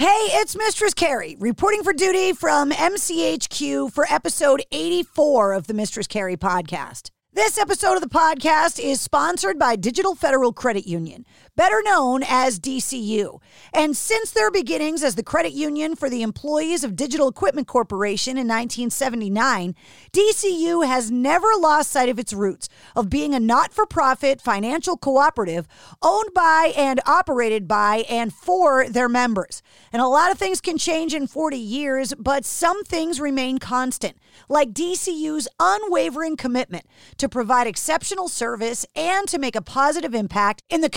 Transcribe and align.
Hey, 0.00 0.28
it's 0.32 0.56
Mistress 0.56 0.94
Carrie 0.94 1.36
reporting 1.38 1.82
for 1.82 1.92
duty 1.92 2.32
from 2.32 2.70
MCHQ 2.70 3.92
for 3.92 4.06
episode 4.08 4.62
84 4.72 5.52
of 5.52 5.66
the 5.66 5.74
Mistress 5.74 6.06
Carrie 6.06 6.38
podcast. 6.38 7.10
This 7.34 7.58
episode 7.58 7.96
of 7.96 8.00
the 8.00 8.08
podcast 8.08 8.82
is 8.82 8.98
sponsored 8.98 9.58
by 9.58 9.76
Digital 9.76 10.14
Federal 10.14 10.54
Credit 10.54 10.86
Union, 10.86 11.26
better 11.60 11.82
known 11.82 12.22
as 12.26 12.58
DCU. 12.58 13.38
And 13.74 13.94
since 13.94 14.30
their 14.30 14.50
beginnings 14.50 15.02
as 15.02 15.14
the 15.14 15.22
credit 15.22 15.52
union 15.52 15.94
for 15.94 16.08
the 16.08 16.22
employees 16.22 16.84
of 16.84 16.96
Digital 16.96 17.28
Equipment 17.28 17.66
Corporation 17.66 18.38
in 18.38 18.48
1979, 18.48 19.74
DCU 20.10 20.86
has 20.86 21.10
never 21.10 21.48
lost 21.58 21.90
sight 21.90 22.08
of 22.08 22.18
its 22.18 22.32
roots 22.32 22.70
of 22.96 23.10
being 23.10 23.34
a 23.34 23.38
not 23.38 23.74
for 23.74 23.84
profit 23.84 24.40
financial 24.40 24.96
cooperative 24.96 25.68
owned 26.00 26.32
by 26.34 26.72
and 26.74 26.98
operated 27.04 27.68
by 27.68 28.06
and 28.08 28.32
for 28.32 28.88
their 28.88 29.10
members. 29.10 29.62
And 29.92 30.00
a 30.00 30.08
lot 30.08 30.32
of 30.32 30.38
things 30.38 30.62
can 30.62 30.78
change 30.78 31.12
in 31.12 31.26
40 31.26 31.58
years, 31.58 32.14
but 32.18 32.46
some 32.46 32.84
things 32.84 33.20
remain 33.20 33.58
constant, 33.58 34.16
like 34.48 34.72
DCU's 34.72 35.46
unwavering 35.60 36.38
commitment 36.38 36.86
to 37.18 37.28
provide 37.28 37.66
exceptional 37.66 38.28
service 38.28 38.86
and 38.96 39.28
to 39.28 39.38
make 39.38 39.56
a 39.56 39.60
positive 39.60 40.14
impact 40.14 40.62
in 40.70 40.80
the 40.80 40.88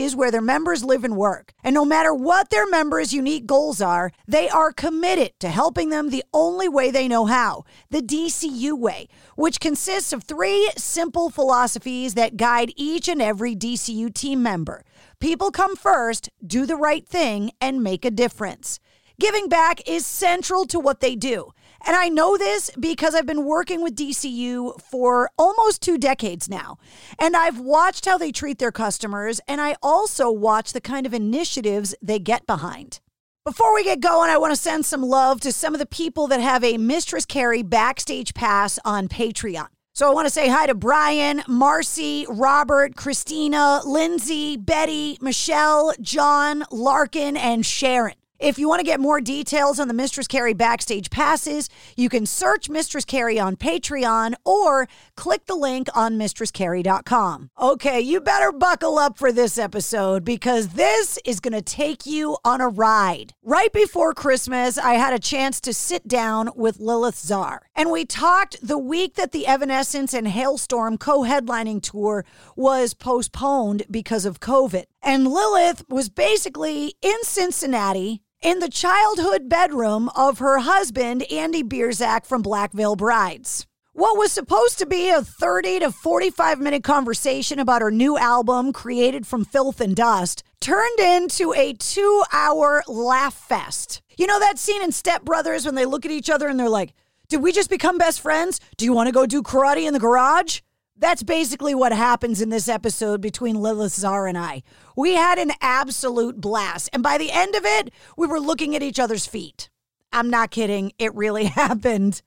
communities 0.00 0.16
where 0.16 0.30
their 0.30 0.40
members 0.40 0.82
live 0.82 1.04
and 1.04 1.16
work. 1.16 1.52
And 1.62 1.74
no 1.74 1.84
matter 1.84 2.14
what 2.14 2.48
their 2.50 2.66
members' 2.66 3.12
unique 3.12 3.46
goals 3.46 3.82
are, 3.82 4.12
they 4.26 4.48
are 4.48 4.72
committed 4.72 5.32
to 5.40 5.48
helping 5.48 5.90
them 5.90 6.08
the 6.08 6.24
only 6.32 6.68
way 6.68 6.90
they 6.90 7.06
know 7.08 7.26
how 7.26 7.64
the 7.90 8.00
DCU 8.00 8.78
way, 8.78 9.08
which 9.36 9.60
consists 9.60 10.12
of 10.12 10.24
three 10.24 10.70
simple 10.76 11.28
philosophies 11.30 12.14
that 12.14 12.36
guide 12.36 12.72
each 12.76 13.08
and 13.08 13.20
every 13.20 13.54
DCU 13.54 14.12
team 14.12 14.42
member. 14.42 14.82
People 15.18 15.50
come 15.50 15.76
first, 15.76 16.30
do 16.46 16.64
the 16.66 16.76
right 16.76 17.06
thing, 17.06 17.50
and 17.60 17.82
make 17.82 18.04
a 18.06 18.10
difference. 18.10 18.80
Giving 19.18 19.48
back 19.48 19.86
is 19.86 20.06
central 20.06 20.64
to 20.66 20.80
what 20.80 21.00
they 21.00 21.14
do. 21.14 21.52
And 21.86 21.96
I 21.96 22.08
know 22.08 22.36
this 22.36 22.70
because 22.78 23.14
I've 23.14 23.26
been 23.26 23.44
working 23.44 23.82
with 23.82 23.96
DCU 23.96 24.80
for 24.80 25.30
almost 25.38 25.82
two 25.82 25.98
decades 25.98 26.48
now. 26.48 26.78
And 27.18 27.36
I've 27.36 27.58
watched 27.58 28.04
how 28.04 28.18
they 28.18 28.32
treat 28.32 28.58
their 28.58 28.72
customers, 28.72 29.40
and 29.48 29.60
I 29.60 29.76
also 29.82 30.30
watch 30.30 30.72
the 30.72 30.80
kind 30.80 31.06
of 31.06 31.14
initiatives 31.14 31.94
they 32.02 32.18
get 32.18 32.46
behind. 32.46 33.00
Before 33.44 33.74
we 33.74 33.84
get 33.84 34.00
going, 34.00 34.30
I 34.30 34.36
want 34.36 34.52
to 34.52 34.60
send 34.60 34.84
some 34.84 35.02
love 35.02 35.40
to 35.40 35.52
some 35.52 35.74
of 35.74 35.80
the 35.80 35.86
people 35.86 36.26
that 36.26 36.40
have 36.40 36.62
a 36.62 36.76
Mistress 36.76 37.24
Carrie 37.24 37.62
backstage 37.62 38.34
pass 38.34 38.78
on 38.84 39.08
Patreon. 39.08 39.68
So 39.94 40.08
I 40.08 40.14
want 40.14 40.26
to 40.26 40.32
say 40.32 40.48
hi 40.48 40.66
to 40.66 40.74
Brian, 40.74 41.42
Marcy, 41.48 42.26
Robert, 42.28 42.96
Christina, 42.96 43.80
Lindsay, 43.84 44.56
Betty, 44.56 45.18
Michelle, 45.20 45.94
John, 46.00 46.64
Larkin, 46.70 47.36
and 47.36 47.64
Sharon. 47.64 48.19
If 48.40 48.58
you 48.58 48.68
want 48.68 48.80
to 48.80 48.86
get 48.86 49.00
more 49.00 49.20
details 49.20 49.78
on 49.78 49.86
the 49.86 49.92
Mistress 49.92 50.26
Carrie 50.26 50.54
backstage 50.54 51.10
passes, 51.10 51.68
you 51.94 52.08
can 52.08 52.24
search 52.24 52.70
Mistress 52.70 53.04
Carrie 53.04 53.38
on 53.38 53.54
Patreon 53.54 54.32
or 54.46 54.88
click 55.14 55.44
the 55.44 55.54
link 55.54 55.88
on 55.94 56.18
mistresscarrie.com. 56.18 57.50
Okay, 57.60 58.00
you 58.00 58.18
better 58.18 58.50
buckle 58.50 58.98
up 58.98 59.18
for 59.18 59.30
this 59.30 59.58
episode 59.58 60.24
because 60.24 60.68
this 60.68 61.18
is 61.22 61.38
going 61.38 61.52
to 61.52 61.60
take 61.60 62.06
you 62.06 62.38
on 62.42 62.62
a 62.62 62.68
ride. 62.68 63.34
Right 63.42 63.70
before 63.74 64.14
Christmas, 64.14 64.78
I 64.78 64.94
had 64.94 65.12
a 65.12 65.18
chance 65.18 65.60
to 65.60 65.74
sit 65.74 66.08
down 66.08 66.48
with 66.56 66.80
Lilith 66.80 67.18
Czar, 67.18 67.68
and 67.76 67.90
we 67.90 68.06
talked 68.06 68.66
the 68.66 68.78
week 68.78 69.16
that 69.16 69.32
the 69.32 69.46
Evanescence 69.46 70.14
and 70.14 70.26
Halestorm 70.26 70.98
co 70.98 71.24
headlining 71.24 71.82
tour 71.82 72.24
was 72.56 72.94
postponed 72.94 73.82
because 73.90 74.24
of 74.24 74.40
COVID. 74.40 74.84
And 75.02 75.26
Lilith 75.26 75.84
was 75.90 76.08
basically 76.08 76.94
in 77.02 77.22
Cincinnati 77.22 78.22
in 78.42 78.58
the 78.58 78.68
childhood 78.68 79.48
bedroom 79.48 80.08
of 80.16 80.38
her 80.38 80.60
husband, 80.60 81.30
Andy 81.30 81.62
Biersack 81.62 82.24
from 82.24 82.42
Black 82.42 82.72
Veil 82.72 82.96
Brides. 82.96 83.66
What 83.92 84.16
was 84.16 84.32
supposed 84.32 84.78
to 84.78 84.86
be 84.86 85.10
a 85.10 85.20
30 85.20 85.80
to 85.80 85.92
45 85.92 86.58
minute 86.58 86.82
conversation 86.82 87.58
about 87.58 87.82
her 87.82 87.90
new 87.90 88.16
album, 88.16 88.72
Created 88.72 89.26
from 89.26 89.44
Filth 89.44 89.80
and 89.80 89.94
Dust, 89.94 90.42
turned 90.60 90.98
into 90.98 91.52
a 91.54 91.74
two 91.74 92.24
hour 92.32 92.82
laugh 92.88 93.34
fest. 93.34 94.00
You 94.16 94.26
know 94.26 94.38
that 94.38 94.58
scene 94.58 94.82
in 94.82 94.92
Step 94.92 95.22
Brothers 95.22 95.66
when 95.66 95.74
they 95.74 95.84
look 95.84 96.06
at 96.06 96.12
each 96.12 96.30
other 96.30 96.48
and 96.48 96.58
they're 96.58 96.68
like, 96.68 96.94
Did 97.28 97.42
we 97.42 97.52
just 97.52 97.68
become 97.68 97.98
best 97.98 98.20
friends? 98.20 98.58
Do 98.78 98.86
you 98.86 98.94
want 98.94 99.08
to 99.08 99.12
go 99.12 99.26
do 99.26 99.42
karate 99.42 99.86
in 99.86 99.92
the 99.92 100.00
garage? 100.00 100.60
That's 101.00 101.22
basically 101.22 101.74
what 101.74 101.92
happens 101.92 102.42
in 102.42 102.50
this 102.50 102.68
episode 102.68 103.22
between 103.22 103.56
Lilith 103.56 103.94
Czar 103.94 104.26
and 104.26 104.36
I. 104.36 104.62
We 104.94 105.14
had 105.14 105.38
an 105.38 105.52
absolute 105.62 106.42
blast. 106.42 106.90
And 106.92 107.02
by 107.02 107.16
the 107.16 107.30
end 107.32 107.54
of 107.54 107.64
it, 107.64 107.90
we 108.18 108.26
were 108.26 108.38
looking 108.38 108.76
at 108.76 108.82
each 108.82 109.00
other's 109.00 109.26
feet. 109.26 109.70
I'm 110.12 110.28
not 110.28 110.50
kidding. 110.50 110.92
It 110.98 111.14
really 111.14 111.44
happened. 111.60 112.20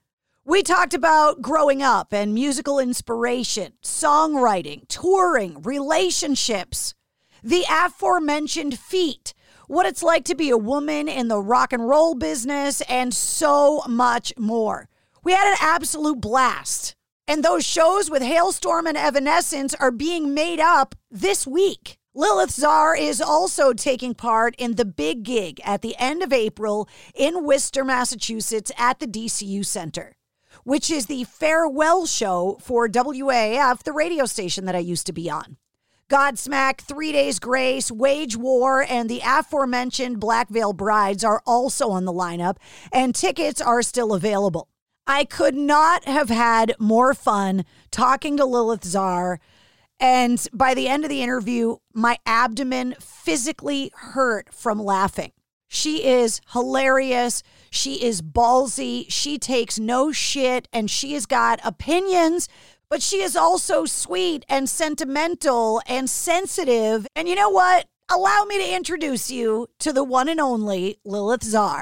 We 0.43 0.63
talked 0.63 0.95
about 0.95 1.39
growing 1.39 1.83
up 1.83 2.11
and 2.13 2.33
musical 2.33 2.79
inspiration, 2.79 3.73
songwriting, 3.83 4.87
touring, 4.87 5.61
relationships, 5.61 6.95
the 7.43 7.65
aforementioned 7.69 8.79
feet, 8.79 9.35
what 9.67 9.85
it's 9.85 10.01
like 10.01 10.25
to 10.25 10.35
be 10.35 10.49
a 10.49 10.57
woman 10.57 11.07
in 11.07 11.27
the 11.27 11.39
rock 11.39 11.73
and 11.73 11.87
roll 11.87 12.15
business, 12.15 12.81
and 12.89 13.13
so 13.13 13.83
much 13.87 14.33
more. 14.35 14.89
We 15.23 15.33
had 15.33 15.51
an 15.51 15.57
absolute 15.61 16.19
blast. 16.19 16.95
And 17.27 17.43
those 17.43 17.65
shows 17.65 18.09
with 18.09 18.21
Halestorm 18.21 18.87
and 18.87 18.97
Evanescence 18.97 19.73
are 19.75 19.91
being 19.91 20.33
made 20.33 20.59
up 20.59 20.95
this 21.09 21.47
week. 21.47 21.97
Lilith 22.13 22.51
Czar 22.51 22.95
is 22.95 23.21
also 23.21 23.73
taking 23.73 24.13
part 24.13 24.55
in 24.57 24.75
the 24.75 24.85
big 24.85 25.23
gig 25.23 25.59
at 25.63 25.81
the 25.81 25.95
end 25.97 26.21
of 26.21 26.33
April 26.33 26.87
in 27.15 27.43
Worcester, 27.43 27.83
Massachusetts 27.83 28.71
at 28.77 28.99
the 28.99 29.07
DCU 29.07 29.65
Center, 29.65 30.15
which 30.63 30.91
is 30.91 31.07
the 31.07 31.23
farewell 31.23 32.05
show 32.05 32.59
for 32.61 32.87
WAAF, 32.87 33.83
the 33.83 33.93
radio 33.93 34.25
station 34.25 34.65
that 34.65 34.75
I 34.75 34.79
used 34.79 35.07
to 35.07 35.13
be 35.13 35.29
on. 35.29 35.57
Godsmack, 36.09 36.81
Three 36.81 37.13
Days 37.13 37.39
Grace, 37.39 37.89
Wage 37.89 38.35
War, 38.35 38.85
and 38.87 39.09
the 39.09 39.21
aforementioned 39.25 40.19
Black 40.19 40.49
Veil 40.49 40.73
Brides 40.73 41.23
are 41.23 41.41
also 41.47 41.89
on 41.89 42.05
the 42.05 42.13
lineup, 42.13 42.57
and 42.91 43.15
tickets 43.15 43.59
are 43.61 43.81
still 43.81 44.13
available. 44.13 44.67
I 45.05 45.25
could 45.25 45.55
not 45.55 46.05
have 46.05 46.29
had 46.29 46.75
more 46.79 47.13
fun 47.13 47.65
talking 47.91 48.37
to 48.37 48.45
Lilith 48.45 48.85
Czar. 48.85 49.39
And 49.99 50.45
by 50.53 50.73
the 50.73 50.87
end 50.87 51.03
of 51.03 51.09
the 51.09 51.21
interview, 51.21 51.77
my 51.93 52.17
abdomen 52.25 52.95
physically 52.99 53.91
hurt 53.93 54.53
from 54.53 54.79
laughing. 54.79 55.31
She 55.67 56.05
is 56.05 56.39
hilarious. 56.51 57.41
She 57.71 58.03
is 58.03 58.21
ballsy. 58.21 59.05
She 59.09 59.37
takes 59.37 59.79
no 59.79 60.11
shit 60.11 60.67
and 60.71 60.89
she 60.89 61.13
has 61.13 61.25
got 61.25 61.59
opinions, 61.63 62.47
but 62.89 63.01
she 63.01 63.21
is 63.21 63.35
also 63.35 63.85
sweet 63.85 64.45
and 64.47 64.69
sentimental 64.69 65.81
and 65.87 66.09
sensitive. 66.09 67.07
And 67.15 67.27
you 67.27 67.35
know 67.35 67.49
what? 67.49 67.87
Allow 68.09 68.43
me 68.43 68.57
to 68.59 68.75
introduce 68.75 69.31
you 69.31 69.67
to 69.79 69.91
the 69.91 70.03
one 70.03 70.29
and 70.29 70.39
only 70.39 70.99
Lilith 71.03 71.43
Czar. 71.43 71.81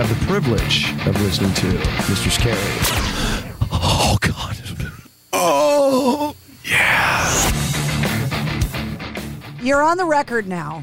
have 0.01 0.19
the 0.19 0.25
privilege 0.25 0.91
of 1.05 1.21
listening 1.21 1.53
to 1.53 1.67
Mr. 2.07 2.35
Carrie. 2.39 2.57
Oh, 3.71 4.17
God. 4.19 4.57
Oh, 5.31 6.35
yeah. 6.65 7.51
You're 9.61 9.83
on 9.83 9.97
the 9.97 10.05
record 10.05 10.47
now. 10.47 10.81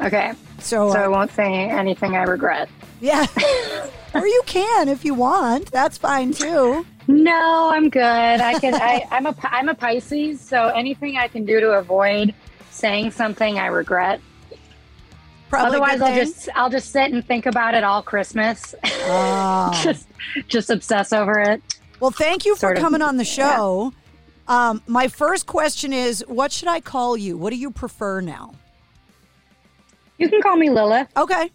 Okay. 0.00 0.32
So, 0.58 0.90
so 0.90 0.98
uh, 0.98 1.04
I 1.04 1.08
won't 1.08 1.30
say 1.32 1.68
anything 1.68 2.16
I 2.16 2.22
regret. 2.22 2.70
Yeah. 3.02 3.26
or 4.14 4.26
you 4.26 4.42
can 4.46 4.88
if 4.88 5.04
you 5.04 5.12
want. 5.12 5.70
That's 5.70 5.98
fine 5.98 6.32
too. 6.32 6.86
No, 7.08 7.70
I'm 7.70 7.90
good. 7.90 8.00
I 8.02 8.58
can. 8.58 8.74
I, 8.74 9.06
I'm 9.10 9.26
a. 9.26 9.34
I'm 9.42 9.68
a 9.68 9.74
Pisces, 9.74 10.40
so 10.40 10.68
anything 10.68 11.18
I 11.18 11.28
can 11.28 11.44
do 11.44 11.60
to 11.60 11.72
avoid 11.72 12.34
saying 12.70 13.10
something 13.10 13.58
I 13.58 13.66
regret. 13.66 14.20
Probably 15.48 15.78
Otherwise, 15.78 16.00
I'll 16.02 16.14
just 16.14 16.48
I'll 16.54 16.70
just 16.70 16.90
sit 16.90 17.12
and 17.12 17.24
think 17.26 17.46
about 17.46 17.74
it 17.74 17.84
all 17.84 18.02
Christmas. 18.02 18.74
Oh. 18.84 19.70
just 19.82 20.06
just 20.48 20.70
obsess 20.70 21.12
over 21.12 21.40
it. 21.40 21.62
Well, 22.00 22.10
thank 22.10 22.44
you 22.44 22.54
for 22.54 22.60
Sort 22.60 22.76
of, 22.76 22.82
coming 22.82 23.02
on 23.02 23.16
the 23.16 23.24
show. 23.24 23.92
Um, 24.46 24.82
my 24.86 25.08
first 25.08 25.46
question 25.46 25.92
is, 25.92 26.24
what 26.28 26.52
should 26.52 26.68
I 26.68 26.80
call 26.80 27.16
you? 27.16 27.36
What 27.36 27.50
do 27.50 27.56
you 27.56 27.70
prefer 27.70 28.20
now? 28.20 28.54
You 30.18 30.28
can 30.28 30.40
call 30.42 30.56
me 30.56 30.70
Lilith. 30.70 31.08
Okay. 31.16 31.50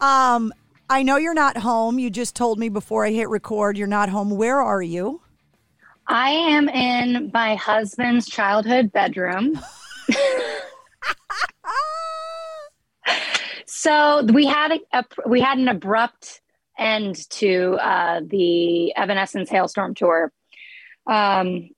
Um, 0.00 0.52
I 0.90 1.02
know 1.02 1.16
you're 1.16 1.34
not 1.34 1.56
home. 1.56 1.98
You 1.98 2.10
just 2.10 2.34
told 2.34 2.58
me 2.58 2.68
before 2.68 3.06
I 3.06 3.10
hit 3.10 3.28
record 3.28 3.78
you're 3.78 3.86
not 3.86 4.08
home. 4.08 4.30
Where 4.30 4.60
are 4.60 4.82
you? 4.82 5.20
I 6.08 6.30
am 6.30 6.68
in 6.68 7.30
my 7.32 7.54
husband's 7.54 8.26
childhood 8.26 8.92
bedroom. 8.92 9.58
so 13.66 14.24
we 14.32 14.46
had 14.46 14.72
a, 14.72 14.98
a 14.98 15.04
we 15.26 15.40
had 15.40 15.58
an 15.58 15.68
abrupt 15.68 16.40
end 16.78 17.28
to 17.30 17.74
uh, 17.80 18.20
the 18.26 18.94
Evanescence 18.94 19.50
Halestorm 19.50 19.96
tour. 19.96 20.32
Um, 21.06 21.70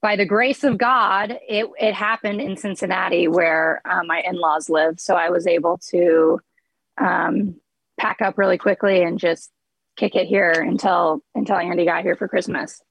by 0.00 0.16
the 0.16 0.26
grace 0.26 0.64
of 0.64 0.76
God, 0.76 1.38
it 1.48 1.66
it 1.80 1.94
happened 1.94 2.40
in 2.40 2.56
Cincinnati, 2.56 3.26
where 3.26 3.80
uh, 3.84 4.02
my 4.04 4.22
in 4.24 4.36
laws 4.36 4.68
live. 4.68 5.00
So 5.00 5.14
I 5.14 5.30
was 5.30 5.46
able 5.46 5.78
to 5.90 6.40
um, 6.98 7.56
pack 7.98 8.20
up 8.20 8.36
really 8.36 8.58
quickly 8.58 9.02
and 9.02 9.18
just 9.18 9.50
kick 9.96 10.14
it 10.14 10.26
here 10.26 10.50
until 10.50 11.22
until 11.34 11.56
Andy 11.56 11.84
got 11.84 12.02
here 12.02 12.16
for 12.16 12.28
Christmas. 12.28 12.82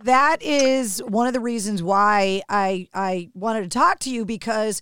That 0.00 0.42
is 0.42 1.00
one 1.06 1.26
of 1.26 1.32
the 1.32 1.40
reasons 1.40 1.82
why 1.82 2.42
I 2.48 2.88
I 2.94 3.30
wanted 3.34 3.64
to 3.64 3.68
talk 3.68 3.98
to 4.00 4.10
you 4.10 4.24
because 4.24 4.80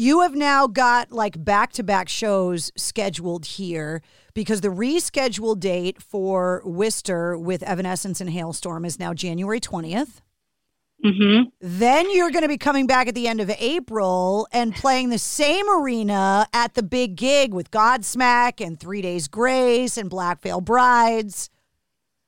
you 0.00 0.20
have 0.22 0.34
now 0.34 0.66
got 0.66 1.12
like 1.12 1.44
back 1.44 1.72
to 1.72 1.82
back 1.82 2.08
shows 2.08 2.72
scheduled 2.76 3.44
here 3.44 4.00
because 4.32 4.62
the 4.62 4.68
rescheduled 4.68 5.60
date 5.60 6.00
for 6.02 6.62
Worcester 6.64 7.36
with 7.36 7.62
Evanescence 7.62 8.20
and 8.20 8.30
Halestorm 8.30 8.86
is 8.86 8.98
now 8.98 9.12
January 9.12 9.60
20th. 9.60 10.20
Mm-hmm. 11.04 11.48
Then 11.60 12.10
you're 12.14 12.30
going 12.30 12.42
to 12.42 12.48
be 12.48 12.58
coming 12.58 12.86
back 12.86 13.08
at 13.08 13.14
the 13.14 13.26
end 13.26 13.40
of 13.40 13.50
April 13.58 14.46
and 14.52 14.74
playing 14.74 15.08
the 15.10 15.18
same 15.18 15.66
arena 15.70 16.46
at 16.52 16.74
the 16.74 16.82
big 16.82 17.16
gig 17.16 17.54
with 17.54 17.70
Godsmack 17.70 18.64
and 18.64 18.78
Three 18.78 19.00
Days 19.02 19.26
Grace 19.28 19.96
and 19.96 20.08
Black 20.10 20.42
Veil 20.42 20.60
Brides. 20.60 21.48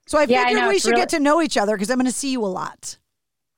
So 0.06 0.18
I 0.18 0.24
Yeah, 0.24 0.46
figured 0.46 0.68
we 0.68 0.78
should 0.78 0.90
really- 0.92 1.02
get 1.02 1.08
to 1.10 1.20
know 1.20 1.40
each 1.42 1.56
other 1.56 1.74
because 1.76 1.90
I'm 1.90 1.96
going 1.98 2.06
to 2.06 2.12
see 2.12 2.32
you 2.32 2.44
a 2.44 2.48
lot. 2.48 2.98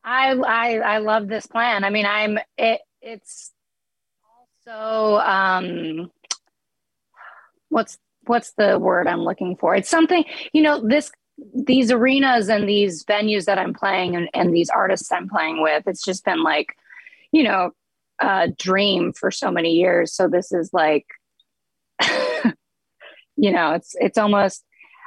I 0.04 0.32
I 0.32 0.78
I 0.78 0.98
love 0.98 1.28
this 1.28 1.46
plan. 1.46 1.82
I 1.82 1.90
mean, 1.90 2.06
I'm 2.06 2.38
it. 2.58 2.80
It's 3.00 3.52
also 4.66 5.18
um, 5.18 6.10
what's 7.68 7.98
what's 8.26 8.52
the 8.52 8.78
word 8.78 9.06
I'm 9.06 9.22
looking 9.22 9.56
for? 9.56 9.74
It's 9.74 9.88
something 9.88 10.24
you 10.52 10.62
know. 10.62 10.86
This 10.86 11.10
these 11.54 11.90
arenas 11.90 12.48
and 12.48 12.68
these 12.68 13.04
venues 13.04 13.46
that 13.46 13.58
I'm 13.58 13.74
playing 13.74 14.14
and, 14.14 14.28
and 14.34 14.54
these 14.54 14.70
artists 14.70 15.10
I'm 15.10 15.28
playing 15.28 15.62
with. 15.62 15.82
It's 15.86 16.04
just 16.04 16.24
been 16.24 16.44
like, 16.44 16.68
you 17.32 17.42
know, 17.42 17.72
a 18.20 18.48
dream 18.48 19.12
for 19.12 19.32
so 19.32 19.50
many 19.50 19.72
years. 19.72 20.14
So 20.14 20.28
this 20.28 20.52
is 20.52 20.70
like, 20.72 21.06
you 23.36 23.50
know, 23.50 23.72
it's 23.72 23.94
it's 23.98 24.18
almost. 24.18 24.64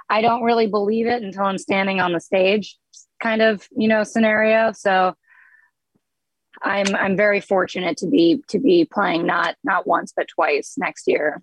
I 0.10 0.22
don't 0.22 0.44
really 0.44 0.68
believe 0.68 1.06
it 1.06 1.22
until 1.22 1.44
I'm 1.44 1.58
standing 1.58 2.00
on 2.00 2.14
the 2.14 2.22
stage, 2.22 2.78
kind 3.22 3.42
of 3.42 3.68
you 3.76 3.88
know 3.88 4.04
scenario. 4.04 4.72
So 4.72 5.16
I'm 6.64 6.96
I'm 6.96 7.16
very 7.16 7.42
fortunate 7.42 7.98
to 7.98 8.08
be 8.08 8.44
to 8.50 8.60
be 8.60 8.86
playing 8.92 9.26
not 9.26 9.56
not 9.64 9.88
once 9.88 10.14
but 10.16 10.28
twice 10.28 10.76
next 10.78 11.08
year. 11.08 11.42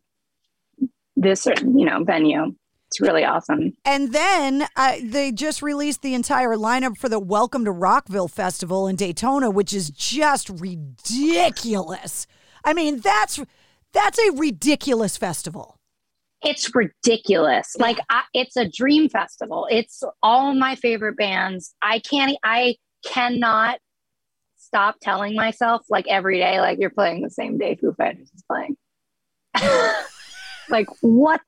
This 1.16 1.46
you 1.46 1.84
know 1.84 2.04
venue, 2.04 2.54
it's 2.94 3.00
really 3.00 3.24
awesome. 3.24 3.72
And 3.84 4.12
then 4.12 4.66
uh, 4.76 4.96
they 5.02 5.32
just 5.32 5.62
released 5.62 6.02
the 6.02 6.14
entire 6.14 6.54
lineup 6.54 6.96
for 6.96 7.08
the 7.08 7.18
Welcome 7.18 7.64
to 7.64 7.72
Rockville 7.72 8.28
Festival 8.28 8.86
in 8.86 8.94
Daytona, 8.94 9.50
which 9.50 9.72
is 9.72 9.90
just 9.90 10.48
ridiculous. 10.48 12.26
I 12.64 12.72
mean, 12.72 13.00
that's 13.00 13.40
that's 13.92 14.18
a 14.18 14.32
ridiculous 14.32 15.16
festival. 15.16 15.76
It's 16.42 16.72
ridiculous. 16.74 17.74
Like 17.78 17.98
I, 18.10 18.22
it's 18.32 18.56
a 18.56 18.68
dream 18.68 19.08
festival. 19.08 19.66
It's 19.70 20.02
all 20.22 20.54
my 20.54 20.76
favorite 20.76 21.16
bands. 21.16 21.74
I 21.82 21.98
can't. 21.98 22.36
I 22.44 22.76
cannot 23.04 23.78
stop 24.74 24.96
telling 25.00 25.36
myself 25.36 25.82
like 25.88 26.06
every 26.08 26.38
day, 26.38 26.60
like 26.60 26.78
you're 26.80 26.90
playing 26.90 27.22
the 27.22 27.30
same 27.30 27.58
day 27.58 27.76
Foo 27.76 27.94
Fighters 27.96 28.28
is 28.34 28.42
playing. 28.50 28.76
like 30.68 30.88
what? 31.00 31.40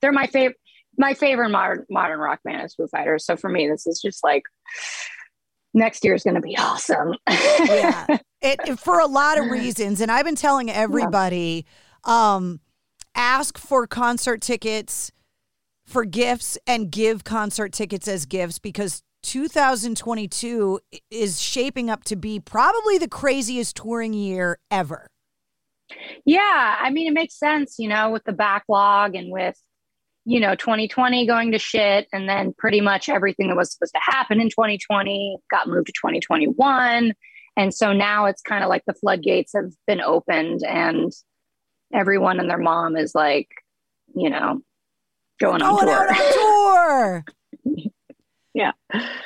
They're 0.00 0.12
my 0.12 0.26
favorite. 0.28 0.56
My 0.96 1.14
favorite 1.14 1.48
modern 1.50 1.84
modern 1.90 2.20
rock 2.20 2.40
band 2.44 2.64
is 2.64 2.74
Foo 2.74 2.86
Fighters. 2.86 3.24
So 3.24 3.36
for 3.36 3.48
me, 3.48 3.68
this 3.68 3.86
is 3.86 4.00
just 4.00 4.22
like 4.22 4.44
next 5.74 6.04
year 6.04 6.14
is 6.14 6.22
going 6.22 6.34
to 6.34 6.40
be 6.40 6.56
awesome. 6.58 7.14
yeah, 7.28 8.06
it, 8.40 8.60
it- 8.66 8.78
for 8.78 9.00
a 9.00 9.06
lot 9.06 9.38
of 9.38 9.50
reasons, 9.50 10.00
and 10.00 10.10
I've 10.10 10.24
been 10.24 10.36
telling 10.36 10.70
everybody, 10.70 11.66
um, 12.04 12.60
ask 13.16 13.58
for 13.58 13.86
concert 13.88 14.40
tickets 14.40 15.10
for 15.86 16.04
gifts 16.04 16.56
and 16.68 16.90
give 16.90 17.24
concert 17.24 17.72
tickets 17.72 18.06
as 18.06 18.26
gifts 18.26 18.60
because 18.60 19.02
2022 19.22 20.80
is 21.10 21.40
shaping 21.40 21.90
up 21.90 22.04
to 22.04 22.16
be 22.16 22.40
probably 22.40 22.98
the 22.98 23.08
craziest 23.08 23.76
touring 23.76 24.12
year 24.12 24.58
ever. 24.70 25.08
Yeah, 26.24 26.76
I 26.80 26.90
mean, 26.90 27.08
it 27.08 27.14
makes 27.14 27.38
sense, 27.38 27.76
you 27.78 27.88
know, 27.88 28.10
with 28.10 28.24
the 28.24 28.32
backlog 28.32 29.14
and 29.14 29.30
with, 29.30 29.56
you 30.26 30.38
know 30.38 30.54
2020 30.54 31.26
going 31.26 31.52
to 31.52 31.58
shit 31.58 32.06
and 32.12 32.28
then 32.28 32.52
pretty 32.56 32.80
much 32.80 33.08
everything 33.08 33.48
that 33.48 33.56
was 33.56 33.72
supposed 33.72 33.94
to 33.94 34.00
happen 34.02 34.40
in 34.40 34.48
2020 34.48 35.38
got 35.50 35.66
moved 35.66 35.86
to 35.86 35.92
2021 35.92 37.14
and 37.56 37.74
so 37.74 37.92
now 37.92 38.26
it's 38.26 38.42
kind 38.42 38.62
of 38.62 38.68
like 38.68 38.82
the 38.86 38.94
floodgates 38.94 39.52
have 39.54 39.70
been 39.86 40.00
opened 40.00 40.60
and 40.62 41.10
everyone 41.92 42.38
and 42.38 42.50
their 42.50 42.58
mom 42.58 42.96
is 42.96 43.14
like 43.14 43.48
you 44.14 44.28
know 44.28 44.60
going, 45.40 45.58
going 45.58 45.62
on 45.62 45.86
tour. 45.86 46.08
on 46.08 47.24
tour. 47.64 47.90
yeah. 48.54 48.72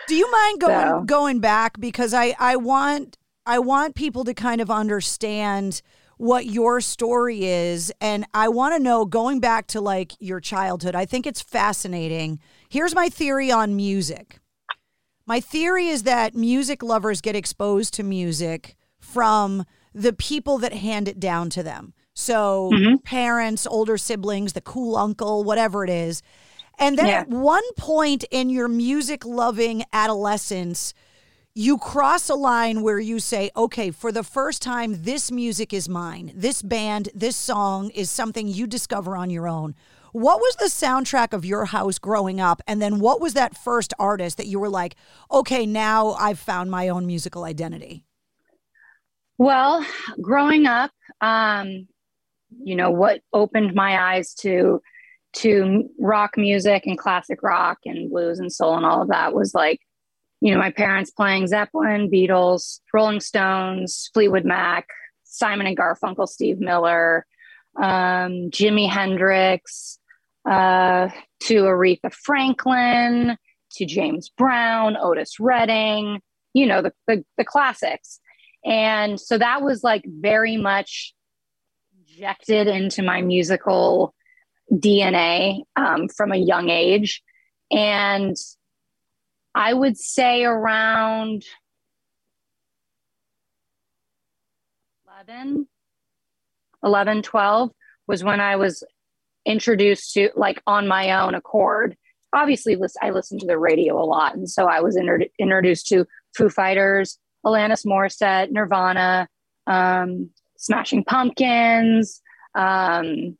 Do 0.07 0.15
you 0.15 0.31
mind 0.31 0.61
going 0.61 0.89
so. 0.89 1.01
going 1.05 1.41
back 1.41 1.81
because 1.81 2.13
I 2.15 2.35
I 2.39 2.57
want 2.57 3.19
I 3.47 3.59
want 3.59 3.95
people 3.95 4.25
to 4.25 4.35
kind 4.35 4.61
of 4.61 4.71
understand 4.71 5.83
what 6.17 6.47
your 6.47 6.81
story 6.81 7.45
is 7.45 7.93
and 8.01 8.25
I 8.33 8.49
want 8.49 8.75
to 8.75 8.83
know 8.83 9.05
going 9.05 9.41
back 9.41 9.67
to 9.69 9.81
like 9.81 10.13
your 10.21 10.41
childhood. 10.41 10.95
I 10.95 11.07
think 11.07 11.27
it's 11.27 11.43
fascinating. 11.43 12.39
Here's 12.69 12.95
my 12.95 13.09
theory 13.09 13.51
on 13.51 13.75
music. 13.75 14.39
My 15.27 15.41
theory 15.41 15.89
is 15.89 16.03
that 16.03 16.35
music 16.35 16.83
lovers 16.83 17.21
get 17.21 17.35
exposed 17.35 17.95
to 17.95 18.03
music 18.03 18.77
from 18.99 19.65
the 19.95 20.13
people 20.13 20.59
that 20.59 20.73
hand 20.73 21.09
it 21.09 21.19
down 21.19 21.51
to 21.51 21.63
them. 21.63 21.95
So, 22.15 22.71
mm-hmm. 22.73 22.97
parents, 22.99 23.67
older 23.67 23.97
siblings, 23.97 24.53
the 24.53 24.61
cool 24.61 24.97
uncle, 24.97 25.43
whatever 25.43 25.83
it 25.85 25.91
is. 25.91 26.23
And 26.79 26.99
then 26.99 27.07
yeah. 27.07 27.21
at 27.21 27.29
one 27.29 27.65
point 27.77 28.25
in 28.31 28.51
your 28.51 28.69
music 28.69 29.25
loving 29.25 29.85
adolescence, 29.93 30.95
you 31.55 31.79
cross 31.79 32.29
a 32.29 32.35
line 32.35 32.83
where 32.83 32.99
you 32.99 33.21
say, 33.21 33.51
okay, 33.57 33.91
for 33.93 34.11
the 34.11 34.25
first 34.25 34.61
time, 34.61 35.03
this 35.03 35.31
music 35.31 35.73
is 35.73 35.89
mine. 35.89 36.33
This 36.35 36.63
band, 36.63 37.11
this 37.15 37.37
song 37.37 37.91
is 37.91 38.11
something 38.11 38.49
you 38.49 38.67
discover 38.67 39.17
on 39.17 39.31
your 39.31 39.47
own. 39.47 39.77
What 40.11 40.39
was 40.41 40.57
the 40.57 40.67
soundtrack 40.67 41.33
of 41.33 41.45
your 41.45 41.65
house 41.67 41.99
growing 41.99 42.41
up? 42.41 42.61
And 42.67 42.83
then 42.83 42.99
what 42.99 43.21
was 43.21 43.35
that 43.35 43.57
first 43.57 43.95
artist 43.99 44.37
that 44.37 44.47
you 44.47 44.59
were 44.59 44.69
like, 44.69 44.97
okay, 45.31 45.67
now 45.67 46.13
I've 46.13 46.39
found 46.39 46.71
my 46.71 46.89
own 46.89 47.07
musical 47.07 47.45
identity? 47.45 48.05
Well, 49.39 49.85
growing 50.21 50.67
up, 50.67 50.93
um, 51.21 51.89
you 52.63 52.77
know 52.77 52.91
what 52.91 53.21
opened 53.33 53.75
my 53.75 54.15
eyes 54.15 54.35
to 54.35 54.81
to 55.35 55.89
rock 55.99 56.37
music 56.37 56.87
and 56.87 56.99
classic 56.99 57.43
rock 57.43 57.79
and 57.85 58.11
blues 58.11 58.39
and 58.39 58.53
soul 58.53 58.77
and 58.77 58.87
all 58.87 59.03
of 59.03 59.09
that 59.09 59.35
was 59.35 59.55
like 59.55 59.81
you 60.41 60.53
know 60.53 60.59
my 60.59 60.71
parents 60.71 61.11
playing 61.11 61.47
zeppelin 61.47 62.11
beatles 62.11 62.81
rolling 62.93 63.21
stones 63.21 64.11
fleetwood 64.15 64.45
mac 64.45 64.87
simon 65.25 65.67
and 65.67 65.77
garfunkel 65.77 66.29
steve 66.29 66.61
miller 66.61 67.27
um, 67.77 68.51
jimi 68.51 68.89
hendrix 68.89 69.99
uh, 70.49 71.09
to 71.41 71.63
aretha 71.63 72.13
franklin 72.13 73.37
to 73.71 73.85
james 73.85 74.31
brown 74.37 74.97
otis 74.97 75.41
redding 75.41 76.21
you 76.55 76.67
know 76.67 76.81
the, 76.81 76.93
the, 77.07 77.25
the 77.37 77.45
classics. 77.45 78.21
And 78.65 79.21
so 79.21 79.37
that 79.37 79.61
was 79.61 79.85
like 79.85 80.05
very 80.07 80.57
much 80.57 81.13
injected 82.09 82.67
into 82.67 83.03
my 83.03 83.21
musical 83.21 84.15
DNA 84.73 85.63
um, 85.77 86.09
from 86.09 86.33
a 86.33 86.37
young 86.37 86.71
age. 86.71 87.23
And 87.71 88.37
I 89.55 89.73
would 89.73 89.97
say 89.97 90.45
around 90.45 91.45
11, 95.27 95.67
11, 96.83 97.23
12 97.23 97.71
was 98.07 98.25
when 98.25 98.41
I 98.41 98.57
was 98.57 98.85
introduced 99.47 100.13
to, 100.15 100.31
like, 100.37 100.63
on 100.67 100.89
my 100.89 101.23
own 101.23 101.35
accord. 101.35 101.97
Obviously, 102.33 102.77
I 103.01 103.11
listened 103.11 103.41
to 103.41 103.47
the 103.47 103.59
radio 103.59 104.03
a 104.03 104.05
lot. 104.05 104.35
And 104.35 104.49
so 104.49 104.67
I 104.67 104.81
was 104.81 104.97
inter- 104.97 105.27
introduced 105.39 105.87
to 105.89 106.07
Foo 106.37 106.49
Fighters, 106.49 107.19
Alanis 107.47 107.87
Morissette, 107.87 108.51
Nirvana, 108.51 109.29
um, 109.67 110.31
Smashing 110.59 111.05
Pumpkins, 111.05 112.21
um, 112.55 113.37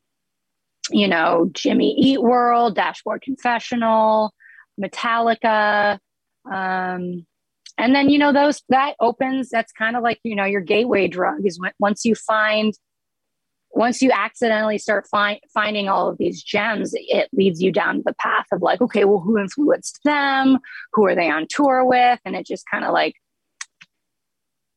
you 0.91 1.07
know, 1.07 1.49
Jimmy 1.53 1.95
Eat 1.97 2.21
World, 2.21 2.75
Dashboard 2.75 3.21
Confessional, 3.21 4.33
Metallica. 4.79 5.99
Um, 6.51 7.25
and 7.77 7.93
then, 7.93 8.09
you 8.09 8.17
know, 8.17 8.31
those 8.31 8.61
that 8.69 8.95
opens, 8.99 9.49
that's 9.49 9.71
kind 9.73 9.95
of 9.95 10.03
like, 10.03 10.19
you 10.23 10.35
know, 10.35 10.45
your 10.45 10.61
gateway 10.61 11.07
drug 11.07 11.45
is 11.45 11.59
when, 11.59 11.71
once 11.79 12.05
you 12.05 12.15
find, 12.15 12.73
once 13.71 14.01
you 14.01 14.11
accidentally 14.11 14.77
start 14.77 15.05
find, 15.07 15.39
finding 15.53 15.89
all 15.89 16.07
of 16.07 16.17
these 16.17 16.41
gems, 16.41 16.91
it 16.93 17.29
leads 17.33 17.61
you 17.61 17.71
down 17.71 18.01
the 18.05 18.13
path 18.13 18.45
of 18.51 18.61
like, 18.61 18.81
okay, 18.81 19.03
well, 19.03 19.19
who 19.19 19.37
influenced 19.37 19.99
them? 20.05 20.59
Who 20.93 21.05
are 21.05 21.15
they 21.15 21.29
on 21.29 21.47
tour 21.49 21.83
with? 21.83 22.19
And 22.23 22.35
it 22.35 22.45
just 22.45 22.65
kind 22.69 22.85
of 22.85 22.93
like, 22.93 23.15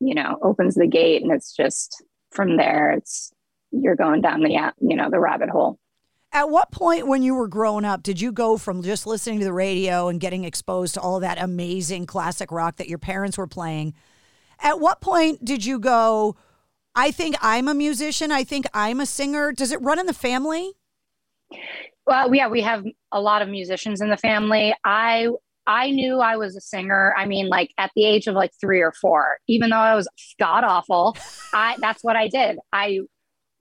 you 0.01 0.15
know, 0.15 0.37
opens 0.41 0.75
the 0.75 0.87
gate 0.87 1.21
and 1.21 1.31
it's 1.31 1.55
just, 1.55 2.03
from 2.31 2.57
there 2.57 2.91
it's 2.91 3.31
you're 3.71 3.95
going 3.95 4.21
down 4.21 4.41
the 4.41 4.71
you 4.81 4.95
know 4.95 5.09
the 5.09 5.19
rabbit 5.19 5.49
hole 5.49 5.77
at 6.31 6.49
what 6.49 6.71
point 6.71 7.07
when 7.07 7.23
you 7.23 7.33
were 7.33 7.47
growing 7.47 7.85
up 7.85 8.03
did 8.03 8.21
you 8.21 8.31
go 8.31 8.57
from 8.57 8.83
just 8.83 9.07
listening 9.07 9.39
to 9.39 9.45
the 9.45 9.53
radio 9.53 10.07
and 10.07 10.19
getting 10.19 10.43
exposed 10.43 10.93
to 10.93 11.01
all 11.01 11.19
that 11.19 11.41
amazing 11.41 12.05
classic 12.05 12.51
rock 12.51 12.77
that 12.77 12.87
your 12.87 12.99
parents 12.99 13.37
were 13.37 13.47
playing? 13.47 13.93
At 14.61 14.79
what 14.79 15.01
point 15.01 15.43
did 15.43 15.65
you 15.65 15.79
go 15.79 16.35
i 16.95 17.11
think 17.11 17.35
i'm 17.41 17.67
a 17.67 17.73
musician. 17.73 18.31
I 18.31 18.43
think 18.43 18.65
i'm 18.73 18.99
a 18.99 19.05
singer. 19.05 19.51
Does 19.51 19.71
it 19.71 19.81
run 19.81 19.99
in 19.99 20.05
the 20.05 20.13
family? 20.13 20.73
Well 22.05 22.33
yeah 22.33 22.47
we 22.47 22.61
have 22.61 22.83
a 23.11 23.21
lot 23.21 23.41
of 23.41 23.49
musicians 23.49 24.01
in 24.01 24.09
the 24.09 24.17
family. 24.17 24.73
I 24.83 25.29
I 25.69 25.91
knew 25.91 26.19
I 26.19 26.35
was 26.35 26.55
a 26.55 26.61
singer. 26.61 27.13
I 27.15 27.27
mean, 27.27 27.47
like 27.47 27.71
at 27.77 27.91
the 27.95 28.03
age 28.03 28.25
of 28.25 28.33
like 28.33 28.51
three 28.59 28.81
or 28.81 28.91
four, 28.91 29.37
even 29.47 29.69
though 29.69 29.77
I 29.77 29.93
was 29.93 30.07
god 30.39 30.63
awful, 30.63 31.15
I 31.53 31.75
that's 31.79 32.03
what 32.03 32.15
I 32.15 32.27
did. 32.27 32.57
I 32.73 33.01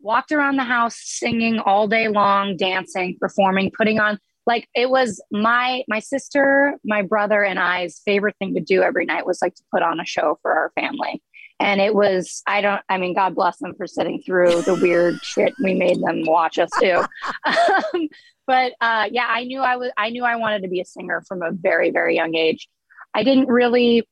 walked 0.01 0.33
around 0.33 0.57
the 0.57 0.65
house 0.65 0.97
singing 0.99 1.59
all 1.59 1.89
day 1.89 2.09
long, 2.09 2.57
dancing, 2.57 3.17
performing, 3.21 3.71
putting 3.77 4.01
on 4.01 4.19
like 4.47 4.67
it 4.75 4.89
was 4.89 5.23
my 5.31 5.85
my 5.89 6.01
sister, 6.01 6.75
my 6.85 7.03
brother, 7.03 7.45
and 7.45 7.59
I's 7.59 8.01
favorite 8.05 8.37
thing 8.39 8.55
to 8.55 8.61
do 8.61 8.83
every 8.83 9.05
night 9.05 9.27
was 9.27 9.43
like 9.43 9.55
to 9.57 9.63
put 9.71 9.83
on 9.83 10.01
a 10.01 10.07
show 10.07 10.39
for 10.41 10.53
our 10.53 10.73
family. 10.75 11.23
And 11.61 11.81
it 11.81 11.95
was, 11.95 12.43
I 12.47 12.61
don't, 12.61 12.81
I 12.89 12.99
mean, 12.99 13.15
God 13.15 13.35
bless 13.35 13.59
them 13.59 13.75
for 13.75 13.87
sitting 13.87 14.23
through 14.25 14.63
the 14.63 14.75
weird 14.75 15.17
shit 15.23 15.55
we 15.63 15.75
made 15.75 16.01
them 16.01 16.23
watch 16.25 16.59
us 16.59 16.71
do. 16.81 17.05
Um, 17.45 18.09
but 18.47 18.73
uh, 18.81 19.09
yeah, 19.11 19.27
I 19.29 19.45
knew 19.45 19.61
I 19.61 19.77
was 19.77 19.93
I 19.99 20.09
knew 20.09 20.25
I 20.25 20.37
wanted 20.37 20.63
to 20.63 20.69
be 20.69 20.81
a 20.81 20.85
singer 20.85 21.23
from 21.29 21.43
a 21.43 21.53
very 21.53 21.91
very 21.91 22.15
young 22.15 22.35
age. 22.35 22.69
I 23.15 23.23
didn't 23.23 23.49
really 23.49 24.09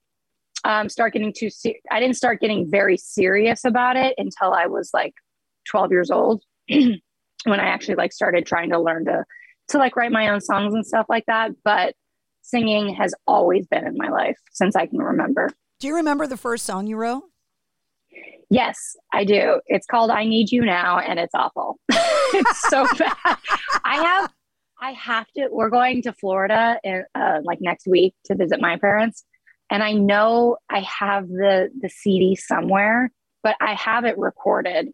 um, 0.64 0.90
start 0.90 1.14
getting 1.14 1.32
too. 1.32 1.48
Se- 1.48 1.80
I 1.90 2.00
didn't 2.00 2.16
start 2.16 2.40
getting 2.40 2.70
very 2.70 2.98
serious 2.98 3.64
about 3.64 3.96
it 3.96 4.14
until 4.18 4.52
I 4.52 4.66
was 4.66 4.90
like 4.92 5.14
12 5.70 5.90
years 5.90 6.10
old, 6.10 6.42
when 6.68 7.00
I 7.46 7.66
actually 7.66 7.96
like 7.96 8.12
started 8.12 8.46
trying 8.46 8.70
to 8.70 8.80
learn 8.80 9.04
to 9.06 9.24
to 9.68 9.78
like 9.78 9.96
write 9.96 10.12
my 10.12 10.28
own 10.28 10.40
songs 10.40 10.74
and 10.74 10.86
stuff 10.86 11.06
like 11.08 11.24
that. 11.26 11.50
But 11.64 11.94
singing 12.42 12.94
has 12.94 13.14
always 13.26 13.66
been 13.66 13.86
in 13.86 13.96
my 13.96 14.08
life 14.08 14.38
since 14.52 14.76
I 14.76 14.86
can 14.86 14.98
remember. 14.98 15.50
Do 15.80 15.88
you 15.88 15.96
remember 15.96 16.26
the 16.26 16.36
first 16.36 16.64
song 16.64 16.86
you 16.86 16.96
wrote? 16.96 17.24
Yes, 18.48 18.96
I 19.12 19.24
do. 19.24 19.60
It's 19.66 19.86
called 19.86 20.10
I 20.10 20.24
Need 20.24 20.52
You 20.52 20.64
Now 20.64 20.98
and 20.98 21.18
it's 21.18 21.34
awful. 21.34 21.78
it's 21.88 22.60
so 22.68 22.86
bad. 22.98 23.36
I 23.84 23.96
have 23.96 24.32
I 24.80 24.92
have 24.92 25.26
to 25.36 25.48
we're 25.50 25.70
going 25.70 26.02
to 26.02 26.12
Florida 26.12 26.78
in, 26.84 27.04
uh, 27.14 27.40
like 27.42 27.58
next 27.60 27.86
week 27.88 28.14
to 28.26 28.36
visit 28.36 28.60
my 28.60 28.76
parents 28.78 29.24
and 29.70 29.82
I 29.82 29.92
know 29.92 30.58
I 30.70 30.80
have 30.80 31.28
the 31.28 31.70
the 31.80 31.88
CD 31.88 32.36
somewhere, 32.36 33.10
but 33.42 33.56
I 33.60 33.74
have 33.74 34.04
it 34.04 34.16
recorded 34.16 34.92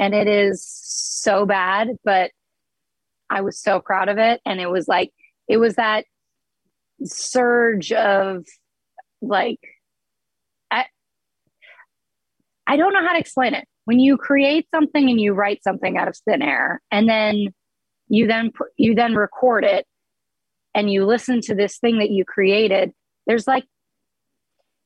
and 0.00 0.14
it 0.14 0.26
is 0.26 0.64
so 0.64 1.44
bad, 1.46 1.90
but 2.02 2.32
I 3.28 3.42
was 3.42 3.60
so 3.60 3.78
proud 3.78 4.08
of 4.08 4.18
it 4.18 4.40
and 4.44 4.58
it 4.60 4.68
was 4.68 4.88
like 4.88 5.12
it 5.46 5.58
was 5.58 5.74
that 5.76 6.06
surge 7.04 7.92
of 7.92 8.44
like 9.22 9.60
I 10.70 10.86
I 12.66 12.76
don't 12.76 12.92
know 12.92 13.06
how 13.06 13.12
to 13.12 13.18
explain 13.18 13.54
it. 13.54 13.68
When 13.84 14.00
you 14.00 14.16
create 14.16 14.66
something 14.70 15.08
and 15.08 15.20
you 15.20 15.34
write 15.34 15.62
something 15.62 15.96
out 15.96 16.08
of 16.08 16.16
thin 16.16 16.42
air, 16.42 16.80
and 16.90 17.08
then 17.08 17.48
you 18.08 18.26
then 18.26 18.52
you 18.76 18.94
then 18.94 19.14
record 19.14 19.64
it, 19.64 19.86
and 20.74 20.90
you 20.90 21.04
listen 21.04 21.40
to 21.42 21.54
this 21.54 21.78
thing 21.78 21.98
that 21.98 22.10
you 22.10 22.24
created, 22.24 22.92
there's 23.26 23.46
like 23.46 23.64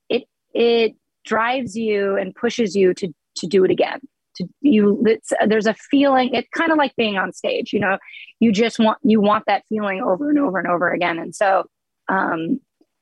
it 0.08 0.24
it 0.52 0.96
drives 1.24 1.76
you 1.76 2.16
and 2.16 2.34
pushes 2.34 2.74
you 2.74 2.94
to 2.94 3.14
to 3.36 3.46
do 3.46 3.64
it 3.64 3.70
again. 3.70 4.00
To 4.36 4.46
you, 4.60 5.04
there's 5.46 5.66
a 5.66 5.74
feeling. 5.74 6.34
It's 6.34 6.48
kind 6.56 6.72
of 6.72 6.78
like 6.78 6.94
being 6.96 7.16
on 7.16 7.32
stage. 7.32 7.72
You 7.72 7.80
know, 7.80 7.98
you 8.40 8.52
just 8.52 8.78
want 8.78 8.98
you 9.02 9.20
want 9.20 9.44
that 9.46 9.64
feeling 9.68 10.00
over 10.02 10.30
and 10.30 10.38
over 10.38 10.58
and 10.58 10.68
over 10.68 10.90
again. 10.92 11.18
And 11.18 11.34
so, 11.34 11.64
um, 12.08 12.60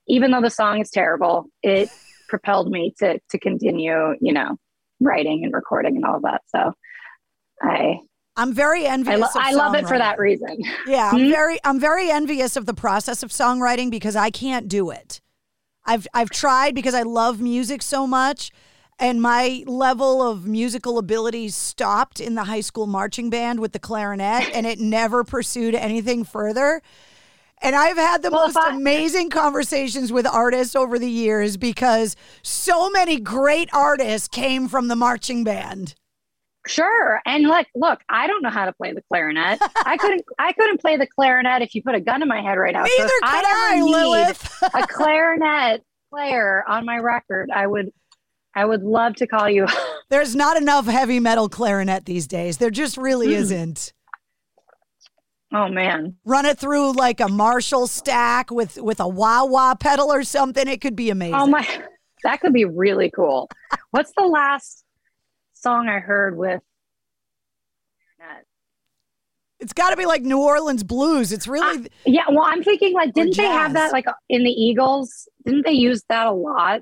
even 0.08 0.30
though 0.30 0.42
the 0.42 0.50
song 0.50 0.80
is 0.80 0.90
terrible, 0.90 1.46
it 1.62 1.88
propelled 2.28 2.70
me 2.70 2.92
to 2.98 3.18
to 3.30 3.38
continue. 3.38 4.14
You 4.20 4.32
know, 4.32 4.56
writing 5.00 5.44
and 5.44 5.52
recording 5.52 5.96
and 5.96 6.04
all 6.04 6.16
of 6.16 6.22
that. 6.22 6.42
So 6.48 6.72
I 7.62 7.98
I'm 8.36 8.52
very 8.54 8.86
envious. 8.86 9.14
I, 9.14 9.16
lo- 9.16 9.28
I 9.34 9.52
love 9.52 9.74
it 9.74 9.86
for 9.86 9.98
that 9.98 10.18
reason. 10.18 10.56
Yeah, 10.86 11.10
I'm 11.12 11.24
Hmm? 11.24 11.30
very 11.30 11.58
I'm 11.64 11.78
very 11.80 12.10
envious 12.10 12.56
of 12.56 12.66
the 12.66 12.74
process 12.74 13.22
of 13.22 13.30
songwriting 13.30 13.90
because 13.90 14.16
I 14.16 14.30
can't 14.30 14.68
do 14.68 14.90
it. 14.90 15.20
I've 15.84 16.06
I've 16.14 16.30
tried 16.30 16.74
because 16.74 16.94
I 16.94 17.02
love 17.02 17.40
music 17.40 17.82
so 17.82 18.06
much 18.06 18.50
and 19.02 19.20
my 19.20 19.64
level 19.66 20.22
of 20.22 20.46
musical 20.46 20.96
ability 20.96 21.48
stopped 21.48 22.20
in 22.20 22.36
the 22.36 22.44
high 22.44 22.60
school 22.60 22.86
marching 22.86 23.30
band 23.30 23.58
with 23.58 23.72
the 23.72 23.80
clarinet 23.80 24.48
and 24.54 24.64
it 24.64 24.78
never 24.78 25.24
pursued 25.24 25.74
anything 25.74 26.22
further. 26.22 26.80
And 27.60 27.74
I've 27.74 27.96
had 27.96 28.22
the 28.22 28.30
most 28.30 28.56
amazing 28.56 29.30
conversations 29.30 30.12
with 30.12 30.24
artists 30.24 30.76
over 30.76 31.00
the 31.00 31.10
years 31.10 31.56
because 31.56 32.14
so 32.42 32.90
many 32.90 33.18
great 33.18 33.68
artists 33.72 34.28
came 34.28 34.68
from 34.68 34.86
the 34.86 34.96
marching 34.96 35.42
band. 35.42 35.96
Sure. 36.68 37.20
And 37.26 37.48
like, 37.48 37.66
look, 37.74 37.98
I 38.08 38.28
don't 38.28 38.40
know 38.40 38.50
how 38.50 38.66
to 38.66 38.72
play 38.72 38.92
the 38.92 39.02
clarinet. 39.08 39.58
I 39.84 39.96
couldn't 39.96 40.22
I 40.38 40.52
couldn't 40.52 40.80
play 40.80 40.96
the 40.96 41.08
clarinet 41.08 41.60
if 41.60 41.74
you 41.74 41.82
put 41.82 41.96
a 41.96 42.00
gun 42.00 42.22
in 42.22 42.28
my 42.28 42.40
head 42.40 42.54
right 42.54 42.72
now. 42.72 42.84
So 42.84 42.90
Neither 42.98 43.12
could 43.20 43.46
ever 43.46 43.46
I, 43.46 43.80
need 43.80 43.90
Lilith. 43.90 44.62
a 44.74 44.86
clarinet 44.86 45.82
player 46.10 46.62
on 46.68 46.84
my 46.84 46.98
record, 46.98 47.50
I 47.52 47.66
would 47.66 47.90
I 48.54 48.64
would 48.64 48.82
love 48.82 49.14
to 49.16 49.26
call 49.26 49.48
you. 49.48 49.66
There's 50.10 50.34
not 50.36 50.56
enough 50.56 50.86
heavy 50.86 51.20
metal 51.20 51.48
clarinet 51.48 52.04
these 52.04 52.26
days. 52.26 52.58
There 52.58 52.70
just 52.70 52.96
really 52.96 53.28
Hmm. 53.28 53.40
isn't. 53.42 53.92
Oh 55.54 55.68
man. 55.68 56.16
Run 56.24 56.46
it 56.46 56.58
through 56.58 56.92
like 56.92 57.20
a 57.20 57.28
Marshall 57.28 57.86
stack 57.86 58.50
with 58.50 58.78
with 58.78 59.00
a 59.00 59.08
wah 59.08 59.44
wah 59.44 59.74
pedal 59.74 60.12
or 60.12 60.22
something. 60.24 60.66
It 60.66 60.80
could 60.80 60.96
be 60.96 61.10
amazing. 61.10 61.34
Oh 61.34 61.46
my 61.46 61.66
that 62.24 62.40
could 62.40 62.52
be 62.52 62.64
really 62.64 63.10
cool. 63.10 63.50
What's 63.90 64.12
the 64.16 64.24
last 64.26 64.84
song 65.54 65.88
I 65.88 65.98
heard 65.98 66.36
with 66.36 66.60
It's 69.60 69.72
got 69.72 69.90
to 69.90 69.96
be 69.96 70.06
like 70.06 70.22
New 70.22 70.40
Orleans 70.40 70.82
blues. 70.82 71.30
It's 71.32 71.46
really 71.46 71.88
Yeah, 72.04 72.24
well, 72.30 72.42
I'm 72.44 72.64
thinking 72.64 72.94
like, 72.94 73.12
didn't 73.12 73.36
they 73.36 73.46
have 73.46 73.74
that 73.74 73.92
like 73.92 74.06
in 74.28 74.42
the 74.42 74.50
Eagles? 74.50 75.28
Didn't 75.44 75.64
they 75.64 75.72
use 75.72 76.02
that 76.08 76.26
a 76.26 76.32
lot? 76.32 76.80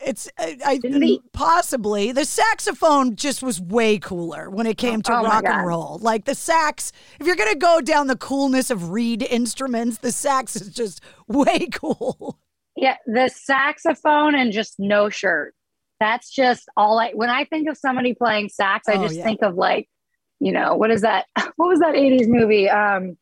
It's 0.00 0.28
I, 0.38 0.58
I 0.64 1.18
possibly 1.32 2.12
the 2.12 2.24
saxophone 2.24 3.16
just 3.16 3.42
was 3.42 3.60
way 3.60 3.98
cooler 3.98 4.50
when 4.50 4.66
it 4.66 4.76
came 4.76 5.02
to 5.02 5.12
Oh 5.12 5.22
rock 5.24 5.44
and 5.44 5.66
roll. 5.66 5.98
Like 6.02 6.24
the 6.24 6.34
sax, 6.34 6.92
if 7.20 7.26
you're 7.26 7.36
gonna 7.36 7.54
go 7.54 7.80
down 7.80 8.06
the 8.06 8.16
coolness 8.16 8.70
of 8.70 8.90
reed 8.90 9.22
instruments, 9.22 9.98
the 9.98 10.12
sax 10.12 10.56
is 10.56 10.68
just 10.68 11.00
way 11.28 11.66
cool. 11.72 12.38
Yeah, 12.76 12.96
the 13.06 13.30
saxophone 13.34 14.34
and 14.34 14.52
just 14.52 14.74
no 14.78 15.08
shirt. 15.08 15.54
That's 15.98 16.30
just 16.30 16.68
all 16.76 16.98
I. 16.98 17.12
When 17.12 17.30
I 17.30 17.44
think 17.44 17.68
of 17.70 17.78
somebody 17.78 18.12
playing 18.14 18.50
sax, 18.50 18.88
I 18.88 18.94
Oh, 18.96 19.02
just 19.02 19.14
yeah. 19.16 19.24
think 19.24 19.40
of 19.42 19.54
like, 19.54 19.88
you 20.40 20.52
know, 20.52 20.74
what 20.76 20.90
is 20.90 21.00
that? 21.02 21.24
What 21.56 21.68
was 21.68 21.80
that 21.80 21.94
'80s 21.94 22.28
movie? 22.28 22.68
Um, 22.68 23.16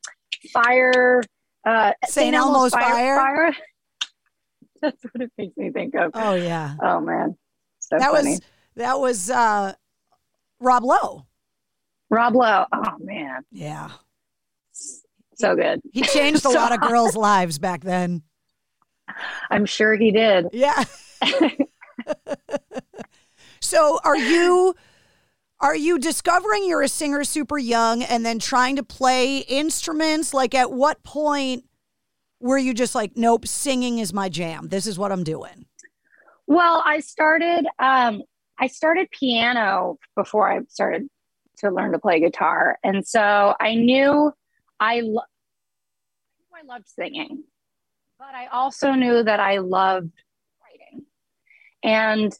Fire. 0.52 1.22
Uh, 1.64 1.92
St. 2.04 2.34
Elmo's 2.34 2.72
Fire? 2.72 3.16
Fire. 3.16 3.56
That's 4.90 5.02
what 5.04 5.22
it 5.22 5.32
makes 5.38 5.56
me 5.56 5.70
think 5.70 5.94
of. 5.94 6.10
Oh 6.14 6.34
yeah, 6.34 6.74
Oh 6.82 7.00
man, 7.00 7.36
so 7.78 7.96
that 7.98 8.10
funny. 8.10 8.30
was 8.32 8.40
that 8.76 8.98
was 9.00 9.30
uh, 9.30 9.72
Rob 10.60 10.84
Lowe. 10.84 11.26
Rob 12.10 12.34
Lowe. 12.34 12.66
Oh 12.72 12.92
man, 13.00 13.42
Yeah, 13.50 13.90
so 15.34 15.56
good. 15.56 15.80
he 15.92 16.02
changed 16.02 16.40
a 16.44 16.48
So- 16.50 16.54
lot 16.54 16.72
of 16.72 16.80
girls' 16.80 17.16
lives 17.16 17.58
back 17.58 17.82
then. 17.82 18.22
I'm 19.50 19.66
sure 19.66 19.94
he 19.96 20.10
did. 20.10 20.46
Yeah. 20.52 20.84
so 23.60 23.98
are 24.04 24.16
you 24.16 24.74
are 25.60 25.76
you 25.76 25.98
discovering 25.98 26.66
you're 26.68 26.82
a 26.82 26.88
singer 26.88 27.24
super 27.24 27.58
young 27.58 28.02
and 28.02 28.24
then 28.24 28.38
trying 28.38 28.76
to 28.76 28.82
play 28.82 29.38
instruments? 29.38 30.34
Like 30.34 30.54
at 30.54 30.70
what 30.72 31.02
point 31.04 31.64
were 32.44 32.58
you 32.58 32.74
just 32.74 32.94
like, 32.94 33.12
nope, 33.16 33.46
singing 33.46 33.98
is 34.00 34.12
my 34.12 34.28
jam. 34.28 34.68
This 34.68 34.86
is 34.86 34.98
what 34.98 35.10
I'm 35.10 35.24
doing. 35.24 35.64
Well, 36.46 36.82
I 36.84 37.00
started 37.00 37.66
um 37.78 38.22
I 38.60 38.66
started 38.66 39.10
piano 39.10 39.98
before 40.14 40.52
I 40.52 40.60
started 40.68 41.08
to 41.58 41.70
learn 41.70 41.92
to 41.92 41.98
play 41.98 42.20
guitar. 42.20 42.78
And 42.84 43.06
so 43.06 43.54
I 43.58 43.74
knew 43.74 44.30
I 44.78 45.00
lo- 45.00 45.22
I 46.52 46.60
I 46.60 46.66
loved 46.66 46.86
singing. 46.86 47.44
But 48.18 48.34
I 48.34 48.46
also 48.48 48.92
knew 48.92 49.22
that 49.22 49.40
I 49.40 49.58
loved 49.58 50.12
writing. 50.62 51.06
And 51.82 52.32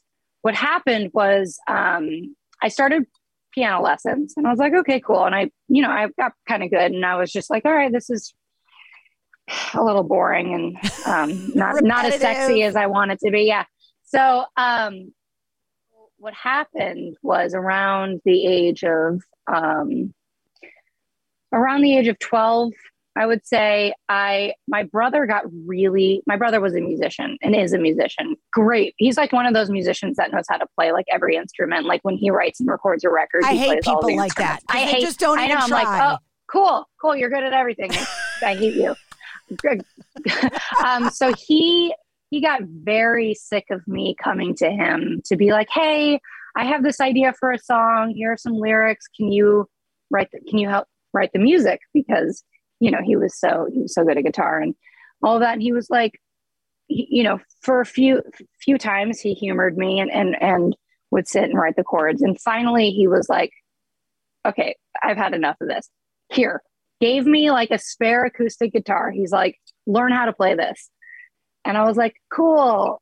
what 0.43 0.53
happened 0.53 1.09
was 1.13 1.57
um 1.67 2.35
I 2.61 2.67
started 2.67 3.07
piano 3.53 3.81
lessons 3.81 4.35
and 4.37 4.45
I 4.45 4.51
was 4.51 4.59
like, 4.59 4.73
okay, 4.73 4.99
cool. 4.99 5.25
And 5.25 5.33
I, 5.33 5.49
you 5.67 5.81
know, 5.81 5.89
I 5.89 6.09
got 6.19 6.33
kind 6.47 6.61
of 6.61 6.69
good 6.69 6.91
and 6.91 7.03
I 7.03 7.15
was 7.15 7.31
just 7.31 7.49
like, 7.49 7.65
all 7.65 7.73
right, 7.73 7.91
this 7.91 8.11
is 8.11 8.35
a 9.73 9.83
little 9.83 10.03
boring 10.03 10.53
and 10.53 10.77
um, 11.05 11.51
not 11.55 11.83
not 11.83 12.05
as 12.05 12.19
sexy 12.19 12.63
as 12.63 12.75
I 12.75 12.87
want 12.87 13.11
it 13.11 13.19
to 13.19 13.31
be. 13.31 13.43
Yeah. 13.43 13.65
So 14.05 14.45
um, 14.57 15.13
what 16.17 16.33
happened 16.33 17.17
was 17.21 17.53
around 17.53 18.21
the 18.25 18.45
age 18.45 18.83
of 18.83 19.21
um, 19.51 20.13
around 21.51 21.81
the 21.81 21.97
age 21.97 22.07
of 22.07 22.17
twelve, 22.19 22.71
I 23.15 23.25
would 23.25 23.45
say 23.45 23.93
I 24.09 24.53
my 24.67 24.83
brother 24.83 25.25
got 25.25 25.43
really 25.65 26.21
my 26.25 26.37
brother 26.37 26.59
was 26.59 26.75
a 26.75 26.81
musician 26.81 27.37
and 27.41 27.55
is 27.55 27.73
a 27.73 27.77
musician. 27.77 28.35
Great. 28.51 28.93
He's 28.97 29.17
like 29.17 29.31
one 29.31 29.45
of 29.45 29.53
those 29.53 29.69
musicians 29.69 30.17
that 30.17 30.31
knows 30.31 30.45
how 30.49 30.57
to 30.57 30.65
play 30.75 30.91
like 30.91 31.05
every 31.11 31.35
instrument. 31.35 31.85
Like 31.85 32.01
when 32.03 32.15
he 32.15 32.29
writes 32.29 32.59
and 32.59 32.69
records 32.69 33.03
a 33.03 33.09
record, 33.09 33.43
I 33.43 33.53
he 33.53 33.59
hate 33.59 33.67
plays 33.67 33.87
all 33.87 34.01
people 34.01 34.17
like 34.17 34.35
that, 34.35 34.61
I 34.69 34.79
hate 34.81 35.01
just 35.01 35.19
don't 35.19 35.39
I 35.39 35.47
know. 35.47 35.55
I'm 35.55 35.69
like, 35.69 35.87
oh, 35.87 36.17
cool, 36.51 36.89
cool. 36.99 37.15
You're 37.15 37.29
good 37.29 37.43
at 37.43 37.53
everything. 37.53 37.91
I 38.41 38.55
hate 38.55 38.75
you. 38.75 38.95
Um, 40.85 41.09
so 41.09 41.33
he 41.33 41.93
he 42.29 42.41
got 42.41 42.61
very 42.63 43.33
sick 43.33 43.65
of 43.69 43.87
me 43.87 44.15
coming 44.21 44.55
to 44.55 44.69
him 44.69 45.21
to 45.25 45.35
be 45.35 45.51
like, 45.51 45.69
hey, 45.71 46.19
I 46.55 46.65
have 46.65 46.83
this 46.83 46.99
idea 46.99 47.33
for 47.39 47.51
a 47.51 47.59
song. 47.59 48.13
Here 48.15 48.33
are 48.33 48.37
some 48.37 48.53
lyrics. 48.53 49.05
Can 49.15 49.31
you 49.31 49.67
write? 50.09 50.29
The, 50.31 50.39
can 50.49 50.57
you 50.57 50.69
help 50.69 50.87
write 51.13 51.31
the 51.33 51.39
music? 51.39 51.79
Because 51.93 52.43
you 52.79 52.91
know 52.91 52.99
he 53.03 53.15
was 53.15 53.37
so 53.39 53.67
he 53.71 53.81
was 53.81 53.93
so 53.93 54.03
good 54.03 54.17
at 54.17 54.23
guitar 54.23 54.59
and 54.59 54.75
all 55.23 55.39
that. 55.39 55.53
And 55.53 55.61
he 55.61 55.73
was 55.73 55.89
like, 55.89 56.19
you 56.87 57.23
know, 57.23 57.39
for 57.61 57.81
a 57.81 57.85
few 57.85 58.21
few 58.61 58.77
times 58.77 59.19
he 59.19 59.33
humored 59.33 59.77
me 59.77 59.99
and 59.99 60.11
and 60.11 60.41
and 60.41 60.75
would 61.11 61.27
sit 61.27 61.43
and 61.43 61.57
write 61.57 61.75
the 61.75 61.83
chords. 61.83 62.21
And 62.21 62.39
finally 62.39 62.91
he 62.91 63.07
was 63.07 63.27
like, 63.29 63.51
okay, 64.45 64.75
I've 65.01 65.17
had 65.17 65.33
enough 65.33 65.57
of 65.61 65.67
this. 65.67 65.89
Here, 66.29 66.61
gave 67.05 67.27
me 67.27 67.51
like 67.51 67.69
a 67.69 67.77
spare 67.77 68.25
acoustic 68.25 68.73
guitar. 68.73 69.11
He's 69.11 69.31
like, 69.31 69.59
learn 69.85 70.11
how 70.11 70.25
to 70.25 70.33
play 70.33 70.55
this. 70.55 70.89
And 71.63 71.77
I 71.77 71.83
was 71.83 71.97
like, 71.97 72.15
cool. 72.33 72.99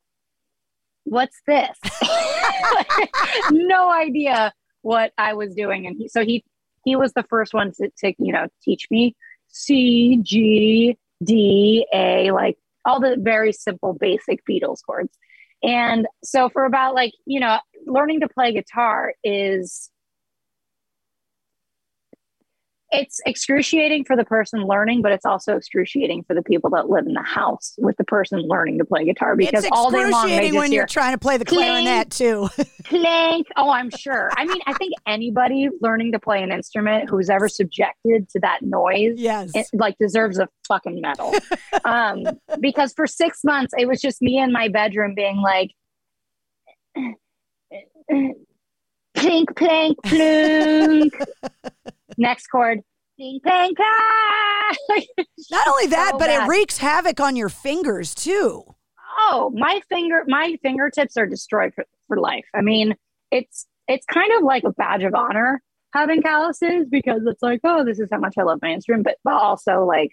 What's 1.04 1.40
this? 1.46 1.78
no 3.50 3.90
idea 3.90 4.52
what 4.82 5.12
I 5.16 5.32
was 5.32 5.54
doing. 5.54 5.86
And 5.86 5.96
he, 5.96 6.08
so 6.08 6.22
he, 6.22 6.44
he 6.84 6.96
was 6.96 7.14
the 7.14 7.24
first 7.30 7.54
one 7.54 7.72
to, 7.78 7.90
to, 8.00 8.14
you 8.18 8.32
know, 8.32 8.46
teach 8.62 8.86
me 8.90 9.16
C, 9.48 10.18
G, 10.22 10.98
D, 11.22 11.86
A, 11.94 12.30
like 12.30 12.58
all 12.84 13.00
the 13.00 13.16
very 13.18 13.52
simple, 13.52 13.94
basic 13.94 14.40
Beatles 14.46 14.80
chords. 14.84 15.16
And 15.62 16.06
so 16.22 16.50
for 16.50 16.66
about 16.66 16.94
like, 16.94 17.12
you 17.24 17.40
know, 17.40 17.58
learning 17.86 18.20
to 18.20 18.28
play 18.28 18.52
guitar 18.52 19.14
is 19.24 19.90
it's 22.94 23.20
excruciating 23.26 24.04
for 24.04 24.16
the 24.16 24.24
person 24.24 24.62
learning, 24.62 25.02
but 25.02 25.12
it's 25.12 25.26
also 25.26 25.56
excruciating 25.56 26.22
for 26.24 26.34
the 26.34 26.42
people 26.42 26.70
that 26.70 26.88
live 26.88 27.06
in 27.06 27.14
the 27.14 27.22
house 27.22 27.74
with 27.78 27.96
the 27.96 28.04
person 28.04 28.40
learning 28.46 28.78
to 28.78 28.84
play 28.84 29.04
guitar 29.04 29.34
because 29.34 29.64
it's 29.64 29.72
all 29.72 29.90
day 29.90 29.98
long 29.98 30.28
they 30.28 30.36
excruciating 30.36 30.52
just 30.52 30.58
when 30.58 30.72
you're 30.72 30.86
trying 30.86 31.12
to 31.12 31.18
play 31.18 31.36
the 31.36 31.44
clarinet 31.44 32.10
too. 32.10 32.48
clank. 32.84 33.48
Oh, 33.56 33.70
I'm 33.70 33.90
sure. 33.90 34.30
I 34.36 34.44
mean, 34.44 34.60
I 34.66 34.74
think 34.74 34.92
anybody 35.06 35.68
learning 35.80 36.12
to 36.12 36.20
play 36.20 36.42
an 36.42 36.52
instrument 36.52 37.10
who's 37.10 37.28
ever 37.28 37.48
subjected 37.48 38.28
to 38.30 38.40
that 38.40 38.62
noise, 38.62 39.14
yes, 39.16 39.50
it, 39.54 39.66
like 39.72 39.96
deserves 39.98 40.38
a 40.38 40.48
fucking 40.68 41.00
medal. 41.00 41.34
um, 41.84 42.24
because 42.60 42.92
for 42.94 43.06
six 43.06 43.42
months 43.44 43.74
it 43.76 43.86
was 43.86 44.00
just 44.00 44.22
me 44.22 44.38
in 44.38 44.52
my 44.52 44.68
bedroom 44.68 45.14
being 45.14 45.38
like, 45.38 45.70
plink, 49.16 49.56
plank, 49.56 49.98
plunk. 50.04 51.12
Next 52.18 52.46
chord, 52.48 52.80
ding, 53.18 53.40
pang, 53.44 53.74
pang. 53.74 55.02
Not 55.50 55.68
only 55.68 55.86
that, 55.88 56.10
So 56.12 56.18
but 56.18 56.26
bad. 56.26 56.44
it 56.46 56.48
wreaks 56.48 56.78
havoc 56.78 57.20
on 57.20 57.36
your 57.36 57.48
fingers 57.48 58.14
too. 58.14 58.64
oh 59.18 59.52
my 59.54 59.80
finger 59.88 60.24
my 60.26 60.56
fingertips 60.62 61.16
are 61.16 61.26
destroyed 61.26 61.72
for, 61.74 61.84
for 62.08 62.18
life 62.18 62.46
i 62.54 62.60
mean 62.60 62.96
it's 63.30 63.66
it's 63.86 64.04
kind 64.06 64.32
of 64.36 64.42
like 64.42 64.64
a 64.64 64.72
badge 64.72 65.04
of 65.04 65.14
honor 65.14 65.62
having 65.92 66.20
calluses 66.20 66.86
because 66.90 67.22
it's 67.26 67.40
like 67.42 67.60
oh 67.62 67.84
this 67.84 68.00
is 68.00 68.08
how 68.10 68.18
much 68.18 68.34
i 68.38 68.42
love 68.42 68.58
my 68.60 68.70
instrument 68.72 69.04
but, 69.04 69.16
but 69.22 69.34
also 69.34 69.84
like 69.84 70.10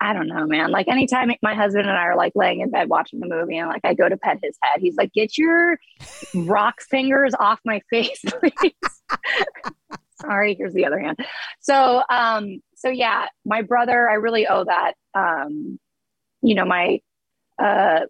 i 0.00 0.12
don't 0.12 0.26
know 0.26 0.46
man 0.46 0.72
like 0.72 0.88
anytime 0.88 1.30
my 1.42 1.54
husband 1.54 1.86
and 1.88 1.96
i 1.96 2.02
are 2.02 2.16
like 2.16 2.32
laying 2.34 2.60
in 2.60 2.70
bed 2.70 2.88
watching 2.88 3.20
the 3.20 3.28
movie 3.28 3.56
and 3.56 3.68
like 3.68 3.84
i 3.84 3.94
go 3.94 4.08
to 4.08 4.16
pet 4.16 4.38
his 4.42 4.56
head 4.62 4.80
he's 4.80 4.96
like 4.96 5.12
get 5.12 5.38
your 5.38 5.78
rock 6.34 6.80
fingers 6.80 7.34
off 7.38 7.60
my 7.64 7.80
face 7.88 8.20
please 8.40 8.72
Sorry, 10.24 10.54
here's 10.54 10.74
the 10.74 10.86
other 10.86 10.98
hand. 10.98 11.18
So, 11.60 12.02
um, 12.08 12.60
so 12.76 12.88
yeah, 12.88 13.26
my 13.44 13.62
brother, 13.62 14.08
I 14.08 14.14
really 14.14 14.46
owe 14.46 14.64
that. 14.64 14.94
Um, 15.14 15.78
you 16.42 16.54
know, 16.54 16.64
my 16.64 17.00
uh, 17.62 18.00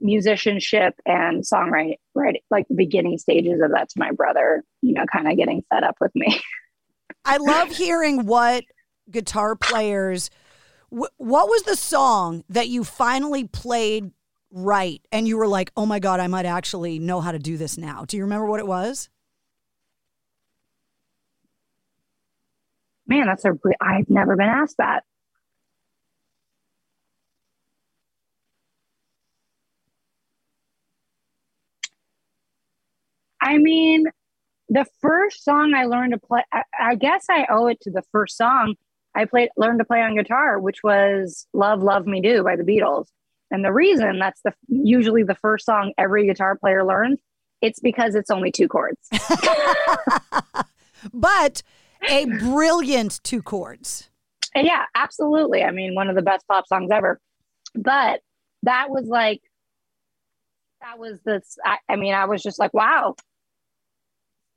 musicianship 0.00 0.94
and 1.04 1.42
songwriting, 1.44 1.96
right, 2.14 2.42
like 2.50 2.66
the 2.68 2.74
beginning 2.74 3.18
stages 3.18 3.60
of 3.60 3.72
that 3.72 3.88
to 3.90 3.98
my 3.98 4.12
brother. 4.12 4.64
You 4.82 4.94
know, 4.94 5.04
kind 5.12 5.28
of 5.28 5.36
getting 5.36 5.64
set 5.72 5.84
up 5.84 5.96
with 6.00 6.14
me. 6.14 6.40
I 7.24 7.38
love 7.38 7.70
hearing 7.70 8.26
what 8.26 8.64
guitar 9.10 9.56
players. 9.56 10.30
Wh- 10.90 11.14
what 11.18 11.48
was 11.48 11.62
the 11.62 11.76
song 11.76 12.44
that 12.48 12.68
you 12.68 12.84
finally 12.84 13.44
played 13.44 14.12
right 14.52 15.02
and 15.10 15.26
you 15.26 15.36
were 15.36 15.48
like, 15.48 15.72
"Oh 15.76 15.86
my 15.86 15.98
god, 15.98 16.20
I 16.20 16.28
might 16.28 16.46
actually 16.46 16.98
know 16.98 17.20
how 17.20 17.32
to 17.32 17.38
do 17.38 17.56
this 17.56 17.76
now." 17.76 18.04
Do 18.04 18.16
you 18.16 18.22
remember 18.22 18.46
what 18.46 18.60
it 18.60 18.66
was? 18.66 19.08
Man, 23.06 23.26
that's 23.26 23.44
a. 23.44 23.52
I've 23.80 24.10
never 24.10 24.36
been 24.36 24.48
asked 24.48 24.76
that. 24.78 25.04
I 33.40 33.58
mean, 33.58 34.06
the 34.68 34.86
first 35.00 35.44
song 35.44 35.74
I 35.74 35.84
learned 35.84 36.12
to 36.12 36.18
play, 36.18 36.42
I, 36.52 36.62
I, 36.78 36.94
guess 36.96 37.26
I 37.30 37.46
owe 37.48 37.68
it 37.68 37.80
to 37.82 37.90
the 37.90 38.02
first 38.10 38.36
song 38.36 38.74
I 39.14 39.24
played, 39.24 39.50
learned 39.56 39.78
to 39.78 39.84
play 39.84 40.02
on 40.02 40.16
guitar, 40.16 40.58
which 40.58 40.82
was 40.82 41.46
"Love, 41.52 41.82
Love 41.82 42.06
Me 42.06 42.20
Do" 42.20 42.42
by 42.42 42.56
the 42.56 42.64
Beatles. 42.64 43.06
And 43.50 43.64
the 43.64 43.72
reason 43.72 44.18
that's 44.18 44.40
the 44.42 44.52
usually 44.68 45.22
the 45.22 45.36
first 45.36 45.64
song 45.64 45.92
every 45.96 46.26
guitar 46.26 46.56
player 46.56 46.84
learns, 46.84 47.20
it's 47.62 47.78
because 47.78 48.16
it's 48.16 48.30
only 48.30 48.50
two 48.50 48.66
chords. 48.66 48.98
but 51.12 51.62
a 52.08 52.26
brilliant 52.26 53.20
two 53.22 53.42
chords. 53.42 54.10
Yeah, 54.54 54.84
absolutely. 54.94 55.62
I 55.62 55.70
mean, 55.70 55.94
one 55.94 56.08
of 56.08 56.16
the 56.16 56.22
best 56.22 56.46
pop 56.48 56.66
songs 56.66 56.90
ever. 56.90 57.20
But 57.74 58.20
that 58.62 58.90
was 58.90 59.06
like, 59.06 59.42
that 60.80 60.98
was 60.98 61.18
this. 61.24 61.58
I, 61.64 61.78
I 61.88 61.96
mean, 61.96 62.14
I 62.14 62.24
was 62.24 62.42
just 62.42 62.58
like, 62.58 62.72
wow, 62.72 63.16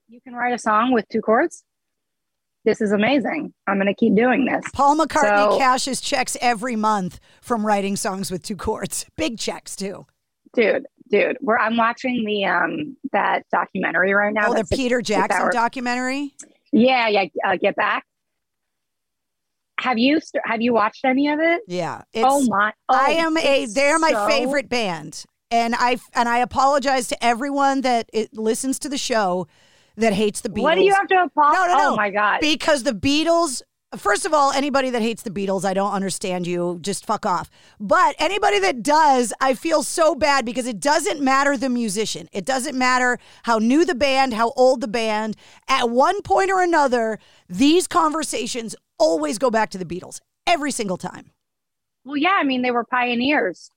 you 0.08 0.22
can 0.22 0.34
write 0.34 0.54
a 0.54 0.60
song 0.60 0.94
with 0.94 1.08
two 1.10 1.22
chords 1.22 1.64
this 2.66 2.82
is 2.82 2.92
amazing. 2.92 3.54
I'm 3.68 3.78
going 3.78 3.88
to 3.88 3.94
keep 3.94 4.16
doing 4.16 4.46
this. 4.46 4.64
Paul 4.74 4.98
McCartney 4.98 5.52
so, 5.52 5.58
cashes 5.58 6.02
checks 6.02 6.38
every 6.42 6.76
month 6.76 7.20
from 7.42 7.66
writing 7.66 7.96
songs 7.96 8.32
with 8.32 8.44
two 8.44 8.56
chords. 8.56 9.06
Big 9.16 9.38
checks 9.38 9.76
too. 9.76 10.06
Dude, 10.54 10.86
dude, 11.10 11.38
where 11.42 11.60
I'm 11.60 11.78
watching 11.78 12.26
the 12.26 12.46
um 12.46 12.98
that 13.12 13.46
documentary 13.52 14.14
right 14.14 14.34
now. 14.34 14.48
Oh, 14.50 14.54
the 14.54 14.66
Peter 14.66 15.02
Jackson 15.02 15.50
documentary. 15.52 16.34
Yeah, 16.72 17.08
yeah. 17.08 17.26
Uh, 17.46 17.58
Get 17.58 17.76
Back. 17.76 18.06
Have 19.80 19.98
you 19.98 20.20
have 20.44 20.62
you 20.62 20.74
watched 20.74 21.06
any 21.06 21.30
of 21.30 21.40
it? 21.40 21.62
Yeah. 21.68 22.02
oh 22.16 22.46
my! 22.48 22.74
Oh, 22.90 22.96
I 22.96 23.12
am 23.12 23.38
a. 23.38 23.66
They're 23.66 24.00
my 24.00 24.12
so... 24.12 24.28
favorite 24.28 24.68
band, 24.68 25.24
and 25.52 25.74
I 25.74 25.98
and 26.14 26.28
I 26.28 26.40
apologize 26.40 27.08
to 27.10 27.24
everyone 27.24 27.82
that 27.82 28.10
it 28.12 28.38
listens 28.38 28.78
to 28.80 28.90
the 28.90 28.98
show 28.98 29.48
that 29.96 30.14
hates 30.14 30.42
the 30.42 30.50
Beatles. 30.50 30.64
What 30.64 30.76
do 30.76 30.82
you 30.82 30.94
have 30.94 31.08
to 31.08 31.24
apologize? 31.24 31.68
No, 31.68 31.74
no, 31.74 31.78
no. 31.78 31.94
Oh 31.94 31.96
my 31.96 32.10
god! 32.10 32.40
Because 32.42 32.84
the 32.84 32.94
Beatles. 32.94 33.62
First 33.98 34.26
of 34.28 34.34
all, 34.36 34.52
anybody 34.52 34.92
that 34.92 35.02
hates 35.02 35.24
the 35.24 35.32
Beatles, 35.32 35.66
I 35.66 35.74
don't 35.74 35.94
understand 35.94 36.46
you. 36.46 36.78
Just 36.82 37.08
fuck 37.08 37.26
off. 37.26 37.50
But 37.80 38.16
anybody 38.20 38.60
that 38.60 38.84
does, 38.84 39.34
I 39.42 39.56
feel 39.56 39.82
so 39.82 40.14
bad 40.14 40.46
because 40.46 40.68
it 40.68 40.80
doesn't 40.80 41.22
matter 41.22 41.58
the 41.58 41.70
musician. 41.70 42.30
It 42.32 42.46
doesn't 42.46 42.78
matter 42.78 43.18
how 43.44 43.58
new 43.58 43.86
the 43.86 43.96
band, 43.96 44.36
how 44.36 44.52
old 44.52 44.82
the 44.82 44.88
band. 44.88 45.36
At 45.68 45.90
one 45.90 46.22
point 46.22 46.52
or 46.52 46.62
another, 46.62 47.18
these 47.48 47.88
conversations 47.88 48.76
always 49.00 49.40
go 49.40 49.50
back 49.50 49.72
to 49.72 49.80
the 49.80 49.86
Beatles 49.86 50.22
every 50.46 50.72
single 50.72 50.98
time. 50.98 51.32
Well, 52.04 52.18
yeah, 52.18 52.38
I 52.40 52.44
mean, 52.44 52.62
they 52.62 52.72
were 52.72 52.86
pioneers. 52.86 53.72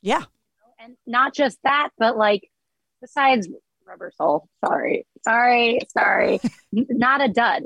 Yeah. 0.00 0.24
And 0.78 0.96
not 1.06 1.34
just 1.34 1.58
that, 1.62 1.90
but 1.98 2.16
like, 2.16 2.50
besides 3.02 3.48
Rubber 3.86 4.12
Soul. 4.16 4.48
Sorry, 4.64 5.06
sorry, 5.22 5.80
sorry. 5.92 6.40
not 6.72 7.22
a 7.22 7.28
dud. 7.28 7.64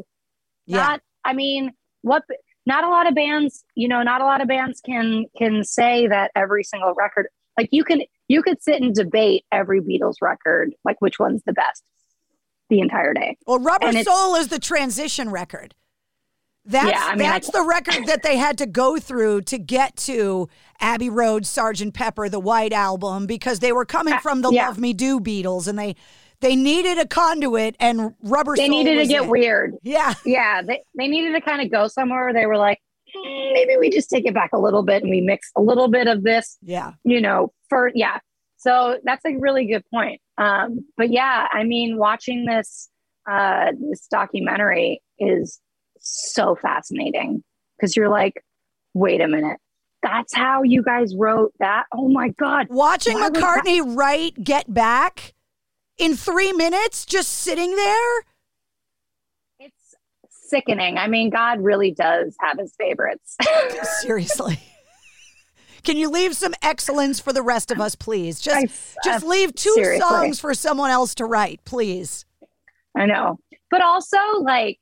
Yeah. 0.66 0.76
Not. 0.76 1.02
I 1.24 1.32
mean, 1.32 1.72
what? 2.02 2.22
Not 2.66 2.84
a 2.84 2.88
lot 2.88 3.08
of 3.08 3.14
bands. 3.14 3.64
You 3.74 3.88
know, 3.88 4.02
not 4.02 4.20
a 4.20 4.24
lot 4.24 4.40
of 4.40 4.48
bands 4.48 4.80
can 4.80 5.26
can 5.36 5.64
say 5.64 6.06
that 6.06 6.30
every 6.34 6.64
single 6.64 6.94
record. 6.94 7.26
Like 7.58 7.68
you 7.72 7.84
can 7.84 8.02
you 8.28 8.42
could 8.42 8.62
sit 8.62 8.80
and 8.80 8.94
debate 8.94 9.44
every 9.50 9.80
Beatles 9.80 10.16
record, 10.20 10.74
like 10.84 11.00
which 11.00 11.18
one's 11.18 11.42
the 11.44 11.52
best, 11.52 11.82
the 12.68 12.80
entire 12.80 13.12
day. 13.14 13.36
Well, 13.46 13.58
Rubber 13.58 13.92
Soul 14.02 14.36
is 14.36 14.48
the 14.48 14.58
transition 14.58 15.30
record. 15.30 15.74
That's 16.66 16.90
yeah, 16.90 17.04
I 17.06 17.10
mean, 17.16 17.26
that's 17.26 17.48
I, 17.48 17.58
the 17.58 17.66
record 17.66 18.06
that 18.06 18.22
they 18.22 18.36
had 18.36 18.58
to 18.58 18.66
go 18.66 18.98
through 18.98 19.42
to 19.42 19.58
get 19.58 19.96
to 19.96 20.48
Abbey 20.78 21.08
Road, 21.08 21.46
Sergeant 21.46 21.94
Pepper, 21.94 22.28
the 22.28 22.38
White 22.38 22.72
Album, 22.72 23.26
because 23.26 23.60
they 23.60 23.72
were 23.72 23.86
coming 23.86 24.14
uh, 24.14 24.20
from 24.20 24.42
the 24.42 24.50
yeah. 24.50 24.68
Love 24.68 24.78
Me 24.78 24.92
Do 24.92 25.20
Beatles, 25.20 25.66
and 25.66 25.78
they 25.78 25.96
they 26.40 26.56
needed 26.56 26.98
a 26.98 27.06
conduit, 27.06 27.76
and 27.78 28.14
Rubber. 28.22 28.56
They 28.56 28.68
needed 28.68 28.98
to 28.98 29.06
get 29.06 29.24
it. 29.24 29.28
weird. 29.28 29.76
Yeah, 29.82 30.14
yeah. 30.24 30.62
They 30.62 30.82
they 30.96 31.08
needed 31.08 31.32
to 31.32 31.40
kind 31.40 31.62
of 31.62 31.70
go 31.70 31.88
somewhere. 31.88 32.32
They 32.32 32.46
were 32.46 32.56
like, 32.56 32.78
mm, 33.14 33.52
maybe 33.52 33.76
we 33.78 33.90
just 33.90 34.10
take 34.10 34.26
it 34.26 34.34
back 34.34 34.50
a 34.52 34.58
little 34.58 34.82
bit, 34.82 35.02
and 35.02 35.10
we 35.10 35.20
mix 35.20 35.50
a 35.56 35.60
little 35.60 35.88
bit 35.88 36.06
of 36.06 36.22
this. 36.22 36.56
Yeah, 36.62 36.92
you 37.04 37.20
know, 37.20 37.52
for 37.68 37.90
yeah. 37.94 38.18
So 38.56 38.98
that's 39.04 39.24
a 39.24 39.36
really 39.36 39.66
good 39.66 39.84
point. 39.92 40.20
Um, 40.36 40.84
but 40.96 41.10
yeah, 41.10 41.46
I 41.50 41.64
mean, 41.64 41.96
watching 41.96 42.44
this 42.44 42.88
uh, 43.30 43.72
this 43.90 44.06
documentary 44.10 45.02
is 45.18 45.60
so 46.00 46.54
fascinating 46.54 47.42
because 47.76 47.96
you're 47.96 48.08
like, 48.08 48.42
wait 48.94 49.20
a 49.20 49.28
minute. 49.28 49.58
That's 50.02 50.34
how 50.34 50.62
you 50.62 50.82
guys 50.82 51.14
wrote 51.14 51.52
that. 51.58 51.84
Oh 51.92 52.08
my 52.08 52.28
God. 52.28 52.68
Watching 52.70 53.20
Why 53.20 53.28
McCartney 53.28 53.96
write 53.96 54.42
Get 54.42 54.72
Back 54.72 55.34
in 56.00 56.16
three 56.16 56.52
minutes, 56.52 57.04
just 57.04 57.30
sitting 57.30 57.76
there. 57.76 58.24
It's 59.60 59.96
sickening. 60.30 60.96
I 60.96 61.06
mean, 61.06 61.30
God 61.30 61.60
really 61.60 61.92
does 61.92 62.34
have 62.40 62.58
his 62.58 62.74
favorites. 62.76 63.36
Seriously. 64.00 64.58
Can 65.84 65.96
you 65.96 66.10
leave 66.10 66.34
some 66.34 66.54
excellence 66.62 67.20
for 67.20 67.32
the 67.32 67.42
rest 67.42 67.70
of 67.70 67.80
us, 67.80 67.94
please? 67.94 68.40
Just, 68.40 68.56
I, 68.56 69.08
just 69.08 69.24
uh, 69.24 69.28
leave 69.28 69.54
two 69.54 69.72
seriously. 69.74 70.00
songs 70.00 70.40
for 70.40 70.54
someone 70.54 70.90
else 70.90 71.14
to 71.16 71.24
write, 71.26 71.60
please. 71.64 72.24
I 72.96 73.06
know, 73.06 73.38
but 73.70 73.82
also 73.82 74.18
like 74.40 74.78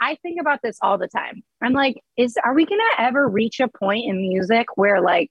I 0.00 0.16
think 0.16 0.40
about 0.40 0.60
this 0.62 0.78
all 0.82 0.98
the 0.98 1.06
time. 1.06 1.42
I'm 1.62 1.72
like, 1.72 1.96
is 2.16 2.36
are 2.44 2.54
we 2.54 2.66
gonna 2.66 2.82
ever 2.98 3.28
reach 3.28 3.60
a 3.60 3.68
point 3.68 4.04
in 4.06 4.20
music 4.20 4.66
where 4.74 5.00
like 5.00 5.30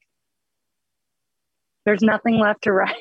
there's 1.86 2.02
nothing 2.02 2.40
left 2.40 2.64
to 2.64 2.72
write? 2.72 2.96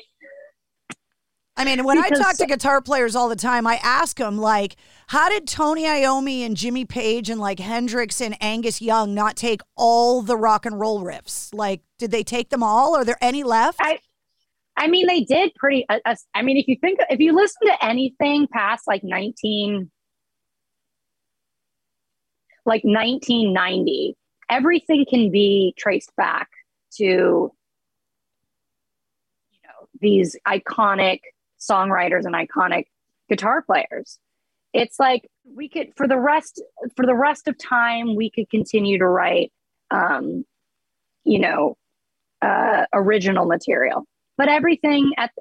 I 1.61 1.65
mean, 1.65 1.85
when 1.85 2.01
because 2.01 2.19
I 2.19 2.23
talk 2.23 2.37
to 2.37 2.47
guitar 2.47 2.81
players 2.81 3.15
all 3.15 3.29
the 3.29 3.35
time, 3.35 3.67
I 3.67 3.79
ask 3.83 4.17
them 4.17 4.39
like, 4.39 4.77
how 5.07 5.29
did 5.29 5.47
Tony 5.47 5.83
Iommi 5.83 6.43
and 6.43 6.57
Jimmy 6.57 6.85
Page 6.85 7.29
and 7.29 7.39
like 7.39 7.59
Hendrix 7.59 8.19
and 8.19 8.35
Angus 8.41 8.81
Young 8.81 9.13
not 9.13 9.35
take 9.35 9.61
all 9.75 10.23
the 10.23 10.35
rock 10.35 10.65
and 10.65 10.79
roll 10.79 11.03
riffs? 11.03 11.53
Like, 11.53 11.81
did 11.99 12.09
they 12.09 12.23
take 12.23 12.49
them 12.49 12.63
all? 12.63 12.95
Are 12.95 13.05
there 13.05 13.17
any 13.21 13.43
left? 13.43 13.77
I, 13.79 13.99
I 14.75 14.87
mean, 14.87 15.05
they 15.05 15.21
did 15.23 15.53
pretty. 15.53 15.85
Uh, 15.87 15.99
uh 16.03 16.15
I 16.33 16.41
mean, 16.41 16.57
if 16.57 16.67
you 16.67 16.77
think, 16.81 16.99
if 17.11 17.19
you 17.19 17.33
listen 17.33 17.67
to 17.67 17.85
anything 17.85 18.47
past 18.47 18.87
like 18.87 19.03
19, 19.03 19.91
like 22.65 22.83
1990, 22.83 24.17
everything 24.49 25.05
can 25.07 25.29
be 25.29 25.75
traced 25.77 26.15
back 26.15 26.49
to 26.93 27.03
you 27.03 27.51
know 29.63 29.87
these 29.99 30.35
iconic 30.47 31.19
songwriters 31.61 32.25
and 32.25 32.35
iconic 32.35 32.85
guitar 33.29 33.61
players. 33.61 34.19
It's 34.73 34.99
like 34.99 35.29
we 35.55 35.69
could 35.69 35.93
for 35.95 36.07
the 36.07 36.17
rest 36.17 36.61
for 36.95 37.05
the 37.05 37.15
rest 37.15 37.47
of 37.47 37.57
time 37.57 38.15
we 38.15 38.29
could 38.29 38.49
continue 38.49 38.97
to 38.97 39.07
write 39.07 39.51
um, 39.91 40.45
you 41.23 41.39
know 41.39 41.77
uh, 42.41 42.85
original 42.93 43.45
material, 43.45 44.05
but 44.37 44.47
everything 44.47 45.11
at 45.17 45.31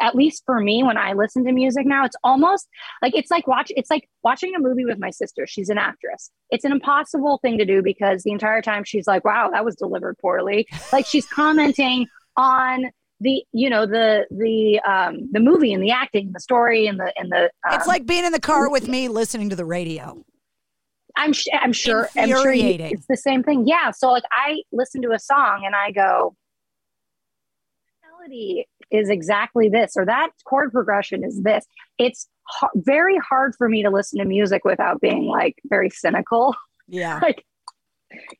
at 0.00 0.14
least 0.14 0.42
for 0.44 0.60
me 0.60 0.82
when 0.82 0.98
i 0.98 1.12
listen 1.14 1.44
to 1.44 1.52
music 1.52 1.86
now 1.86 2.04
it's 2.04 2.16
almost 2.22 2.68
like 3.00 3.14
it's 3.14 3.30
like 3.30 3.46
watch 3.46 3.72
it's 3.74 3.90
like 3.90 4.08
watching 4.22 4.54
a 4.54 4.58
movie 4.58 4.84
with 4.84 4.98
my 4.98 5.10
sister. 5.10 5.46
She's 5.46 5.68
an 5.70 5.78
actress. 5.78 6.30
It's 6.50 6.64
an 6.64 6.72
impossible 6.72 7.38
thing 7.38 7.58
to 7.58 7.64
do 7.64 7.82
because 7.82 8.22
the 8.22 8.32
entire 8.32 8.60
time 8.62 8.84
she's 8.84 9.06
like 9.06 9.24
wow 9.24 9.50
that 9.50 9.64
was 9.64 9.76
delivered 9.76 10.16
poorly. 10.18 10.66
Like 10.92 11.06
she's 11.06 11.26
commenting 11.26 12.06
on 12.36 12.90
the 13.22 13.44
you 13.52 13.70
know 13.70 13.86
the 13.86 14.26
the 14.30 14.80
um 14.80 15.28
the 15.32 15.40
movie 15.40 15.72
and 15.72 15.82
the 15.82 15.90
acting 15.90 16.32
the 16.32 16.40
story 16.40 16.86
and 16.86 16.98
the 17.00 17.12
and 17.16 17.30
the 17.30 17.44
um, 17.68 17.74
it's 17.74 17.86
like 17.86 18.06
being 18.06 18.24
in 18.24 18.32
the 18.32 18.40
car 18.40 18.70
with 18.70 18.88
me 18.88 19.08
listening 19.08 19.48
to 19.50 19.56
the 19.56 19.64
radio 19.64 20.24
i'm 21.16 21.32
sh- 21.32 21.48
i'm 21.60 21.72
sure 21.72 22.08
i'm 22.16 22.28
sure 22.28 22.52
you, 22.52 22.76
it's 22.78 23.06
the 23.06 23.16
same 23.16 23.42
thing 23.42 23.66
yeah 23.66 23.90
so 23.90 24.10
like 24.10 24.24
i 24.32 24.62
listen 24.72 25.02
to 25.02 25.12
a 25.12 25.18
song 25.18 25.62
and 25.64 25.74
i 25.74 25.90
go 25.90 26.34
melody 28.22 28.66
is 28.90 29.08
exactly 29.08 29.68
this 29.68 29.94
or 29.96 30.04
that 30.04 30.30
chord 30.44 30.72
progression 30.72 31.24
is 31.24 31.42
this. 31.42 31.64
It's 31.98 32.28
h- 32.62 32.70
very 32.74 33.18
hard 33.18 33.54
for 33.56 33.68
me 33.68 33.82
to 33.82 33.90
listen 33.90 34.18
to 34.18 34.24
music 34.24 34.64
without 34.64 35.00
being 35.00 35.24
like 35.24 35.56
very 35.64 35.90
cynical. 35.90 36.54
Yeah. 36.88 37.18
like, 37.22 37.44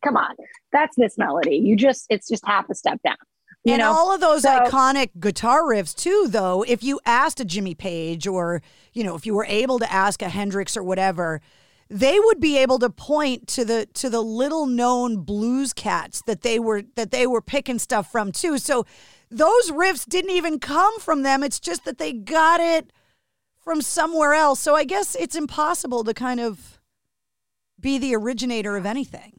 come 0.04 0.16
on, 0.16 0.34
that's 0.72 0.96
this 0.96 1.16
melody. 1.16 1.56
You 1.56 1.76
just, 1.76 2.06
it's 2.10 2.28
just 2.28 2.46
half 2.46 2.68
a 2.70 2.74
step 2.74 3.00
down. 3.04 3.16
You 3.64 3.75
and 3.75 3.81
know? 3.81 3.92
all 3.92 4.14
of 4.14 4.20
those 4.20 4.42
So- 4.42 4.51
iconic 4.61 5.11
guitar 5.20 5.62
riffs 5.62 5.94
too 5.94 6.27
though 6.29 6.64
if 6.66 6.83
you 6.83 6.98
asked 7.07 7.38
a 7.40 7.44
jimmy 7.44 7.75
page 7.75 8.27
or 8.27 8.61
you 8.92 9.05
know 9.05 9.14
if 9.14 9.25
you 9.27 9.35
were 9.35 9.44
able 9.46 9.79
to 9.79 9.92
ask 9.92 10.20
a 10.22 10.29
hendrix 10.29 10.77
or 10.77 10.83
whatever 10.83 11.40
they 11.88 12.18
would 12.18 12.40
be 12.40 12.57
able 12.59 12.79
to 12.81 12.88
point 12.90 13.46
to 13.48 13.64
the 13.64 13.87
to 13.94 14.09
the 14.11 14.20
little 14.22 14.66
known 14.66 15.18
blues 15.18 15.72
cats 15.72 16.22
that 16.27 16.40
they 16.42 16.59
were 16.59 16.83
that 16.96 17.11
they 17.12 17.27
were 17.27 17.40
picking 17.42 17.79
stuff 17.79 18.11
from 18.11 18.33
too 18.33 18.59
so 18.59 18.85
those 19.31 19.70
riffs 19.70 20.07
didn't 20.09 20.31
even 20.33 20.59
come 20.59 20.98
from 20.98 21.22
them 21.22 21.42
it's 21.44 21.61
just 21.61 21.85
that 21.85 21.98
they 21.98 22.12
got 22.12 22.61
it 22.61 22.92
from 23.62 23.81
somewhere 23.81 24.33
else 24.35 24.59
so 24.59 24.75
i 24.75 24.83
guess 24.85 25.14
it's 25.14 25.37
impossible 25.37 26.03
to 26.03 26.12
kind 26.12 26.40
of 26.40 26.81
be 27.79 27.96
the 27.98 28.14
originator 28.14 28.77
of 28.77 28.87
anything 28.87 29.38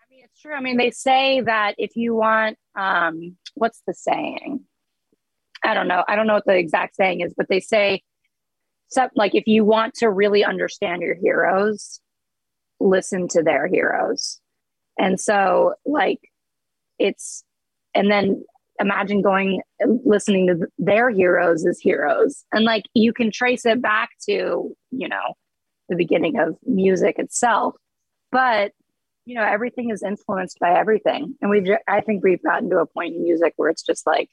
I 0.00 0.04
mean, 0.10 0.24
It's 0.24 0.40
true. 0.40 0.54
I 0.54 0.60
mean, 0.60 0.76
they 0.76 0.90
say 0.90 1.40
that 1.42 1.74
if 1.78 1.96
you 1.96 2.14
want, 2.14 2.56
um, 2.76 3.36
what's 3.54 3.82
the 3.86 3.94
saying? 3.94 4.60
I 5.64 5.74
don't 5.74 5.88
know. 5.88 6.04
I 6.06 6.16
don't 6.16 6.26
know 6.26 6.34
what 6.34 6.46
the 6.46 6.56
exact 6.56 6.96
saying 6.96 7.20
is, 7.20 7.34
but 7.36 7.48
they 7.48 7.60
say, 7.60 8.02
like, 9.16 9.34
if 9.34 9.46
you 9.46 9.64
want 9.64 9.94
to 9.94 10.10
really 10.10 10.44
understand 10.44 11.02
your 11.02 11.16
heroes, 11.16 12.00
listen 12.80 13.28
to 13.28 13.42
their 13.42 13.66
heroes. 13.66 14.40
And 14.98 15.18
so, 15.18 15.74
like, 15.84 16.20
it's, 16.98 17.42
and 17.94 18.10
then 18.10 18.44
imagine 18.78 19.22
going 19.22 19.62
listening 20.04 20.46
to 20.48 20.66
their 20.78 21.10
heroes 21.10 21.66
as 21.66 21.80
heroes. 21.80 22.44
And 22.52 22.64
like, 22.64 22.84
you 22.94 23.12
can 23.12 23.30
trace 23.30 23.64
it 23.66 23.80
back 23.80 24.10
to, 24.28 24.76
you 24.90 25.08
know, 25.08 25.34
the 25.88 25.96
beginning 25.96 26.38
of 26.38 26.56
music 26.64 27.18
itself. 27.18 27.74
But 28.30 28.72
you 29.24 29.34
know 29.34 29.44
everything 29.44 29.90
is 29.90 30.02
influenced 30.02 30.58
by 30.58 30.78
everything. 30.78 31.34
And 31.40 31.50
we've 31.50 31.68
i 31.88 32.00
think 32.00 32.22
we've 32.24 32.42
gotten 32.42 32.70
to 32.70 32.78
a 32.78 32.86
point 32.86 33.14
in 33.14 33.22
music 33.22 33.54
where 33.56 33.70
it's 33.70 33.82
just 33.82 34.06
like 34.06 34.28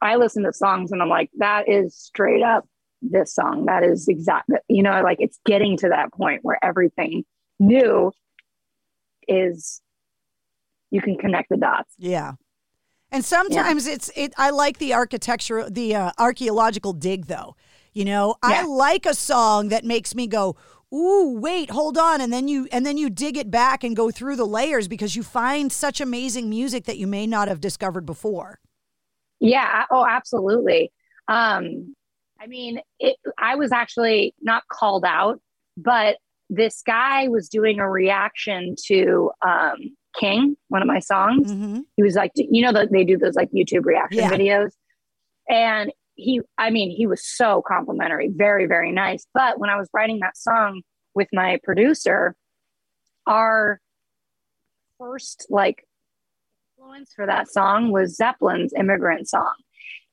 i 0.00 0.16
listen 0.16 0.44
to 0.44 0.52
songs 0.52 0.92
and 0.92 1.02
i'm 1.02 1.08
like 1.08 1.30
that 1.38 1.68
is 1.68 1.96
straight 1.96 2.42
up 2.42 2.64
this 3.02 3.34
song. 3.34 3.66
That 3.66 3.84
is 3.84 4.08
exact 4.08 4.50
you 4.68 4.82
know 4.82 5.02
like 5.02 5.18
it's 5.20 5.38
getting 5.44 5.76
to 5.78 5.88
that 5.88 6.12
point 6.12 6.40
where 6.44 6.58
everything 6.62 7.24
new 7.58 8.12
is 9.26 9.80
you 10.90 11.02
can 11.02 11.16
connect 11.16 11.50
the 11.50 11.56
dots. 11.56 11.92
Yeah. 11.98 12.32
And 13.10 13.24
sometimes 13.24 13.86
it's 13.86 14.10
it 14.16 14.34
I 14.36 14.50
like 14.50 14.78
the 14.78 14.94
architecture 14.94 15.68
the 15.68 15.94
uh, 15.94 16.12
archaeological 16.18 16.92
dig 16.92 17.26
though. 17.26 17.56
You 17.94 18.04
know, 18.04 18.36
I 18.42 18.64
like 18.64 19.06
a 19.06 19.14
song 19.14 19.70
that 19.70 19.84
makes 19.84 20.14
me 20.14 20.28
go, 20.28 20.56
"Ooh, 20.94 21.38
wait, 21.38 21.70
hold 21.70 21.98
on." 21.98 22.20
And 22.20 22.32
then 22.32 22.48
you 22.48 22.68
and 22.72 22.84
then 22.86 22.96
you 22.96 23.10
dig 23.10 23.36
it 23.36 23.50
back 23.50 23.84
and 23.84 23.94
go 23.96 24.10
through 24.10 24.36
the 24.36 24.46
layers 24.46 24.88
because 24.88 25.16
you 25.16 25.22
find 25.22 25.72
such 25.72 26.00
amazing 26.00 26.48
music 26.48 26.84
that 26.84 26.98
you 26.98 27.06
may 27.06 27.26
not 27.26 27.48
have 27.48 27.60
discovered 27.60 28.06
before. 28.06 28.60
Yeah. 29.40 29.84
Oh, 29.90 30.04
absolutely. 30.06 30.90
Um, 31.28 31.94
I 32.40 32.46
mean, 32.46 32.80
it, 32.98 33.16
I 33.38 33.56
was 33.56 33.72
actually 33.72 34.34
not 34.40 34.62
called 34.70 35.04
out, 35.04 35.40
but 35.76 36.16
this 36.50 36.82
guy 36.86 37.28
was 37.28 37.48
doing 37.48 37.78
a 37.78 37.88
reaction 37.88 38.74
to 38.86 39.30
um, 39.46 39.76
King, 40.18 40.56
one 40.68 40.80
of 40.82 40.88
my 40.88 40.98
songs. 41.00 41.50
He 41.96 42.02
was 42.02 42.14
like, 42.14 42.32
you 42.34 42.62
know, 42.62 42.72
the, 42.72 42.88
they 42.90 43.04
do 43.04 43.18
those 43.18 43.34
like 43.34 43.50
YouTube 43.52 43.84
reaction 43.84 44.20
Yeah. 44.22 44.30
videos. 44.30 44.70
And 45.48 45.92
he, 46.18 46.40
I 46.58 46.70
mean, 46.70 46.90
he 46.90 47.06
was 47.06 47.24
so 47.24 47.62
complimentary, 47.66 48.28
very, 48.28 48.66
very 48.66 48.90
nice. 48.90 49.26
But 49.32 49.60
when 49.60 49.70
I 49.70 49.76
was 49.76 49.88
writing 49.94 50.18
that 50.20 50.36
song 50.36 50.82
with 51.14 51.28
my 51.32 51.60
producer, 51.62 52.34
our 53.26 53.80
first 54.98 55.46
like 55.48 55.86
influence 56.76 57.12
for 57.14 57.24
that 57.24 57.48
song 57.48 57.92
was 57.92 58.16
Zeppelin's 58.16 58.72
immigrant 58.76 59.28
song. 59.28 59.54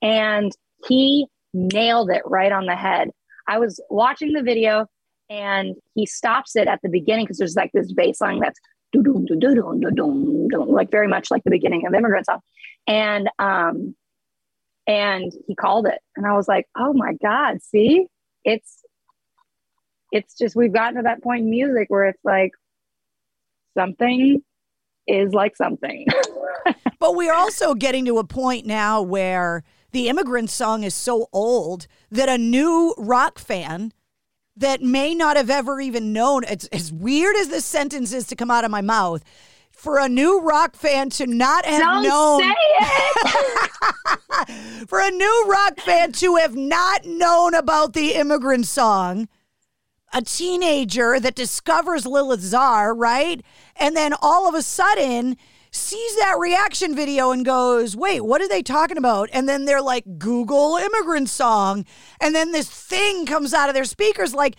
And 0.01 0.51
he 0.87 1.25
nailed 1.53 2.11
it 2.11 2.21
right 2.25 2.51
on 2.51 2.67
the 2.67 2.75
head. 2.75 3.09
I 3.47 3.57
was 3.57 3.81
watching 3.89 4.33
the 4.33 4.43
video 4.43 4.85
and 5.27 5.75
he 5.95 6.05
stops 6.05 6.55
it 6.55 6.67
at 6.67 6.81
the 6.83 6.89
beginning 6.89 7.25
because 7.25 7.39
there's 7.39 7.55
like 7.55 7.71
this 7.73 7.91
bass 7.91 8.21
line 8.21 8.39
that's 8.39 8.59
like 8.93 10.91
very 10.91 11.07
much 11.07 11.31
like 11.31 11.43
the 11.43 11.49
beginning 11.49 11.87
of 11.87 11.95
immigrant 11.95 12.27
song. 12.27 12.41
And 12.85 13.27
um 13.39 13.95
and 14.87 15.31
he 15.47 15.55
called 15.55 15.87
it. 15.87 15.99
And 16.15 16.25
I 16.25 16.33
was 16.33 16.47
like, 16.47 16.67
oh 16.77 16.93
my 16.93 17.13
God, 17.21 17.61
see? 17.61 18.07
It's 18.43 18.81
it's 20.11 20.37
just 20.37 20.55
we've 20.55 20.73
gotten 20.73 20.95
to 20.95 21.03
that 21.03 21.23
point 21.23 21.41
in 21.41 21.49
music 21.49 21.87
where 21.89 22.05
it's 22.05 22.23
like 22.23 22.51
something 23.77 24.41
is 25.07 25.33
like 25.33 25.55
something. 25.55 26.05
But 26.99 27.15
we're 27.15 27.33
also 27.33 27.75
getting 27.75 28.05
to 28.05 28.17
a 28.17 28.23
point 28.23 28.65
now 28.65 29.01
where 29.01 29.63
the 29.91 30.09
immigrant 30.09 30.49
song 30.49 30.83
is 30.83 30.95
so 30.95 31.27
old 31.31 31.85
that 32.09 32.29
a 32.29 32.37
new 32.37 32.95
rock 32.97 33.37
fan 33.37 33.91
that 34.55 34.81
may 34.81 35.13
not 35.13 35.37
have 35.37 35.49
ever 35.49 35.79
even 35.79 36.13
known 36.13 36.43
it's 36.45 36.65
as 36.67 36.91
weird 36.91 37.35
as 37.35 37.49
this 37.49 37.65
sentence 37.65 38.11
is 38.13 38.25
to 38.27 38.35
come 38.35 38.49
out 38.49 38.65
of 38.65 38.71
my 38.71 38.81
mouth 38.81 39.23
for 39.85 39.99
a 39.99 40.09
new 40.09 40.41
rock 40.41 40.75
fan 40.75 41.11
to 41.11 41.27
not 41.27 41.63
have 41.63 41.79
Don't 41.79 42.01
known 42.01 42.41
say 42.41 42.55
for 44.87 44.99
a 44.99 45.11
new 45.11 45.45
rock 45.47 45.79
fan 45.79 46.11
to 46.13 46.37
have 46.37 46.55
not 46.55 47.05
known 47.05 47.53
about 47.53 47.93
the 47.93 48.15
immigrant 48.15 48.65
song 48.65 49.27
a 50.11 50.23
teenager 50.23 51.19
that 51.19 51.35
discovers 51.35 52.07
Lilith 52.07 52.41
Czar, 52.41 52.95
right? 52.95 53.45
And 53.75 53.95
then 53.95 54.15
all 54.23 54.49
of 54.49 54.55
a 54.55 54.63
sudden 54.63 55.37
sees 55.69 56.15
that 56.17 56.39
reaction 56.39 56.95
video 56.95 57.29
and 57.29 57.45
goes, 57.45 57.95
wait, 57.95 58.21
what 58.21 58.41
are 58.41 58.47
they 58.47 58.63
talking 58.63 58.97
about? 58.97 59.29
And 59.33 59.47
then 59.47 59.65
they're 59.65 59.83
like, 59.83 60.17
Google 60.17 60.77
immigrant 60.77 61.29
song. 61.29 61.85
And 62.19 62.33
then 62.33 62.53
this 62.53 62.69
thing 62.69 63.27
comes 63.27 63.53
out 63.53 63.69
of 63.69 63.75
their 63.75 63.85
speakers 63.85 64.33
like, 64.33 64.55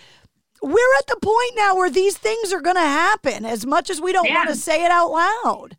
we're 0.62 0.97
at 0.99 1.07
the 1.07 1.19
point 1.21 1.53
now 1.57 1.77
where 1.77 1.90
these 1.90 2.16
things 2.16 2.53
are 2.53 2.61
going 2.61 2.77
to 2.77 2.83
happen 2.83 3.45
as 3.45 3.66
much 3.66 3.90
as 3.90 4.01
we 4.01 4.12
don't 4.12 4.29
want 4.29 4.49
to 4.49 4.57
say 4.57 4.85
it 4.85 4.90
out 4.90 5.11
loud. 5.11 5.77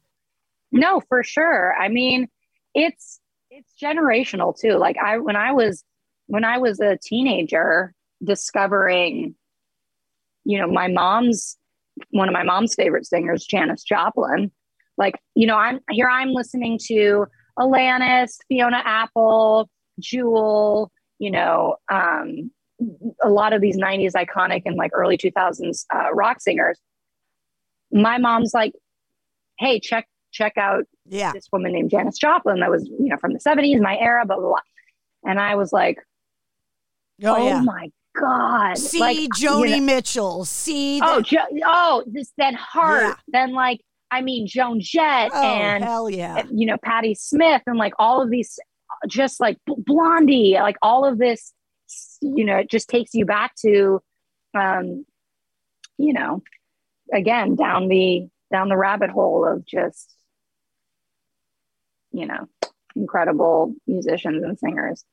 No, 0.71 1.01
for 1.07 1.23
sure. 1.23 1.73
I 1.75 1.87
mean, 1.89 2.27
it's 2.73 3.19
it's 3.49 3.73
generational 3.81 4.57
too. 4.57 4.77
Like 4.77 4.97
I 4.97 5.17
when 5.17 5.35
I 5.35 5.51
was 5.51 5.83
when 6.27 6.43
I 6.43 6.57
was 6.57 6.79
a 6.79 6.97
teenager 7.01 7.93
discovering 8.23 9.35
you 10.47 10.57
know, 10.57 10.67
my 10.67 10.87
mom's 10.87 11.57
one 12.11 12.29
of 12.29 12.33
my 12.33 12.43
mom's 12.43 12.73
favorite 12.73 13.05
singers, 13.05 13.45
Janis 13.45 13.83
Joplin. 13.83 14.49
Like, 14.97 15.15
you 15.35 15.45
know, 15.45 15.57
I'm 15.57 15.81
here 15.91 16.09
I'm 16.09 16.31
listening 16.31 16.79
to 16.87 17.25
Alanis, 17.59 18.37
Fiona 18.47 18.81
Apple, 18.85 19.69
Jewel, 19.99 20.89
you 21.19 21.31
know, 21.31 21.75
um 21.91 22.49
a 23.23 23.29
lot 23.29 23.53
of 23.53 23.61
these 23.61 23.77
90s 23.77 24.13
iconic 24.13 24.63
and 24.65 24.75
like 24.75 24.91
early 24.93 25.17
2000s 25.17 25.85
uh, 25.93 26.13
rock 26.13 26.41
singers. 26.41 26.79
My 27.91 28.17
mom's 28.17 28.53
like, 28.53 28.73
hey, 29.57 29.79
check 29.79 30.07
check 30.31 30.57
out 30.57 30.83
yeah. 31.07 31.31
this 31.31 31.47
woman 31.51 31.71
named 31.71 31.89
Janis 31.89 32.17
Joplin 32.17 32.59
that 32.59 32.69
was, 32.69 32.85
you 32.87 33.07
know, 33.07 33.17
from 33.17 33.33
the 33.33 33.39
70s, 33.39 33.81
my 33.81 33.97
era, 33.97 34.25
blah, 34.25 34.35
blah, 34.35 34.49
blah. 34.49 34.59
And 35.25 35.39
I 35.39 35.55
was 35.55 35.71
like, 35.73 35.97
Oh, 37.23 37.35
oh, 37.35 37.47
yeah. 37.47 37.61
my 37.61 37.89
God. 38.19 38.77
See 38.77 38.99
like, 38.99 39.17
Joni 39.17 39.69
you 39.69 39.77
know- 39.77 39.83
Mitchell. 39.85 40.45
See 40.45 40.99
oh, 41.01 41.21
jo- 41.21 41.37
oh, 41.65 42.03
this 42.05 42.31
then 42.37 42.53
Heart, 42.53 43.03
Yeah. 43.03 43.13
then 43.29 43.53
like, 43.53 43.81
I 44.11 44.21
mean, 44.21 44.45
Joan 44.47 44.79
Jett 44.79 45.31
Oh, 45.33 45.41
and, 45.43 45.83
hell 45.83 46.09
yeah. 46.09 46.43
you 46.51 46.67
know, 46.67 46.77
Patti 46.83 47.15
Smith 47.15 47.63
and 47.65 47.77
like 47.77 47.93
all 47.97 48.21
of 48.21 48.29
these, 48.29 48.59
just 49.07 49.39
like 49.39 49.57
Blondie, 49.65 50.53
like 50.53 50.77
all 50.81 51.03
of 51.05 51.17
this, 51.17 51.53
you 52.21 52.45
know, 52.45 52.57
it 52.57 52.69
just 52.69 52.89
takes 52.89 53.13
you 53.13 53.25
back 53.25 53.55
to, 53.57 54.01
um, 54.53 55.05
you 55.97 56.13
know, 56.13 56.41
again, 57.13 57.55
down 57.55 57.87
the, 57.87 58.27
down 58.51 58.69
the 58.69 58.77
rabbit 58.77 59.09
hole 59.09 59.45
of 59.45 59.65
just, 59.65 60.13
you 62.11 62.25
know, 62.25 62.47
incredible 62.95 63.73
musicians 63.85 64.43
and 64.43 64.57
singers. 64.57 65.03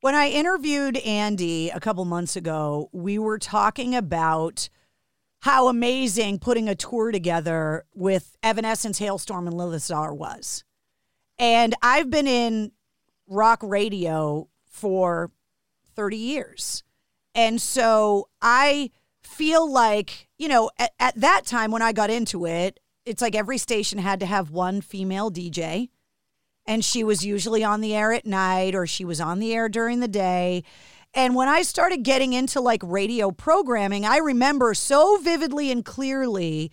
When 0.00 0.14
I 0.14 0.28
interviewed 0.28 0.96
Andy 0.98 1.70
a 1.70 1.80
couple 1.80 2.04
months 2.04 2.34
ago, 2.34 2.88
we 2.92 3.18
were 3.18 3.38
talking 3.38 3.94
about 3.94 4.68
how 5.42 5.68
amazing 5.68 6.38
putting 6.38 6.68
a 6.68 6.74
tour 6.74 7.10
together 7.10 7.84
with 7.94 8.36
Evanescence, 8.42 9.00
Halestorm, 9.00 9.46
and 9.46 9.56
Lilith 9.56 9.82
Czar 9.82 10.14
was. 10.14 10.64
And 11.38 11.74
I've 11.82 12.10
been 12.10 12.28
in 12.28 12.72
rock 13.28 13.60
radio 13.62 14.48
for 14.66 15.30
30 15.94 16.16
years. 16.16 16.82
And 17.34 17.60
so 17.60 18.28
I 18.40 18.90
feel 19.22 19.70
like, 19.70 20.28
you 20.38 20.48
know, 20.48 20.70
at, 20.78 20.92
at 20.98 21.16
that 21.16 21.46
time 21.46 21.70
when 21.70 21.82
I 21.82 21.92
got 21.92 22.10
into 22.10 22.46
it, 22.46 22.80
it's 23.04 23.22
like 23.22 23.34
every 23.34 23.58
station 23.58 23.98
had 23.98 24.20
to 24.20 24.26
have 24.26 24.50
one 24.50 24.80
female 24.80 25.30
DJ 25.30 25.88
and 26.66 26.84
she 26.84 27.02
was 27.02 27.24
usually 27.24 27.64
on 27.64 27.80
the 27.80 27.94
air 27.94 28.12
at 28.12 28.26
night 28.26 28.74
or 28.74 28.86
she 28.86 29.04
was 29.04 29.20
on 29.20 29.40
the 29.40 29.54
air 29.54 29.68
during 29.68 30.00
the 30.00 30.08
day. 30.08 30.62
And 31.14 31.34
when 31.34 31.48
I 31.48 31.62
started 31.62 32.04
getting 32.04 32.32
into 32.32 32.60
like 32.60 32.82
radio 32.84 33.30
programming, 33.30 34.06
I 34.06 34.18
remember 34.18 34.72
so 34.74 35.18
vividly 35.18 35.70
and 35.70 35.84
clearly 35.84 36.70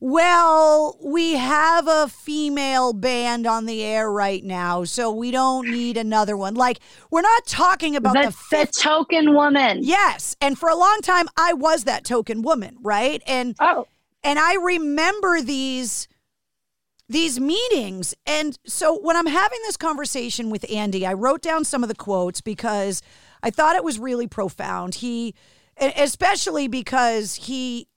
well, 0.00 0.98
we 1.02 1.34
have 1.34 1.86
a 1.88 2.08
female 2.08 2.92
band 2.92 3.46
on 3.46 3.66
the 3.66 3.82
air 3.82 4.10
right 4.10 4.44
now, 4.44 4.84
so 4.84 5.10
we 5.10 5.30
don't 5.30 5.70
need 5.70 5.96
another 5.96 6.36
one. 6.36 6.54
Like, 6.54 6.80
we're 7.10 7.22
not 7.22 7.46
talking 7.46 7.96
about 7.96 8.14
the, 8.14 8.34
the, 8.50 8.66
the 8.66 8.72
token 8.72 9.34
woman. 9.34 9.80
Yes, 9.82 10.36
and 10.40 10.58
for 10.58 10.68
a 10.68 10.76
long 10.76 11.00
time, 11.02 11.26
I 11.36 11.52
was 11.52 11.84
that 11.84 12.04
token 12.04 12.42
woman, 12.42 12.76
right? 12.82 13.22
And 13.26 13.56
oh, 13.60 13.86
and 14.22 14.38
I 14.38 14.54
remember 14.56 15.40
these 15.40 16.08
these 17.08 17.38
meetings. 17.38 18.14
And 18.26 18.58
so 18.66 18.98
when 18.98 19.16
I'm 19.16 19.26
having 19.26 19.58
this 19.62 19.76
conversation 19.76 20.50
with 20.50 20.64
Andy, 20.70 21.06
I 21.06 21.12
wrote 21.12 21.42
down 21.42 21.64
some 21.64 21.82
of 21.82 21.88
the 21.88 21.94
quotes 21.94 22.40
because 22.40 23.02
I 23.42 23.50
thought 23.50 23.76
it 23.76 23.84
was 23.84 23.98
really 23.98 24.26
profound. 24.26 24.96
He 24.96 25.34
especially 25.76 26.68
because 26.68 27.34
he 27.34 27.88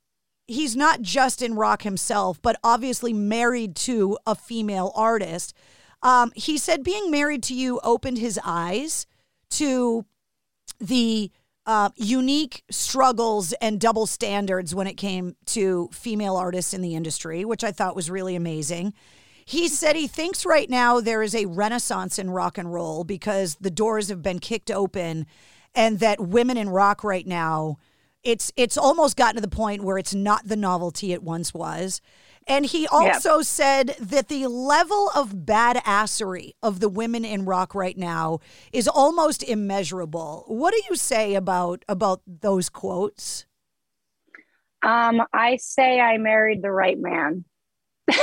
he's 0.48 0.76
not 0.76 1.02
just 1.02 1.42
in 1.42 1.56
rock 1.56 1.84
himself, 1.84 2.42
but 2.42 2.60
obviously 2.64 3.14
married 3.14 3.76
to 3.76 4.18
a 4.26 4.36
female 4.36 4.92
artist. 4.96 5.54
Um, 6.02 6.32
he 6.36 6.58
said 6.58 6.84
being 6.84 7.12
married 7.12 7.44
to 7.44 7.54
you 7.54 7.80
opened 7.84 8.18
his 8.18 8.40
eyes 8.44 9.06
to 9.52 10.06
the 10.80 11.32
uh, 11.66 11.90
unique 11.96 12.64
struggles 12.72 13.52
and 13.54 13.80
double 13.80 14.06
standards 14.06 14.74
when 14.74 14.88
it 14.88 14.96
came 14.96 15.36
to 15.48 15.90
female 15.92 16.38
artists 16.38 16.74
in 16.74 16.82
the 16.82 16.96
industry, 16.96 17.44
which 17.44 17.64
I 17.64 17.72
thought 17.72 17.96
was 17.96 18.10
really 18.10 18.36
amazing. 18.36 18.94
He 19.44 19.68
said 19.68 19.96
he 19.96 20.08
thinks 20.08 20.46
right 20.46 20.70
now 20.70 21.02
there 21.02 21.24
is 21.24 21.36
a 21.36 21.46
renaissance 21.46 22.20
in 22.20 22.30
rock 22.30 22.58
and 22.58 22.74
roll 22.74 23.04
because 23.04 23.56
the 23.56 23.72
doors 23.72 24.10
have 24.10 24.22
been 24.22 24.40
kicked 24.40 24.72
open 24.72 25.26
and 25.76 26.00
that 26.00 26.20
women 26.22 26.58
in 26.58 26.70
rock 26.70 27.04
right 27.04 27.28
now 27.28 27.78
it's 28.28 28.52
it's 28.58 28.78
almost 28.78 29.16
gotten 29.16 29.36
to 29.36 29.42
the 29.42 29.48
point 29.48 29.84
where 29.84 29.98
it's 29.98 30.14
not 30.14 30.46
the 30.46 30.58
novelty 30.58 31.14
it 31.14 31.24
once 31.24 31.54
was. 31.54 32.02
And 32.46 32.66
he 32.66 32.88
also 32.88 33.38
yep. 33.38 33.46
said 33.46 33.96
that 34.00 34.28
the 34.28 34.48
level 34.48 35.12
of 35.16 35.32
badassery 35.32 36.54
of 36.62 36.80
the 36.80 36.88
women 36.88 37.26
in 37.26 37.46
rock 37.46 37.74
right 37.76 37.98
now 37.98 38.40
is 38.72 38.88
almost 38.88 39.44
immeasurable. 39.44 40.46
What 40.48 40.74
do 40.74 40.82
you 40.90 40.96
say 40.96 41.36
about 41.36 41.84
about 41.88 42.22
those 42.26 42.70
quotes? 42.70 43.46
Um, 44.84 45.22
I 45.34 45.56
say 45.58 46.00
I 46.00 46.18
married 46.18 46.62
the 46.62 46.72
right 46.72 46.98
man. 47.00 47.46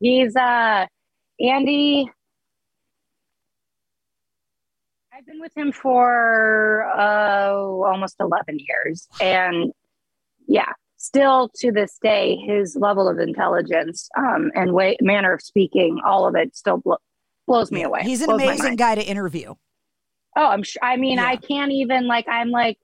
He's 0.00 0.34
uh 0.34 0.86
Andy 1.40 2.10
I've 5.18 5.26
been 5.26 5.40
with 5.40 5.56
him 5.56 5.72
for 5.72 6.86
uh, 6.96 7.50
almost 7.50 8.16
11 8.20 8.60
years. 8.60 9.08
And 9.20 9.72
yeah, 10.46 10.72
still 10.96 11.50
to 11.56 11.72
this 11.72 11.98
day, 12.00 12.36
his 12.36 12.76
level 12.76 13.08
of 13.08 13.18
intelligence 13.18 14.08
um, 14.16 14.52
and 14.54 14.72
way, 14.72 14.96
manner 15.00 15.32
of 15.32 15.42
speaking, 15.42 15.98
all 16.06 16.28
of 16.28 16.36
it 16.36 16.54
still 16.54 16.76
blo- 16.76 16.98
blows 17.48 17.72
me 17.72 17.82
away. 17.82 18.02
He's 18.04 18.22
an 18.22 18.30
amazing 18.30 18.76
guy 18.76 18.94
to 18.94 19.02
interview. 19.02 19.54
Oh, 20.36 20.46
I'm 20.46 20.62
sure. 20.62 20.84
I 20.84 20.96
mean, 20.96 21.18
yeah. 21.18 21.26
I 21.26 21.36
can't 21.36 21.72
even 21.72 22.06
like, 22.06 22.28
I'm 22.28 22.50
like, 22.50 22.78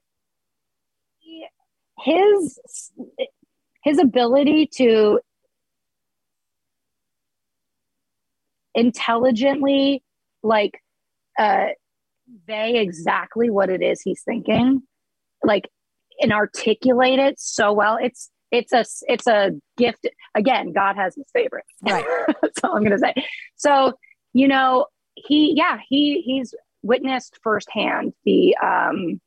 his 1.97 2.59
his 3.81 3.97
ability 3.97 4.69
to 4.75 5.21
intelligently 8.75 10.03
like 10.43 10.81
uh 11.39 11.67
convey 12.35 12.77
exactly 12.79 13.49
what 13.49 13.69
it 13.69 13.81
is 13.81 14.01
he's 14.01 14.21
thinking, 14.23 14.81
like 15.43 15.69
and 16.21 16.31
articulate 16.31 17.19
it 17.19 17.39
so 17.39 17.73
well. 17.73 17.97
It's 18.01 18.29
it's 18.51 18.73
a 18.73 18.85
it's 19.11 19.27
a 19.27 19.51
gift. 19.77 20.07
Again, 20.35 20.73
God 20.73 20.95
has 20.95 21.15
his 21.15 21.25
favorites. 21.33 21.71
Right. 21.83 22.05
That's 22.41 22.63
all 22.63 22.75
I'm 22.75 22.83
gonna 22.83 22.97
say. 22.97 23.13
So, 23.55 23.93
you 24.33 24.47
know, 24.47 24.87
he 25.15 25.53
yeah, 25.55 25.79
he 25.87 26.21
he's 26.21 26.53
witnessed 26.83 27.39
firsthand 27.43 28.13
the 28.25 28.55
um 28.57 29.19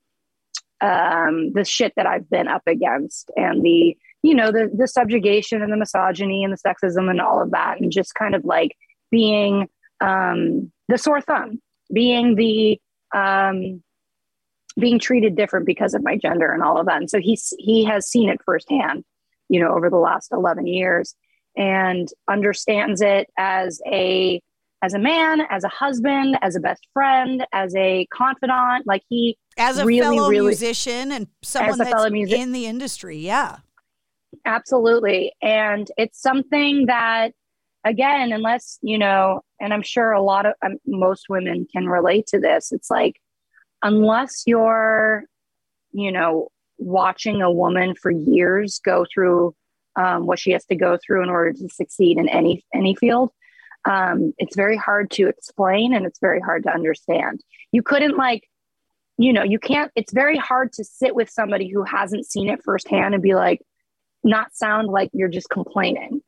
um 0.81 1.53
the 1.55 1.65
shit 1.65 1.93
that 1.97 2.07
I've 2.07 2.31
been 2.31 2.47
up 2.47 2.63
against 2.67 3.31
and 3.37 3.63
the 3.63 3.97
you 4.23 4.35
know 4.35 4.53
the 4.53 4.71
the 4.73 4.87
subjugation 4.87 5.63
and 5.63 5.73
the 5.73 5.77
misogyny 5.77 6.45
and 6.45 6.53
the 6.53 6.57
sexism 6.57 7.11
and 7.11 7.21
all 7.21 7.43
of 7.43 7.51
that 7.51 7.81
and 7.81 7.91
just 7.91 8.15
kind 8.15 8.37
of 8.37 8.45
like 8.45 8.77
being 9.11 9.69
um 10.01 10.71
the 10.89 10.99
sore 10.99 11.21
thumb 11.21 11.61
being 11.93 12.37
the 12.37 12.81
um, 13.15 13.83
being 14.79 14.99
treated 14.99 15.37
different 15.37 15.67
because 15.67 15.95
of 15.95 16.03
my 16.03 16.17
gender 16.17 16.53
and 16.53 16.63
all 16.63 16.79
of 16.79 16.87
that. 16.87 16.99
And 16.99 17.11
so 17.11 17.19
he's 17.21 17.53
he 17.59 17.85
has 17.85 18.09
seen 18.09 18.29
it 18.29 18.41
firsthand, 18.45 19.05
you 19.49 19.61
know, 19.61 19.75
over 19.75 19.91
the 19.91 19.97
last 19.97 20.33
eleven 20.33 20.67
years, 20.67 21.15
and 21.57 22.09
understands 22.29 23.01
it 23.01 23.29
as 23.39 23.81
a 23.87 24.41
as 24.81 24.95
a 24.95 24.99
man, 24.99 25.41
as 25.51 25.65
a 25.65 25.69
husband, 25.69 26.39
as 26.41 26.55
a 26.55 26.61
best 26.61 26.87
friend, 26.93 27.45
as 27.53 27.75
a 27.75 28.07
confidant. 28.13 28.87
Like 28.87 29.03
he 29.09 29.37
as 29.57 29.79
a 29.79 29.85
really, 29.85 30.17
fellow 30.17 30.29
really, 30.29 30.47
musician 30.47 31.11
and 31.13 31.27
someone 31.43 31.79
that's 31.79 32.11
music- 32.11 32.39
in 32.39 32.53
the 32.53 32.67
industry. 32.67 33.19
Yeah, 33.19 33.57
absolutely. 34.45 35.33
And 35.43 35.91
it's 35.97 36.21
something 36.23 36.87
that 36.87 37.33
again, 37.85 38.33
unless, 38.33 38.79
you 38.83 38.99
know, 38.99 39.43
and 39.61 39.73
I'm 39.73 39.83
sure 39.83 40.13
a 40.13 40.23
lot 40.23 40.47
of 40.47 40.55
um, 40.65 40.77
most 40.87 41.27
women 41.29 41.67
can 41.71 41.89
relate 41.89 42.27
to 42.29 42.41
this, 42.41 42.73
it's 42.73 42.91
like, 42.91 43.21
unless 43.83 44.45
you're, 44.47 45.25
you 45.93 46.13
know, 46.13 46.49
watching 46.79 47.43
a 47.43 47.51
woman 47.51 47.95
for 47.95 48.11
years 48.11 48.81
go 48.85 49.05
through 49.13 49.55
um, 49.97 50.27
what 50.27 50.39
she 50.39 50.53
has 50.53 50.65
to 50.67 50.77
go 50.77 50.97
through 51.05 51.23
in 51.23 51.29
order 51.29 51.53
to 51.53 51.69
succeed 51.69 52.19
in 52.19 52.29
any 52.29 52.65
any 52.73 52.95
field, 52.95 53.31
um, 53.85 54.33
it's 54.39 54.55
very 54.55 54.77
hard 54.77 55.11
to 55.11 55.29
explain 55.29 55.93
and 55.93 56.07
it's 56.07 56.21
very 56.21 56.41
hard 56.41 56.63
to 56.65 56.73
understand. 56.73 57.41
You 57.73 57.83
couldn't 57.83 58.17
like, 58.17 58.49
you 59.17 59.33
know, 59.33 59.43
you 59.43 59.59
can't. 59.59 59.91
It's 59.97 60.13
very 60.13 60.37
hard 60.37 60.73
to 60.75 60.85
sit 60.85 61.15
with 61.15 61.31
somebody 61.31 61.69
who 61.69 61.83
hasn't 61.83 62.27
seen 62.27 62.49
it 62.49 62.63
firsthand 62.65 63.15
and 63.15 63.23
be 63.23 63.35
like, 63.35 63.61
not 64.23 64.55
sound 64.55 64.89
like 64.89 65.11
you're 65.13 65.29
just 65.29 65.51
complaining 65.51 66.21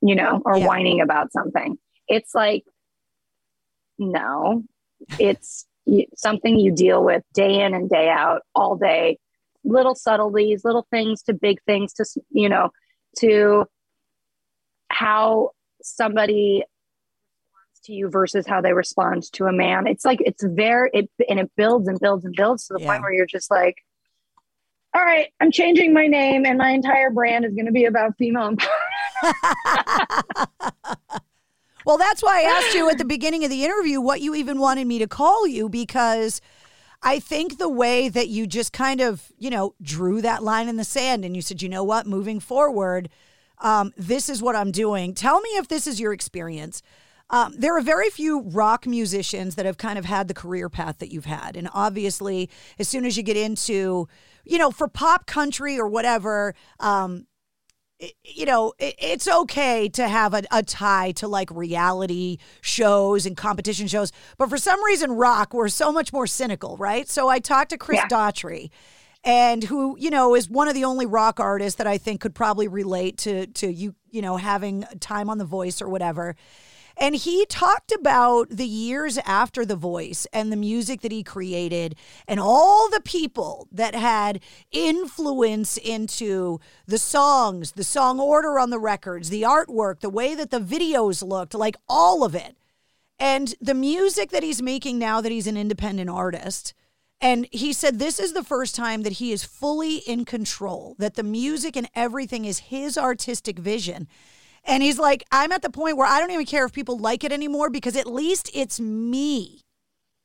you 0.00 0.14
know, 0.14 0.40
or 0.44 0.58
yeah. 0.58 0.66
whining 0.66 1.00
about 1.00 1.32
something. 1.32 1.76
It's 2.06 2.34
like, 2.34 2.64
no, 3.98 4.62
it's 5.18 5.66
something 6.16 6.58
you 6.58 6.72
deal 6.72 7.02
with 7.02 7.22
day 7.34 7.60
in 7.62 7.74
and 7.74 7.88
day 7.88 8.08
out, 8.08 8.42
all 8.54 8.76
day. 8.76 9.18
Little 9.64 9.94
subtleties, 9.94 10.64
little 10.64 10.86
things 10.90 11.22
to 11.24 11.34
big 11.34 11.58
things 11.66 11.92
to, 11.94 12.04
you 12.30 12.48
know, 12.48 12.70
to 13.18 13.66
how 14.88 15.50
somebody 15.82 16.62
responds 17.52 17.80
to 17.84 17.92
you 17.92 18.08
versus 18.08 18.46
how 18.46 18.60
they 18.60 18.72
respond 18.72 19.24
to 19.32 19.46
a 19.46 19.52
man. 19.52 19.86
It's 19.86 20.04
like, 20.04 20.20
it's 20.24 20.44
very, 20.44 20.90
it, 20.94 21.10
and 21.28 21.38
it 21.38 21.50
builds 21.56 21.88
and 21.88 21.98
builds 21.98 22.24
and 22.24 22.34
builds 22.34 22.68
to 22.68 22.74
the 22.74 22.80
yeah. 22.80 22.86
point 22.86 23.02
where 23.02 23.12
you're 23.12 23.26
just 23.26 23.50
like, 23.50 23.76
all 24.94 25.04
right, 25.04 25.28
I'm 25.40 25.50
changing 25.50 25.92
my 25.92 26.06
name 26.06 26.46
and 26.46 26.56
my 26.56 26.70
entire 26.70 27.10
brand 27.10 27.44
is 27.44 27.54
going 27.54 27.66
to 27.66 27.72
be 27.72 27.84
about 27.84 28.16
female 28.16 28.50
empowerment. 28.50 28.68
well, 31.84 31.98
that's 31.98 32.22
why 32.22 32.40
I 32.40 32.42
asked 32.42 32.74
you 32.74 32.88
at 32.90 32.98
the 32.98 33.04
beginning 33.04 33.44
of 33.44 33.50
the 33.50 33.64
interview 33.64 34.00
what 34.00 34.20
you 34.20 34.34
even 34.34 34.58
wanted 34.58 34.86
me 34.86 34.98
to 34.98 35.06
call 35.06 35.46
you 35.46 35.68
because 35.68 36.40
I 37.02 37.20
think 37.20 37.58
the 37.58 37.68
way 37.68 38.08
that 38.08 38.28
you 38.28 38.46
just 38.46 38.72
kind 38.72 39.00
of, 39.00 39.30
you 39.38 39.50
know, 39.50 39.74
drew 39.80 40.20
that 40.22 40.42
line 40.42 40.68
in 40.68 40.76
the 40.76 40.84
sand 40.84 41.24
and 41.24 41.36
you 41.36 41.42
said, 41.42 41.62
you 41.62 41.68
know 41.68 41.84
what, 41.84 42.06
moving 42.06 42.40
forward, 42.40 43.08
um, 43.60 43.92
this 43.96 44.28
is 44.28 44.42
what 44.42 44.56
I'm 44.56 44.72
doing. 44.72 45.14
Tell 45.14 45.40
me 45.40 45.50
if 45.50 45.68
this 45.68 45.86
is 45.86 46.00
your 46.00 46.12
experience. 46.12 46.82
Um, 47.30 47.54
there 47.56 47.76
are 47.76 47.82
very 47.82 48.08
few 48.08 48.40
rock 48.40 48.86
musicians 48.86 49.54
that 49.54 49.66
have 49.66 49.76
kind 49.76 49.98
of 49.98 50.06
had 50.06 50.28
the 50.28 50.34
career 50.34 50.68
path 50.68 50.98
that 50.98 51.12
you've 51.12 51.26
had. 51.26 51.56
And 51.56 51.68
obviously, 51.74 52.48
as 52.78 52.88
soon 52.88 53.04
as 53.04 53.16
you 53.16 53.22
get 53.22 53.36
into, 53.36 54.08
you 54.44 54.58
know, 54.58 54.70
for 54.70 54.88
pop 54.88 55.26
country 55.26 55.78
or 55.78 55.86
whatever, 55.86 56.54
um, 56.80 57.26
you 58.24 58.46
know, 58.46 58.72
it's 58.78 59.26
okay 59.26 59.88
to 59.88 60.06
have 60.06 60.34
a, 60.34 60.42
a, 60.52 60.62
tie 60.62 61.10
to 61.12 61.26
like 61.26 61.50
reality 61.50 62.38
shows 62.60 63.26
and 63.26 63.36
competition 63.36 63.88
shows. 63.88 64.12
But 64.36 64.48
for 64.48 64.58
some 64.58 64.82
reason, 64.84 65.12
rock, 65.12 65.52
we're 65.52 65.68
so 65.68 65.90
much 65.90 66.12
more 66.12 66.26
cynical, 66.26 66.76
right? 66.76 67.08
So 67.08 67.28
I 67.28 67.40
talked 67.40 67.70
to 67.70 67.78
Chris 67.78 67.98
yeah. 67.98 68.08
Daughtry, 68.08 68.70
and 69.24 69.64
who, 69.64 69.96
you 69.98 70.10
know, 70.10 70.36
is 70.36 70.48
one 70.48 70.68
of 70.68 70.74
the 70.74 70.84
only 70.84 71.06
rock 71.06 71.40
artists 71.40 71.78
that 71.78 71.86
I 71.86 71.98
think 71.98 72.20
could 72.20 72.34
probably 72.34 72.68
relate 72.68 73.18
to, 73.18 73.46
to 73.46 73.66
you, 73.66 73.94
you 74.10 74.22
know, 74.22 74.36
having 74.36 74.84
time 75.00 75.28
on 75.28 75.38
The 75.38 75.44
Voice 75.44 75.82
or 75.82 75.88
whatever. 75.88 76.36
And 77.00 77.14
he 77.14 77.46
talked 77.46 77.92
about 77.92 78.50
the 78.50 78.66
years 78.66 79.18
after 79.18 79.64
The 79.64 79.76
Voice 79.76 80.26
and 80.32 80.50
the 80.50 80.56
music 80.56 81.00
that 81.02 81.12
he 81.12 81.22
created 81.22 81.94
and 82.26 82.40
all 82.40 82.90
the 82.90 83.00
people 83.00 83.68
that 83.70 83.94
had 83.94 84.40
influence 84.72 85.76
into 85.76 86.58
the 86.86 86.98
songs, 86.98 87.72
the 87.72 87.84
song 87.84 88.18
order 88.18 88.58
on 88.58 88.70
the 88.70 88.80
records, 88.80 89.30
the 89.30 89.42
artwork, 89.42 90.00
the 90.00 90.10
way 90.10 90.34
that 90.34 90.50
the 90.50 90.58
videos 90.58 91.26
looked, 91.26 91.54
like 91.54 91.76
all 91.88 92.24
of 92.24 92.34
it. 92.34 92.56
And 93.20 93.54
the 93.60 93.74
music 93.74 94.30
that 94.30 94.42
he's 94.42 94.60
making 94.60 94.98
now 94.98 95.20
that 95.20 95.32
he's 95.32 95.46
an 95.46 95.56
independent 95.56 96.10
artist. 96.10 96.74
And 97.20 97.46
he 97.52 97.72
said 97.72 97.98
this 97.98 98.18
is 98.18 98.32
the 98.32 98.44
first 98.44 98.74
time 98.74 99.02
that 99.02 99.14
he 99.14 99.30
is 99.30 99.44
fully 99.44 99.98
in 99.98 100.24
control, 100.24 100.96
that 100.98 101.14
the 101.14 101.22
music 101.22 101.76
and 101.76 101.88
everything 101.94 102.44
is 102.44 102.58
his 102.58 102.98
artistic 102.98 103.58
vision. 103.58 104.08
And 104.68 104.82
he's 104.82 104.98
like, 104.98 105.24
I'm 105.32 105.50
at 105.50 105.62
the 105.62 105.70
point 105.70 105.96
where 105.96 106.06
I 106.06 106.20
don't 106.20 106.30
even 106.30 106.44
care 106.44 106.66
if 106.66 106.72
people 106.72 106.98
like 106.98 107.24
it 107.24 107.32
anymore 107.32 107.70
because 107.70 107.96
at 107.96 108.06
least 108.06 108.50
it's 108.52 108.78
me. 108.78 109.62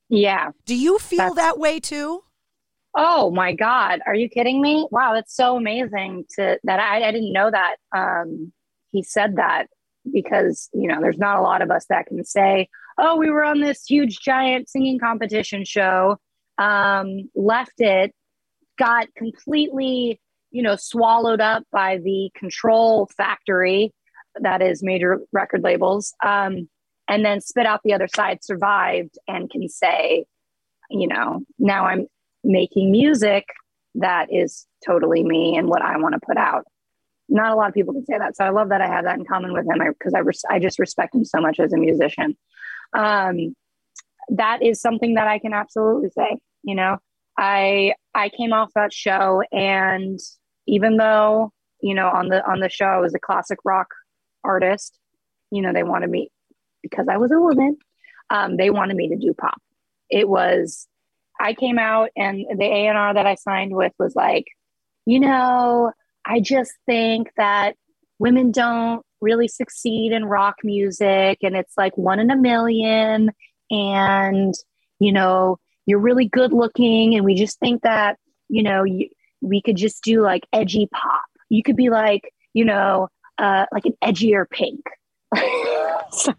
Yeah. 0.09 0.51
Do 0.65 0.75
you 0.75 0.99
feel 0.99 1.33
that 1.35 1.57
way 1.57 1.79
too? 1.79 2.23
Oh 2.95 3.31
my 3.31 3.53
God. 3.53 4.01
Are 4.05 4.13
you 4.13 4.29
kidding 4.29 4.61
me? 4.61 4.85
Wow, 4.91 5.13
that's 5.13 5.35
so 5.35 5.55
amazing 5.55 6.25
to 6.35 6.59
that 6.65 6.79
I, 6.79 7.07
I 7.07 7.11
didn't 7.11 7.33
know 7.33 7.49
that. 7.49 7.77
Um 7.95 8.51
he 8.91 9.01
said 9.01 9.37
that 9.37 9.67
because, 10.11 10.69
you 10.73 10.87
know, 10.87 10.99
there's 11.01 11.17
not 11.17 11.39
a 11.39 11.41
lot 11.41 11.61
of 11.61 11.71
us 11.71 11.85
that 11.89 12.05
can 12.07 12.23
say, 12.25 12.67
Oh, 12.99 13.15
we 13.15 13.31
were 13.31 13.43
on 13.43 13.61
this 13.61 13.85
huge 13.85 14.19
giant 14.19 14.69
singing 14.69 14.99
competition 14.99 15.63
show, 15.63 16.17
um, 16.59 17.29
left 17.33 17.79
it, 17.79 18.13
got 18.77 19.07
completely, 19.15 20.19
you 20.51 20.61
know, 20.61 20.75
swallowed 20.75 21.41
up 21.41 21.63
by 21.71 21.97
the 21.97 22.29
control 22.35 23.09
factory 23.17 23.93
that 24.39 24.61
is 24.61 24.83
major 24.83 25.19
record 25.31 25.63
labels. 25.63 26.13
Um, 26.23 26.69
and 27.07 27.25
then 27.25 27.41
spit 27.41 27.65
out 27.65 27.81
the 27.83 27.93
other 27.93 28.07
side, 28.07 28.43
survived, 28.43 29.17
and 29.27 29.49
can 29.49 29.67
say, 29.67 30.25
you 30.89 31.07
know, 31.07 31.41
now 31.59 31.85
I'm 31.85 32.07
making 32.43 32.91
music 32.91 33.45
that 33.95 34.27
is 34.31 34.65
totally 34.85 35.23
me 35.23 35.55
and 35.55 35.67
what 35.67 35.81
I 35.81 35.97
want 35.97 36.13
to 36.13 36.25
put 36.25 36.37
out. 36.37 36.65
Not 37.29 37.51
a 37.51 37.55
lot 37.55 37.69
of 37.69 37.73
people 37.73 37.93
can 37.93 38.05
say 38.05 38.17
that. 38.17 38.35
So 38.35 38.43
I 38.43 38.49
love 38.49 38.69
that 38.69 38.81
I 38.81 38.87
have 38.87 39.05
that 39.05 39.17
in 39.17 39.25
common 39.25 39.53
with 39.53 39.65
him 39.65 39.79
because 39.97 40.13
I, 40.13 40.19
res- 40.19 40.45
I 40.49 40.59
just 40.59 40.79
respect 40.79 41.15
him 41.15 41.25
so 41.25 41.39
much 41.39 41.59
as 41.59 41.73
a 41.73 41.77
musician. 41.77 42.37
Um, 42.93 43.55
that 44.29 44.61
is 44.61 44.81
something 44.81 45.15
that 45.15 45.27
I 45.27 45.39
can 45.39 45.53
absolutely 45.53 46.09
say, 46.09 46.37
you 46.63 46.75
know, 46.75 46.97
I, 47.37 47.93
I 48.13 48.29
came 48.29 48.53
off 48.53 48.71
that 48.75 48.93
show 48.93 49.41
and 49.51 50.19
even 50.67 50.97
though, 50.97 51.51
you 51.81 51.93
know, 51.93 52.07
on 52.07 52.29
the, 52.29 52.45
on 52.49 52.59
the 52.59 52.69
show 52.69 52.85
I 52.85 52.99
was 52.99 53.13
a 53.13 53.19
classic 53.19 53.59
rock 53.65 53.87
artist, 54.43 54.97
you 55.51 55.61
know, 55.61 55.73
they 55.73 55.83
wanted 55.83 56.09
me 56.09 56.31
because 56.81 57.07
I 57.09 57.17
was 57.17 57.31
a 57.31 57.39
woman. 57.39 57.77
Um, 58.29 58.57
they 58.57 58.69
wanted 58.69 58.95
me 58.95 59.09
to 59.09 59.15
do 59.15 59.33
pop. 59.33 59.61
It 60.09 60.27
was 60.27 60.87
I 61.39 61.53
came 61.53 61.79
out 61.79 62.09
and 62.15 62.45
the 62.57 62.65
A&R 62.65 63.13
that 63.13 63.25
I 63.25 63.35
signed 63.35 63.75
with 63.75 63.91
was 63.99 64.15
like, 64.15 64.45
you 65.05 65.19
know, 65.19 65.91
I 66.25 66.39
just 66.39 66.71
think 66.85 67.31
that 67.37 67.75
women 68.19 68.51
don't 68.51 69.03
really 69.19 69.47
succeed 69.47 70.11
in 70.11 70.25
rock 70.25 70.57
music 70.63 71.39
and 71.41 71.55
it's 71.55 71.73
like 71.77 71.97
one 71.97 72.19
in 72.19 72.31
a 72.31 72.37
million 72.37 73.31
and 73.71 74.53
you 74.99 75.11
know, 75.11 75.57
you're 75.85 75.99
really 75.99 76.27
good 76.27 76.53
looking 76.53 77.15
and 77.15 77.25
we 77.25 77.35
just 77.35 77.59
think 77.59 77.81
that, 77.83 78.17
you 78.47 78.63
know, 78.63 78.83
you, 78.83 79.09
we 79.41 79.61
could 79.61 79.75
just 79.75 80.01
do 80.03 80.21
like 80.21 80.47
edgy 80.53 80.87
pop. 80.91 81.25
You 81.49 81.61
could 81.61 81.75
be 81.75 81.89
like, 81.89 82.33
you 82.53 82.63
know, 82.63 83.09
uh, 83.37 83.65
like 83.71 83.85
an 83.85 83.93
edgier 84.03 84.49
pink. 84.49 84.81
the 85.35 86.35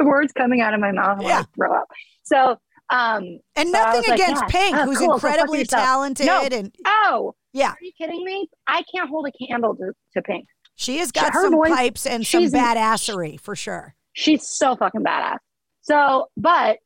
words 0.00 0.32
coming 0.32 0.60
out 0.60 0.74
of 0.74 0.80
my 0.80 0.92
mouth 0.92 1.22
yeah. 1.22 1.40
I 1.40 1.44
throw 1.54 1.74
up. 1.74 1.88
So 2.22 2.58
um, 2.90 3.38
and 3.56 3.72
nothing 3.72 4.12
against 4.12 4.42
like, 4.42 4.52
yeah, 4.52 4.60
Pink, 4.60 4.76
oh, 4.76 4.84
who's 4.84 4.98
cool, 4.98 5.14
incredibly 5.14 5.64
talented. 5.64 6.26
No. 6.26 6.42
And 6.42 6.74
oh, 6.86 7.34
yeah, 7.52 7.70
are 7.70 7.76
you 7.80 7.92
kidding 7.96 8.22
me? 8.24 8.48
I 8.66 8.82
can't 8.94 9.08
hold 9.08 9.26
a 9.26 9.46
candle 9.46 9.74
to, 9.76 9.92
to 10.14 10.22
Pink. 10.22 10.46
She 10.76 10.98
has 10.98 11.12
got 11.12 11.32
Her 11.32 11.44
some 11.44 11.52
voice, 11.54 11.70
pipes 11.70 12.06
and 12.06 12.26
some 12.26 12.44
badassery 12.46 13.40
for 13.40 13.56
sure. 13.56 13.94
She's 14.12 14.46
so 14.48 14.76
fucking 14.76 15.02
badass. 15.02 15.38
So, 15.82 16.26
but 16.36 16.78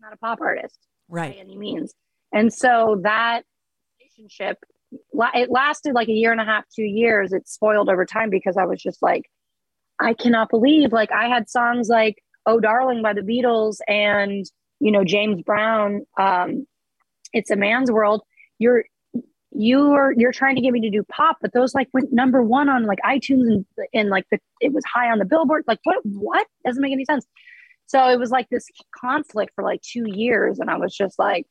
not 0.00 0.12
a 0.12 0.16
pop 0.16 0.40
artist, 0.40 0.78
right? 1.08 1.34
By 1.34 1.40
any 1.40 1.56
means. 1.56 1.92
And 2.32 2.52
so 2.52 3.00
that 3.02 3.42
relationship, 4.00 4.58
it 5.34 5.50
lasted 5.50 5.94
like 5.94 6.08
a 6.08 6.12
year 6.12 6.32
and 6.32 6.40
a 6.40 6.44
half, 6.44 6.64
two 6.74 6.82
years. 6.82 7.32
It 7.32 7.48
spoiled 7.48 7.88
over 7.88 8.04
time 8.04 8.30
because 8.30 8.56
I 8.56 8.64
was 8.64 8.82
just 8.82 9.02
like, 9.02 9.30
I 9.98 10.14
cannot 10.14 10.50
believe, 10.50 10.92
like, 10.92 11.12
I 11.12 11.28
had 11.28 11.48
songs 11.48 11.88
like 11.88 12.22
"Oh 12.46 12.60
Darling" 12.60 13.02
by 13.02 13.12
the 13.12 13.20
Beatles 13.20 13.78
and 13.86 14.44
you 14.80 14.90
know 14.90 15.04
James 15.04 15.42
Brown, 15.42 16.02
um, 16.18 16.66
it's 17.32 17.50
a 17.50 17.56
man's 17.56 17.90
world. 17.90 18.22
You're 18.58 18.84
you're 19.54 20.14
you're 20.16 20.32
trying 20.32 20.56
to 20.56 20.62
get 20.62 20.72
me 20.72 20.80
to 20.80 20.90
do 20.90 21.02
pop, 21.04 21.38
but 21.40 21.52
those 21.52 21.74
like 21.74 21.88
went 21.92 22.12
number 22.12 22.42
one 22.42 22.68
on 22.68 22.84
like 22.84 22.98
iTunes 23.04 23.46
and 23.48 23.66
and 23.92 24.08
like 24.08 24.24
the 24.30 24.38
it 24.60 24.72
was 24.72 24.84
high 24.84 25.10
on 25.10 25.18
the 25.18 25.24
Billboard. 25.24 25.64
Like 25.66 25.80
what 25.84 25.98
what 26.04 26.46
doesn't 26.64 26.82
make 26.82 26.92
any 26.92 27.04
sense. 27.04 27.26
So 27.86 28.08
it 28.08 28.18
was 28.18 28.30
like 28.30 28.48
this 28.48 28.66
conflict 28.96 29.52
for 29.54 29.62
like 29.64 29.82
two 29.82 30.04
years, 30.06 30.58
and 30.58 30.70
I 30.70 30.78
was 30.78 30.96
just 30.96 31.18
like, 31.18 31.46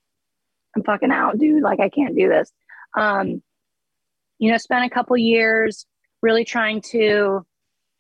I'm 0.76 0.84
fucking 0.84 1.12
out, 1.12 1.38
dude. 1.38 1.62
Like 1.62 1.80
I 1.80 1.90
can't 1.90 2.16
do 2.16 2.28
this. 2.28 2.52
Um, 2.98 3.42
you 4.40 4.52
know, 4.52 4.58
spent 4.58 4.86
a 4.86 4.90
couple 4.90 5.16
years 5.18 5.86
really 6.22 6.46
trying 6.46 6.82
to, 6.82 7.46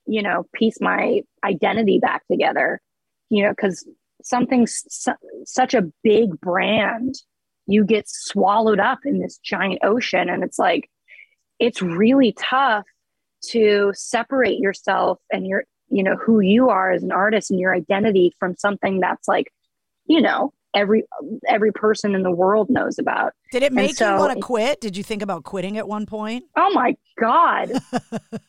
you 0.07 0.21
know, 0.21 0.45
piece 0.53 0.81
my 0.81 1.21
identity 1.43 1.99
back 1.99 2.25
together. 2.27 2.81
You 3.29 3.43
know, 3.43 3.49
because 3.51 3.87
something 4.23 4.67
su- 4.67 5.11
such 5.45 5.73
a 5.73 5.89
big 6.03 6.39
brand 6.39 7.15
you 7.67 7.85
get 7.85 8.07
swallowed 8.07 8.79
up 8.79 8.99
in 9.05 9.19
this 9.19 9.37
giant 9.37 9.79
ocean 9.83 10.29
and 10.29 10.43
it's 10.43 10.59
like 10.59 10.89
it's 11.59 11.81
really 11.81 12.33
tough 12.33 12.85
to 13.41 13.91
separate 13.95 14.59
yourself 14.59 15.19
and 15.31 15.47
your 15.47 15.63
you 15.89 16.03
know 16.03 16.15
who 16.15 16.39
you 16.39 16.69
are 16.69 16.91
as 16.91 17.03
an 17.03 17.11
artist 17.11 17.51
and 17.51 17.59
your 17.59 17.73
identity 17.73 18.33
from 18.39 18.55
something 18.57 18.99
that's 18.99 19.27
like 19.27 19.51
you 20.05 20.21
know 20.21 20.53
every 20.73 21.03
every 21.47 21.71
person 21.71 22.15
in 22.15 22.23
the 22.23 22.31
world 22.31 22.69
knows 22.69 22.99
about. 22.99 23.33
Did 23.51 23.63
it 23.63 23.73
make 23.73 23.95
so, 23.95 24.13
you 24.13 24.19
want 24.19 24.35
to 24.35 24.41
quit? 24.41 24.81
Did 24.81 24.95
you 24.97 25.03
think 25.03 25.21
about 25.21 25.43
quitting 25.43 25.77
at 25.77 25.87
one 25.87 26.05
point? 26.05 26.45
Oh 26.55 26.71
my 26.73 26.95
god. 27.19 27.71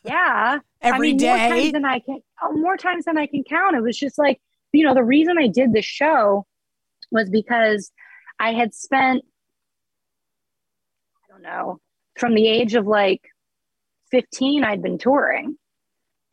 Yeah. 0.05 0.59
Every 0.81 1.09
I 1.09 1.13
mean, 1.13 1.17
day. 1.17 1.27
more 1.29 1.49
times 1.49 1.73
than 1.73 1.85
i 1.85 1.99
can 2.01 2.21
oh, 2.43 2.53
more 2.53 2.77
times 2.77 3.05
than 3.05 3.19
i 3.19 3.27
can 3.27 3.45
count. 3.45 3.77
It 3.77 3.83
was 3.83 3.97
just 3.97 4.19
like 4.19 4.41
you 4.73 4.87
know, 4.87 4.95
the 4.95 5.05
reason 5.05 5.39
I 5.39 5.49
did 5.49 5.73
the 5.73 5.83
show 5.83 6.47
was 7.11 7.29
because 7.29 7.93
I 8.41 8.53
had 8.53 8.75
spent, 8.75 9.23
I 11.25 11.33
don't 11.33 11.43
know, 11.43 11.79
from 12.19 12.35
the 12.35 12.49
age 12.49 12.75
of 12.75 12.87
like 12.87 13.23
15, 14.11 14.65
I'd 14.65 14.83
been 14.83 14.99
touring. 14.99 15.57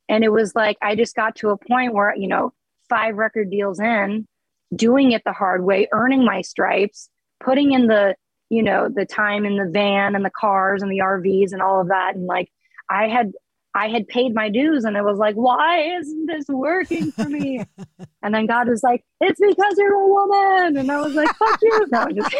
And 0.08 0.24
it 0.24 0.32
was 0.32 0.56
like, 0.56 0.78
I 0.82 0.96
just 0.96 1.16
got 1.16 1.36
to 1.38 1.50
a 1.50 1.58
point 1.58 1.94
where, 1.94 2.16
you 2.16 2.28
know, 2.28 2.54
five 2.90 3.16
record 3.16 3.52
deals 3.52 3.80
in, 3.80 4.28
doing 4.76 5.12
it 5.12 5.24
the 5.26 5.34
hard 5.34 5.64
way, 5.64 5.88
earning 5.92 6.24
my 6.24 6.42
stripes, 6.42 7.10
putting 7.40 7.72
in 7.72 7.88
the, 7.88 8.16
you 8.50 8.64
know, 8.64 8.90
the 8.90 9.06
time 9.06 9.46
in 9.46 9.58
the 9.58 9.70
van 9.70 10.16
and 10.16 10.24
the 10.24 10.30
cars 10.30 10.82
and 10.82 10.92
the 10.92 11.00
RVs 11.00 11.52
and 11.52 11.62
all 11.62 11.82
of 11.82 11.90
that. 11.90 12.16
And 12.16 12.26
like, 12.26 12.52
I 12.90 13.08
had 13.08 13.34
I 13.76 13.88
had 13.88 14.08
paid 14.08 14.34
my 14.34 14.50
dues 14.50 14.84
and 14.84 14.98
I 14.98 15.02
was 15.02 15.18
like, 15.20 15.36
why 15.36 15.98
isn't 16.00 16.26
this 16.26 16.46
working 16.48 17.12
for 17.12 17.26
me? 17.26 17.64
and 18.24 18.34
then 18.34 18.48
God 18.48 18.68
was 18.68 18.82
like, 18.84 19.04
it's 19.22 19.40
because 19.40 19.76
you're 19.78 19.94
a 19.94 20.08
woman. 20.08 20.78
And 20.78 20.92
I 20.92 21.00
was 21.00 21.14
like, 21.14 21.30
fuck 21.36 21.60
you. 21.62 21.88
No, 21.92 22.08
just 22.10 22.36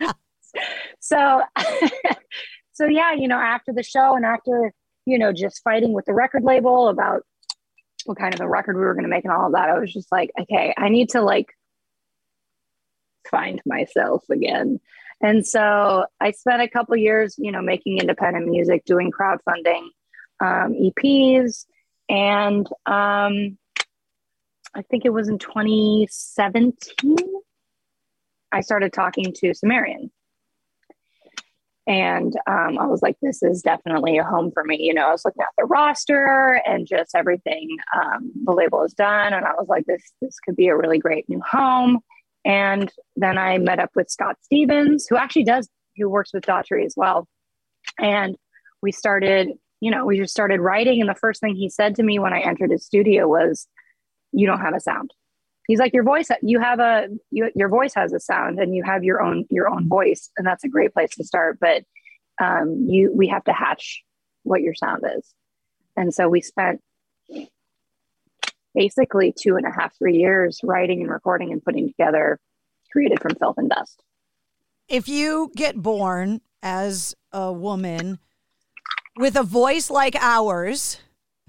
so, 1.00 1.42
so 2.72 2.86
yeah, 2.86 3.14
you 3.14 3.28
know, 3.28 3.38
after 3.38 3.72
the 3.72 3.82
show 3.82 4.14
and 4.14 4.26
after, 4.26 4.72
you 5.06 5.18
know, 5.18 5.32
just 5.32 5.62
fighting 5.64 5.94
with 5.94 6.04
the 6.04 6.14
record 6.14 6.44
label 6.44 6.88
about 6.88 7.22
what 8.04 8.18
kind 8.18 8.34
of 8.34 8.40
a 8.40 8.48
record 8.48 8.76
we 8.76 8.82
were 8.82 8.94
going 8.94 9.04
to 9.04 9.10
make 9.10 9.24
and 9.24 9.32
all 9.32 9.46
of 9.46 9.52
that, 9.52 9.70
I 9.70 9.78
was 9.78 9.92
just 9.92 10.10
like, 10.10 10.30
okay, 10.40 10.74
I 10.76 10.88
need 10.88 11.10
to 11.10 11.22
like 11.22 11.56
find 13.30 13.60
myself 13.64 14.24
again. 14.30 14.80
And 15.20 15.46
so 15.46 16.06
I 16.20 16.32
spent 16.32 16.62
a 16.62 16.68
couple 16.68 16.96
years, 16.96 17.36
you 17.38 17.52
know, 17.52 17.62
making 17.62 17.98
independent 17.98 18.48
music, 18.48 18.84
doing 18.84 19.12
crowdfunding 19.12 19.86
um, 20.40 20.74
EPs. 20.74 21.66
And 22.08 22.66
um, 22.86 23.56
I 24.74 24.82
think 24.90 25.04
it 25.04 25.12
was 25.12 25.28
in 25.28 25.38
2017, 25.38 27.16
I 28.50 28.60
started 28.60 28.92
talking 28.92 29.32
to 29.36 29.54
Sumerian. 29.54 30.10
And 31.86 32.34
um, 32.46 32.78
I 32.78 32.86
was 32.86 33.02
like, 33.02 33.16
this 33.20 33.42
is 33.42 33.60
definitely 33.60 34.18
a 34.18 34.24
home 34.24 34.52
for 34.52 34.62
me. 34.62 34.78
You 34.80 34.94
know, 34.94 35.08
I 35.08 35.10
was 35.10 35.24
looking 35.24 35.42
at 35.42 35.48
the 35.58 35.64
roster 35.64 36.60
and 36.64 36.86
just 36.86 37.14
everything 37.14 37.76
um, 37.94 38.30
the 38.44 38.52
label 38.52 38.82
has 38.82 38.92
done. 38.92 39.32
And 39.32 39.44
I 39.44 39.52
was 39.54 39.66
like, 39.68 39.84
this, 39.86 40.12
this 40.20 40.38
could 40.38 40.54
be 40.54 40.68
a 40.68 40.76
really 40.76 40.98
great 40.98 41.28
new 41.28 41.40
home. 41.40 41.98
And 42.44 42.90
then 43.16 43.36
I 43.36 43.58
met 43.58 43.80
up 43.80 43.90
with 43.96 44.10
Scott 44.10 44.36
Stevens, 44.42 45.06
who 45.08 45.16
actually 45.16 45.44
does, 45.44 45.68
who 45.96 46.08
works 46.08 46.32
with 46.32 46.44
Daughtry 46.44 46.84
as 46.84 46.94
well. 46.96 47.26
And 47.98 48.36
we 48.80 48.92
started 48.92 49.52
you 49.82 49.90
know, 49.90 50.06
we 50.06 50.16
just 50.16 50.32
started 50.32 50.60
writing. 50.60 51.00
And 51.00 51.10
the 51.10 51.14
first 51.16 51.40
thing 51.40 51.56
he 51.56 51.68
said 51.68 51.96
to 51.96 52.04
me 52.04 52.20
when 52.20 52.32
I 52.32 52.38
entered 52.38 52.70
his 52.70 52.86
studio 52.86 53.26
was, 53.26 53.66
You 54.30 54.46
don't 54.46 54.60
have 54.60 54.74
a 54.74 54.80
sound. 54.80 55.12
He's 55.66 55.78
like, 55.78 55.92
Your 55.92 56.04
voice, 56.04 56.28
you 56.42 56.60
have 56.60 56.80
a, 56.80 57.08
you, 57.30 57.50
your 57.54 57.68
voice 57.68 57.94
has 57.94 58.12
a 58.12 58.20
sound 58.20 58.58
and 58.58 58.74
you 58.74 58.82
have 58.84 59.04
your 59.04 59.22
own, 59.22 59.46
your 59.50 59.68
own 59.68 59.88
voice. 59.88 60.30
And 60.36 60.46
that's 60.46 60.64
a 60.64 60.68
great 60.68 60.92
place 60.92 61.10
to 61.16 61.24
start. 61.24 61.58
But 61.60 61.84
um, 62.40 62.86
you, 62.88 63.12
we 63.14 63.28
have 63.28 63.44
to 63.44 63.52
hatch 63.52 64.02
what 64.42 64.62
your 64.62 64.74
sound 64.74 65.02
is. 65.16 65.34
And 65.96 66.12
so 66.12 66.28
we 66.28 66.40
spent 66.40 66.80
basically 68.74 69.32
two 69.38 69.56
and 69.56 69.66
a 69.66 69.70
half, 69.70 69.96
three 69.98 70.16
years 70.16 70.60
writing 70.62 71.02
and 71.02 71.10
recording 71.10 71.52
and 71.52 71.62
putting 71.62 71.88
together 71.88 72.38
created 72.90 73.20
from 73.20 73.34
filth 73.36 73.58
and 73.58 73.70
dust. 73.70 74.02
If 74.88 75.08
you 75.08 75.50
get 75.56 75.76
born 75.76 76.40
as 76.62 77.14
a 77.32 77.52
woman 77.52 78.18
with 79.16 79.36
a 79.36 79.42
voice 79.42 79.90
like 79.90 80.16
ours, 80.16 80.98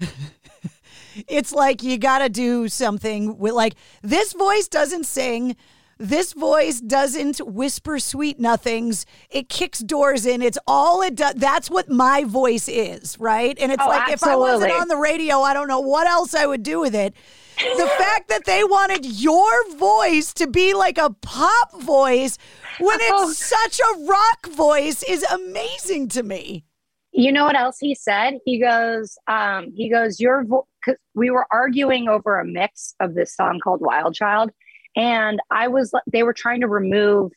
it's 1.28 1.52
like 1.52 1.82
you 1.82 1.98
got 1.98 2.18
to 2.20 2.28
do 2.28 2.68
something 2.68 3.38
with 3.38 3.52
like 3.54 3.74
this 4.02 4.32
voice 4.32 4.68
doesn't 4.68 5.04
sing. 5.04 5.56
This 5.96 6.32
voice 6.32 6.80
doesn't 6.80 7.38
whisper 7.46 8.00
sweet 8.00 8.40
nothings. 8.40 9.06
It 9.30 9.48
kicks 9.48 9.78
doors 9.78 10.26
in. 10.26 10.42
It's 10.42 10.58
all 10.66 11.02
it 11.02 11.14
does. 11.14 11.34
That's 11.36 11.70
what 11.70 11.88
my 11.88 12.24
voice 12.24 12.68
is, 12.68 13.16
right? 13.20 13.56
And 13.60 13.70
it's 13.70 13.80
Oh, 13.82 13.88
like 13.88 14.10
if 14.12 14.24
I 14.24 14.34
wasn't 14.34 14.72
on 14.72 14.88
the 14.88 14.96
radio, 14.96 15.40
I 15.42 15.54
don't 15.54 15.68
know 15.68 15.78
what 15.80 16.08
else 16.08 16.34
I 16.34 16.46
would 16.46 16.64
do 16.64 16.80
with 16.80 16.96
it. 16.96 17.14
The 17.58 17.86
fact 17.96 18.28
that 18.28 18.44
they 18.44 18.64
wanted 18.64 19.06
your 19.06 19.70
voice 19.76 20.32
to 20.34 20.48
be 20.48 20.74
like 20.74 20.98
a 20.98 21.10
pop 21.10 21.80
voice 21.80 22.38
when 22.80 22.98
Oh. 23.00 23.28
it's 23.30 23.38
such 23.38 23.78
a 23.78 24.04
rock 24.04 24.46
voice 24.48 25.04
is 25.04 25.22
amazing 25.22 26.08
to 26.08 26.24
me. 26.24 26.64
You 27.12 27.30
know 27.30 27.44
what 27.44 27.54
else 27.56 27.78
he 27.78 27.94
said? 27.94 28.38
He 28.44 28.58
goes, 28.60 29.16
um, 29.28 29.70
he 29.76 29.88
goes, 29.88 30.18
your 30.18 30.42
vo-, 30.42 30.66
cause 30.84 30.96
we 31.14 31.30
were 31.30 31.46
arguing 31.50 32.08
over 32.08 32.38
a 32.38 32.44
mix 32.44 32.94
of 33.00 33.14
this 33.14 33.34
song 33.34 33.60
called 33.62 33.80
Wild 33.80 34.14
Child. 34.14 34.50
And 34.96 35.40
I 35.50 35.68
was, 35.68 35.92
they 36.10 36.22
were 36.22 36.32
trying 36.32 36.60
to 36.60 36.68
remove 36.68 37.32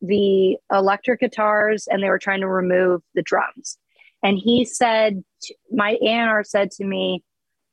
the 0.00 0.56
electric 0.72 1.20
guitars 1.20 1.86
and 1.86 2.02
they 2.02 2.08
were 2.08 2.18
trying 2.18 2.40
to 2.40 2.48
remove 2.48 3.02
the 3.14 3.22
drums. 3.22 3.78
And 4.22 4.38
he 4.38 4.64
said, 4.64 5.22
my 5.70 5.96
A&R 6.02 6.42
said 6.44 6.70
to 6.72 6.84
me, 6.84 7.22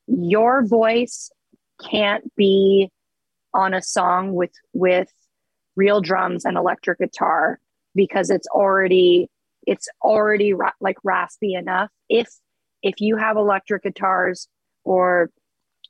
your 0.08 0.66
voice 0.66 1.32
can't 1.90 2.34
be 2.36 2.92
on 3.54 3.74
a 3.74 3.82
song 3.82 4.34
with, 4.34 4.52
with 4.74 5.10
real 5.76 6.02
drums 6.02 6.46
and 6.46 6.58
electric 6.58 7.00
guitar 7.00 7.60
because 7.96 8.30
it's 8.30 8.48
already 8.48 9.30
it's 9.66 9.88
already 10.04 10.54
ra- 10.54 10.72
like 10.80 10.98
raspy 11.04 11.54
enough 11.54 11.90
if 12.10 12.30
if 12.84 12.96
you 13.00 13.18
have 13.18 13.38
electric 13.38 13.84
guitars 13.84 14.48
or 14.86 15.30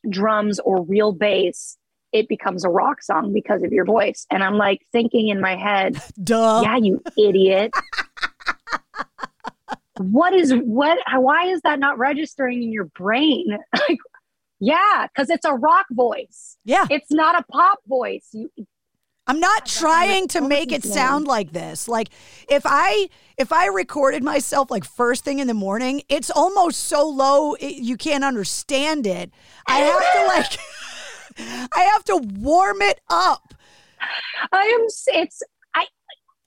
drums 0.10 0.60
or 0.60 0.84
real 0.84 1.12
bass 1.12 1.78
it 2.12 2.30
becomes 2.30 2.64
a 2.64 2.70
rock 2.70 3.02
song 3.02 3.34
because 3.34 3.62
of 3.62 3.74
your 3.74 3.86
voice. 3.86 4.26
And 4.32 4.44
i'm 4.44 4.58
like 4.58 4.86
thinking 4.92 5.28
in 5.30 5.42
my 5.42 5.56
head 5.56 6.02
duh. 6.24 6.62
Yeah 6.64 6.78
you 6.78 7.02
idiot. 7.18 7.72
What 9.98 10.34
is 10.34 10.52
what 10.52 10.98
why 11.14 11.46
is 11.48 11.62
that 11.62 11.80
not 11.80 11.98
registering 11.98 12.62
in 12.62 12.72
your 12.72 12.86
brain? 12.86 13.58
Like 13.74 14.00
yeah 14.60 15.08
because 15.08 15.30
it's 15.30 15.46
a 15.46 15.54
rock 15.54 15.86
voice. 15.92 16.58
Yeah. 16.66 16.86
It's 16.90 17.12
not 17.12 17.40
a 17.40 17.44
pop 17.44 17.80
voice. 17.88 18.28
You 18.34 18.50
I'm 19.28 19.40
not 19.40 19.66
trying 19.66 20.28
to 20.30 20.42
make 20.42 20.72
it 20.72 20.84
sound 20.84 21.28
like 21.28 21.52
this. 21.52 21.88
Like 21.88 22.10
if 22.48 22.64
I 22.66 23.10
if 23.38 23.52
I 23.52 23.68
recorded 23.68 24.24
myself 24.24 24.70
like 24.70 24.84
first 24.84 25.24
thing 25.24 25.40
in 25.40 25.48
the 25.48 25.54
morning, 25.54 26.04
it's 26.10 26.30
almost 26.30 26.84
so 26.84 27.08
low 27.08 27.56
it, 27.56 27.76
you 27.76 27.98
can't 27.98 28.24
understand 28.24 29.08
it. 29.08 29.32
I 29.68 29.80
have 29.80 30.14
to 30.14 30.28
like 30.28 30.60
I 31.76 31.82
have 31.94 32.04
to 32.06 32.18
warm 32.18 32.82
it 32.82 33.02
up. 33.10 33.54
I 34.52 34.62
am. 34.80 34.88
It's. 35.08 35.42
I. 35.74 35.86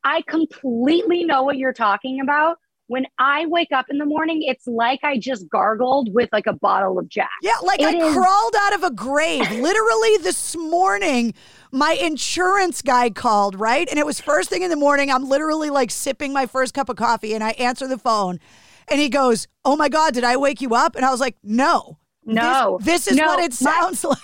I 0.05 0.23
completely 0.23 1.25
know 1.25 1.43
what 1.43 1.59
you're 1.59 1.73
talking 1.73 2.21
about. 2.21 2.59
When 2.89 3.07
I 3.19 3.47
wake 3.47 3.69
up 3.73 3.87
in 3.91 3.99
the 3.99 4.05
morning, 4.07 4.43
it's 4.43 4.67
like 4.67 5.01
I 5.05 5.19
just 5.19 5.49
gargled 5.51 6.13
with 6.15 6.29
like 6.33 6.47
a 6.47 6.55
bottle 6.55 6.99
of 6.99 7.09
Jack. 7.09 7.29
Yeah, 7.43 7.53
like 7.63 7.81
I 7.81 7.91
It 7.95 8.03
is- 8.03 8.15
crawled 8.15 8.55
out 8.59 8.75
of 8.75 8.83
a 8.83 8.91
grave. 8.91 9.43
Literally 9.51 10.17
this 10.23 10.57
morning, 10.57 11.35
my 11.71 11.93
insurance 11.93 12.81
guy 12.83 13.11
called, 13.11 13.61
right? 13.61 13.87
And 13.89 13.99
it 13.99 14.07
was 14.07 14.21
first 14.21 14.49
thing 14.51 14.63
in 14.63 14.71
the 14.71 14.77
morning. 14.77 15.11
I'm 15.11 15.29
literally 15.29 15.69
like 15.71 15.91
sipping 15.91 16.33
my 16.33 16.47
first 16.47 16.73
cup 16.75 16.89
of 16.89 16.97
coffee 16.97 17.35
and 17.35 17.45
I 17.45 17.51
answer 17.53 17.87
the 17.87 17.99
phone 17.99 18.41
and 18.89 18.99
he 19.01 19.09
goes, 19.11 19.49
Oh 19.67 19.77
my 19.77 19.89
God, 19.91 20.15
did 20.15 20.25
I 20.25 20.37
wake 20.39 20.61
you 20.63 20.75
up? 20.75 20.97
And 20.97 21.05
I 21.05 21.11
was 21.11 21.21
like, 21.21 21.37
No. 21.43 21.99
No, 22.25 22.79
This, 22.83 23.05
this 23.05 23.13
is 23.13 23.17
No, 23.19 23.27
what 23.27 23.39
it 23.41 23.51
my- 23.63 23.71
sounds 23.71 24.03
like. 24.05 24.19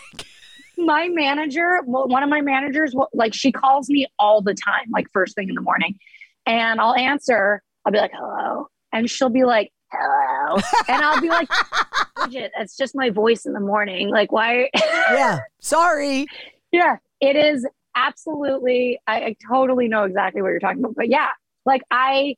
my 0.79 1.09
manager, 1.09 1.81
one 1.85 2.23
of 2.23 2.29
my 2.31 2.41
managers, 2.41 2.95
like 3.13 3.33
she 3.35 3.53
calls 3.53 3.89
me 3.91 4.07
all 4.19 4.41
the 4.43 4.55
time, 4.55 4.87
like 4.91 5.07
first 5.13 5.35
thing 5.35 5.49
in 5.49 5.55
the 5.55 5.61
morning, 5.63 5.99
and 6.47 6.81
I'll 6.81 6.95
answer. 6.95 7.63
I'll 7.85 7.93
be 7.93 7.99
like, 7.99 8.13
"Hello," 8.15 8.69
and 8.93 9.09
she'll 9.11 9.29
be 9.29 9.45
like, 9.45 9.71
"Hello," 9.93 10.57
and 10.89 11.03
I'll 11.05 11.21
be 11.21 11.29
like, 11.29 11.49
"Bridget, 12.17 12.53
that's 12.57 12.77
just 12.77 12.95
my 12.95 13.11
voice 13.11 13.47
in 13.47 13.53
the 13.53 13.61
morning. 13.61 14.11
Like, 14.11 14.33
why?" 14.33 14.71
yeah, 14.75 15.41
sorry. 15.61 16.27
Yeah, 16.73 16.97
it 17.21 17.37
is 17.37 17.67
absolutely. 17.95 18.99
I, 19.07 19.17
I 19.21 19.37
totally 19.49 19.89
know 19.89 20.05
exactly 20.05 20.43
what 20.43 20.49
you're 20.49 20.61
talking 20.61 20.79
about. 20.81 20.95
But 20.97 21.09
yeah, 21.09 21.29
like 21.67 21.83
I, 21.91 22.37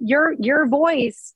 your 0.00 0.34
your 0.38 0.66
voice 0.66 1.34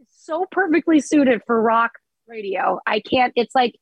is 0.00 0.06
so 0.10 0.46
perfectly 0.50 1.00
suited 1.00 1.42
for 1.46 1.60
rock 1.60 1.92
radio. 2.26 2.78
I 2.86 3.00
can't. 3.00 3.32
It's 3.36 3.54
like 3.54 3.74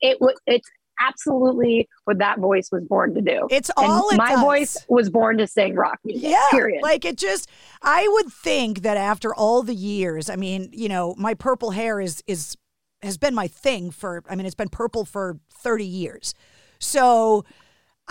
it. 0.00 0.18
w- 0.18 0.36
It's 0.46 0.68
absolutely 1.00 1.88
what 2.04 2.18
that 2.18 2.38
voice 2.38 2.68
was 2.72 2.84
born 2.84 3.14
to 3.14 3.20
do. 3.20 3.46
It's 3.50 3.70
And 3.76 3.86
all 3.86 4.08
it 4.10 4.16
my 4.16 4.30
does. 4.30 4.40
voice 4.40 4.76
was 4.88 5.10
born 5.10 5.38
to 5.38 5.46
sing 5.46 5.74
rock 5.74 5.98
music. 6.04 6.30
Yeah. 6.30 6.46
Period. 6.50 6.82
Like 6.82 7.04
it 7.04 7.16
just 7.16 7.48
I 7.82 8.06
would 8.08 8.32
think 8.32 8.82
that 8.82 8.96
after 8.96 9.34
all 9.34 9.62
the 9.62 9.74
years, 9.74 10.30
I 10.30 10.36
mean, 10.36 10.68
you 10.72 10.88
know, 10.88 11.14
my 11.18 11.34
purple 11.34 11.70
hair 11.72 12.00
is 12.00 12.22
is 12.26 12.56
has 13.02 13.18
been 13.18 13.34
my 13.34 13.48
thing 13.48 13.90
for 13.90 14.22
I 14.28 14.36
mean, 14.36 14.46
it's 14.46 14.54
been 14.54 14.68
purple 14.68 15.04
for 15.04 15.38
30 15.52 15.84
years. 15.84 16.34
So 16.78 17.44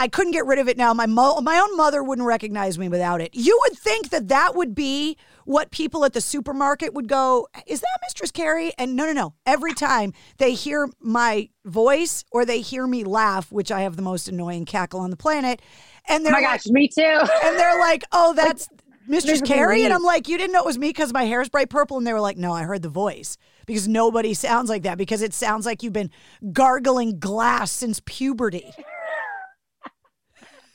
I 0.02 0.08
couldn't 0.08 0.32
get 0.32 0.48
rid 0.48 0.58
of 0.58 0.68
it 0.68 0.78
now. 0.78 0.96
My 0.96 1.06
mo- 1.06 1.40
my 1.42 1.60
own 1.60 1.78
mother 1.78 2.04
wouldn't 2.04 2.28
recognize 2.28 2.80
me 2.80 2.90
without 2.90 3.22
it. 3.22 3.36
You 3.36 3.56
would 3.62 3.78
think 3.78 4.10
that 4.10 4.30
that 4.30 4.56
would 4.56 4.74
be 4.74 5.16
what 5.46 5.70
people 5.70 6.04
at 6.06 6.14
the 6.14 6.22
supermarket 6.22 6.96
would 6.96 7.08
go, 7.08 7.48
"Is 7.68 7.82
that 7.82 8.00
Mistress 8.02 8.32
Carrie?" 8.32 8.74
And 8.80 8.96
no, 8.96 9.06
no, 9.06 9.14
no. 9.14 9.36
Every 9.46 9.76
time 9.76 10.12
they 10.40 10.54
hear 10.54 10.90
my 11.00 11.50
voice 11.66 12.26
or 12.32 12.46
they 12.46 12.62
hear 12.62 12.88
me 12.88 13.04
laugh, 13.04 13.52
which 13.52 13.72
I 13.72 13.82
have 13.82 13.96
the 13.96 14.02
most 14.02 14.28
annoying 14.28 14.66
cackle 14.66 15.02
on 15.02 15.12
the 15.12 15.18
planet, 15.18 15.62
and 16.08 16.22
oh 16.22 16.24
they're 16.24 16.34
my 16.34 16.40
like, 16.40 16.64
gosh, 16.64 16.66
me 16.72 16.88
too. 16.88 17.04
and 17.44 17.60
they're 17.60 17.78
like, 17.80 18.04
"Oh, 18.12 18.34
that's 18.36 18.70
Mistress 19.08 19.44
Carrie," 19.44 19.84
and. 19.86 19.94
I'm 19.94 20.02
like, 20.02 20.28
"You 20.28 20.36
didn't 20.40 20.54
know 20.54 20.62
it 20.62 20.66
was 20.66 20.80
me 20.80 20.90
because 20.90 21.14
my 21.14 21.26
hair 21.26 21.42
is 21.42 21.50
bright 21.50 21.70
purple," 21.70 22.00
and 22.00 22.08
they 22.08 22.14
were 22.14 22.20
like, 22.20 22.38
"No, 22.38 22.54
I 22.54 22.64
heard 22.64 22.82
the 22.82 22.90
voice." 22.90 23.38
Because 23.68 23.88
nobody 23.88 24.34
sounds 24.34 24.68
like 24.68 24.82
that 24.82 24.98
because 24.98 25.22
it 25.22 25.32
sounds 25.32 25.68
like 25.68 25.84
you've 25.84 25.94
been 25.94 26.10
gargling 26.52 27.20
glass 27.20 27.72
since 27.72 28.02
puberty. 28.04 28.74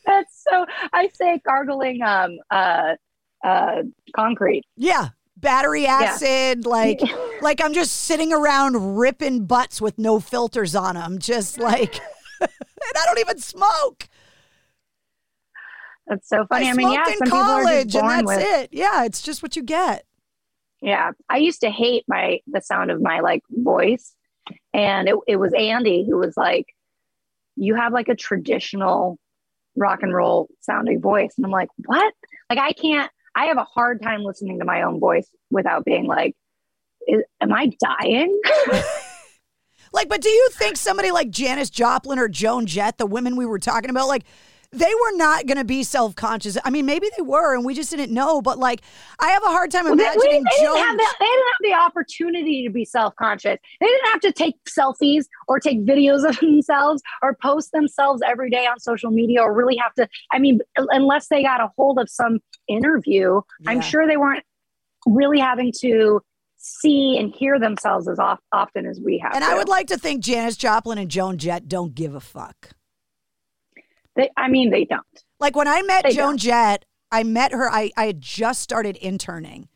That's 0.10 0.44
so. 0.48 0.66
I 0.92 1.08
say 1.08 1.40
gargling 1.44 2.02
um 2.02 2.38
uh 2.50 2.94
uh 3.44 3.82
concrete. 4.14 4.64
Yeah. 4.76 5.10
Battery 5.38 5.86
acid, 5.86 6.64
like 6.64 7.00
like 7.42 7.60
I'm 7.62 7.74
just 7.74 7.92
sitting 7.92 8.32
around 8.32 8.96
ripping 8.96 9.44
butts 9.44 9.82
with 9.82 9.98
no 9.98 10.18
filters 10.18 10.74
on 10.74 10.94
them, 10.94 11.18
just 11.18 11.58
like 11.60 12.00
and 12.40 12.50
I 12.96 13.04
don't 13.04 13.18
even 13.18 13.38
smoke. 13.38 14.08
That's 16.06 16.28
so 16.28 16.46
funny. 16.46 16.68
I, 16.68 16.70
I 16.70 16.74
mean, 16.74 16.92
yeah, 16.92 17.04
some 17.04 17.12
in 17.12 17.18
people 17.24 17.38
are 17.38 17.62
college 17.62 17.88
just 17.88 18.02
born 18.02 18.18
and 18.18 18.28
that's 18.28 18.38
with 18.38 18.46
it. 18.46 18.68
Yeah, 18.72 19.04
it's 19.04 19.20
just 19.20 19.42
what 19.42 19.56
you 19.56 19.62
get. 19.62 20.04
Yeah, 20.80 21.12
I 21.28 21.38
used 21.38 21.60
to 21.62 21.70
hate 21.70 22.04
my 22.06 22.40
the 22.46 22.60
sound 22.60 22.90
of 22.90 23.00
my 23.00 23.20
like 23.20 23.42
voice, 23.50 24.14
and 24.72 25.08
it 25.08 25.16
it 25.26 25.36
was 25.36 25.52
Andy 25.52 26.06
who 26.08 26.16
was 26.16 26.36
like, 26.36 26.66
"You 27.56 27.74
have 27.74 27.92
like 27.92 28.08
a 28.08 28.14
traditional 28.14 29.18
rock 29.76 30.02
and 30.02 30.14
roll 30.14 30.48
sounding 30.60 31.00
voice," 31.00 31.34
and 31.36 31.46
I'm 31.46 31.52
like, 31.52 31.68
"What? 31.84 32.12
Like 32.50 32.58
I 32.58 32.72
can't. 32.72 33.10
I 33.34 33.46
have 33.46 33.58
a 33.58 33.64
hard 33.64 34.02
time 34.02 34.22
listening 34.22 34.58
to 34.60 34.64
my 34.64 34.82
own 34.82 34.98
voice 34.98 35.28
without 35.50 35.84
being 35.84 36.06
like, 36.06 36.34
am 37.40 37.52
I 37.52 37.70
dying?" 37.80 38.40
Like, 39.92 40.08
but 40.10 40.20
do 40.20 40.28
you 40.28 40.48
think 40.52 40.76
somebody 40.76 41.10
like 41.10 41.30
Janis 41.30 41.70
Joplin 41.70 42.18
or 42.18 42.28
Joan 42.28 42.66
Jett, 42.66 42.98
the 42.98 43.06
women 43.06 43.34
we 43.34 43.46
were 43.46 43.58
talking 43.58 43.88
about, 43.88 44.08
like 44.08 44.24
they 44.72 44.92
were 44.94 45.16
not 45.16 45.46
going 45.46 45.58
to 45.58 45.64
be 45.64 45.82
self 45.82 46.14
conscious? 46.14 46.56
I 46.64 46.70
mean, 46.70 46.86
maybe 46.86 47.08
they 47.16 47.22
were, 47.22 47.54
and 47.54 47.64
we 47.64 47.74
just 47.74 47.90
didn't 47.90 48.12
know. 48.12 48.40
But 48.42 48.58
like, 48.58 48.82
I 49.18 49.28
have 49.30 49.42
a 49.42 49.48
hard 49.48 49.70
time 49.70 49.84
Well, 49.84 49.96
they, 49.96 50.04
imagining 50.04 50.44
they 50.44 50.50
didn't 50.50 50.74
Joan. 50.74 50.78
have 50.78 50.96
the, 50.96 51.14
they 51.20 51.26
didn't 51.26 51.44
have 51.46 51.62
the 51.62 51.72
opportunity 51.74 52.64
to 52.66 52.70
be 52.70 52.84
self-conscious. 52.84 53.58
They 53.80 53.86
didn't 53.86 54.06
have 54.12 54.20
to 54.20 54.32
take 54.32 54.54
selfies 54.64 55.26
or 55.48 55.60
take 55.60 55.84
videos 55.84 56.28
of 56.28 56.36
themselves 56.40 57.02
or 57.22 57.36
post 57.42 57.72
themselves 57.72 58.22
every 58.26 58.50
day 58.50 58.66
on 58.66 58.78
social 58.80 59.10
media 59.10 59.42
or 59.42 59.52
really 59.54 59.76
have 59.76 59.94
to. 59.94 60.08
I 60.32 60.38
mean, 60.38 60.60
unless 60.76 61.28
they 61.28 61.42
got 61.42 61.60
a 61.60 61.70
hold 61.76 61.98
of 61.98 62.08
some 62.08 62.40
interview, 62.68 63.40
I'm 63.66 63.80
sure 63.80 64.06
they 64.06 64.16
weren't 64.16 64.44
really 65.06 65.38
having 65.38 65.72
to 65.80 66.20
see 66.56 67.16
and 67.18 67.32
hear 67.32 67.58
themselves 67.58 68.08
as 68.08 68.18
oft, 68.18 68.42
often 68.52 68.86
as 68.86 69.00
we 69.00 69.18
have. 69.18 69.34
And 69.34 69.44
to. 69.44 69.50
I 69.50 69.54
would 69.54 69.68
like 69.68 69.86
to 69.88 69.98
think 69.98 70.22
Janis 70.22 70.56
Joplin 70.56 70.98
and 70.98 71.10
Joan 71.10 71.38
Jett 71.38 71.68
don't 71.68 71.94
give 71.94 72.14
a 72.14 72.20
fuck. 72.20 72.70
They, 74.16 74.30
I 74.36 74.48
mean, 74.48 74.70
they 74.70 74.84
don't. 74.84 75.04
Like 75.38 75.54
when 75.54 75.68
I 75.68 75.82
met 75.82 76.04
They 76.04 76.12
Joan 76.12 76.30
don't. 76.30 76.38
Jett, 76.38 76.84
I 77.12 77.22
met 77.22 77.52
her. 77.52 77.70
I, 77.70 77.90
I 77.96 78.06
had 78.06 78.20
just 78.20 78.62
started 78.62 78.96
interning 78.96 79.68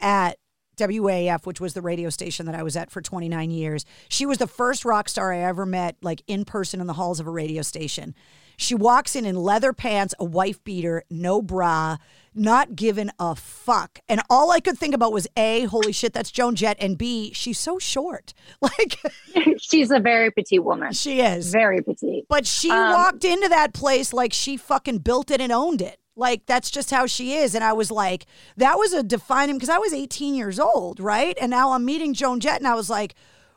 at 0.00 0.38
WAAF, 0.76 1.46
which 1.46 1.60
was 1.60 1.74
the 1.74 1.80
radio 1.82 2.10
station 2.10 2.46
that 2.46 2.54
I 2.54 2.62
was 2.62 2.76
at 2.76 2.90
for 2.90 3.00
29 3.00 3.50
years. 3.50 3.84
She 4.08 4.26
was 4.26 4.38
the 4.38 4.46
first 4.46 4.84
rock 4.84 5.08
star 5.08 5.32
I 5.32 5.38
ever 5.38 5.64
met, 5.64 5.96
like 6.02 6.22
in 6.26 6.44
person 6.44 6.80
in 6.80 6.86
the 6.86 6.92
halls 6.94 7.20
of 7.20 7.26
a 7.26 7.30
radio 7.30 7.62
station. 7.62 8.14
She 8.56 8.74
walks 8.74 9.14
in 9.16 9.24
in 9.24 9.36
leather 9.36 9.72
pants, 9.72 10.14
a 10.18 10.24
wife 10.24 10.62
beater, 10.64 11.04
no 11.10 11.42
bra, 11.42 11.96
not 12.34 12.76
giving 12.76 13.10
a 13.18 13.34
fuck. 13.34 14.00
And 14.08 14.20
all 14.28 14.50
I 14.50 14.60
could 14.60 14.78
think 14.78 14.94
about 14.94 15.12
was 15.12 15.26
A, 15.36 15.62
holy 15.64 15.92
shit, 15.92 16.12
that's 16.12 16.30
Joan 16.30 16.54
Jett, 16.54 16.76
and 16.80 16.96
B, 16.98 17.32
she's 17.34 17.58
so 17.58 17.78
short. 17.78 18.32
Like 18.62 18.98
she's 19.58 19.90
a 19.90 20.00
very 20.00 20.30
petite 20.30 20.64
woman. 20.64 20.92
She 20.92 21.20
is. 21.20 21.52
Very 21.52 21.82
petite. 21.82 22.24
But 22.28 22.46
she 22.46 22.70
Um, 22.70 22.92
walked 22.92 23.24
into 23.24 23.48
that 23.48 23.72
place 23.74 24.12
like 24.12 24.32
she 24.32 24.56
fucking 24.56 24.98
built 24.98 25.30
it 25.30 25.40
and 25.40 25.52
owned 25.52 25.80
it. 25.82 25.98
Like 26.18 26.46
that's 26.46 26.70
just 26.70 26.90
how 26.90 27.06
she 27.06 27.34
is. 27.34 27.54
And 27.54 27.62
I 27.62 27.74
was 27.74 27.90
like, 27.90 28.24
that 28.56 28.78
was 28.78 28.94
a 28.94 29.02
defining 29.02 29.56
because 29.56 29.68
I 29.68 29.76
was 29.78 29.92
18 29.92 30.34
years 30.34 30.58
old, 30.58 30.98
right? 30.98 31.36
And 31.40 31.50
now 31.50 31.72
I'm 31.72 31.84
meeting 31.84 32.14
Joan 32.14 32.40
Jett, 32.40 32.56
and 32.58 32.66
I 32.66 32.74
was 32.74 32.88
like, 32.88 33.14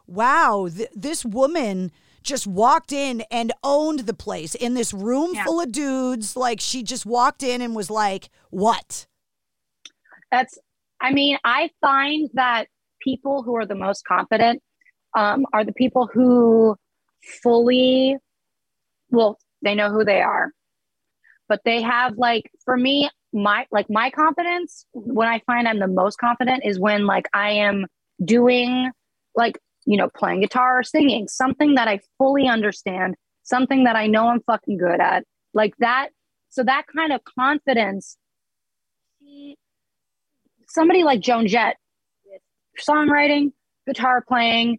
wow, 0.07 0.67
th- 0.73 0.89
this 0.93 1.23
woman 1.23 1.91
just 2.23 2.47
walked 2.47 2.91
in 2.91 3.21
and 3.31 3.51
owned 3.63 3.99
the 4.01 4.13
place 4.13 4.55
in 4.55 4.73
this 4.73 4.93
room 4.93 5.31
Yeah. 5.33 5.45
full 5.45 5.61
of 5.61 5.71
dudes. 5.71 6.35
Like 6.35 6.59
she 6.59 6.83
just 6.83 7.05
walked 7.05 7.43
in 7.43 7.61
and 7.61 7.75
was 7.75 7.89
like, 7.89 8.29
what? 8.49 9.07
That's, 10.31 10.57
I 11.01 11.11
mean, 11.13 11.37
I 11.43 11.69
find 11.81 12.29
that 12.33 12.67
people 13.01 13.43
who 13.43 13.55
are 13.55 13.65
the 13.65 13.75
most 13.75 14.05
confident 14.05 14.61
um, 15.15 15.45
are 15.53 15.63
the 15.63 15.73
people 15.73 16.07
who 16.11 16.75
fully, 17.41 18.17
well, 19.09 19.39
they 19.61 19.75
know 19.75 19.89
who 19.89 20.05
they 20.05 20.21
are, 20.21 20.51
but 21.47 21.61
they 21.65 21.81
have 21.81 22.17
like, 22.17 22.51
for 22.63 22.77
me, 22.77 23.09
my 23.31 23.65
like 23.71 23.87
my 23.89 24.09
confidence 24.09 24.87
when 24.91 25.27
I 25.27 25.39
find 25.45 25.67
I'm 25.67 25.77
the 25.77 25.87
most 25.87 26.17
confident 26.17 26.63
is 26.65 26.79
when 26.79 27.05
like 27.05 27.27
I 27.31 27.51
am 27.51 27.85
doing 28.25 28.89
like 29.35 29.59
you 29.89 29.97
know 29.97 30.09
playing 30.15 30.41
guitar 30.41 30.79
or 30.79 30.83
singing 30.83 31.27
something 31.27 31.75
that 31.75 31.87
I 31.87 31.99
fully 32.17 32.47
understand, 32.47 33.15
something 33.43 33.83
that 33.85 33.95
I 33.95 34.07
know 34.07 34.29
I'm 34.29 34.41
fucking 34.43 34.77
good 34.77 35.01
at, 35.01 35.25
like 35.53 35.73
that. 35.79 36.09
So 36.49 36.63
that 36.63 36.85
kind 36.95 37.11
of 37.11 37.21
confidence 37.23 38.17
somebody 40.67 41.03
like 41.03 41.19
Joan 41.19 41.47
Jett, 41.47 41.77
songwriting, 42.79 43.51
guitar 43.87 44.23
playing, 44.25 44.77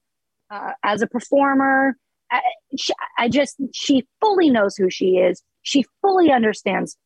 uh, 0.51 0.73
as 0.83 1.03
a 1.03 1.07
performer, 1.07 1.97
I, 2.31 2.41
she, 2.79 2.93
I 3.19 3.29
just 3.29 3.57
she 3.75 4.07
fully 4.21 4.51
knows 4.51 4.77
who 4.77 4.89
she 4.91 5.17
is. 5.17 5.43
She 5.63 5.85
fully 6.01 6.33
understands, 6.33 6.97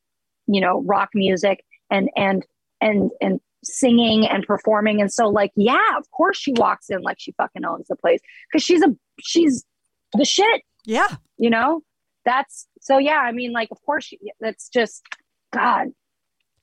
you 0.47 0.61
know, 0.61 0.81
rock 0.85 1.09
music 1.13 1.63
and 1.89 2.09
and 2.15 2.45
and 2.79 3.11
and 3.21 3.39
singing 3.65 4.27
and 4.27 4.45
performing. 4.45 5.01
And 5.01 5.11
so, 5.11 5.27
like, 5.27 5.51
yeah, 5.55 5.97
of 5.97 6.09
course, 6.11 6.37
she 6.37 6.53
walks 6.53 6.89
in 6.89 7.01
like 7.01 7.17
she 7.19 7.33
fucking 7.33 7.65
owns 7.65 7.87
the 7.87 7.95
place 7.95 8.19
because 8.49 8.63
she's 8.63 8.81
a 8.81 8.95
she's 9.19 9.65
the 10.13 10.25
shit. 10.25 10.61
Yeah, 10.85 11.15
you 11.37 11.49
know, 11.49 11.81
that's 12.23 12.67
so. 12.81 12.97
Yeah, 12.97 13.19
I 13.19 13.31
mean, 13.31 13.51
like, 13.51 13.69
of 13.71 13.81
course, 13.85 14.05
she, 14.05 14.19
that's 14.39 14.69
just 14.69 15.03
God. 15.51 15.87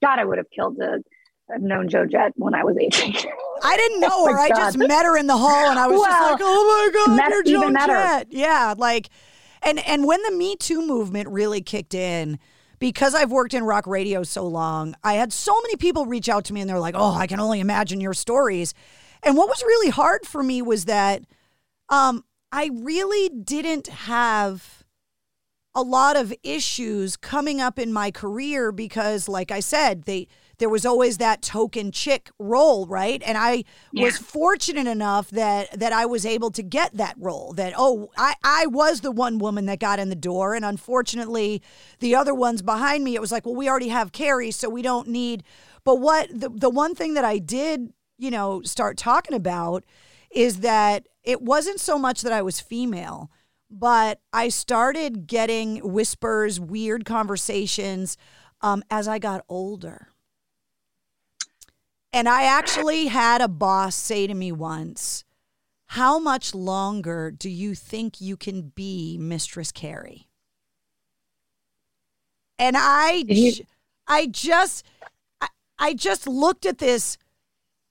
God, 0.03 0.19
I 0.19 0.25
would 0.25 0.39
have 0.39 0.51
killed 0.51 0.79
to 0.79 1.03
have 1.51 1.63
known 1.63 1.89
Joan 1.89 2.11
Jett 2.11 2.33
when 2.37 2.55
I 2.55 2.65
was 2.65 2.77
18. 2.79 3.15
I 3.63 3.77
didn't 3.77 4.01
know 4.01 4.09
Oh 4.11 4.33
her. 4.33 4.39
I 4.39 4.49
just 4.49 4.79
met 4.79 5.05
her 5.05 5.17
in 5.17 5.27
the 5.27 5.37
hall 5.37 5.71
and 5.71 5.79
I 5.79 5.87
was 5.87 6.01
just 6.01 6.31
like, 6.33 6.41
oh 6.43 6.91
my 6.93 7.05
God, 7.07 7.17
met- 7.17 7.31
you're 7.31 7.43
even 7.45 7.61
Joan 7.63 7.73
met 7.75 7.89
her. 7.89 7.95
Jett. 7.95 8.27
Yeah, 8.31 8.75
like, 8.77 9.09
and, 9.63 9.79
and 9.87 10.05
when 10.07 10.21
the 10.23 10.33
Me 10.33 10.57
Too 10.57 10.85
movement 10.85 11.29
really 11.29 11.61
kicked 11.61 11.95
in, 11.95 12.39
because 12.83 13.15
I've 13.15 13.31
worked 13.31 13.55
in 13.55 13.63
rock 13.63 13.87
radio 13.87 14.25
so 14.25 14.45
long, 14.45 14.97
I 15.05 15.13
had 15.13 15.33
so 15.33 15.55
many 15.63 15.77
people 15.77 16.05
reach 16.05 16.29
out 16.29 16.47
to 16.47 16.53
me 16.53 16.61
and 16.61 16.69
they're 16.69 16.81
like, 16.81 16.97
oh, 16.99 17.15
I 17.15 17.29
can 17.29 17.39
only 17.39 17.61
imagine 17.61 18.01
your 18.01 18.13
stories. 18.13 18.75
And 19.23 19.37
what 19.37 19.47
was 19.47 19.63
really 19.63 19.91
hard 19.91 20.27
for 20.27 20.43
me 20.43 20.63
was 20.63 20.87
that 20.87 21.23
um, 21.91 22.25
I 22.51 22.71
really 22.75 23.29
didn't 23.29 23.87
have 23.87 24.83
a 25.77 25.83
lot 25.83 26.17
of 26.17 26.35
issues 26.43 27.17
coming 27.17 27.61
up 27.61 27.79
in 27.79 27.93
my 27.93 28.11
career 28.11 28.73
because 28.73 29.29
like 29.29 29.53
I 29.53 29.61
said, 29.61 30.03
they 30.03 30.27
there 30.63 30.69
was 30.69 30.87
always 30.87 31.19
that 31.19 31.43
token 31.43 31.91
chick 31.91 32.31
role, 32.39 32.87
right? 32.87 33.21
And 33.27 33.37
I 33.37 33.65
was 33.93 34.17
fortunate 34.17 34.87
enough 34.87 35.29
that 35.31 35.77
that 35.77 35.93
I 35.93 36.07
was 36.07 36.25
able 36.25 36.53
to 36.53 36.63
get 36.63 36.97
that 36.97 37.17
role. 37.19 37.53
That 37.55 37.75
oh, 37.77 38.13
I 38.17 38.35
I 38.45 38.67
was 38.67 39.01
the 39.01 39.11
one 39.11 39.41
woman 39.41 39.67
that 39.67 39.81
got 39.81 39.99
in 39.99 40.09
the 40.09 40.15
door 40.15 40.55
and 40.55 40.65
unfortunately 40.65 41.63
the 41.99 42.15
other 42.15 42.33
ones 42.33 42.63
behind 42.63 43.03
me 43.03 43.17
it 43.17 43.21
was 43.21 43.33
like, 43.33 43.45
well, 43.45 43.57
we 43.57 43.69
already 43.69 43.89
have 43.89 44.13
Carrie, 44.13 44.53
so 44.53 44.69
we 44.69 44.83
don't 44.83 45.09
need 45.09 45.43
but 45.83 45.97
what 45.97 46.29
the 46.33 46.49
the 46.49 46.71
one 46.71 46.95
thing 46.95 47.15
that 47.15 47.25
I 47.25 47.39
did, 47.39 47.93
you 48.17 48.31
know, 48.31 48.63
start 48.63 48.97
talking 48.97 49.35
about 49.35 49.83
is 50.31 50.61
that 50.61 51.09
it 51.25 51.43
wasn't 51.43 51.81
so 51.81 51.99
much 51.99 52.23
that 52.23 52.33
I 52.33 52.43
was 52.43 52.61
female 52.61 53.33
but 53.69 54.21
I 54.35 54.51
started 54.51 55.27
getting 55.27 55.79
whispers, 55.79 56.61
weird 56.61 57.05
conversations 57.07 58.19
um, 58.61 58.85
as 58.91 59.09
I 59.09 59.19
got 59.19 59.45
older. 59.49 60.12
And 62.13 62.29
I 62.29 62.43
actually 62.45 63.07
had 63.07 63.41
a 63.41 63.49
boss 63.49 63.95
say 63.97 64.27
to 64.27 64.35
me 64.35 64.53
once, 64.53 65.25
How 65.87 66.19
much 66.19 66.55
longer 66.55 67.31
do 67.31 67.49
you 67.49 67.75
think 67.75 68.21
you 68.21 68.37
can 68.37 68.73
be 68.75 69.17
Mistress 69.19 69.73
Carrie? 69.73 70.29
And 72.59 72.77
I, 72.79 73.25
I 74.07 74.27
just, 74.27 74.85
I, 75.41 75.49
I 75.79 75.95
just 75.95 76.27
looked 76.29 76.67
at 76.67 76.79
this 76.79 77.17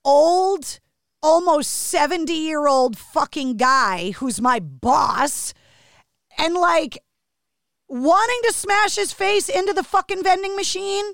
old, 0.06 0.80
almost 1.24 1.72
70 1.72 2.32
year 2.32 2.68
old 2.68 2.98
fucking 2.98 3.58
guy 3.58 4.12
who's 4.12 4.40
my 4.40 4.60
boss 4.60 5.54
and 6.38 6.54
like 6.54 7.00
wanting 7.90 8.40
to 8.44 8.54
smash 8.54 8.96
his 8.96 9.12
face 9.12 9.50
into 9.50 9.74
the 9.74 9.84
fucking 9.84 10.24
vending 10.24 10.56
machine, 10.56 11.14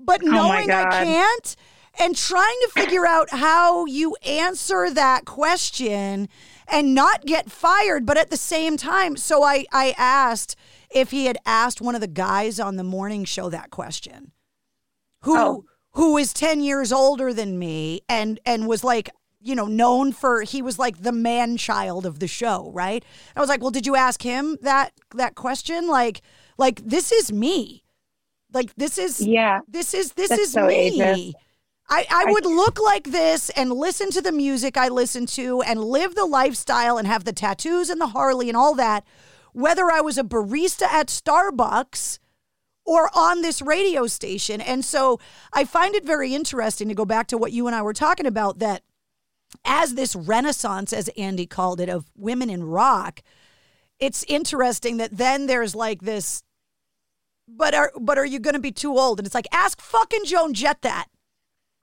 but 0.00 0.22
Oh 0.24 0.28
knowing 0.30 0.70
I 0.70 1.04
can't 1.04 1.56
and 1.98 2.16
trying 2.16 2.56
to 2.66 2.70
figure 2.72 3.06
out 3.06 3.28
how 3.30 3.84
you 3.86 4.16
answer 4.26 4.90
that 4.90 5.24
question 5.24 6.28
and 6.68 6.94
not 6.94 7.24
get 7.26 7.50
fired, 7.50 8.06
but 8.06 8.16
at 8.16 8.30
the 8.30 8.36
same 8.36 8.76
time. 8.76 9.16
So 9.16 9.42
I, 9.42 9.66
I 9.72 9.94
asked 9.98 10.56
if 10.94 11.10
he 11.10 11.26
had 11.26 11.38
asked 11.44 11.80
one 11.80 11.94
of 11.94 12.00
the 12.00 12.06
guys 12.06 12.58
on 12.60 12.76
the 12.76 12.84
morning 12.84 13.24
show 13.24 13.48
that 13.50 13.70
question 13.70 14.32
who 15.22 15.36
Oh. 15.38 15.64
who 15.92 16.16
is 16.18 16.32
10 16.32 16.60
years 16.62 16.92
older 16.92 17.32
than 17.32 17.58
me 17.58 18.00
and 18.08 18.40
and 18.44 18.66
was 18.66 18.82
like 18.84 19.08
you 19.40 19.54
know 19.54 19.66
known 19.66 20.12
for 20.12 20.42
he 20.42 20.60
was 20.62 20.78
like 20.78 21.00
the 21.02 21.12
man 21.12 21.56
child 21.56 22.04
of 22.06 22.18
the 22.18 22.26
show 22.28 22.70
right 22.74 23.04
i 23.36 23.40
was 23.40 23.48
like 23.48 23.60
well 23.62 23.70
did 23.70 23.86
you 23.86 23.94
ask 23.96 24.22
him 24.22 24.58
that 24.62 24.92
that 25.14 25.34
question 25.34 25.88
like 25.88 26.20
like 26.58 26.80
this 26.84 27.10
is 27.12 27.32
me 27.32 27.84
like 28.52 28.74
this 28.76 28.98
is 28.98 29.20
Yeah. 29.26 29.60
this 29.68 29.94
is 29.94 30.12
this 30.14 30.28
That's 30.30 30.42
is 30.42 30.52
so 30.52 30.66
me 30.66 30.98
ageist. 30.98 31.32
I, 31.92 32.06
I 32.10 32.24
I- 32.28 32.32
would 32.32 32.46
look 32.46 32.80
like 32.80 33.04
this 33.04 33.50
and 33.50 33.72
listen 33.72 34.10
to 34.12 34.22
the 34.22 34.32
music 34.32 34.76
I 34.76 34.88
listen 34.88 35.26
to 35.26 35.62
and 35.62 35.84
live 35.84 36.14
the 36.14 36.26
lifestyle 36.26 36.98
and 36.98 37.06
have 37.06 37.24
the 37.24 37.32
tattoos 37.32 37.90
and 37.90 38.00
the 38.00 38.08
Harley 38.08 38.48
and 38.48 38.56
all 38.56 38.74
that, 38.74 39.04
whether 39.52 39.90
I 39.90 40.00
was 40.00 40.18
a 40.18 40.24
barista 40.24 40.86
at 40.86 41.08
Starbucks 41.08 42.18
or 42.84 43.10
on 43.14 43.42
this 43.42 43.62
radio 43.62 44.06
station. 44.06 44.60
And 44.60 44.84
so 44.84 45.20
I 45.52 45.64
find 45.64 45.94
it 45.94 46.04
very 46.04 46.34
interesting 46.34 46.88
to 46.88 46.94
go 46.94 47.04
back 47.04 47.26
to 47.28 47.38
what 47.38 47.52
you 47.52 47.66
and 47.66 47.76
I 47.76 47.82
were 47.82 47.92
talking 47.92 48.26
about 48.26 48.58
that 48.58 48.82
as 49.64 49.94
this 49.94 50.16
renaissance, 50.16 50.92
as 50.92 51.08
Andy 51.16 51.46
called 51.46 51.80
it, 51.80 51.88
of 51.88 52.10
women 52.16 52.48
in 52.50 52.64
rock, 52.64 53.22
it's 53.98 54.24
interesting 54.26 54.96
that 54.96 55.16
then 55.16 55.46
there's 55.46 55.74
like 55.74 56.00
this, 56.00 56.42
but 57.46 57.74
are 57.74 57.92
but 58.00 58.18
are 58.18 58.24
you 58.26 58.40
going 58.40 58.54
to 58.54 58.60
be 58.60 58.72
too 58.72 58.98
old? 58.98 59.20
And 59.20 59.26
it's 59.26 59.34
like, 59.34 59.46
ask 59.52 59.80
fucking 59.80 60.24
Joan 60.24 60.54
Jett 60.54 60.82
that. 60.82 61.06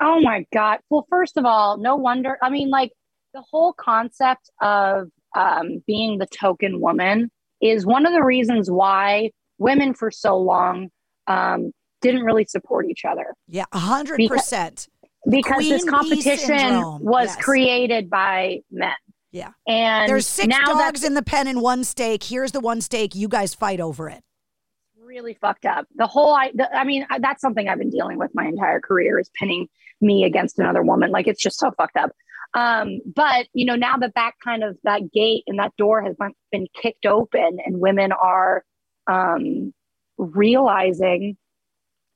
Oh 0.02 0.22
my 0.22 0.46
God. 0.54 0.80
Well, 0.90 1.06
first 1.10 1.38
of 1.38 1.46
all, 1.46 1.78
no 1.78 1.96
wonder. 1.96 2.38
I 2.42 2.50
mean, 2.50 2.70
like 2.70 2.92
the 3.34 3.42
whole 3.42 3.74
concept 3.74 4.50
of 4.62 5.10
um, 5.36 5.84
being 5.86 6.18
the 6.18 6.26
token 6.28 6.80
woman 6.80 7.30
is 7.62 7.86
one 7.86 8.06
of 8.06 8.14
the 8.14 8.24
reasons 8.24 8.72
why 8.72 9.32
women 9.58 9.94
for 9.94 10.10
so 10.10 10.38
long 10.38 10.90
um, 11.28 11.72
didn't 12.02 12.24
really 12.24 12.46
support 12.46 12.86
each 12.90 13.04
other. 13.06 13.34
Yeah, 13.48 13.66
a 13.74 13.78
100%. 13.78 14.88
Because 15.30 15.68
this 15.68 15.84
Queen 15.84 15.86
bee 15.86 15.86
competition 15.86 16.82
was 17.02 17.28
Yes. 17.28 17.36
created 17.36 18.10
by 18.10 18.60
men. 18.72 18.94
Yeah. 19.32 19.50
And 19.68 20.10
There's 20.10 20.26
six 20.26 20.56
dogs 20.66 21.04
in 21.04 21.14
the 21.14 21.22
pen 21.22 21.48
and 21.48 21.62
one 21.62 21.84
steak. 21.84 22.24
Here's 22.24 22.54
the 22.54 22.62
one 22.62 22.80
steak. 22.82 23.14
You 23.16 23.28
guys 23.28 23.54
fight 23.54 23.80
over 23.82 24.10
it. 24.10 24.24
really 24.98 25.34
fucked 25.34 25.66
up. 25.66 25.86
The 25.96 26.08
whole, 26.08 26.34
I, 26.34 26.52
the, 26.54 26.74
I 26.74 26.84
mean, 26.86 27.06
I, 27.10 27.20
that's 27.20 27.42
something 27.42 27.68
I've 27.68 27.80
been 27.80 27.90
dealing 27.90 28.18
with 28.18 28.32
my 28.34 28.46
entire 28.46 28.80
career 28.80 29.20
is 29.20 29.30
pinning 29.38 29.68
me 30.02 30.24
against 30.24 30.60
another 30.60 30.84
woman. 30.84 31.12
Like 31.12 31.28
it's 31.28 31.42
just 31.42 31.60
so 31.60 31.72
fucked 31.72 31.98
up. 31.98 32.12
Um, 32.54 33.00
but 33.06 33.48
you 33.54 33.66
know, 33.66 33.76
now 33.76 33.98
that 33.98 34.14
that 34.16 34.34
kind 34.44 34.64
of 34.64 34.78
that 34.84 35.12
gate 35.12 35.44
and 35.48 35.60
that 35.60 35.76
door 35.78 36.02
has 36.02 36.16
been 36.52 36.68
kicked 36.74 37.06
open, 37.06 37.60
and 37.64 37.80
women 37.80 38.12
are 38.12 38.64
um, 39.08 39.74
realizing 40.18 41.38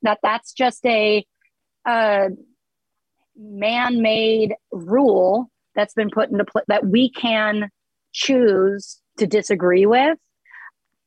that 0.02 0.20
that's 0.22 0.54
just 0.54 0.86
a, 0.86 1.26
a 1.86 2.30
man-made 3.38 4.54
rule 4.72 5.50
that's 5.76 5.94
been 5.94 6.10
put 6.10 6.30
into 6.30 6.46
place 6.46 6.66
that 6.68 6.86
we 6.86 7.10
can 7.10 7.70
choose 8.12 9.02
to 9.18 9.26
disagree 9.26 9.86
with 9.86 10.18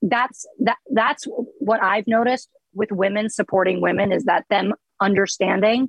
that's 0.03 0.45
that 0.59 0.77
that's 0.91 1.25
what 1.59 1.81
i've 1.83 2.07
noticed 2.07 2.49
with 2.75 2.91
women 2.91 3.31
supporting 3.31 3.81
women 3.81 4.13
is 4.13 4.25
that 4.25 4.45
them 4.51 4.75
understanding 5.01 5.89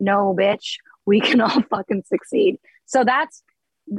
no 0.00 0.34
bitch 0.38 0.76
we 1.06 1.20
can 1.20 1.40
all 1.40 1.62
fucking 1.70 2.02
succeed 2.06 2.58
so 2.86 3.04
that's 3.04 3.42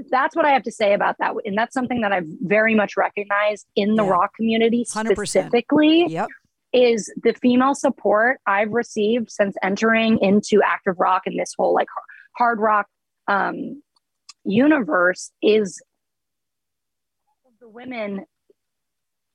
that's 0.09 0.35
what 0.35 0.45
i 0.45 0.51
have 0.51 0.63
to 0.63 0.71
say 0.71 0.93
about 0.93 1.15
that 1.19 1.33
and 1.45 1.57
that's 1.57 1.73
something 1.73 2.01
that 2.01 2.11
i've 2.11 2.27
very 2.41 2.75
much 2.75 2.95
recognized 2.95 3.65
in 3.75 3.95
the 3.95 4.03
yeah. 4.03 4.09
rock 4.09 4.33
community 4.35 4.85
specifically 4.85 6.05
100%. 6.07 6.09
Yep. 6.09 6.27
is 6.73 7.11
the 7.23 7.33
female 7.33 7.73
support 7.73 8.39
i've 8.45 8.71
received 8.71 9.31
since 9.31 9.55
entering 9.63 10.19
into 10.19 10.61
active 10.63 10.95
rock 10.99 11.23
and 11.25 11.39
this 11.39 11.53
whole 11.57 11.73
like 11.73 11.87
hard 12.37 12.59
rock 12.59 12.87
um, 13.27 13.81
universe 14.45 15.31
is 15.41 15.81
the 17.59 17.69
women 17.69 18.25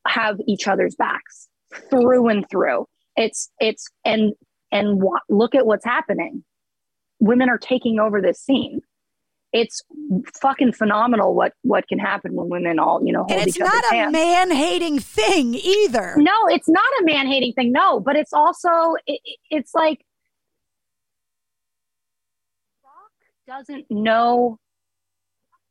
have 0.06 0.38
each 0.46 0.66
other's 0.66 0.94
backs 0.94 1.48
through 1.90 2.28
and 2.28 2.48
through. 2.50 2.86
It's 3.16 3.50
it's 3.60 3.88
and 4.04 4.32
and 4.72 5.02
look 5.28 5.54
at 5.54 5.66
what's 5.66 5.84
happening. 5.84 6.44
Women 7.24 7.48
are 7.48 7.58
taking 7.58 7.98
over 7.98 8.20
this 8.20 8.40
scene. 8.40 8.82
It's 9.52 9.82
fucking 10.40 10.72
phenomenal 10.72 11.34
what 11.34 11.52
what 11.62 11.86
can 11.86 11.98
happen 11.98 12.34
when 12.34 12.48
women 12.48 12.80
all 12.80 13.00
you 13.04 13.12
know 13.12 13.20
hold 13.20 13.38
and 13.38 13.46
it's 13.46 13.56
each 13.56 13.60
not 13.62 13.84
a 13.92 14.10
man 14.10 14.50
hating 14.50 14.98
thing 14.98 15.54
either. 15.54 16.14
No, 16.16 16.48
it's 16.48 16.68
not 16.68 16.84
a 17.00 17.04
man 17.04 17.26
hating 17.26 17.52
thing. 17.52 17.70
No, 17.70 18.00
but 18.00 18.16
it's 18.16 18.32
also 18.32 18.96
it, 19.06 19.20
it's 19.50 19.72
like 19.74 20.04
Rock 22.82 23.12
doesn't 23.46 23.86
know 23.90 24.58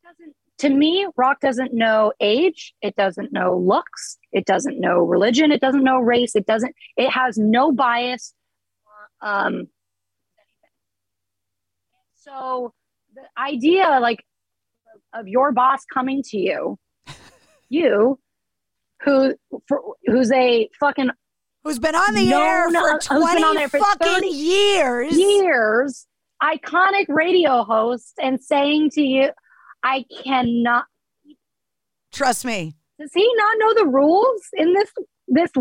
doesn't 0.03 0.35
to 0.59 0.69
me, 0.69 1.07
rock 1.17 1.41
doesn't 1.41 1.73
know 1.73 2.13
age, 2.21 2.73
it 2.81 2.95
doesn't 2.95 3.33
know 3.33 3.57
looks, 3.57 4.17
it 4.31 4.45
doesn't 4.45 4.79
know 4.79 4.99
religion, 4.99 5.51
it 5.51 5.59
doesn't 5.59 5.83
know 5.83 5.99
race, 5.99 6.35
it 6.35 6.45
doesn't, 6.45 6.73
it 6.95 7.09
has 7.09 7.37
no 7.37 7.73
bias. 7.73 8.33
Um, 9.21 9.67
so 12.23 12.73
the 13.15 13.21
idea, 13.37 13.99
like, 14.01 14.23
of 15.13 15.27
your 15.27 15.51
boss 15.51 15.85
coming 15.85 16.23
to 16.27 16.37
you, 16.37 16.77
you, 17.69 18.19
who, 19.03 19.35
for, 19.67 19.81
who's 20.05 20.31
a 20.31 20.69
fucking 20.79 21.09
who's 21.63 21.79
been 21.79 21.95
on 21.95 22.13
the 22.13 22.33
air 22.33 22.69
for 22.69 22.99
20 22.99 23.67
for 23.67 23.79
fucking 23.79 24.29
years. 24.31 25.17
Years, 25.17 26.07
iconic 26.41 27.05
radio 27.07 27.63
host, 27.63 28.13
and 28.21 28.41
saying 28.41 28.91
to 28.91 29.01
you, 29.01 29.29
I 29.83 30.05
cannot. 30.23 30.85
Trust 32.11 32.45
me. 32.45 32.75
Does 32.99 33.11
he 33.13 33.29
not 33.35 33.55
know 33.57 33.73
the 33.73 33.87
rules 33.87 34.41
in 34.53 34.73
this? 34.73 34.91
This 35.27 35.51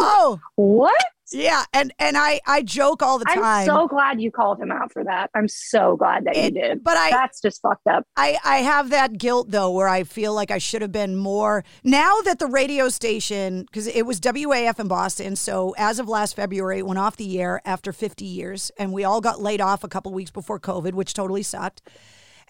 oh 0.00 0.40
what? 0.56 1.04
Yeah, 1.34 1.64
and 1.72 1.92
and 1.98 2.16
I 2.16 2.40
I 2.46 2.62
joke 2.62 3.02
all 3.02 3.18
the 3.18 3.24
time. 3.24 3.42
I'm 3.42 3.66
so 3.66 3.86
glad 3.88 4.20
you 4.20 4.30
called 4.30 4.60
him 4.60 4.70
out 4.70 4.92
for 4.92 5.04
that. 5.04 5.30
I'm 5.34 5.48
so 5.48 5.96
glad 5.96 6.24
that 6.26 6.36
it, 6.36 6.54
you 6.54 6.60
did. 6.60 6.84
But 6.84 6.96
I 6.96 7.10
that's 7.10 7.40
just 7.40 7.62
fucked 7.62 7.86
up. 7.86 8.06
I 8.16 8.38
I 8.44 8.58
have 8.58 8.90
that 8.90 9.18
guilt 9.18 9.50
though, 9.50 9.70
where 9.70 9.88
I 9.88 10.04
feel 10.04 10.34
like 10.34 10.50
I 10.50 10.58
should 10.58 10.82
have 10.82 10.92
been 10.92 11.16
more. 11.16 11.64
Now 11.84 12.20
that 12.22 12.38
the 12.38 12.46
radio 12.46 12.88
station, 12.88 13.62
because 13.62 13.86
it 13.86 14.06
was 14.06 14.20
WAAF 14.20 14.78
in 14.78 14.88
Boston, 14.88 15.36
so 15.36 15.74
as 15.78 15.98
of 15.98 16.08
last 16.08 16.36
February, 16.36 16.78
it 16.78 16.86
went 16.86 16.98
off 16.98 17.16
the 17.16 17.40
air 17.40 17.60
after 17.64 17.92
50 17.92 18.24
years, 18.24 18.70
and 18.78 18.92
we 18.92 19.04
all 19.04 19.20
got 19.20 19.40
laid 19.40 19.60
off 19.60 19.84
a 19.84 19.88
couple 19.88 20.12
weeks 20.12 20.30
before 20.30 20.58
COVID, 20.60 20.92
which 20.92 21.14
totally 21.14 21.42
sucked 21.42 21.82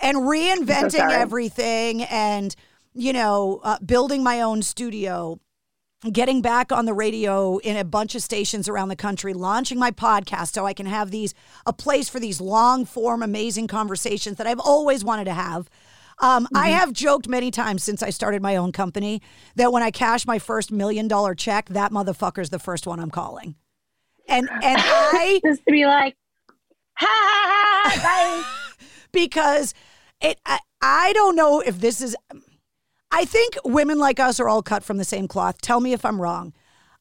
and 0.03 0.19
reinventing 0.19 0.91
so 0.91 1.09
everything 1.09 2.03
and, 2.05 2.55
you 2.93 3.13
know, 3.13 3.61
uh, 3.63 3.79
building 3.85 4.23
my 4.23 4.41
own 4.41 4.63
studio 4.63 5.39
getting 6.11 6.43
back 6.43 6.73
on 6.73 6.85
the 6.85 6.95
radio 6.95 7.59
in 7.59 7.77
a 7.77 7.85
bunch 7.85 8.15
of 8.15 8.23
stations 8.23 8.69
around 8.69 8.89
the 8.89 8.97
country, 8.97 9.35
launching 9.35 9.79
my 9.79 9.91
podcast 9.91 10.53
so 10.53 10.67
I 10.67 10.73
can 10.73 10.87
have 10.87 11.11
these 11.11 11.35
a 11.65 11.73
place 11.73 12.09
for 12.09 12.19
these 12.19 12.41
long 12.41 12.85
form, 12.85 13.23
amazing 13.23 13.69
conversations 13.69 14.39
that 14.39 14.47
I've 14.47 14.59
always 14.59 15.05
wanted 15.05 15.25
to 15.27 15.35
have. 15.35 15.71
Um, 16.19 16.45
mm-hmm. 16.45 16.57
I 16.57 16.69
have 16.69 16.93
joked 16.93 17.29
many 17.29 17.51
times 17.51 17.85
since 17.85 18.03
I 18.03 18.11
started 18.11 18.43
my 18.43 18.57
own 18.57 18.73
company 18.73 19.23
that 19.57 19.73
when 19.73 19.83
I 19.83 19.91
cash 19.91 20.27
my 20.27 20.39
first 20.39 20.73
million 20.73 21.09
dollar 21.09 21.35
check, 21.35 21.69
that 21.69 21.93
motherfucker's 21.93 22.51
the 22.51 22.59
first 22.59 22.87
one 22.87 22.99
I'm 22.99 23.11
calling. 23.11 23.55
And 24.29 24.49
and 24.51 24.63
I 24.85 25.41
just 25.45 25.63
to 25.67 25.73
be 25.73 25.87
like, 25.87 26.17
ha 26.95 27.07
ha 27.07 27.91
ha, 27.91 28.03
bye. 28.03 28.87
because 29.13 29.75
it 30.21 30.41
I, 30.47 30.59
I 30.81 31.13
don't 31.13 31.37
know 31.37 31.61
if 31.61 31.81
this 31.81 32.01
is 32.01 32.17
I 33.13 33.27
think 33.27 33.59
women 33.63 33.99
like 33.99 34.19
us 34.19 34.41
are 34.41 34.49
all 34.49 34.63
cut 34.63 34.83
from 34.83 34.97
the 34.97 35.05
same 35.05 35.29
cloth. 35.29 35.61
Tell 35.61 35.81
me 35.81 35.93
if 35.93 36.05
I'm 36.05 36.21
wrong. 36.21 36.55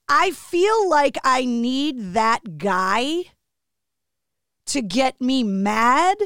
I 0.10 0.32
feel 0.32 0.90
like 0.90 1.18
I 1.24 1.46
need 1.46 2.14
that 2.14 2.58
guy 2.58 3.24
to 4.68 4.82
get 4.82 5.22
me 5.22 5.42
mad 5.42 6.18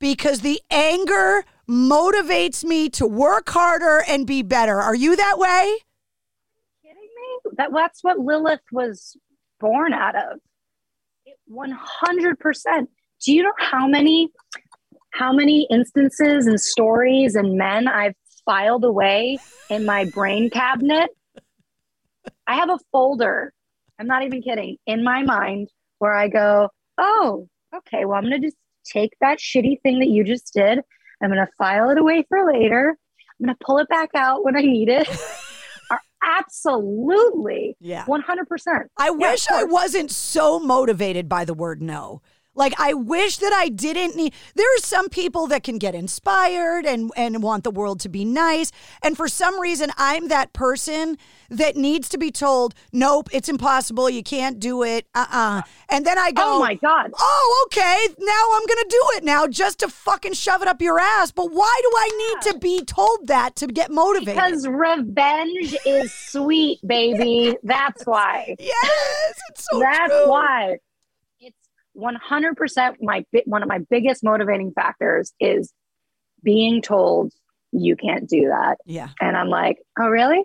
because 0.00 0.40
the 0.40 0.60
anger 0.70 1.44
motivates 1.68 2.64
me 2.64 2.88
to 2.90 3.06
work 3.06 3.48
harder 3.48 4.02
and 4.08 4.26
be 4.26 4.42
better. 4.42 4.80
Are 4.80 4.94
you 4.94 5.14
that 5.14 5.38
way? 5.38 5.78
kidding 6.82 6.96
me? 6.96 7.50
That 7.56 7.70
that's 7.72 8.02
what 8.02 8.18
Lilith 8.18 8.60
was 8.72 9.16
born 9.60 9.92
out 9.92 10.16
of. 10.16 10.40
100%. 11.50 12.86
Do 13.24 13.32
you 13.32 13.44
know 13.44 13.52
how 13.58 13.86
many 13.86 14.30
how 15.10 15.32
many 15.32 15.66
instances 15.70 16.46
and 16.46 16.60
stories 16.60 17.36
and 17.36 17.56
men 17.56 17.88
I've 17.88 18.14
filed 18.46 18.84
away 18.84 19.38
in 19.68 19.84
my 19.84 20.06
brain 20.06 20.48
cabinet. 20.48 21.10
I 22.46 22.54
have 22.54 22.70
a 22.70 22.78
folder, 22.92 23.52
I'm 23.98 24.06
not 24.06 24.22
even 24.24 24.40
kidding, 24.40 24.78
in 24.86 25.04
my 25.04 25.22
mind 25.22 25.68
where 25.98 26.14
I 26.14 26.28
go, 26.28 26.70
oh, 26.96 27.48
okay, 27.74 28.04
well, 28.04 28.16
I'm 28.16 28.28
going 28.28 28.40
to 28.40 28.46
just 28.46 28.56
take 28.84 29.12
that 29.20 29.38
shitty 29.38 29.82
thing 29.82 29.98
that 29.98 30.08
you 30.08 30.24
just 30.24 30.54
did. 30.54 30.80
I'm 31.22 31.30
going 31.30 31.44
to 31.44 31.52
file 31.58 31.90
it 31.90 31.98
away 31.98 32.24
for 32.28 32.50
later. 32.52 32.96
I'm 33.40 33.46
going 33.46 33.56
to 33.56 33.64
pull 33.64 33.78
it 33.78 33.88
back 33.88 34.10
out 34.14 34.44
when 34.44 34.56
I 34.56 34.62
need 34.62 34.88
it. 34.88 35.08
Absolutely. 36.22 37.76
Yeah. 37.80 38.04
100%. 38.06 38.24
I 38.98 39.06
yeah, 39.06 39.10
wish 39.10 39.48
I 39.48 39.64
wasn't 39.64 40.10
so 40.10 40.58
motivated 40.58 41.28
by 41.28 41.44
the 41.44 41.54
word 41.54 41.80
no. 41.80 42.22
Like 42.56 42.74
I 42.78 42.94
wish 42.94 43.36
that 43.38 43.52
I 43.52 43.68
didn't 43.68 44.16
need 44.16 44.34
there 44.54 44.66
are 44.66 44.78
some 44.80 45.08
people 45.08 45.46
that 45.48 45.62
can 45.62 45.78
get 45.78 45.94
inspired 45.94 46.86
and 46.86 47.10
and 47.16 47.42
want 47.42 47.64
the 47.64 47.70
world 47.70 48.00
to 48.00 48.08
be 48.08 48.24
nice. 48.24 48.72
And 49.02 49.16
for 49.16 49.28
some 49.28 49.60
reason 49.60 49.90
I'm 49.96 50.28
that 50.28 50.52
person 50.52 51.18
that 51.50 51.76
needs 51.76 52.08
to 52.08 52.18
be 52.18 52.30
told 52.30 52.74
nope 52.92 53.28
it's 53.32 53.48
impossible. 53.48 54.10
You 54.10 54.22
can't 54.22 54.58
do 54.58 54.82
it. 54.82 55.06
Uh-uh. 55.14 55.62
And 55.88 56.04
then 56.06 56.18
I 56.18 56.32
go 56.32 56.42
Oh 56.44 56.58
my 56.60 56.74
god. 56.74 57.12
Oh 57.18 57.66
okay. 57.66 58.08
Now 58.18 58.44
I'm 58.54 58.66
going 58.66 58.82
to 58.82 58.88
do 58.88 59.02
it 59.16 59.24
now 59.24 59.46
just 59.46 59.80
to 59.80 59.88
fucking 59.88 60.32
shove 60.32 60.62
it 60.62 60.68
up 60.68 60.80
your 60.80 60.98
ass. 60.98 61.30
But 61.30 61.52
why 61.52 61.80
do 61.82 61.90
I 61.96 62.34
need 62.42 62.52
to 62.52 62.58
be 62.58 62.84
told 62.84 63.26
that 63.28 63.56
to 63.56 63.66
get 63.66 63.90
motivated? 63.90 64.34
Because 64.34 64.66
revenge 64.66 65.76
is 65.84 66.12
sweet 66.12 66.80
baby. 66.86 67.56
That's 67.62 68.04
why. 68.06 68.56
Yes 68.66 69.36
it's 69.50 69.66
so 69.70 69.78
That's 69.78 70.12
true. 70.12 70.28
why 70.28 70.78
100% 71.96 72.96
my 73.00 73.24
one 73.46 73.62
of 73.62 73.68
my 73.68 73.78
biggest 73.90 74.22
motivating 74.22 74.72
factors 74.72 75.32
is 75.40 75.72
being 76.42 76.82
told 76.82 77.32
you 77.72 77.96
can't 77.96 78.28
do 78.28 78.48
that. 78.48 78.78
Yeah. 78.84 79.08
And 79.20 79.36
I'm 79.36 79.48
like, 79.48 79.78
"Oh, 79.98 80.08
really?" 80.08 80.42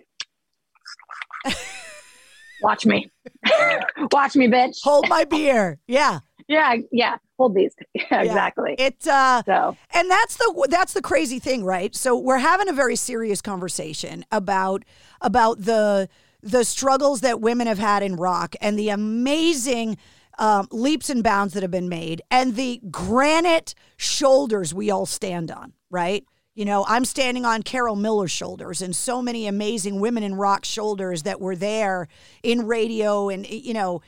Watch 2.61 2.85
me. 2.85 3.09
Watch 4.11 4.35
me, 4.35 4.47
bitch. 4.47 4.77
Hold 4.83 5.09
my 5.09 5.23
beer. 5.25 5.79
Yeah. 5.87 6.19
yeah, 6.47 6.75
yeah. 6.91 7.17
Hold 7.37 7.55
these. 7.55 7.73
Yeah, 7.95 8.03
yeah. 8.11 8.21
exactly. 8.21 8.75
It 8.77 9.07
uh 9.07 9.41
so. 9.45 9.77
and 9.93 10.09
that's 10.09 10.37
the 10.37 10.67
that's 10.69 10.93
the 10.93 11.01
crazy 11.01 11.39
thing, 11.39 11.63
right? 11.63 11.95
So 11.95 12.17
we're 12.17 12.37
having 12.37 12.69
a 12.69 12.73
very 12.73 12.95
serious 12.95 13.41
conversation 13.41 14.25
about 14.31 14.83
about 15.21 15.61
the 15.61 16.07
the 16.43 16.63
struggles 16.63 17.21
that 17.21 17.39
women 17.41 17.67
have 17.67 17.79
had 17.79 18.03
in 18.03 18.15
rock 18.15 18.55
and 18.61 18.77
the 18.77 18.89
amazing 18.89 19.97
um, 20.41 20.67
leaps 20.71 21.09
and 21.11 21.23
bounds 21.23 21.53
that 21.53 21.61
have 21.61 21.71
been 21.71 21.87
made 21.87 22.21
and 22.31 22.55
the 22.55 22.81
granite 22.89 23.75
shoulders 23.95 24.73
we 24.73 24.89
all 24.89 25.05
stand 25.05 25.51
on, 25.51 25.73
right? 25.91 26.25
You 26.55 26.65
know, 26.65 26.83
I'm 26.87 27.05
standing 27.05 27.45
on 27.45 27.61
Carol 27.61 27.95
Miller's 27.95 28.31
shoulders 28.31 28.81
and 28.81 28.95
so 28.95 29.21
many 29.21 29.45
amazing 29.45 29.99
women 29.99 30.23
in 30.23 30.33
rock 30.35 30.65
shoulders 30.65 31.23
that 31.23 31.39
were 31.39 31.55
there 31.55 32.07
in 32.41 32.65
radio 32.65 33.29
and, 33.29 33.47
you 33.47 33.73
know, 33.75 34.01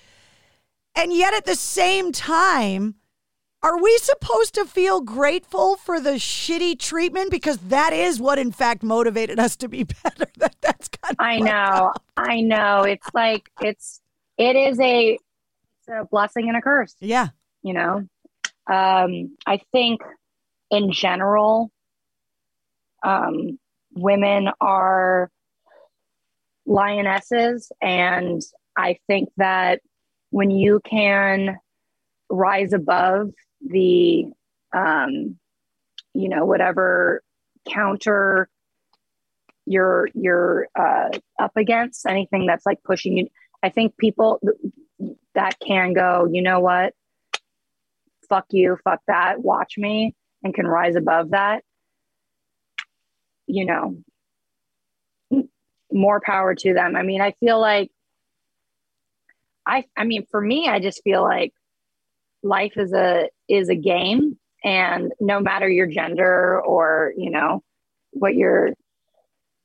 and 0.95 1.13
yet 1.13 1.35
at 1.35 1.45
the 1.45 1.55
same 1.55 2.11
time, 2.11 2.95
Are 3.61 3.81
we 3.81 3.97
supposed 3.99 4.53
to 4.55 4.65
feel 4.65 4.99
grateful 4.99 5.77
for 5.77 6.01
the 6.01 6.15
shitty 6.19 6.77
treatment 6.79 7.31
because 7.31 7.57
that 7.69 7.93
is 7.93 8.19
what 8.19 8.37
in 8.37 8.51
fact 8.51 8.83
motivated 8.83 9.39
us 9.39 9.55
to 9.57 9.69
be 9.69 9.83
better? 10.03 10.25
That 10.37 10.55
that's 10.61 10.89
kind 10.89 11.15
of 11.17 11.25
I 11.25 11.39
know. 11.39 11.93
I 12.17 12.41
know. 12.41 12.81
It's 12.83 13.07
like 13.13 13.49
it's 13.61 14.01
it 14.37 14.57
is 14.57 14.79
a 14.81 15.17
a 15.87 16.05
blessing 16.05 16.47
and 16.47 16.57
a 16.57 16.61
curse. 16.61 16.95
Yeah. 16.99 17.29
You 17.61 17.73
know. 17.73 18.07
Um 18.71 19.37
I 19.45 19.61
think 19.71 20.01
in 20.71 20.91
general 20.91 21.71
um 23.03 23.59
women 23.95 24.49
are 24.59 25.29
lionesses 26.65 27.71
and 27.81 28.41
I 28.75 28.97
think 29.07 29.29
that 29.37 29.81
when 30.29 30.49
you 30.49 30.81
can 30.83 31.57
rise 32.29 32.73
above 32.73 33.31
the 33.61 34.25
um, 34.73 35.37
you 36.13 36.29
know 36.29 36.45
whatever 36.45 37.21
counter 37.69 38.49
you're 39.65 40.09
you're 40.13 40.67
uh, 40.77 41.09
up 41.39 41.55
against 41.55 42.05
anything 42.05 42.45
that's 42.45 42.65
like 42.65 42.83
pushing 42.83 43.17
you 43.17 43.27
i 43.61 43.69
think 43.69 43.95
people 43.97 44.41
that 45.35 45.59
can 45.59 45.93
go 45.93 46.27
you 46.31 46.41
know 46.41 46.59
what? 46.59 46.93
Fuck 48.29 48.45
you 48.51 48.77
fuck 48.83 49.01
that 49.07 49.41
watch 49.41 49.77
me 49.77 50.15
and 50.43 50.53
can 50.53 50.67
rise 50.67 50.95
above 50.95 51.31
that 51.31 51.63
you 53.47 53.65
know 53.65 53.97
more 55.91 56.21
power 56.21 56.55
to 56.55 56.73
them. 56.73 56.95
I 56.95 57.03
mean 57.03 57.21
i 57.21 57.31
feel 57.31 57.59
like 57.59 57.91
i 59.65 59.85
i 59.95 60.03
mean 60.03 60.25
for 60.31 60.41
me 60.41 60.67
i 60.67 60.79
just 60.79 61.01
feel 61.03 61.21
like 61.21 61.53
life 62.41 62.73
is 62.77 62.93
a 62.93 63.29
is 63.47 63.69
a 63.69 63.75
game 63.75 64.37
and 64.63 65.13
no 65.19 65.39
matter 65.39 65.69
your 65.69 65.87
gender 65.87 66.61
or 66.61 67.13
you 67.17 67.29
know 67.29 67.63
what 68.11 68.35
your 68.35 68.71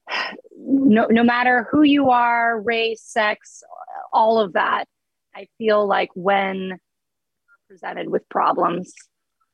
no 0.56 1.06
no 1.06 1.22
matter 1.22 1.68
who 1.70 1.82
you 1.82 2.10
are 2.10 2.60
race 2.60 3.02
sex 3.02 3.62
all 4.12 4.38
of 4.38 4.52
that 4.52 4.86
i 5.38 5.46
feel 5.58 5.86
like 5.86 6.10
when 6.14 6.78
presented 7.68 8.08
with 8.08 8.28
problems 8.28 8.92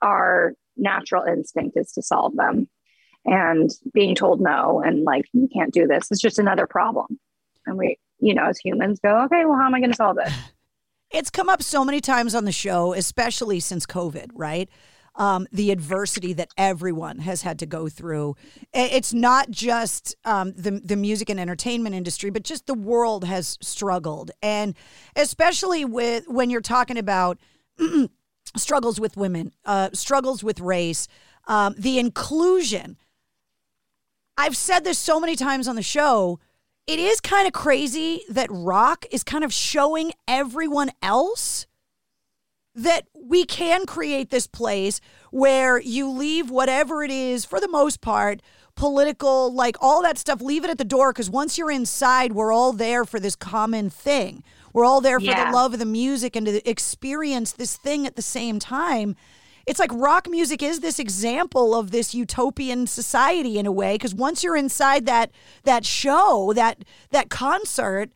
our 0.03 0.55
natural 0.77 1.25
instinct 1.25 1.77
is 1.77 1.93
to 1.93 2.03
solve 2.03 2.35
them 2.37 2.69
and 3.25 3.71
being 3.93 4.15
told 4.15 4.41
no 4.41 4.83
and 4.85 5.05
like 5.05 5.25
you 5.33 5.49
can't 5.53 5.73
do 5.73 5.87
this. 5.87 6.11
Is 6.11 6.21
just 6.21 6.39
another 6.39 6.67
problem. 6.67 7.19
And 7.67 7.79
we 7.79 7.99
you 8.21 8.35
know 8.35 8.47
as 8.47 8.59
humans 8.59 9.01
go 9.03 9.25
okay 9.25 9.45
well 9.45 9.57
how 9.59 9.67
am 9.67 9.75
i 9.75 9.81
going 9.81 9.91
to 9.91 9.97
solve 9.97 10.17
this 10.17 10.33
It's 11.11 11.31
come 11.31 11.49
up 11.49 11.63
so 11.63 11.85
many 11.85 12.01
times 12.01 12.35
on 12.35 12.45
the 12.45 12.51
show, 12.51 12.93
especially 12.93 13.61
since 13.61 13.87
COVID, 13.87 14.31
right? 14.35 14.69
Um, 15.17 15.47
the 15.53 15.71
adversity 15.71 16.33
that 16.33 16.49
everyone 16.59 17.21
has 17.21 17.43
had 17.43 17.61
to 17.61 17.67
go 17.67 17.89
through. 17.89 18.35
It's 18.73 19.15
not 19.15 19.49
just 19.49 20.17
um, 20.25 20.53
the 20.57 20.73
the 20.85 20.97
music 20.97 21.31
and 21.31 21.39
entertainment 21.39 21.95
industry, 21.95 22.31
but 22.31 22.43
just 22.43 22.67
the 22.67 22.75
world 22.75 23.25
has 23.25 23.57
struggled, 23.61 24.33
and 24.43 24.75
especially 25.15 25.85
with 25.85 26.27
when 26.27 26.51
you're 26.51 26.61
talking 26.61 26.99
about 26.99 27.39
struggles 28.57 28.99
with 28.99 29.17
women, 29.17 29.53
uh, 29.65 29.91
struggles 29.93 30.43
with 30.43 30.59
race, 30.59 31.07
um, 31.47 31.77
the 31.79 31.99
inclusion. 32.01 32.97
I've 34.37 34.57
said 34.57 34.83
this 34.83 34.99
so 34.99 35.21
many 35.21 35.37
times 35.37 35.69
on 35.69 35.77
the 35.77 35.83
show 35.83 36.41
it 36.87 36.99
is 36.99 37.21
kind 37.21 37.47
of 37.47 37.55
crazy 37.55 38.23
that 38.29 38.49
rock 38.51 39.07
is 39.11 39.25
kind 39.25 39.43
of 39.43 39.53
showing 39.53 40.13
everyone 40.29 40.91
else 41.01 41.67
that 42.75 43.07
we 43.15 43.45
can 43.45 43.87
create 43.87 44.31
this 44.31 44.47
place 44.47 45.01
where 45.31 45.81
you 45.81 46.09
leave 46.11 46.51
whatever 46.51 47.03
it 47.05 47.11
is 47.11 47.45
for 47.45 47.61
the 47.61 47.69
most 47.69 48.01
part 48.01 48.41
political 48.75 49.53
like 49.53 49.77
all 49.81 50.03
that 50.03 50.19
stuff 50.19 50.41
leave 50.41 50.65
it 50.65 50.71
at 50.71 50.79
the 50.79 50.85
door 50.85 51.13
because 51.13 51.31
once 51.31 51.57
you're 51.57 51.71
inside 51.71 52.33
we're 52.33 52.53
all 52.53 52.73
there 52.73 53.05
for 53.05 53.21
this 53.21 53.37
common 53.37 53.89
thing 53.89 54.43
we're 54.73 54.85
all 54.85 55.01
there 55.01 55.21
for 55.21 55.27
Yeah. 55.27 55.51
the 55.51 55.57
love 55.57 55.73
of 55.75 55.79
the 55.79 55.87
music 55.87 56.35
and 56.35 56.45
to 56.47 56.69
experience 56.69 57.53
this 57.53 57.77
thing 57.77 58.05
at 58.07 58.17
the 58.17 58.23
same 58.23 58.59
time 58.59 59.15
it's 59.65 59.79
like 59.79 59.93
rock 59.93 60.29
music 60.29 60.61
is 60.61 60.81
this 60.81 60.99
example 60.99 61.73
of 61.75 61.93
this 61.93 62.15
utopian 62.17 62.89
society 62.89 63.59
in 63.59 63.67
a 63.67 63.73
way 63.73 63.95
because 63.95 64.13
once 64.15 64.43
you're 64.43 64.57
inside 64.57 65.07
that 65.07 65.31
that 65.63 65.85
show 65.87 66.53
that 66.57 66.85
that 67.13 67.31
concert 67.31 68.11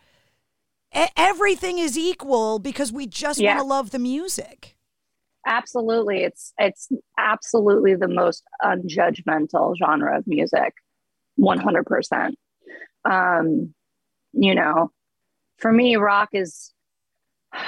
everything 0.92 1.78
is 1.78 1.96
equal 1.98 2.58
because 2.58 2.92
we 2.92 3.06
just 3.06 3.38
Yeah. 3.40 3.50
want 3.54 3.60
to 3.60 3.64
love 3.66 3.90
the 3.90 3.98
music. 3.98 4.76
Absolutely. 5.46 6.24
It's 6.24 6.52
it's 6.58 6.88
absolutely 7.16 7.94
the 7.94 8.08
most 8.08 8.42
unjudgmental 8.62 9.76
genre 9.76 10.18
of 10.18 10.26
music. 10.26 10.74
100% 11.40 12.34
um 13.08 13.72
you 14.32 14.54
know 14.56 14.90
for 15.58 15.72
me 15.72 15.94
rock 15.94 16.30
is 16.32 16.74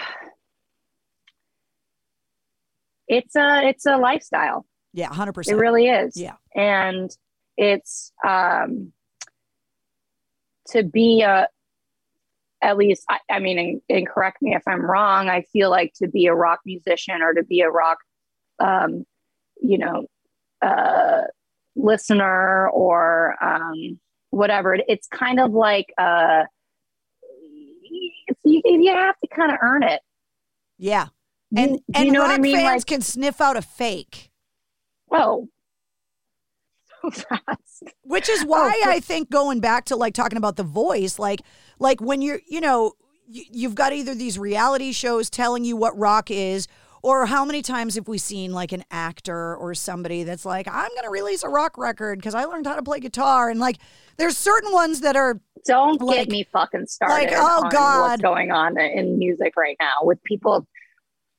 it's 3.08 3.36
a 3.36 3.62
it's 3.68 3.86
a 3.86 3.96
lifestyle. 3.96 4.66
Yeah 4.92 5.08
100% 5.10 5.48
it 5.48 5.54
really 5.54 5.86
is. 5.88 6.16
Yeah. 6.16 6.34
And 6.54 7.10
it's 7.56 8.12
um 8.26 8.92
to 10.68 10.82
be 10.82 11.22
a 11.22 11.48
at 12.62 12.76
least 12.76 13.04
i, 13.08 13.18
I 13.30 13.38
mean 13.38 13.58
and, 13.58 13.80
and 13.88 14.08
correct 14.08 14.42
me 14.42 14.54
if 14.54 14.62
i'm 14.66 14.84
wrong 14.84 15.28
i 15.28 15.42
feel 15.52 15.70
like 15.70 15.92
to 15.94 16.08
be 16.08 16.26
a 16.26 16.34
rock 16.34 16.61
musician 16.64 17.22
or 17.22 17.34
to 17.34 17.42
be 17.42 17.61
a 17.61 17.70
rock 17.70 17.98
um 18.58 19.04
you 19.61 19.78
know 19.78 20.06
uh 20.62 21.22
listener 21.76 22.68
or 22.68 23.36
um 23.42 23.98
whatever 24.30 24.74
it, 24.74 24.84
it's 24.88 25.08
kind 25.08 25.40
of 25.40 25.52
like 25.52 25.92
uh 25.98 26.44
you, 28.44 28.62
you 28.64 28.94
have 28.94 29.18
to 29.18 29.28
kind 29.28 29.52
of 29.52 29.58
earn 29.62 29.82
it. 29.82 30.00
Yeah. 30.78 31.08
And 31.56 31.76
do 31.76 31.82
and 31.94 32.06
you 32.06 32.12
know 32.12 32.20
rock 32.20 32.28
what 32.30 32.38
i 32.38 32.42
mean? 32.42 32.56
fans 32.56 32.66
like 32.66 32.86
can 32.86 33.00
sniff 33.00 33.40
out 33.40 33.56
a 33.56 33.62
fake. 33.62 34.30
Oh 35.11 35.48
which 38.03 38.28
is 38.28 38.42
oh, 38.42 38.46
why 38.46 38.80
Oh, 38.84 38.90
I 38.90 39.01
think 39.01 39.30
going 39.30 39.61
back 39.61 39.86
to 39.86 39.96
like 39.96 40.14
talking 40.14 40.38
about 40.38 40.57
the 40.57 40.62
voice, 40.62 41.18
like 41.18 41.40
like 41.78 42.01
when 42.01 42.22
you're, 42.22 42.40
you 42.46 42.61
know, 42.61 42.92
you, 43.26 43.44
you've 43.51 43.74
got 43.74 43.92
either 43.92 44.14
these 44.14 44.38
reality 44.38 44.92
shows 44.92 45.30
telling 45.30 45.64
you 45.64 45.76
what 45.76 45.96
rock 45.98 46.30
is, 46.30 46.68
or 47.03 47.26
how 47.26 47.44
many 47.44 47.62
times 47.62 47.94
have 47.94 48.09
we 48.09 48.18
seen 48.18 48.53
like 48.53 48.72
an 48.72 48.84
actor 48.90 49.57
or 49.57 49.74
somebody 49.74 50.22
that's 50.22 50.44
like, 50.44 50.68
I'm 50.68 50.90
going 50.90 51.05
to 51.05 51.11
release 51.11 51.42
a 51.42 51.48
rock 51.48 51.78
record 51.78 52.18
because 52.18 52.34
I 52.34 52.44
learned 52.44 52.66
how 52.66 52.76
to 52.76 52.82
play 52.82 53.01
guitar, 53.01 53.48
and 53.48 53.59
like 53.59 53.78
there's 54.18 54.36
certain 54.36 54.72
ones 54.72 55.01
that 55.01 55.16
are 55.16 55.40
don't 55.66 56.01
like, 56.01 56.16
get 56.16 56.28
me 56.28 56.46
fucking 56.53 56.86
started 56.86 57.14
Like, 57.14 57.32
oh 57.32 57.64
on 57.64 57.70
God. 57.70 58.11
what's 58.11 58.22
going 58.22 58.51
on 58.51 58.78
in 58.78 59.18
music 59.18 59.55
right 59.57 59.76
now 59.80 59.96
with 60.03 60.22
people 60.24 60.66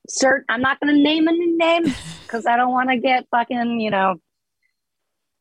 certain 0.08 0.44
i'm 0.48 0.60
not 0.60 0.78
going 0.80 0.94
to 0.94 1.00
name 1.02 1.28
any 1.28 1.46
names 1.52 1.94
because 2.22 2.46
i 2.46 2.56
don't 2.56 2.70
want 2.70 2.90
to 2.90 2.98
get 2.98 3.26
fucking 3.30 3.80
you 3.80 3.90
know 3.90 4.16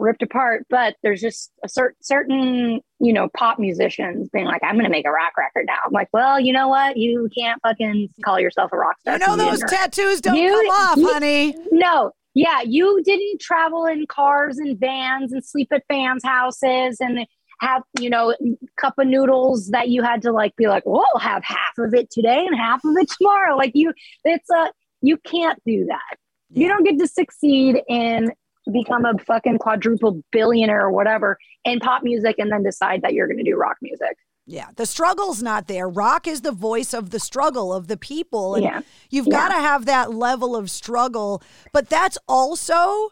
ripped 0.01 0.21
apart 0.23 0.65
but 0.69 0.95
there's 1.03 1.21
just 1.21 1.51
a 1.63 1.69
cer- 1.69 1.95
certain 2.01 2.81
you 2.99 3.13
know 3.13 3.29
pop 3.37 3.59
musicians 3.59 4.27
being 4.33 4.45
like 4.45 4.61
i'm 4.63 4.73
going 4.75 4.85
to 4.85 4.89
make 4.91 5.05
a 5.05 5.11
rock 5.11 5.31
record 5.37 5.65
now. 5.67 5.77
I'm 5.85 5.91
like 5.93 6.09
well 6.11 6.39
you 6.39 6.51
know 6.53 6.67
what? 6.67 6.97
You 6.97 7.29
can't 7.37 7.61
fucking 7.61 8.09
call 8.25 8.39
yourself 8.39 8.71
a 8.73 8.77
rock 8.77 8.99
star 8.99 9.13
You 9.13 9.19
know 9.19 9.35
those 9.37 9.61
tattoos 9.61 10.19
don't 10.21 10.35
You- 10.35 10.49
come 10.51 10.65
off, 10.67 10.97
you- 10.97 11.11
honey. 11.13 11.55
no. 11.71 12.11
Yeah 12.33 12.61
you 12.65 13.01
didn't 13.03 13.39
travel 13.41 13.85
in 13.85 14.05
cars 14.07 14.57
and 14.57 14.77
vans 14.79 15.31
and 15.33 15.43
sleep 15.45 15.69
at 15.71 15.83
fans 15.87 16.23
houses 16.25 16.97
and 16.99 17.25
have 17.59 17.83
you 17.99 18.09
know 18.09 18.35
cup 18.77 18.95
of 18.97 19.05
noodles 19.07 19.69
that 19.69 19.89
you 19.89 20.01
had 20.01 20.21
to 20.23 20.31
like 20.31 20.55
be 20.55 20.67
like 20.67 20.83
well 20.85 21.05
I'll 21.13 21.19
have 21.19 21.43
half 21.43 21.77
of 21.77 21.93
it 21.93 22.09
today 22.09 22.43
and 22.45 22.57
half 22.57 22.83
of 22.83 22.95
it 22.97 23.09
tomorrow. 23.17 23.55
Like 23.55 23.71
you 23.75 23.93
it's 24.23 24.49
a 24.49 24.71
you 25.01 25.17
can't 25.17 25.59
do 25.65 25.85
that. 25.87 26.17
You 26.53 26.67
don't 26.67 26.83
get 26.83 26.97
to 26.99 27.07
succeed 27.07 27.81
in 27.87 28.31
become 28.71 29.05
a 29.05 29.13
fucking 29.25 29.57
quadruple 29.57 30.21
billionaire 30.31 30.85
or 30.85 30.91
whatever 30.91 31.37
in 31.65 31.79
pop 31.79 32.03
music 32.03 32.35
and 32.37 32.51
then 32.51 32.63
decide 32.63 33.01
that 33.01 33.13
you're 33.13 33.27
going 33.27 33.37
to 33.37 33.43
do 33.43 33.55
rock 33.55 33.77
music 33.81 34.15
Yeah, 34.47 34.67
the 34.75 34.85
struggle's 34.85 35.41
not 35.41 35.67
there. 35.67 35.87
Rock 35.87 36.27
is 36.27 36.41
the 36.41 36.51
voice 36.51 36.93
of 36.93 37.11
the 37.11 37.19
struggle 37.19 37.71
of 37.73 37.87
the 37.87 37.95
people. 37.97 38.55
And 38.55 38.63
Yeah. 38.63 38.81
you've 39.09 39.27
Yeah. 39.27 39.37
got 39.37 39.47
to 39.55 39.61
have 39.61 39.85
that 39.85 40.13
level 40.13 40.55
of 40.55 40.69
struggle. 40.69 41.41
But 41.71 41.89
that's 41.89 42.17
also 42.27 43.09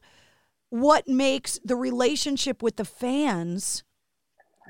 what 0.70 1.08
makes 1.08 1.60
the 1.64 1.76
relationship 1.76 2.62
with 2.62 2.76
the 2.76 2.84
fans 2.86 3.84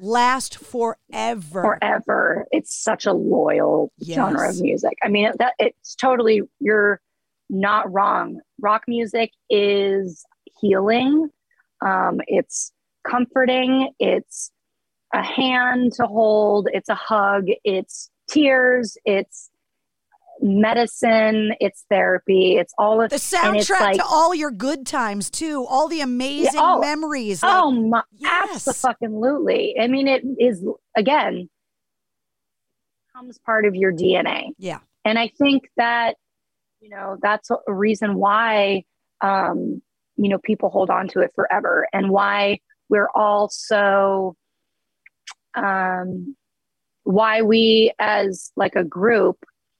last 0.01 0.57
forever. 0.57 1.61
forever. 1.79 2.45
It's 2.51 2.73
such 2.75 3.05
a 3.05 3.13
loyal 3.13 3.91
genre 4.03 4.49
of 4.49 4.61
music. 4.61 4.97
I 5.03 5.07
mean, 5.09 5.31
that 5.39 5.53
it's 5.59 5.95
totally 5.95 6.41
you're 6.59 7.01
not 7.49 7.91
wrong. 7.91 8.39
Rock 8.61 8.83
music 8.87 9.31
is 9.49 10.23
healing. 10.59 11.29
Um, 11.85 12.19
it's 12.27 12.71
comforting. 13.07 13.91
It's 13.99 14.51
a 15.13 15.23
hand 15.23 15.93
to 15.93 16.05
hold. 16.05 16.69
It's 16.73 16.89
a 16.89 16.95
hug. 16.95 17.45
It's 17.63 18.09
tears. 18.29 18.97
It's 19.05 19.49
medicine, 20.41 21.53
it's 21.59 21.85
therapy, 21.89 22.57
it's 22.57 22.73
all 22.77 23.01
of 23.01 23.09
The 23.09 23.17
soundtrack 23.17 23.79
like, 23.79 23.97
to 23.97 24.05
all 24.05 24.33
your 24.33 24.51
good 24.51 24.85
times 24.85 25.29
too, 25.29 25.65
all 25.67 25.87
the 25.87 26.01
amazing 26.01 26.53
yeah, 26.55 26.75
oh, 26.75 26.79
memories. 26.79 27.43
Like, 27.43 27.51
oh 27.53 27.71
my, 27.71 28.03
yes. 28.11 28.67
absolutely. 28.67 29.75
I 29.79 29.87
mean, 29.87 30.07
it 30.07 30.23
is 30.39 30.65
again 30.95 31.49
becomes 33.07 33.37
part 33.39 33.65
of 33.65 33.75
your 33.75 33.91
DNA. 33.91 34.49
Yeah, 34.57 34.79
and 35.05 35.19
I 35.19 35.31
think 35.37 35.69
that 35.77 36.15
you 36.79 36.89
know 36.89 37.17
that's 37.21 37.49
a 37.51 37.73
reason 37.73 38.15
why 38.15 38.83
um, 39.21 39.81
you 40.19 40.29
know 40.29 40.37
people 40.39 40.69
hold 40.69 40.89
on 40.89 41.07
to 41.09 41.21
it 41.21 41.31
forever, 41.33 41.87
and 41.93 42.09
why 42.09 42.59
we're 42.89 43.09
all 43.15 43.49
so 43.49 44.35
um, 45.55 46.35
why 47.03 47.41
we 47.41 47.93
as 47.99 48.51
like 48.55 48.75
a 48.75 48.83
group 48.83 49.37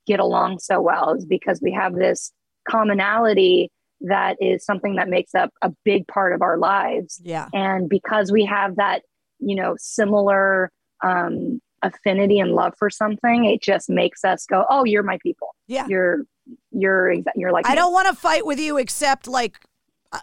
get 0.07 0.19
along 0.19 0.59
so 0.59 0.81
well 0.81 1.13
is 1.13 1.25
because 1.25 1.59
we 1.61 1.71
have 1.71 1.93
this 1.93 2.31
commonality 2.67 3.69
that 4.01 4.37
is 4.39 4.65
something 4.65 4.95
that 4.95 5.09
makes 5.09 5.35
up 5.35 5.51
a 5.61 5.71
big 5.83 6.07
part 6.07 6.33
of 6.33 6.41
our 6.41 6.57
lives. 6.57 7.19
Yeah. 7.23 7.49
And 7.53 7.89
because 7.89 8.31
we 8.31 8.45
have 8.45 8.77
that, 8.77 9.01
you 9.39 9.55
know, 9.55 9.75
similar 9.77 10.71
um, 11.03 11.61
affinity 11.83 12.39
and 12.39 12.53
love 12.53 12.73
for 12.79 12.89
something, 12.89 13.45
it 13.45 13.61
just 13.61 13.89
makes 13.89 14.23
us 14.23 14.45
go, 14.45 14.65
"Oh, 14.69 14.85
you're 14.85 15.03
my 15.03 15.17
people." 15.21 15.49
Yeah. 15.67 15.85
You're 15.87 16.23
you're 16.71 17.13
you're 17.35 17.51
like 17.51 17.67
I 17.67 17.75
don't 17.75 17.93
want 17.93 18.07
to 18.07 18.15
fight 18.15 18.45
with 18.45 18.59
you 18.59 18.77
except 18.77 19.27
like 19.27 19.59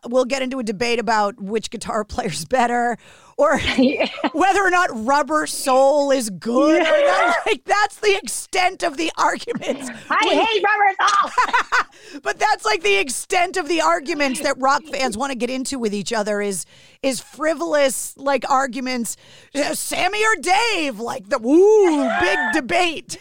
we'll 0.06 0.24
get 0.24 0.42
into 0.42 0.58
a 0.58 0.62
debate 0.62 0.98
about 0.98 1.40
which 1.40 1.70
guitar 1.70 2.04
player's 2.04 2.44
better 2.44 2.96
or 3.36 3.58
yeah. 3.78 4.08
whether 4.32 4.62
or 4.62 4.70
not 4.70 4.88
rubber 4.92 5.46
soul 5.46 6.10
is 6.10 6.30
good 6.30 6.82
yeah. 6.82 6.94
or 6.94 7.06
not. 7.06 7.36
Like 7.46 7.64
that's 7.64 7.96
the 7.96 8.16
extent 8.16 8.82
of 8.82 8.96
the 8.96 9.12
arguments. 9.16 9.90
I 10.10 10.18
when, 10.26 10.38
hate 10.38 10.64
rubber 10.64 10.96
soul. 11.08 12.20
but 12.22 12.38
that's 12.38 12.64
like 12.64 12.82
the 12.82 12.96
extent 12.96 13.56
of 13.56 13.68
the 13.68 13.82
arguments 13.82 14.40
that 14.40 14.58
rock 14.58 14.82
fans 14.84 15.16
want 15.16 15.32
to 15.32 15.38
get 15.38 15.50
into 15.50 15.78
with 15.78 15.94
each 15.94 16.12
other 16.12 16.40
is 16.40 16.64
is 17.02 17.20
frivolous 17.20 18.16
like 18.16 18.48
arguments. 18.50 19.16
Uh, 19.54 19.74
Sammy 19.74 20.24
or 20.24 20.36
Dave, 20.40 20.98
like 20.98 21.28
the 21.28 21.38
woo 21.38 22.08
big 22.20 22.38
debate. 22.52 23.18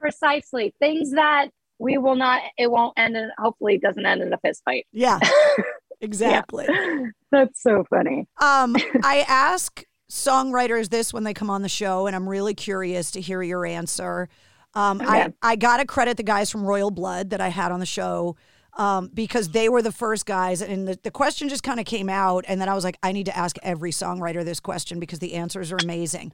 Precisely. 0.00 0.74
Things 0.80 1.12
that 1.12 1.50
we 1.82 1.98
will 1.98 2.14
not 2.14 2.40
it 2.56 2.70
won't 2.70 2.94
end 2.96 3.16
in 3.16 3.30
hopefully 3.38 3.74
it 3.74 3.82
doesn't 3.82 4.06
end 4.06 4.22
in 4.22 4.32
a 4.32 4.38
fist 4.38 4.62
fight 4.64 4.86
yeah 4.92 5.18
exactly 6.00 6.64
yeah. 6.68 7.06
that's 7.30 7.60
so 7.62 7.84
funny 7.90 8.26
um 8.40 8.76
i 9.02 9.24
ask 9.28 9.84
songwriters 10.10 10.88
this 10.90 11.12
when 11.12 11.24
they 11.24 11.34
come 11.34 11.50
on 11.50 11.62
the 11.62 11.68
show 11.68 12.06
and 12.06 12.14
i'm 12.14 12.28
really 12.28 12.54
curious 12.54 13.10
to 13.10 13.20
hear 13.20 13.42
your 13.42 13.66
answer 13.66 14.28
um 14.74 15.00
okay. 15.00 15.08
i 15.10 15.32
i 15.42 15.56
gotta 15.56 15.84
credit 15.84 16.16
the 16.16 16.22
guys 16.22 16.50
from 16.50 16.64
royal 16.64 16.90
blood 16.90 17.30
that 17.30 17.40
i 17.40 17.48
had 17.48 17.72
on 17.72 17.80
the 17.80 17.86
show 17.86 18.36
um, 18.74 19.10
because 19.12 19.50
they 19.50 19.68
were 19.68 19.82
the 19.82 19.92
first 19.92 20.24
guys, 20.24 20.62
and 20.62 20.88
the, 20.88 20.98
the 21.02 21.10
question 21.10 21.50
just 21.50 21.62
kind 21.62 21.78
of 21.78 21.84
came 21.84 22.08
out, 22.08 22.46
and 22.48 22.58
then 22.58 22.70
I 22.70 22.74
was 22.74 22.84
like, 22.84 22.96
I 23.02 23.12
need 23.12 23.26
to 23.26 23.36
ask 23.36 23.56
every 23.62 23.90
songwriter 23.90 24.42
this 24.46 24.60
question 24.60 24.98
because 24.98 25.18
the 25.18 25.34
answers 25.34 25.72
are 25.72 25.76
amazing. 25.76 26.32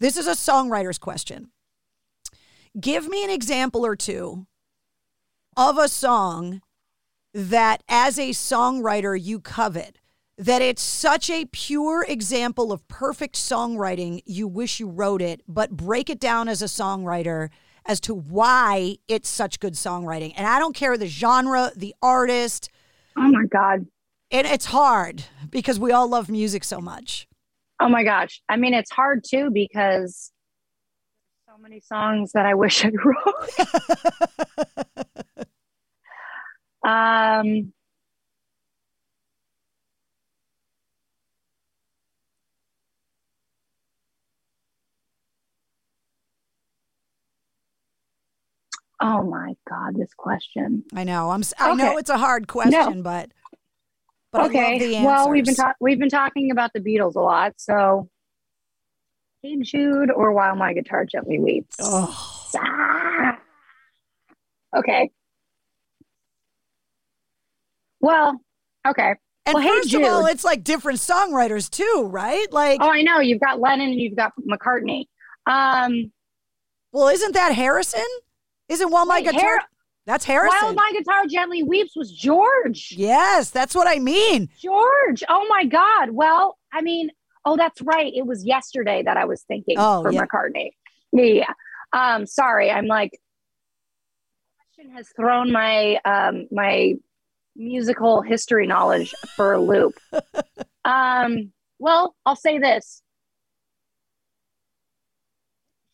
This 0.00 0.16
is 0.16 0.26
a 0.26 0.32
songwriter's 0.32 0.98
question. 0.98 1.52
Give 2.80 3.06
me 3.06 3.22
an 3.22 3.30
example 3.30 3.86
or 3.86 3.94
two 3.94 4.48
of 5.56 5.78
a 5.78 5.88
song 5.88 6.60
that 7.32 7.82
as 7.88 8.18
a 8.18 8.30
songwriter 8.30 9.18
you 9.20 9.40
covet 9.40 9.98
that 10.38 10.60
it's 10.60 10.82
such 10.82 11.30
a 11.30 11.46
pure 11.46 12.04
example 12.08 12.72
of 12.72 12.86
perfect 12.88 13.36
songwriting 13.36 14.20
you 14.26 14.46
wish 14.46 14.80
you 14.80 14.88
wrote 14.88 15.22
it 15.22 15.42
but 15.48 15.70
break 15.70 16.10
it 16.10 16.20
down 16.20 16.48
as 16.48 16.62
a 16.62 16.66
songwriter 16.66 17.48
as 17.86 18.00
to 18.00 18.14
why 18.14 18.96
it's 19.08 19.28
such 19.28 19.60
good 19.60 19.74
songwriting. 19.74 20.32
And 20.36 20.46
i 20.46 20.58
don't 20.58 20.74
care 20.74 20.96
the 20.98 21.06
genre 21.06 21.70
the 21.76 21.94
artist. 22.02 22.70
Oh 23.16 23.28
my 23.28 23.44
god. 23.46 23.86
And 24.30 24.46
it's 24.46 24.66
hard 24.66 25.24
because 25.48 25.78
we 25.78 25.92
all 25.92 26.08
love 26.08 26.28
music 26.28 26.64
so 26.64 26.80
much. 26.80 27.28
Oh 27.80 27.88
my 27.88 28.02
gosh. 28.04 28.42
I 28.48 28.56
mean 28.56 28.74
it's 28.74 28.90
hard 28.90 29.24
too 29.28 29.50
because 29.50 30.32
so 31.46 31.56
many 31.58 31.80
songs 31.80 32.32
that 32.32 32.44
i 32.44 32.54
wish 32.54 32.84
i 32.84 32.90
wrote 33.04 33.66
Um, 36.86 37.72
Oh 48.98 49.22
my 49.22 49.54
God, 49.68 49.94
this 49.94 50.14
question. 50.16 50.84
I 50.94 51.04
know. 51.04 51.30
I'm. 51.30 51.42
I 51.58 51.72
okay. 51.72 51.82
know 51.82 51.98
it's 51.98 52.08
a 52.08 52.16
hard 52.16 52.48
question, 52.48 52.96
no. 52.98 53.02
but 53.02 53.30
but 54.32 54.46
okay. 54.46 55.04
Well, 55.04 55.28
we've 55.28 55.44
been 55.44 55.54
talking. 55.54 55.74
We've 55.80 55.98
been 55.98 56.08
talking 56.08 56.50
about 56.50 56.72
the 56.72 56.80
Beatles 56.80 57.14
a 57.14 57.20
lot, 57.20 57.54
so 57.58 58.08
Hey 59.42 59.56
Jude 59.60 60.10
or 60.10 60.32
While 60.32 60.56
My 60.56 60.72
Guitar 60.72 61.04
Gently 61.04 61.38
Weeps. 61.38 61.76
Oh. 61.78 62.50
Ah. 62.56 63.38
Okay. 64.74 65.10
Well, 68.06 68.40
okay. 68.86 69.16
And 69.46 69.54
well, 69.54 69.64
first 69.64 69.90
hey, 69.90 70.02
of 70.02 70.12
all, 70.12 70.26
it's 70.26 70.44
like 70.44 70.62
different 70.62 71.00
songwriters 71.00 71.68
too, 71.68 72.06
right? 72.08 72.46
Like, 72.52 72.78
oh, 72.80 72.88
I 72.88 73.02
know 73.02 73.18
you've 73.18 73.40
got 73.40 73.58
Lennon 73.58 73.88
and 73.90 74.00
you've 74.00 74.14
got 74.14 74.32
McCartney. 74.48 75.06
Um, 75.46 76.12
well, 76.92 77.08
isn't 77.08 77.34
that 77.34 77.52
Harrison? 77.52 78.06
Isn't 78.68 78.92
While 78.92 79.06
My 79.06 79.22
Guitar? 79.22 79.58
Har- 79.58 79.68
that's 80.06 80.24
Harrison. 80.24 80.56
While 80.62 80.74
My 80.74 80.92
Guitar 80.96 81.26
Gently 81.28 81.64
Weeps 81.64 81.96
was 81.96 82.12
George. 82.12 82.94
Yes, 82.96 83.50
that's 83.50 83.74
what 83.74 83.88
I 83.88 83.98
mean. 83.98 84.50
George. 84.60 85.24
Oh 85.28 85.44
my 85.48 85.64
God. 85.64 86.10
Well, 86.10 86.58
I 86.72 86.82
mean, 86.82 87.10
oh, 87.44 87.56
that's 87.56 87.82
right. 87.82 88.12
It 88.14 88.24
was 88.24 88.44
yesterday 88.44 89.02
that 89.04 89.16
I 89.16 89.24
was 89.24 89.42
thinking 89.42 89.76
oh, 89.78 90.02
for 90.02 90.12
yeah. 90.12 90.24
McCartney. 90.24 90.70
Yeah. 91.12 91.52
Um, 91.92 92.26
sorry, 92.26 92.70
I'm 92.70 92.86
like, 92.86 93.18
question 94.76 94.96
has 94.96 95.08
thrown 95.08 95.52
my 95.52 95.98
um 96.04 96.46
my 96.50 96.94
musical 97.56 98.22
history 98.22 98.66
knowledge 98.66 99.14
for 99.34 99.52
a 99.52 99.60
loop. 99.60 99.94
um, 100.84 101.52
well, 101.78 102.14
I'll 102.24 102.36
say 102.36 102.58
this. 102.58 103.02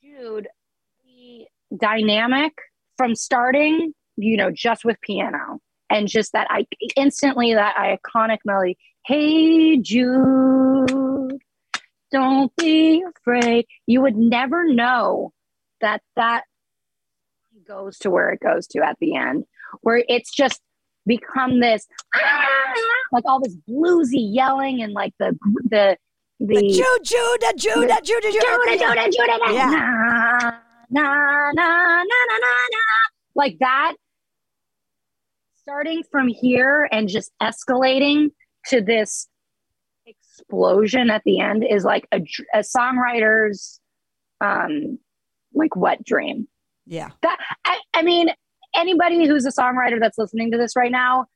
Jude, 0.03 0.49
the 1.05 1.47
dynamic 1.77 2.53
from 2.97 3.15
starting, 3.15 3.95
you 4.17 4.37
know, 4.37 4.51
just 4.51 4.85
with 4.85 5.01
piano 5.01 5.61
and 5.91 6.09
just 6.09 6.33
that 6.33 6.47
I 6.51 6.67
instantly 6.97 7.55
that 7.55 7.77
iconic 7.77 8.39
melody, 8.45 8.79
Hey 9.05 9.79
Jude, 9.79 11.39
don't 12.11 12.55
be 12.57 13.05
afraid. 13.17 13.67
You 13.87 14.03
would 14.03 14.17
never 14.17 14.73
know 14.73 15.33
that 15.81 16.03
that 16.17 16.45
goes 17.67 17.99
to 17.99 18.11
where 18.11 18.31
it 18.31 18.41
goes 18.41 18.67
to 18.69 18.85
at 18.85 18.97
the 19.01 19.17
end, 19.17 19.45
where 19.81 20.05
it's 20.09 20.31
just 20.31 20.61
become 21.07 21.61
this 21.61 21.87
like 23.13 23.25
all 23.27 23.41
this 23.41 23.57
bluesy 23.69 24.33
yelling 24.33 24.83
and 24.83 24.93
like 24.93 25.13
the 25.19 25.37
the 25.65 25.97
the, 26.41 26.57
the 26.57 26.69
juju 26.69 27.39
da 27.41 27.53
juju 27.57 27.87
da 27.87 28.01
juju 28.01 28.31
juju 28.31 28.41
da 28.65 29.05
juju 29.05 29.27
da 29.27 29.37
na 30.91 31.03
na 31.53 31.53
na 31.53 32.03
na 32.03 32.03
na 32.03 32.39
na 32.39 32.85
like 33.35 33.57
that 33.61 33.95
starting 35.57 36.03
from 36.11 36.29
here 36.29 36.89
and 36.91 37.09
just 37.09 37.33
escalating 37.41 38.31
to 38.67 38.81
this 38.81 39.29
explosion 40.07 41.11
at 41.11 41.23
the 41.25 41.41
end 41.41 41.65
is 41.65 41.85
like 41.85 42.07
a, 42.13 42.21
a 42.53 42.59
songwriter's 42.59 43.81
um 44.41 44.99
like 45.55 45.77
wet 45.77 46.03
dream. 46.05 46.49
Yeah. 46.87 47.11
That 47.23 47.39
I, 47.65 47.79
I 47.95 48.03
mean 48.03 48.29
anybody 48.75 49.27
who's 49.27 49.47
a 49.47 49.51
songwriter 49.51 50.01
that's 50.01 50.19
listening 50.19 50.51
to 50.53 50.59
this 50.59 50.77
right 50.77 50.93
now, 50.93 51.27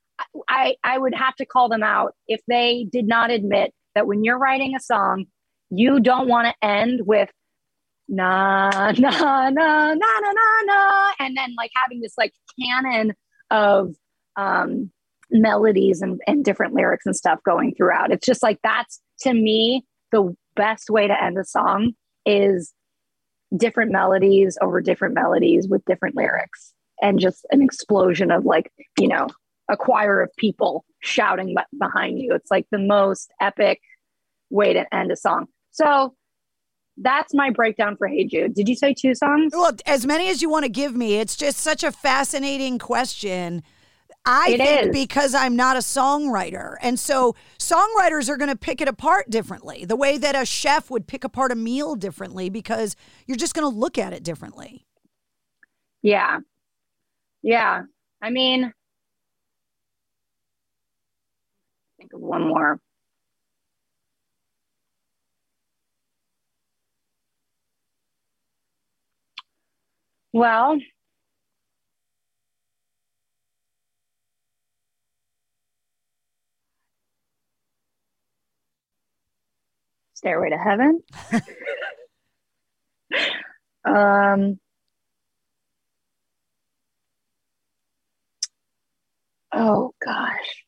I, 0.48 0.76
I 0.82 0.98
would 0.98 1.14
have 1.14 1.36
to 1.36 1.46
call 1.46 1.68
them 1.68 1.82
out 1.82 2.14
if 2.26 2.40
they 2.48 2.86
did 2.90 3.06
not 3.06 3.30
admit 3.30 3.72
that 3.94 4.06
when 4.06 4.24
you're 4.24 4.38
writing 4.38 4.74
a 4.74 4.80
song, 4.80 5.26
you 5.70 6.00
don't 6.00 6.28
want 6.28 6.48
to 6.48 6.66
end 6.66 7.00
with 7.04 7.30
na 8.08 8.70
na 8.70 8.90
na 8.90 9.50
na 9.50 9.94
na 9.94 9.94
na 9.94 10.62
na 10.64 11.12
and 11.18 11.36
then 11.36 11.54
like 11.58 11.72
having 11.82 12.00
this 12.00 12.14
like 12.16 12.32
canon 12.60 13.12
of 13.50 13.94
um 14.36 14.90
melodies 15.28 16.02
and, 16.02 16.20
and 16.28 16.44
different 16.44 16.72
lyrics 16.72 17.04
and 17.04 17.16
stuff 17.16 17.40
going 17.44 17.74
throughout. 17.74 18.12
It's 18.12 18.24
just 18.24 18.44
like 18.44 18.60
that's 18.62 19.00
to 19.22 19.34
me 19.34 19.84
the 20.12 20.36
best 20.54 20.88
way 20.88 21.08
to 21.08 21.22
end 21.22 21.36
a 21.36 21.44
song 21.44 21.94
is 22.24 22.72
different 23.56 23.90
melodies 23.90 24.56
over 24.62 24.80
different 24.80 25.14
melodies 25.14 25.66
with 25.68 25.84
different 25.84 26.14
lyrics 26.16 26.72
and 27.02 27.18
just 27.18 27.46
an 27.50 27.62
explosion 27.62 28.30
of 28.30 28.44
like, 28.44 28.72
you 28.98 29.08
know, 29.08 29.28
a 29.68 29.76
choir 29.76 30.22
of 30.22 30.30
people 30.36 30.84
shouting 31.00 31.54
behind 31.78 32.18
you. 32.18 32.34
It's 32.34 32.50
like 32.50 32.66
the 32.70 32.78
most 32.78 33.30
epic 33.40 33.80
way 34.50 34.72
to 34.72 34.94
end 34.94 35.10
a 35.10 35.16
song. 35.16 35.46
So 35.72 36.14
that's 36.98 37.34
my 37.34 37.50
breakdown 37.50 37.96
for 37.96 38.06
Hey 38.08 38.24
Jude. 38.24 38.54
Did 38.54 38.68
you 38.68 38.76
say 38.76 38.94
two 38.94 39.14
songs? 39.14 39.52
Well, 39.54 39.72
as 39.84 40.06
many 40.06 40.28
as 40.30 40.40
you 40.40 40.48
want 40.48 40.64
to 40.64 40.70
give 40.70 40.94
me. 40.94 41.16
It's 41.16 41.36
just 41.36 41.58
such 41.58 41.82
a 41.84 41.92
fascinating 41.92 42.78
question. 42.78 43.62
I 44.24 44.50
It 44.50 44.58
think 44.58 44.86
is. 44.88 44.92
because 44.92 45.34
I'm 45.34 45.54
not 45.54 45.76
a 45.76 45.80
songwriter. 45.80 46.76
And 46.82 46.98
so 46.98 47.36
songwriters 47.58 48.28
are 48.28 48.36
going 48.36 48.50
to 48.50 48.56
pick 48.56 48.80
it 48.80 48.88
apart 48.88 49.30
differently, 49.30 49.84
the 49.84 49.94
way 49.94 50.18
that 50.18 50.34
a 50.34 50.44
chef 50.44 50.90
would 50.90 51.06
pick 51.06 51.22
apart 51.22 51.52
a 51.52 51.54
meal 51.54 51.94
differently 51.94 52.48
because 52.48 52.96
you're 53.26 53.36
just 53.36 53.54
going 53.54 53.70
to 53.70 53.78
look 53.78 53.98
at 53.98 54.12
it 54.12 54.24
differently. 54.24 54.84
Yeah. 56.02 56.40
Yeah. 57.42 57.82
I 58.20 58.30
mean, 58.30 58.72
think 61.98 62.12
of 62.12 62.20
one 62.20 62.48
more. 62.48 62.80
Well, 70.32 70.78
Stairway 80.14 80.50
to 80.50 80.58
Heaven. 80.58 81.02
um, 83.84 84.58
oh 89.56 89.92
gosh. 90.04 90.64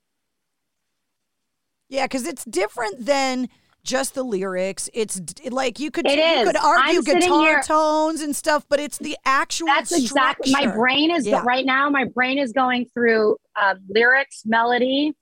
Yeah, 1.89 2.05
because 2.05 2.27
it's 2.27 2.45
different 2.45 3.07
than 3.07 3.49
just 3.83 4.15
the 4.15 4.23
lyrics. 4.23 4.91
It's 4.93 5.19
d- 5.21 5.49
like 5.49 5.79
you 5.81 5.91
could 5.91 6.05
It 6.07 6.19
you 6.19 6.23
is. 6.43 6.47
could 6.49 6.57
argue 6.59 6.99
I'm 6.99 7.05
guitar 7.05 7.41
here- 7.41 7.63
tones 7.63 8.21
and 8.21 8.37
stuff, 8.37 8.67
but 8.69 8.79
it's 8.81 8.99
the 8.99 9.17
actual. 9.25 9.69
That's 9.69 9.93
exactly 9.93 10.53
my 10.53 10.67
brain 10.67 11.11
is 11.11 11.27
Yeah. 11.27 11.43
right 11.47 11.65
now. 11.65 11.89
My 11.89 12.05
brain 12.05 12.39
is 12.39 12.53
going 12.53 12.87
through 12.93 13.37
uh, 13.57 13.77
lyrics, 13.89 14.43
melody, 14.45 15.15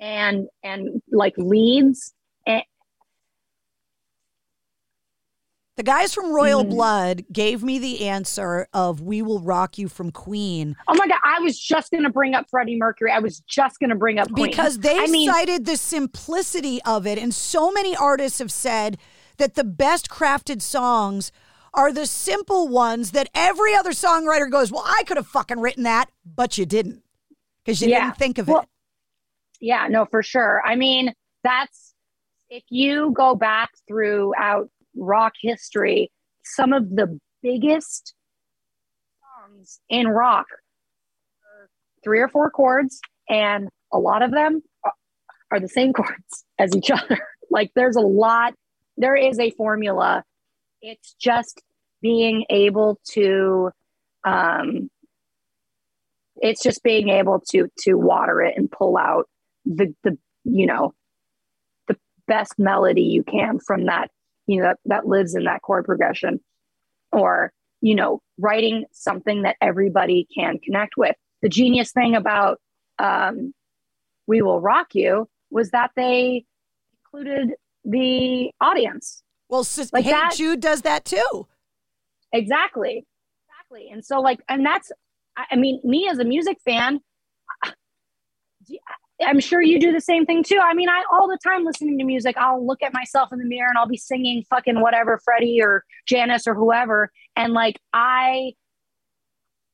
and 0.00 0.48
and 0.64 1.00
like 1.12 1.34
leads. 1.38 2.12
And 2.46 2.64
The 5.78 5.84
guys 5.84 6.12
from 6.12 6.32
Royal 6.32 6.64
Mm. 6.64 6.70
Blood 6.70 7.24
gave 7.32 7.62
me 7.62 7.78
the 7.78 8.08
answer 8.08 8.66
of 8.72 9.00
"We 9.00 9.22
Will 9.22 9.38
Rock 9.38 9.78
You" 9.78 9.88
from 9.88 10.10
Queen 10.10 10.74
oh 10.88 10.94
my 10.96 11.06
god, 11.06 11.20
I 11.24 11.38
was 11.38 11.56
just 11.56 11.92
going 11.92 12.02
to 12.02 12.10
bring 12.10 12.34
up 12.34 12.50
Freddie 12.50 12.76
Mercury. 12.76 13.12
I 13.12 13.20
was 13.20 13.38
just 13.46 13.78
going 13.78 13.90
to 13.90 13.96
bring 13.96 14.18
up 14.18 14.28
Queen. 14.32 14.48
because 14.48 14.80
they 14.80 14.98
I 14.98 15.06
mean, 15.06 15.30
cited 15.30 15.66
the 15.66 15.76
simplicity 15.76 16.82
of 16.82 17.06
it, 17.06 17.16
and 17.16 17.32
so 17.32 17.70
many 17.70 17.94
artists 17.94 18.40
have 18.40 18.50
said 18.50 18.98
that 19.36 19.54
the 19.54 19.62
best 19.62 20.08
crafted 20.10 20.62
songs 20.62 21.30
are 21.72 21.92
the 21.92 22.06
simple 22.06 22.66
ones 22.66 23.12
that 23.12 23.28
every 23.32 23.72
other 23.76 23.90
songwriter 23.92 24.50
goes, 24.50 24.72
"Well, 24.72 24.84
I 24.84 25.04
could 25.04 25.16
have 25.16 25.28
fucking 25.28 25.60
written 25.60 25.84
that, 25.84 26.10
but 26.26 26.58
you 26.58 26.66
didn't 26.66 27.04
because 27.64 27.80
you 27.80 27.88
Yeah. 27.90 28.06
didn't 28.06 28.16
think 28.16 28.38
of 28.38 28.48
Well, 28.48 28.62
it." 28.62 28.68
Yeah, 29.60 29.86
no, 29.88 30.06
for 30.06 30.24
sure. 30.24 30.60
I 30.66 30.74
mean, 30.74 31.14
that's 31.44 31.94
if 32.50 32.64
you 32.68 33.12
go 33.12 33.36
back 33.36 33.70
throughout 33.86 34.70
rock 34.98 35.34
history, 35.40 36.10
some 36.44 36.72
of 36.72 36.90
the 36.90 37.18
biggest 37.42 38.14
songs 39.20 39.80
in 39.88 40.08
rock 40.08 40.46
are 41.44 41.68
three 42.04 42.20
or 42.20 42.28
four 42.28 42.50
chords, 42.50 43.00
and 43.28 43.68
a 43.92 43.98
lot 43.98 44.22
of 44.22 44.30
them 44.30 44.62
are- 44.84 45.60
the 45.60 45.68
same 45.68 45.92
chords 45.94 46.44
as 46.58 46.74
each 46.76 46.90
other. 46.90 47.18
Like 47.50 47.70
there's 47.74 47.96
a 47.96 48.02
lot, 48.02 48.52
there 48.98 49.16
is 49.16 49.38
a 49.40 49.50
formula. 49.52 50.22
It's 50.82 51.14
just 51.14 51.62
being 52.02 52.44
able 52.50 53.00
to 53.12 53.70
um 54.22 54.90
it's 56.36 56.62
just 56.62 56.82
being 56.82 57.08
able 57.08 57.42
to 57.52 57.68
to 57.78 57.94
water 57.94 58.42
it 58.42 58.54
and 58.56 58.70
pull 58.70 58.96
out 58.96 59.28
the 59.64 59.94
the 60.04 60.18
you 60.44 60.66
know 60.66 60.92
the 61.88 61.96
best 62.26 62.52
melody 62.58 63.02
you 63.02 63.22
can 63.22 63.58
from 63.58 63.86
that 63.86 64.10
you 64.48 64.60
know 64.60 64.64
that, 64.68 64.78
that 64.86 65.06
lives 65.06 65.36
in 65.36 65.44
that 65.44 65.62
chord 65.62 65.84
progression 65.84 66.40
or 67.12 67.52
you 67.80 67.94
know 67.94 68.20
writing 68.38 68.84
something 68.92 69.42
that 69.42 69.54
everybody 69.60 70.26
can 70.36 70.58
connect 70.58 70.96
with. 70.96 71.14
The 71.42 71.48
genius 71.48 71.92
thing 71.92 72.16
about 72.16 72.60
um, 72.98 73.54
we 74.26 74.42
will 74.42 74.60
rock 74.60 74.94
you 74.96 75.28
was 75.50 75.70
that 75.70 75.92
they 75.94 76.44
included 77.04 77.50
the 77.84 78.50
audience. 78.60 79.22
Well, 79.48 79.62
sis- 79.64 79.92
Like 79.92 80.04
Hey 80.04 80.10
that- 80.10 80.34
Jude 80.36 80.60
does 80.60 80.82
that 80.82 81.04
too. 81.04 81.46
exactly. 82.32 83.06
Exactly. 83.48 83.90
And 83.92 84.04
so 84.04 84.20
like 84.20 84.40
and 84.48 84.66
that's 84.66 84.90
I 85.36 85.56
mean 85.56 85.80
me 85.84 86.08
as 86.10 86.18
a 86.18 86.24
music 86.24 86.58
fan 86.64 87.00
i'm 89.24 89.40
sure 89.40 89.60
you 89.60 89.80
do 89.80 89.92
the 89.92 90.00
same 90.00 90.24
thing 90.24 90.42
too. 90.42 90.60
I 90.62 90.74
mean 90.74 90.88
i 90.88 91.02
all 91.12 91.28
the 91.28 91.38
time 91.42 91.64
listening 91.64 91.98
to 91.98 92.04
music 92.04 92.36
i'll 92.38 92.64
look 92.64 92.82
at 92.82 92.92
myself 92.92 93.32
in 93.32 93.38
the 93.38 93.44
mirror 93.44 93.68
and 93.68 93.78
i'll 93.78 93.88
be 93.88 93.96
singing 93.96 94.44
fucking 94.48 94.80
whatever 94.80 95.20
freddie 95.24 95.60
or 95.62 95.84
janis 96.06 96.46
or 96.46 96.54
whoever 96.54 97.10
and 97.36 97.52
like 97.52 97.78
i 97.92 98.52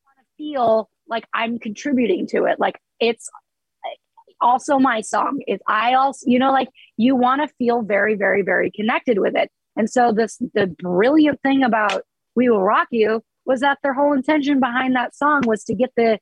want 0.04 0.18
to 0.18 0.24
feel 0.36 0.90
like 1.08 1.24
i'm 1.34 1.58
contributing 1.58 2.26
to 2.28 2.44
it. 2.44 2.58
Like 2.58 2.78
it's 3.00 3.28
also 4.40 4.78
my 4.78 5.00
song. 5.00 5.40
Is 5.46 5.60
i 5.66 5.94
also 5.94 6.24
you 6.26 6.38
know 6.38 6.52
like 6.52 6.68
you 6.96 7.16
want 7.16 7.42
to 7.42 7.54
feel 7.56 7.82
very 7.82 8.14
very 8.14 8.42
very 8.42 8.70
connected 8.70 9.18
with 9.18 9.36
it. 9.36 9.50
And 9.76 9.90
so 9.90 10.12
this 10.12 10.38
the 10.54 10.66
brilliant 10.66 11.40
thing 11.42 11.62
about 11.62 12.02
we 12.34 12.48
will 12.48 12.62
rock 12.62 12.88
you 12.90 13.22
was 13.46 13.60
that 13.60 13.78
their 13.82 13.94
whole 13.94 14.12
intention 14.12 14.60
behind 14.60 14.96
that 14.96 15.14
song 15.14 15.42
was 15.46 15.64
to 15.64 15.74
get 15.74 15.92
the 15.96 16.18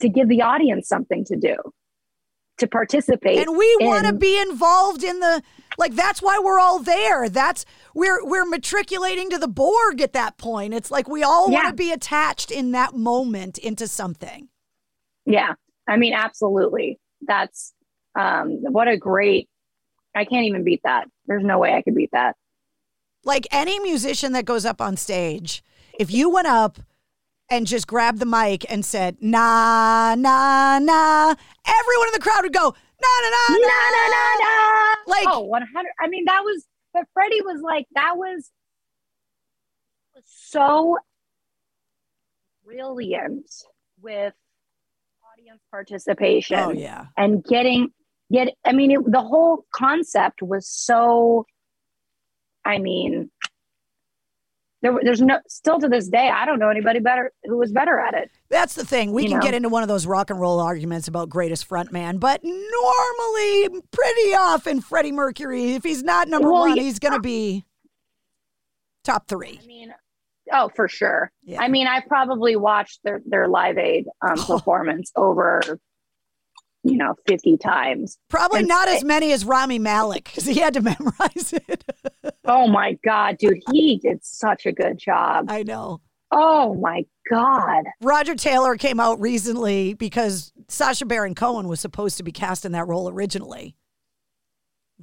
to 0.00 0.08
give 0.08 0.28
the 0.28 0.42
audience 0.42 0.88
something 0.88 1.24
to 1.26 1.36
do 1.36 1.56
to 2.58 2.66
participate 2.66 3.38
and 3.38 3.56
we 3.56 3.76
want 3.80 4.06
to 4.06 4.12
be 4.12 4.40
involved 4.40 5.02
in 5.02 5.20
the 5.20 5.42
like 5.78 5.94
that's 5.94 6.20
why 6.20 6.38
we're 6.38 6.60
all 6.60 6.78
there. 6.80 7.28
That's 7.28 7.64
we're 7.94 8.24
we're 8.24 8.44
matriculating 8.44 9.30
to 9.30 9.38
the 9.38 9.48
borg 9.48 10.00
at 10.00 10.12
that 10.12 10.36
point. 10.36 10.74
It's 10.74 10.90
like 10.90 11.08
we 11.08 11.22
all 11.22 11.50
want 11.50 11.68
to 11.68 11.74
be 11.74 11.92
attached 11.92 12.50
in 12.50 12.72
that 12.72 12.94
moment 12.94 13.58
into 13.58 13.88
something. 13.88 14.48
Yeah. 15.24 15.54
I 15.88 15.96
mean 15.96 16.12
absolutely. 16.12 17.00
That's 17.22 17.72
um 18.18 18.58
what 18.60 18.88
a 18.88 18.96
great 18.96 19.48
i 20.14 20.24
can't 20.24 20.44
even 20.46 20.64
beat 20.64 20.82
that. 20.84 21.08
There's 21.26 21.44
no 21.44 21.58
way 21.58 21.72
i 21.72 21.82
could 21.82 21.94
beat 21.94 22.10
that. 22.12 22.36
Like 23.24 23.46
any 23.50 23.78
musician 23.78 24.32
that 24.32 24.44
goes 24.44 24.66
up 24.66 24.80
on 24.80 24.96
stage 24.96 25.64
if 25.98 26.10
you 26.10 26.28
went 26.28 26.48
up 26.48 26.78
and 27.52 27.66
just 27.66 27.86
grabbed 27.86 28.18
the 28.18 28.24
mic 28.26 28.64
and 28.72 28.82
said 28.82 29.14
nah 29.20 30.14
nah 30.16 30.78
nah. 30.78 31.34
Everyone 31.66 32.08
in 32.08 32.12
the 32.14 32.18
crowd 32.18 32.42
would 32.42 32.52
go 32.54 32.74
nah 33.02 33.18
nah 33.20 33.30
nah 33.30 33.58
na 33.58 33.90
na 33.92 34.08
na 34.08 34.24
na 34.40 34.94
Like- 35.06 35.28
oh 35.28 35.40
100 35.42 35.90
i 36.00 36.08
mean 36.08 36.24
that 36.24 36.40
was 36.42 36.66
but 36.94 37.04
freddie 37.12 37.42
was 37.42 37.60
like 37.60 37.86
that 37.94 38.16
was 38.16 38.50
was 40.14 40.24
so 40.24 40.96
brilliant 42.64 43.50
with 44.00 44.32
audience 45.32 45.60
participation 45.70 46.58
oh 46.58 46.70
yeah. 46.70 47.06
and 47.18 47.44
getting 47.44 47.90
get 48.32 48.48
i 48.64 48.72
mean 48.72 48.92
it, 48.92 49.00
the 49.10 49.20
whole 49.20 49.66
concept 49.74 50.40
was 50.42 50.66
so 50.68 51.44
i 52.64 52.78
mean 52.78 53.30
there, 54.82 54.98
there's 55.02 55.22
no 55.22 55.38
still 55.48 55.78
to 55.78 55.88
this 55.88 56.08
day 56.08 56.28
i 56.28 56.44
don't 56.44 56.58
know 56.58 56.68
anybody 56.68 56.98
better 57.00 57.32
who 57.44 57.56
was 57.56 57.72
better 57.72 57.98
at 58.00 58.14
it 58.14 58.30
That's 58.50 58.74
the 58.74 58.84
thing. 58.84 59.12
We 59.12 59.22
You 59.22 59.28
can 59.30 59.38
know? 59.38 59.42
get 59.44 59.54
into 59.54 59.68
one 59.70 59.82
of 59.82 59.88
those 59.88 60.06
rock 60.06 60.28
and 60.30 60.38
roll 60.40 60.60
arguments 60.60 61.08
about 61.08 61.28
greatest 61.30 61.66
frontman, 61.68 62.20
but 62.20 62.42
normally, 62.44 63.80
pretty 63.90 64.34
often, 64.34 64.80
Freddie 64.82 65.12
Mercury, 65.12 65.72
if 65.72 65.82
he's 65.82 66.02
not 66.02 66.28
number 66.28 66.50
Well, 66.50 66.62
one, 66.68 66.76
he's 66.76 66.98
going 66.98 67.14
to 67.14 67.20
be 67.20 67.64
top 69.04 69.26
three. 69.28 69.58
i 69.62 69.66
mean 69.66 69.94
oh 70.52 70.68
for 70.76 70.86
sure 70.88 71.30
Yeah. 71.44 71.60
i 71.62 71.68
mean 71.68 71.86
i 71.86 72.00
probably 72.00 72.56
watched 72.56 73.00
their 73.04 73.20
their 73.24 73.48
live 73.48 73.78
aid 73.78 74.06
um, 74.26 74.36
performance 74.36 75.10
over 75.16 75.78
you 76.84 76.96
know 76.96 77.14
50 77.26 77.56
times 77.58 78.18
Probably 78.28 78.60
And 78.60 78.68
not 78.68 78.88
as 78.88 79.04
many 79.04 79.32
as 79.32 79.44
Rami 79.44 79.78
Malek 79.78 80.24
because 80.24 80.44
he 80.46 80.54
had 80.60 80.74
to 80.74 80.80
memorize 80.82 81.52
it. 81.52 81.84
oh 82.44 82.66
my 82.68 82.98
god 83.04 83.38
dude 83.38 83.58
he 83.72 83.98
did 83.98 84.24
such 84.24 84.66
a 84.66 84.72
good 84.72 84.98
job 84.98 85.46
I 85.48 85.62
know. 85.62 86.00
oh 86.32 86.74
my 86.74 87.04
god 87.30 87.84
Roger 88.00 88.34
Taylor 88.34 88.76
came 88.76 88.98
out 89.00 89.20
recently 89.20 89.94
because 89.94 90.52
Sacha 90.68 91.06
Baron 91.06 91.34
Cohen 91.34 91.68
was 91.68 91.80
supposed 91.80 92.16
to 92.16 92.22
be 92.24 92.32
cast 92.32 92.64
in 92.64 92.72
that 92.72 92.88
role 92.88 93.08
originally. 93.08 93.76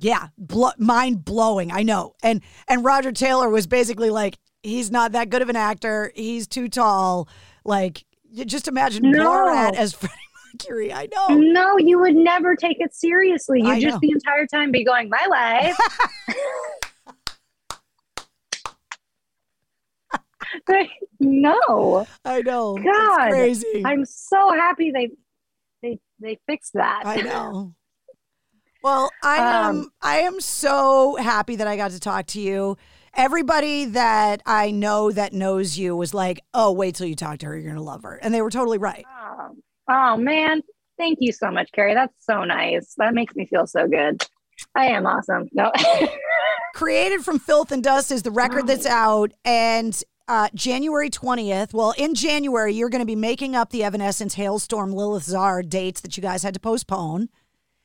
Yeah, 0.01 0.27
blo- 0.37 0.71
mind 0.77 1.25
blowing. 1.25 1.71
I 1.71 1.83
know. 1.83 2.15
And 2.23 2.41
and 2.67 2.83
Roger 2.85 3.11
Taylor 3.11 3.49
was 3.49 3.67
basically 3.67 4.09
like, 4.09 4.37
he's 4.63 4.89
not 4.91 5.11
that 5.11 5.29
good 5.29 5.41
of 5.41 5.49
an 5.49 5.55
actor. 5.57 6.11
He's 6.15 6.47
too 6.47 6.69
tall. 6.69 7.27
Like, 7.65 8.05
you 8.31 8.45
just 8.45 8.67
imagine 8.69 9.11
No. 9.11 9.19
Borat 9.29 9.75
as 9.75 9.93
Freddie 9.99 10.15
Mercury. 10.53 10.93
I 10.93 11.07
know. 11.13 11.35
no 11.35 11.77
you 11.77 11.99
would 11.99 12.15
never 12.15 12.55
take 12.55 12.77
it 12.79 12.93
seriously 12.93 13.61
you 13.61 13.69
I 13.69 13.79
just 13.79 13.95
know. 13.95 13.99
the 14.01 14.11
entire 14.11 14.45
time 14.47 14.71
be 14.71 14.83
going 14.83 15.09
my 15.09 15.25
life 15.29 15.77
no. 21.19 22.07
I 22.25 22.41
know. 22.41 22.77
God, 22.77 22.83
It's 22.83 23.61
crazy. 23.63 23.83
I'm 23.85 24.05
so 24.05 24.51
happy 24.53 24.91
they 24.91 25.09
they 25.81 25.99
they 26.19 26.39
fixed 26.47 26.73
that. 26.73 27.03
I 27.05 27.21
know. 27.21 27.73
Well, 28.81 29.11
I 29.21 29.37
am 29.39 29.75
Um, 29.75 29.91
I 30.01 30.19
am 30.19 30.39
so 30.39 31.17
happy 31.17 31.57
that 31.57 31.67
I 31.67 31.75
got 31.75 31.91
to 31.91 31.99
talk 31.99 32.27
to 32.27 32.39
you. 32.39 32.77
Everybody 33.13 33.83
that 33.83 34.41
I 34.45 34.71
know 34.71 35.11
that 35.11 35.33
knows 35.33 35.77
you 35.77 35.97
was 35.97 36.13
like, 36.13 36.39
"Oh, 36.53 36.71
wait 36.71 36.95
till 36.95 37.05
you 37.05 37.15
talk 37.15 37.39
to 37.39 37.47
her. 37.47 37.57
You're 37.57 37.71
gonna 37.73 37.83
love 37.83 38.03
her," 38.03 38.15
and 38.15 38.33
they 38.33 38.41
were 38.41 38.49
totally 38.49 38.77
right. 38.77 39.05
Oh, 39.21 39.49
oh 39.89 40.17
man, 40.17 40.61
thank 40.97 41.17
you 41.21 41.31
so 41.33 41.51
much, 41.51 41.71
Carrie. 41.73 41.93
That's 41.93 42.13
so 42.19 42.43
nice. 42.43 42.93
That 42.97 43.13
makes 43.13 43.35
me 43.35 43.45
feel 43.45 43.67
so 43.67 43.87
good. 43.87 44.23
I 44.75 44.87
am 44.87 45.05
awesome. 45.05 45.47
No. 45.53 45.71
Created 46.75 47.23
from 47.25 47.39
Filth 47.39 47.71
and 47.71 47.83
Dust 47.83 48.11
is 48.11 48.23
the 48.23 48.31
record 48.31 48.67
that's 48.67 48.85
out, 48.85 49.31
and 49.43 50.01
uh, 50.27 50.47
January 50.53 51.09
20th. 51.09 51.73
Well, 51.73 51.93
in 51.97 52.13
January, 52.13 52.73
you're 52.73 52.89
going 52.89 53.01
to 53.01 53.05
be 53.05 53.15
making 53.15 53.55
up 53.55 53.71
the 53.71 53.83
Evanescence, 53.83 54.35
Halestorm, 54.35 54.93
Lilith 54.93 55.23
Czar 55.23 55.63
dates 55.63 56.01
that 56.01 56.15
you 56.15 56.21
guys 56.21 56.43
had 56.43 56.53
to 56.53 56.59
postpone. 56.59 57.29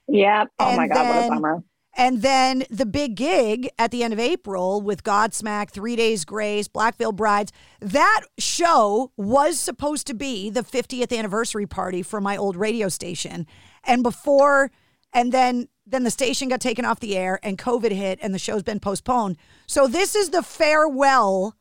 yeah. 0.07 0.45
Oh 0.59 0.67
And 0.69 0.77
my 0.77 0.87
god, 0.87 1.09
what 1.09 1.25
a 1.25 1.29
bummer. 1.29 1.65
And 1.97 2.23
then 2.23 2.65
the 2.71 2.87
big 2.87 3.15
gig 3.15 3.69
at 3.79 3.91
the 3.93 4.03
end 4.03 4.13
of 4.13 4.19
April 4.19 4.81
with 4.81 5.05
Godsmack, 5.05 5.71
Three 5.71 5.95
Days 5.95 6.25
Grace, 6.25 6.67
Black 6.67 6.97
Veil 6.97 7.13
Brides. 7.13 7.53
That 7.81 8.23
show 8.39 9.13
was 9.17 9.61
supposed 9.61 10.07
to 10.09 10.15
be 10.15 10.51
the 10.51 10.63
50th 10.63 11.17
anniversary 11.17 11.67
party 11.67 12.03
for 12.03 12.21
my 12.21 12.37
old 12.37 12.57
radio 12.57 12.89
station. 12.89 13.47
And 13.85 14.03
before, 14.03 14.71
and 15.13 15.31
then 15.33 15.69
then 15.87 16.03
the 16.03 16.11
station 16.11 16.49
got 16.49 16.61
taken 16.63 16.85
off 16.87 16.99
the 17.01 17.15
air 17.15 17.39
and 17.43 17.59
COVID 17.59 17.93
hit 17.93 18.19
and 18.23 18.35
the 18.35 18.39
show's 18.39 18.63
been 18.63 18.81
postponed. 18.81 19.37
So 19.67 19.87
this 19.87 20.15
is 20.17 20.31
the 20.31 20.43
farewell 20.43 21.57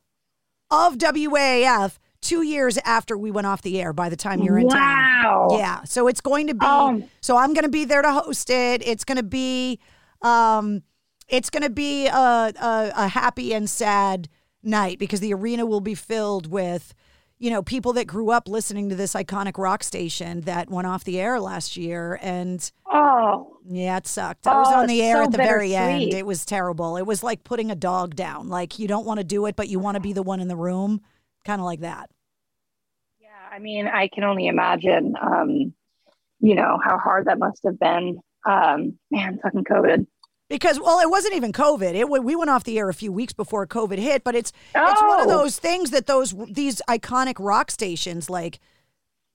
of 0.70 0.96
WAAF 0.96 1.98
two 2.22 2.40
years 2.40 2.78
after 2.86 3.18
we 3.18 3.30
went 3.30 3.46
off 3.46 3.60
the 3.60 3.78
air 3.80 3.92
by 3.92 4.08
the 4.08 4.16
time 4.16 4.40
you're 4.42 4.56
in 4.58 4.66
Wow. 4.66 5.48
town. 5.50 5.58
Yeah. 5.58 5.84
So 5.84 6.08
it's 6.08 6.22
going 6.22 6.46
to 6.46 6.54
be 6.54 6.64
Um, 6.64 7.04
so 7.20 7.36
I'm 7.36 7.52
going 7.52 7.64
to 7.64 7.70
be 7.70 7.84
there 7.84 8.00
to 8.00 8.12
host 8.12 8.48
it. 8.48 8.80
It's 8.86 9.04
going 9.04 9.18
to 9.18 9.22
be 9.22 9.78
um 10.24 10.82
it's 11.28 11.48
going 11.48 11.62
to 11.62 11.70
be 11.70 12.06
a, 12.06 12.12
a 12.12 12.92
a 12.96 13.08
happy 13.08 13.54
and 13.54 13.68
sad 13.70 14.28
night 14.62 14.98
because 14.98 15.20
the 15.20 15.32
arena 15.32 15.64
will 15.64 15.80
be 15.80 15.94
filled 15.94 16.50
with 16.50 16.94
you 17.38 17.50
know 17.50 17.62
people 17.62 17.92
that 17.94 18.06
grew 18.06 18.30
up 18.30 18.48
listening 18.48 18.88
to 18.88 18.94
this 18.94 19.14
iconic 19.14 19.56
rock 19.58 19.82
station 19.82 20.40
that 20.42 20.68
went 20.70 20.86
off 20.86 21.04
the 21.04 21.20
air 21.20 21.38
last 21.40 21.76
year 21.76 22.18
and 22.22 22.72
Oh, 22.96 23.58
yeah, 23.66 23.96
it 23.96 24.06
sucked. 24.06 24.46
I 24.46 24.56
was 24.58 24.68
Oh, 24.70 24.80
on 24.80 24.86
the 24.86 25.02
air 25.02 25.16
so 25.16 25.24
at 25.24 25.32
the 25.32 25.38
very 25.38 25.74
end. 25.74 26.12
It 26.14 26.24
was 26.26 26.44
terrible. 26.46 26.96
It 26.96 27.02
was 27.06 27.22
like 27.24 27.42
putting 27.44 27.70
a 27.70 27.74
dog 27.74 28.14
down. 28.14 28.48
Like 28.48 28.78
you 28.78 28.86
don't 28.86 29.04
want 29.04 29.18
to 29.18 29.24
do 29.24 29.46
it, 29.46 29.56
but 29.56 29.68
you 29.68 29.78
want 29.80 29.96
to 29.96 30.00
be 30.00 30.12
the 30.12 30.22
one 30.22 30.40
in 30.40 30.48
the 30.48 30.56
room, 30.56 31.00
kind 31.44 31.60
of 31.60 31.64
like 31.64 31.80
that. 31.80 32.08
yeah. 33.20 33.28
I 33.52 33.58
mean, 33.58 33.86
I 33.88 34.08
can 34.08 34.24
only 34.24 34.46
imagine, 34.46 35.14
um, 35.20 35.74
you 36.40 36.54
know, 36.54 36.78
how 36.82 36.98
hard 36.98 37.26
that 37.26 37.38
must 37.38 37.62
have 37.64 37.78
been. 37.78 38.20
Um, 38.46 38.98
man, 39.10 39.38
fucking 39.42 39.64
COVID. 39.64 40.06
Because 40.50 40.78
well, 40.78 41.00
it 41.00 41.08
wasn't 41.10 41.34
even 41.34 41.52
COVID. 41.52 41.94
It 41.94 42.08
we 42.08 42.36
went 42.36 42.50
off 42.50 42.64
the 42.64 42.78
air 42.78 42.88
a 42.88 42.94
few 42.94 43.12
weeks 43.12 43.32
before 43.32 43.66
COVID 43.66 43.98
hit, 43.98 44.24
but 44.24 44.34
it's 44.34 44.52
it's 44.74 45.02
one 45.02 45.20
of 45.20 45.26
Oh. 45.26 45.38
those 45.38 45.58
things 45.58 45.90
that 45.90 46.06
those 46.06 46.34
these 46.48 46.82
iconic 46.88 47.34
rock 47.38 47.70
stations 47.70 48.28
like 48.28 48.60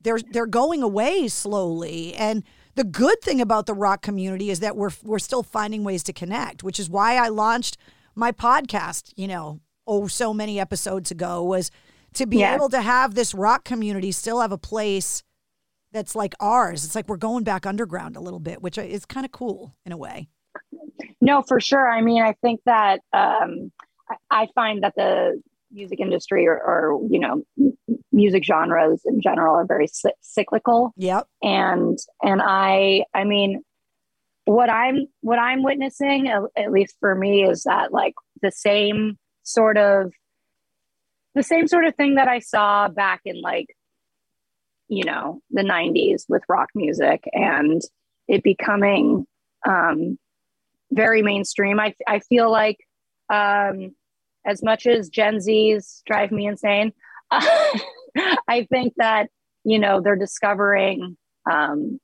they're 0.02 0.20
they're 0.32 0.46
going 0.46 0.84
away 0.84 1.28
slowly. 1.28 2.14
And 2.14 2.44
the 2.76 2.84
good 2.84 3.22
thing 3.22 3.42
about 3.42 3.66
the 3.66 3.74
rock 3.74 4.02
community 4.04 4.50
is 4.52 4.60
that 4.60 4.76
we're 4.78 4.92
we're 5.04 5.20
still 5.20 5.42
finding 5.44 5.84
ways 5.84 6.04
to 6.04 6.14
connect, 6.14 6.64
which 6.64 6.80
is 6.80 6.90
why 6.90 7.16
I 7.16 7.30
launched 7.30 7.78
my 8.16 8.32
podcast, 8.32 9.12
you 9.16 9.28
know, 9.28 9.60
oh 9.88 10.06
so 10.08 10.32
many 10.34 10.60
episodes 10.60 11.10
ago 11.10 11.44
was 11.44 11.72
to 12.14 12.28
be 12.28 12.38
Yeah. 12.38 12.56
able 12.56 12.70
to 12.70 12.82
have 12.82 13.16
this 13.16 13.34
rock 13.34 13.64
community 13.64 14.12
still 14.12 14.42
have 14.42 14.52
a 14.52 14.58
place 14.60 15.24
that's 15.92 16.16
like 16.16 16.36
ours. 16.40 16.86
It's 16.86 16.94
like 16.96 17.10
we're 17.10 17.18
going 17.18 17.44
back 17.44 17.66
underground 17.66 18.16
a 18.16 18.20
little 18.22 18.40
bit, 18.40 18.62
which 18.62 18.78
is 18.78 19.06
kind 19.06 19.26
of 19.26 19.32
cool 19.32 19.74
in 19.88 19.92
a 19.92 19.98
way. 19.98 20.30
No, 21.22 21.42
for 21.42 21.60
sure. 21.60 21.90
I 21.90 22.02
mean, 22.02 22.24
I 22.24 22.34
think 22.42 22.62
that 22.66 23.02
um, 23.14 23.72
I, 24.30 24.48
find 24.56 24.84
that 24.84 24.96
the 24.96 25.42
music 25.72 26.00
industry 26.00 26.48
or, 26.48 26.56
or 26.56 27.00
you 27.10 27.20
know 27.20 27.44
music 28.12 28.44
genres 28.44 29.02
in 29.06 29.22
general 29.22 29.56
are 29.56 29.66
very 29.66 29.88
cy- 29.88 30.14
cyclical. 30.22 30.94
Yep. 30.98 31.28
And 31.42 31.98
and 32.24 32.42
I 32.44 33.04
I 33.14 33.24
mean, 33.24 33.64
what 34.46 34.70
I'm 34.70 35.08
what 35.22 35.40
I'm 35.40 35.64
witnessing, 35.64 36.28
at, 36.28 36.42
at 36.56 36.72
least 36.72 36.96
for 37.00 37.14
me, 37.16 37.44
is 37.44 37.64
that 37.64 37.92
like 37.92 38.14
the 38.42 38.52
same 38.52 39.18
sort 39.44 39.78
of 39.78 40.12
the 41.36 41.44
same 41.44 41.68
sort 41.68 41.86
of 41.86 41.96
thing 41.96 42.16
that 42.16 42.28
I 42.28 42.40
saw 42.40 42.88
back 42.88 43.22
in 43.26 43.42
like 43.42 43.68
you 44.88 45.04
know 45.04 45.40
the 45.52 45.62
90s 45.62 46.24
with 46.28 46.42
rock 46.50 46.70
music 46.74 47.24
and 47.32 47.82
it 48.28 48.44
becoming 48.44 49.26
um 49.68 50.18
very 50.92 51.22
mainstream 51.22 51.80
i 51.80 51.94
i 52.08 52.20
feel 52.20 52.52
like 52.52 52.78
um 53.32 53.92
as 54.46 54.64
much 54.64 54.88
as 54.88 55.10
gen 55.10 55.40
z's 55.40 56.02
drive 56.06 56.32
me 56.32 56.48
insane 56.48 56.92
i 57.32 58.66
think 58.70 58.94
that 58.98 59.30
you 59.64 59.80
know 59.80 60.02
they're 60.02 60.16
discovering 60.16 61.18
um 61.50 62.00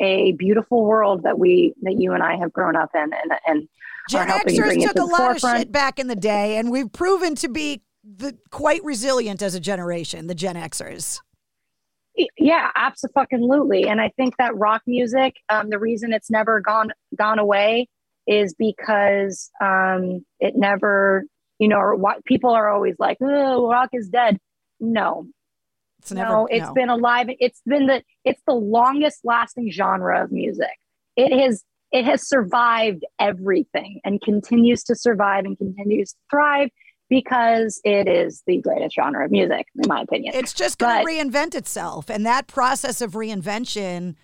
a 0.00 0.32
beautiful 0.32 0.84
world 0.84 1.22
that 1.24 1.38
we 1.38 1.74
that 1.82 1.94
you 1.98 2.12
and 2.12 2.22
i 2.22 2.36
have 2.36 2.52
grown 2.52 2.76
up 2.76 2.90
in 2.94 3.02
and 3.12 3.32
and 3.46 3.68
Gen 4.08 4.26
Xers 4.26 4.82
took 4.82 4.94
to 4.96 5.02
a 5.02 5.04
lot 5.04 5.36
of 5.36 5.40
shit 5.40 5.70
back 5.70 5.98
in 6.00 6.08
the 6.08 6.16
day, 6.16 6.56
and 6.56 6.70
we've 6.70 6.90
proven 6.90 7.34
to 7.36 7.48
be 7.48 7.82
the, 8.02 8.36
quite 8.50 8.82
resilient 8.82 9.42
as 9.42 9.54
a 9.54 9.60
generation, 9.60 10.26
the 10.26 10.34
Gen 10.34 10.56
Xers. 10.56 11.20
Yeah, 12.36 12.70
absolutely. 12.74 13.86
And 13.86 14.00
I 14.00 14.10
think 14.16 14.36
that 14.38 14.56
rock 14.56 14.82
music, 14.86 15.36
um, 15.48 15.70
the 15.70 15.78
reason 15.78 16.12
it's 16.12 16.30
never 16.30 16.60
gone 16.60 16.90
gone 17.16 17.38
away 17.38 17.88
is 18.30 18.54
because 18.54 19.50
um, 19.60 20.24
it 20.38 20.54
never, 20.56 21.24
you 21.58 21.68
know, 21.68 21.78
or 21.78 21.96
what 21.96 22.24
people 22.24 22.50
are 22.50 22.70
always 22.70 22.94
like, 22.98 23.18
"Oh, 23.20 23.68
rock 23.68 23.90
is 23.92 24.08
dead." 24.08 24.38
No, 24.78 25.26
It's 25.98 26.12
never. 26.12 26.30
no, 26.30 26.46
it's 26.46 26.68
no. 26.68 26.72
been 26.74 26.88
alive. 26.88 27.26
It's 27.40 27.60
been 27.66 27.86
the 27.86 28.02
it's 28.24 28.40
the 28.46 28.54
longest 28.54 29.20
lasting 29.24 29.70
genre 29.72 30.22
of 30.22 30.30
music. 30.30 30.78
It 31.16 31.38
has 31.38 31.64
it 31.92 32.04
has 32.04 32.26
survived 32.26 33.04
everything 33.18 34.00
and 34.04 34.22
continues 34.22 34.84
to 34.84 34.94
survive 34.94 35.44
and 35.44 35.58
continues 35.58 36.12
to 36.12 36.18
thrive 36.30 36.68
because 37.08 37.80
it 37.82 38.06
is 38.08 38.42
the 38.46 38.58
greatest 38.58 38.94
genre 38.94 39.24
of 39.24 39.32
music, 39.32 39.66
in 39.74 39.88
my 39.88 40.02
opinion. 40.02 40.32
It's 40.36 40.52
just 40.52 40.78
going 40.78 41.04
to 41.04 41.12
reinvent 41.12 41.56
itself, 41.56 42.08
and 42.08 42.24
that 42.24 42.46
process 42.46 43.00
of 43.00 43.12
reinvention 43.12 44.14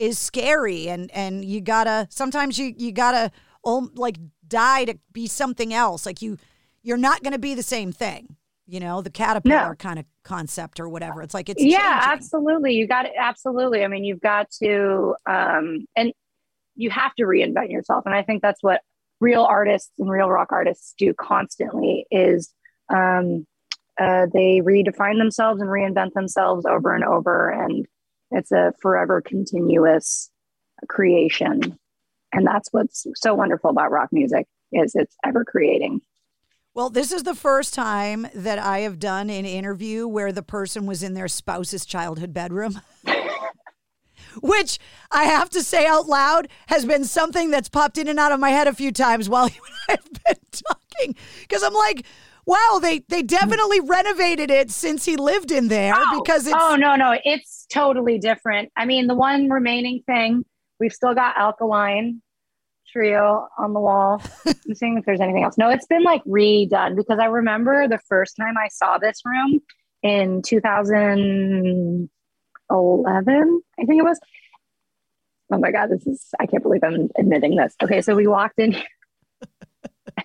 is 0.00 0.18
scary. 0.18 0.88
And 0.88 1.10
and 1.12 1.44
you 1.44 1.60
gotta 1.60 2.08
sometimes 2.10 2.58
you 2.58 2.74
you 2.76 2.92
gotta 2.92 3.30
like 3.64 4.18
die 4.46 4.84
to 4.84 4.98
be 5.12 5.26
something 5.26 5.72
else. 5.72 6.06
Like 6.06 6.22
you 6.22 6.38
you're 6.82 6.96
not 6.96 7.22
going 7.22 7.32
to 7.32 7.38
be 7.38 7.54
the 7.54 7.62
same 7.62 7.92
thing. 7.92 8.36
You 8.66 8.80
know, 8.80 9.02
the 9.02 9.10
caterpillar 9.10 9.76
kind 9.76 9.98
of 9.98 10.04
concept 10.24 10.80
or 10.80 10.88
whatever. 10.88 11.22
It's 11.22 11.34
like 11.34 11.48
it's 11.48 11.62
yeah 11.62 12.00
changing. 12.00 12.12
absolutely 12.12 12.74
you 12.74 12.86
got 12.86 13.06
it 13.06 13.12
absolutely 13.18 13.84
i 13.84 13.88
mean 13.88 14.04
you've 14.04 14.20
got 14.20 14.50
to 14.62 15.14
um 15.28 15.86
and 15.96 16.12
you 16.76 16.90
have 16.90 17.14
to 17.16 17.24
reinvent 17.24 17.70
yourself 17.70 18.06
and 18.06 18.14
i 18.14 18.22
think 18.22 18.40
that's 18.40 18.62
what 18.62 18.80
real 19.20 19.42
artists 19.42 19.90
and 19.98 20.10
real 20.10 20.28
rock 20.28 20.48
artists 20.52 20.94
do 20.96 21.12
constantly 21.14 22.06
is 22.10 22.52
um 22.88 23.46
uh, 24.00 24.26
they 24.32 24.62
redefine 24.64 25.18
themselves 25.18 25.60
and 25.60 25.68
reinvent 25.68 26.14
themselves 26.14 26.64
over 26.64 26.94
and 26.94 27.04
over 27.04 27.50
and 27.50 27.86
it's 28.30 28.50
a 28.50 28.72
forever 28.80 29.20
continuous 29.20 30.30
creation 30.88 31.78
and 32.32 32.46
that's 32.46 32.68
what's 32.72 33.06
so 33.14 33.34
wonderful 33.34 33.70
about 33.70 33.90
rock 33.90 34.08
music 34.12 34.46
is 34.72 34.94
it's 34.94 35.16
ever 35.24 35.44
creating 35.44 36.00
Well, 36.74 36.90
this 36.90 37.12
is 37.12 37.24
the 37.24 37.34
first 37.34 37.74
time 37.74 38.26
that 38.34 38.58
I 38.58 38.80
have 38.80 38.98
done 38.98 39.28
an 39.28 39.44
interview 39.44 40.08
where 40.08 40.32
the 40.32 40.42
person 40.42 40.86
was 40.86 41.02
in 41.02 41.14
their 41.14 41.28
spouse's 41.28 41.84
childhood 41.84 42.32
bedroom. 42.32 42.80
Which 44.40 44.78
I 45.10 45.24
have 45.24 45.50
to 45.50 45.62
say 45.62 45.86
out 45.86 46.06
loud 46.06 46.48
has 46.68 46.86
been 46.86 47.04
something 47.04 47.50
that's 47.50 47.68
popped 47.68 47.98
in 47.98 48.08
and 48.08 48.18
out 48.18 48.32
of 48.32 48.40
my 48.40 48.48
head 48.48 48.66
a 48.66 48.72
few 48.72 48.90
times 48.90 49.28
while 49.28 49.48
you 49.48 49.60
and 49.60 49.76
I 49.88 49.92
have 49.92 50.24
been 50.24 50.62
talking. 50.66 51.14
Because 51.40 51.62
I'm 51.62 51.74
like, 51.74 52.06
wow, 52.46 52.78
they, 52.80 53.00
they 53.00 53.22
definitely 53.22 53.80
renovated 53.80 54.50
it 54.50 54.70
since 54.70 55.04
he 55.04 55.16
lived 55.16 55.50
in 55.50 55.68
there 55.68 55.94
oh, 55.94 56.20
because 56.20 56.46
it's. 56.46 56.56
oh 56.58 56.76
no 56.76 56.96
no 56.96 57.16
it's 57.24 57.66
totally 57.72 58.18
different 58.18 58.70
i 58.76 58.84
mean 58.84 59.06
the 59.06 59.14
one 59.14 59.48
remaining 59.48 60.02
thing 60.06 60.44
we've 60.82 60.92
still 60.92 61.14
got 61.14 61.38
alkaline 61.38 62.20
trio 62.90 63.46
on 63.56 63.72
the 63.72 63.78
wall 63.78 64.20
i'm 64.46 64.74
seeing 64.74 64.98
if 64.98 65.04
there's 65.04 65.20
anything 65.20 65.44
else 65.44 65.56
no 65.56 65.70
it's 65.70 65.86
been 65.86 66.02
like 66.02 66.24
redone 66.24 66.96
because 66.96 67.20
i 67.20 67.26
remember 67.26 67.86
the 67.86 68.00
first 68.08 68.34
time 68.36 68.58
i 68.58 68.66
saw 68.66 68.98
this 68.98 69.20
room 69.24 69.60
in 70.02 70.42
2011 70.42 72.08
i 73.78 73.84
think 73.84 74.00
it 74.00 74.04
was 74.04 74.18
oh 75.52 75.58
my 75.58 75.70
god 75.70 75.88
this 75.90 76.04
is 76.06 76.26
i 76.40 76.46
can't 76.46 76.64
believe 76.64 76.82
i'm 76.82 77.08
admitting 77.16 77.54
this 77.54 77.76
okay 77.80 78.02
so 78.02 78.16
we 78.16 78.26
walked 78.26 78.58
in 78.58 78.74
and 78.74 78.84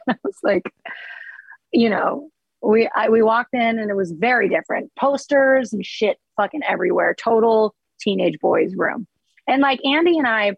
i 0.09 0.15
was 0.23 0.39
like 0.41 0.73
you 1.71 1.89
know 1.89 2.31
we 2.61 2.89
I, 2.93 3.09
we 3.09 3.21
walked 3.21 3.53
in 3.53 3.79
and 3.79 3.89
it 3.89 3.95
was 3.95 4.11
very 4.11 4.49
different. 4.49 4.91
Posters 4.95 5.73
and 5.73 5.85
shit 5.85 6.17
fucking 6.35 6.63
everywhere. 6.67 7.15
Total 7.17 7.73
teenage 7.99 8.39
boys 8.39 8.73
room. 8.75 9.07
And 9.47 9.61
like 9.61 9.79
Andy 9.85 10.17
and 10.17 10.27
I, 10.27 10.53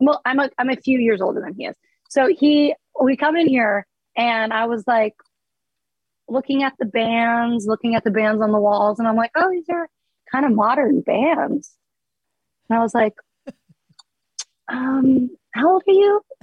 well, 0.00 0.20
I'm 0.24 0.38
a 0.38 0.50
I'm 0.58 0.70
a 0.70 0.76
few 0.76 0.98
years 0.98 1.20
older 1.20 1.40
than 1.40 1.54
he 1.54 1.66
is. 1.66 1.76
So 2.08 2.28
he 2.28 2.74
we 3.00 3.16
come 3.16 3.36
in 3.36 3.48
here 3.48 3.86
and 4.16 4.52
I 4.52 4.66
was 4.66 4.84
like 4.86 5.14
looking 6.28 6.62
at 6.62 6.74
the 6.78 6.86
bands, 6.86 7.66
looking 7.66 7.94
at 7.94 8.04
the 8.04 8.10
bands 8.10 8.42
on 8.42 8.52
the 8.52 8.58
walls, 8.58 8.98
and 8.98 9.08
I'm 9.08 9.16
like, 9.16 9.30
oh, 9.36 9.50
these 9.50 9.68
are 9.70 9.88
kind 10.30 10.44
of 10.44 10.52
modern 10.52 11.00
bands. 11.00 11.72
And 12.68 12.78
I 12.78 12.82
was 12.82 12.94
like, 12.94 13.14
um, 14.68 15.30
how 15.54 15.72
old 15.72 15.82
are 15.88 15.92
you? 15.92 16.20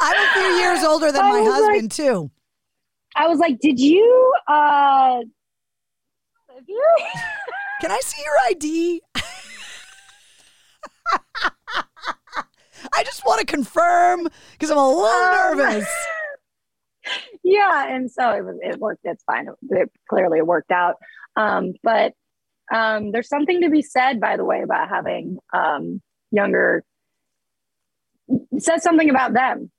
I'm 0.00 0.16
a 0.16 0.32
few 0.34 0.48
years 0.58 0.84
older 0.84 1.10
than 1.10 1.22
my 1.22 1.42
husband 1.42 1.82
like, 1.84 1.90
too. 1.90 2.30
I 3.16 3.26
was 3.26 3.38
like, 3.38 3.58
did 3.58 3.80
you 3.80 4.34
uh 4.46 5.20
Can 7.80 7.90
I 7.90 8.00
see 8.00 8.22
your 8.22 8.34
ID? 8.48 9.02
I 12.92 13.04
just 13.04 13.24
want 13.24 13.40
to 13.40 13.46
confirm 13.46 14.28
because 14.52 14.70
I'm 14.70 14.78
a 14.78 14.88
little 14.88 15.04
um, 15.04 15.58
nervous. 15.58 15.88
Yeah, 17.42 17.86
and 17.88 18.10
so 18.10 18.30
it 18.32 18.44
was. 18.44 18.56
It 18.60 18.78
worked. 18.78 19.00
It's 19.04 19.24
fine. 19.24 19.48
It, 19.48 19.54
it 19.70 19.90
clearly 20.10 20.42
worked 20.42 20.70
out. 20.70 20.96
Um, 21.36 21.72
but 21.82 22.12
um, 22.70 23.12
there's 23.12 23.28
something 23.30 23.62
to 23.62 23.70
be 23.70 23.80
said, 23.80 24.20
by 24.20 24.36
the 24.36 24.44
way, 24.44 24.60
about 24.60 24.90
having 24.90 25.38
um, 25.54 26.02
younger. 26.30 26.84
It 28.28 28.62
says 28.62 28.82
something 28.82 29.08
about 29.08 29.32
them. 29.32 29.70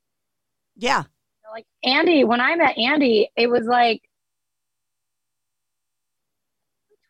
Yeah. 0.75 1.03
Like 1.51 1.67
Andy, 1.83 2.23
when 2.23 2.41
I 2.41 2.55
met 2.55 2.79
Andy, 2.79 3.29
it 3.35 3.47
was 3.51 3.65
like, 3.67 4.01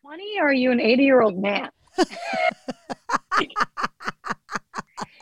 20 0.02 0.40
or 0.40 0.48
are 0.48 0.52
you 0.52 0.70
an 0.70 0.80
80 0.80 1.02
year 1.02 1.20
old 1.20 1.38
man? 1.38 1.68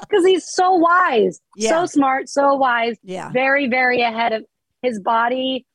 Because 0.01 0.25
he's 0.25 0.51
so 0.51 0.73
wise, 0.73 1.39
yeah. 1.55 1.69
so 1.69 1.85
smart, 1.85 2.31
so 2.31 2.55
wise, 2.55 2.97
yeah. 3.03 3.31
very, 3.31 3.69
very 3.69 4.01
ahead 4.01 4.33
of 4.33 4.43
his 4.81 4.99
body, 5.01 5.67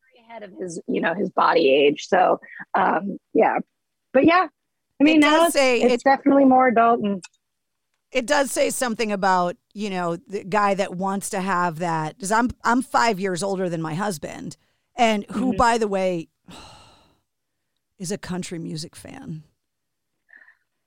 very 0.00 0.26
ahead 0.26 0.42
of 0.42 0.58
his, 0.58 0.80
you 0.86 1.02
know, 1.02 1.12
his 1.12 1.28
body 1.30 1.68
age. 1.68 2.06
So, 2.08 2.40
um, 2.74 3.18
yeah, 3.34 3.58
but 4.14 4.24
yeah, 4.24 4.46
I 4.98 5.04
mean, 5.04 5.20
now 5.20 5.44
it's, 5.44 5.52
say, 5.52 5.82
it's 5.82 5.94
it, 5.94 6.02
definitely 6.04 6.46
more 6.46 6.68
adult 6.68 7.00
and 7.00 7.22
it 8.10 8.26
does 8.26 8.50
say 8.50 8.70
something 8.70 9.12
about 9.12 9.56
you 9.72 9.90
know 9.90 10.16
the 10.16 10.44
guy 10.44 10.74
that 10.74 10.96
wants 10.96 11.30
to 11.30 11.40
have 11.40 11.78
that 11.78 12.16
because 12.16 12.32
i'm 12.32 12.50
i'm 12.64 12.82
five 12.82 13.20
years 13.20 13.42
older 13.42 13.68
than 13.68 13.80
my 13.80 13.94
husband 13.94 14.56
and 14.96 15.24
who 15.30 15.48
mm-hmm. 15.48 15.56
by 15.56 15.78
the 15.78 15.88
way 15.88 16.28
is 18.00 18.10
a 18.10 18.18
country 18.18 18.58
music 18.58 18.96
fan. 18.96 19.44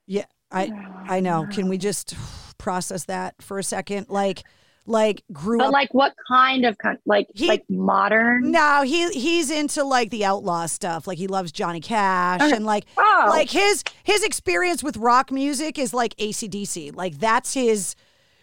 Yeah 0.05 0.25
i 0.51 0.71
i 1.07 1.19
know. 1.19 1.47
can 1.51 1.69
we 1.69 1.77
just 1.77 2.15
process 2.57 3.05
that 3.05 3.41
for 3.41 3.57
a 3.57 3.63
second? 3.63 4.07
Like 4.09 4.43
like 4.85 5.23
grew 5.31 5.59
but 5.59 5.67
up 5.67 5.73
like 5.73 5.93
what 5.93 6.13
kind 6.27 6.65
of 6.65 6.75
like 7.05 7.27
he, 7.33 7.47
like 7.47 7.63
modern? 7.69 8.51
No 8.51 8.81
he 8.83 9.09
he's 9.11 9.49
into 9.49 9.83
like 9.83 10.09
the 10.09 10.25
outlaw 10.25 10.65
stuff. 10.65 11.07
Like 11.07 11.17
he 11.17 11.27
loves 11.27 11.51
johnny 11.51 11.79
cash 11.79 12.41
okay. 12.41 12.55
and 12.55 12.65
like 12.65 12.85
oh. 12.97 13.25
like 13.29 13.49
his 13.49 13.83
his 14.03 14.23
experience 14.23 14.83
with 14.83 14.97
rock 14.97 15.31
music 15.31 15.79
is 15.79 15.93
like 15.93 16.15
acdc 16.17 16.95
like 16.95 17.17
that's 17.19 17.53
his 17.53 17.95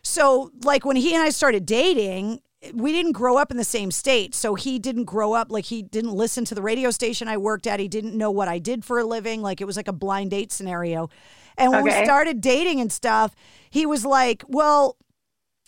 so 0.03 0.51
like 0.65 0.85
when 0.87 0.97
he 0.97 1.15
and 1.15 1.23
i 1.23 1.29
started 1.29 1.67
dating 1.67 2.41
we 2.75 2.93
didn't 2.93 3.13
grow 3.13 3.39
up 3.39 3.51
in 3.51 3.57
the 3.57 3.65
same 3.65 3.91
state 3.91 4.35
so 4.35 4.55
he 4.55 4.79
didn't 4.79 5.05
grow 5.05 5.33
up 5.33 5.51
like 5.51 5.65
he 5.65 5.81
didn't 5.81 6.13
listen 6.13 6.45
to 6.45 6.55
the 6.55 6.61
radio 6.61 6.91
station 6.91 7.27
i 7.27 7.37
worked 7.37 7.67
at 7.67 7.81
he 7.81 7.89
didn't 7.89 8.15
know 8.15 8.31
what 8.31 8.49
i 8.49 8.59
did 8.59 8.85
for 8.85 8.99
a 8.99 9.05
living 9.05 9.41
like 9.41 9.63
it 9.63 9.65
was 9.65 9.77
like 9.77 9.89
a 9.89 9.93
blind 9.93 10.31
date 10.31 10.53
scenario 10.53 11.09
and 11.57 11.73
when 11.73 11.89
okay. 11.89 12.01
we 12.01 12.05
started 12.05 12.41
dating 12.43 12.79
and 12.79 12.93
stuff 12.93 13.35
he 13.71 13.87
was 13.87 14.05
like 14.05 14.45
well 14.47 14.99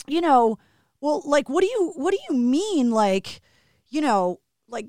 you 0.06 0.20
know, 0.20 0.58
well, 1.00 1.22
like, 1.24 1.48
what 1.48 1.62
do 1.62 1.68
you, 1.68 1.92
what 1.96 2.12
do 2.12 2.18
you 2.28 2.36
mean? 2.36 2.90
Like, 2.90 3.40
you 3.88 4.00
know, 4.00 4.40
like 4.68 4.86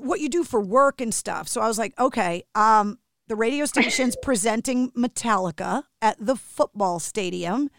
what 0.00 0.20
you 0.20 0.28
do 0.28 0.44
for 0.44 0.60
work 0.60 1.00
and 1.00 1.12
stuff. 1.12 1.48
So 1.48 1.60
I 1.60 1.68
was 1.68 1.78
like, 1.78 1.98
okay, 1.98 2.44
um, 2.54 2.98
the 3.26 3.36
radio 3.36 3.66
station's 3.66 4.16
presenting 4.22 4.90
Metallica 4.92 5.84
at 6.00 6.16
the 6.18 6.36
football 6.36 6.98
stadium. 6.98 7.70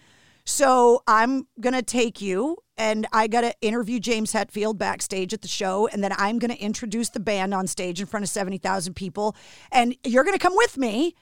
So 0.49 1.03
I'm 1.05 1.47
going 1.61 1.75
to 1.75 1.83
take 1.83 2.21
you 2.21 2.57
and 2.75 3.05
I 3.13 3.27
got 3.27 3.41
to 3.41 3.53
interview 3.61 3.99
James 3.99 4.33
Hetfield 4.33 4.79
backstage 4.79 5.31
at 5.31 5.43
the 5.43 5.47
show. 5.47 5.87
And 5.87 6.03
then 6.03 6.11
I'm 6.17 6.39
going 6.39 6.51
to 6.51 6.59
introduce 6.59 7.09
the 7.09 7.19
band 7.19 7.53
on 7.53 7.67
stage 7.67 8.01
in 8.01 8.07
front 8.07 8.23
of 8.23 8.29
70,000 8.29 8.95
people. 8.95 9.35
And 9.71 9.95
you're 10.03 10.23
going 10.23 10.35
to 10.35 10.41
come 10.41 10.55
with 10.55 10.75
me 10.75 11.15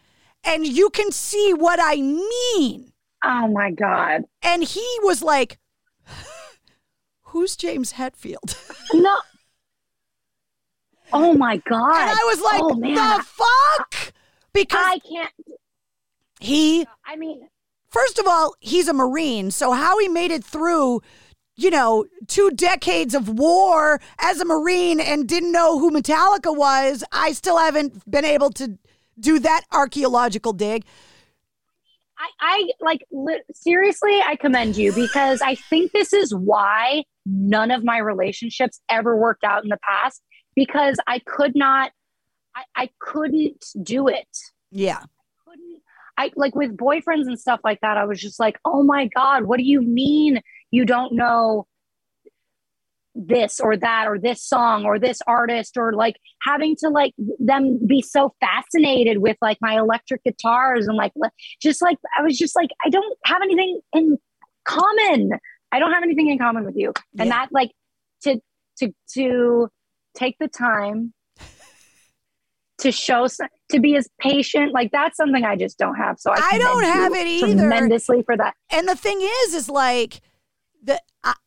and 0.45 0.65
you 0.65 0.89
can 0.89 1.11
see 1.11 1.53
what 1.53 1.77
I 1.81 1.97
mean. 1.97 2.93
Oh 3.21 3.49
my 3.49 3.69
God. 3.71 4.23
And 4.41 4.63
he 4.63 4.87
was 5.03 5.21
like, 5.21 5.59
Who's 7.23 7.57
James 7.57 7.93
Hetfield? 7.93 8.55
no. 8.93 9.17
Oh 11.11 11.33
my 11.33 11.57
God. 11.57 11.99
And 11.99 12.11
I 12.11 12.23
was 12.33 12.41
like, 12.41 12.61
oh, 12.63 12.79
the 12.79 13.25
fuck? 13.25 14.13
Because 14.53 14.85
I 14.85 14.99
can't. 14.99 15.33
He. 16.39 16.87
I 17.05 17.17
mean, 17.17 17.49
first 17.89 18.19
of 18.19 18.27
all, 18.27 18.55
he's 18.59 18.87
a 18.87 18.93
Marine. 18.93 19.51
So 19.51 19.71
how 19.71 19.99
he 19.99 20.07
made 20.07 20.31
it 20.31 20.43
through 20.43 21.01
you 21.57 21.71
know, 21.71 22.05
two 22.27 22.51
decades 22.51 23.15
of 23.15 23.27
war 23.27 23.99
as 24.19 24.39
a 24.39 24.45
Marine 24.45 24.99
and 24.99 25.27
didn't 25.27 25.51
know 25.51 25.79
who 25.79 25.89
Metallica 25.89 26.55
was, 26.55 27.03
I 27.11 27.31
still 27.31 27.57
haven't 27.57 28.09
been 28.09 28.25
able 28.25 28.51
to 28.51 28.77
do 29.19 29.39
that 29.39 29.63
archaeological 29.71 30.53
dig. 30.53 30.85
I, 32.19 32.29
I 32.39 32.69
like 32.79 33.01
li- 33.11 33.41
seriously, 33.53 34.19
I 34.25 34.35
commend 34.35 34.77
you 34.77 34.93
because 34.93 35.41
I 35.41 35.55
think 35.55 35.91
this 35.91 36.13
is 36.13 36.33
why 36.33 37.03
none 37.25 37.71
of 37.71 37.83
my 37.83 37.97
relationships 37.97 38.79
ever 38.89 39.15
worked 39.15 39.43
out 39.43 39.63
in 39.63 39.69
the 39.69 39.79
past 39.83 40.21
because 40.55 40.97
I 41.07 41.19
could 41.19 41.55
not, 41.55 41.91
I, 42.55 42.63
I 42.75 42.89
couldn't 42.99 43.65
do 43.83 44.07
it. 44.07 44.27
Yeah. 44.71 45.03
I 46.17 46.31
like 46.35 46.55
with 46.55 46.75
boyfriends 46.75 47.27
and 47.27 47.39
stuff 47.39 47.59
like 47.63 47.79
that. 47.81 47.97
I 47.97 48.05
was 48.05 48.19
just 48.19 48.39
like, 48.39 48.57
oh 48.65 48.83
my 48.83 49.07
God, 49.15 49.43
what 49.43 49.57
do 49.57 49.63
you 49.63 49.81
mean 49.81 50.41
you 50.71 50.85
don't 50.85 51.13
know 51.13 51.67
this 53.17 53.59
or 53.59 53.75
that 53.75 54.05
or 54.07 54.19
this 54.19 54.43
song 54.43 54.85
or 54.85 54.99
this 54.99 55.21
artist 55.25 55.75
or 55.77 55.93
like 55.93 56.17
having 56.43 56.75
to 56.75 56.89
like 56.89 57.13
them 57.39 57.79
be 57.85 58.01
so 58.01 58.33
fascinated 58.39 59.17
with 59.17 59.35
like 59.41 59.57
my 59.59 59.77
electric 59.77 60.23
guitars 60.23 60.87
and 60.87 60.95
like 60.95 61.13
just 61.61 61.81
like 61.81 61.97
I 62.17 62.21
was 62.21 62.37
just 62.37 62.55
like 62.55 62.69
I 62.85 62.89
don't 62.89 63.17
have 63.25 63.41
anything 63.41 63.79
in 63.93 64.17
common. 64.65 65.31
I 65.71 65.79
don't 65.79 65.91
have 65.91 66.03
anything 66.03 66.29
in 66.29 66.37
common 66.37 66.63
with 66.63 66.75
you. 66.75 66.93
Yeah. 67.13 67.23
And 67.23 67.31
that 67.31 67.49
like 67.51 67.71
to 68.23 68.39
to 68.79 68.93
to 69.13 69.69
take 70.15 70.37
the 70.39 70.47
time 70.47 71.13
to 72.87 72.91
show 72.91 73.27
to 73.69 73.79
be 73.79 73.95
as 73.95 74.07
patient 74.19 74.73
like 74.73 74.91
that's 74.91 75.17
something 75.17 75.43
i 75.43 75.55
just 75.55 75.77
don't 75.77 75.95
have 75.95 76.19
so 76.19 76.31
i, 76.31 76.49
I 76.53 76.57
don't 76.57 76.83
have 76.83 77.13
it 77.13 77.27
either 77.27 77.55
tremendously 77.55 78.23
for 78.23 78.37
that 78.37 78.55
and 78.71 78.87
the 78.87 78.95
thing 78.95 79.19
is 79.21 79.53
is 79.53 79.69
like 79.69 80.21
that 80.83 81.01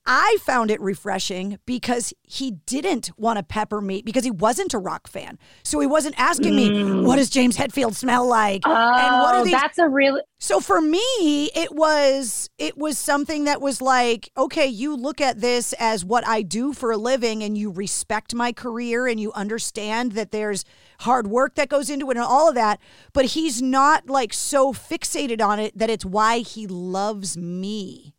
I 0.07 0.37
found 0.43 0.71
it 0.71 0.81
refreshing 0.81 1.59
because 1.65 2.13
he 2.23 2.51
didn't 2.67 3.11
want 3.17 3.39
to 3.39 3.43
pepper 3.43 3.81
me 3.81 4.03
because 4.03 4.25
he 4.25 4.31
wasn't 4.31 4.75
a 4.75 4.79
rock 4.79 5.09
fan. 5.09 5.39
So 5.63 5.81
he 5.81 5.87
wasn't 5.87 6.19
asking 6.19 6.55
mm. 6.55 7.01
me, 7.01 7.07
what 7.07 7.17
does 7.17 7.31
James 7.31 7.57
Hetfield 7.57 7.95
smell 7.95 8.27
like? 8.27 8.63
Oh, 8.67 8.71
and 8.71 9.23
what 9.23 9.35
are 9.35 9.41
oh, 9.41 9.45
these? 9.45 9.53
that's 9.53 9.79
a 9.79 9.89
real. 9.89 10.21
So 10.39 10.61
for 10.61 10.81
me, 10.81 11.51
it 11.55 11.73
was 11.75 12.51
it 12.59 12.77
was 12.77 12.99
something 12.99 13.45
that 13.45 13.61
was 13.61 13.81
like, 13.81 14.31
okay, 14.37 14.67
you 14.67 14.97
look 14.97 15.21
at 15.21 15.41
this 15.41 15.73
as 15.75 16.05
what 16.05 16.27
I 16.27 16.43
do 16.43 16.73
for 16.73 16.91
a 16.91 16.97
living, 16.97 17.43
and 17.43 17.57
you 17.57 17.71
respect 17.71 18.35
my 18.35 18.53
career, 18.53 19.07
and 19.07 19.21
you 19.21 19.33
understand 19.33 20.13
that 20.13 20.33
there's 20.33 20.65
hard 21.01 21.27
work 21.27 21.55
that 21.57 21.69
goes 21.69 21.91
into 21.91 22.11
it 22.11 22.17
and 22.17 22.25
all 22.25 22.49
of 22.49 22.55
that. 22.55 22.81
But 23.13 23.27
he's 23.27 23.61
not 23.61 24.09
like 24.09 24.33
so 24.33 24.73
fixated 24.73 25.43
on 25.45 25.59
it 25.59 25.77
that 25.77 25.91
it's 25.91 26.05
why 26.05 26.39
he 26.39 26.67
loves 26.67 27.37
me. 27.37 28.15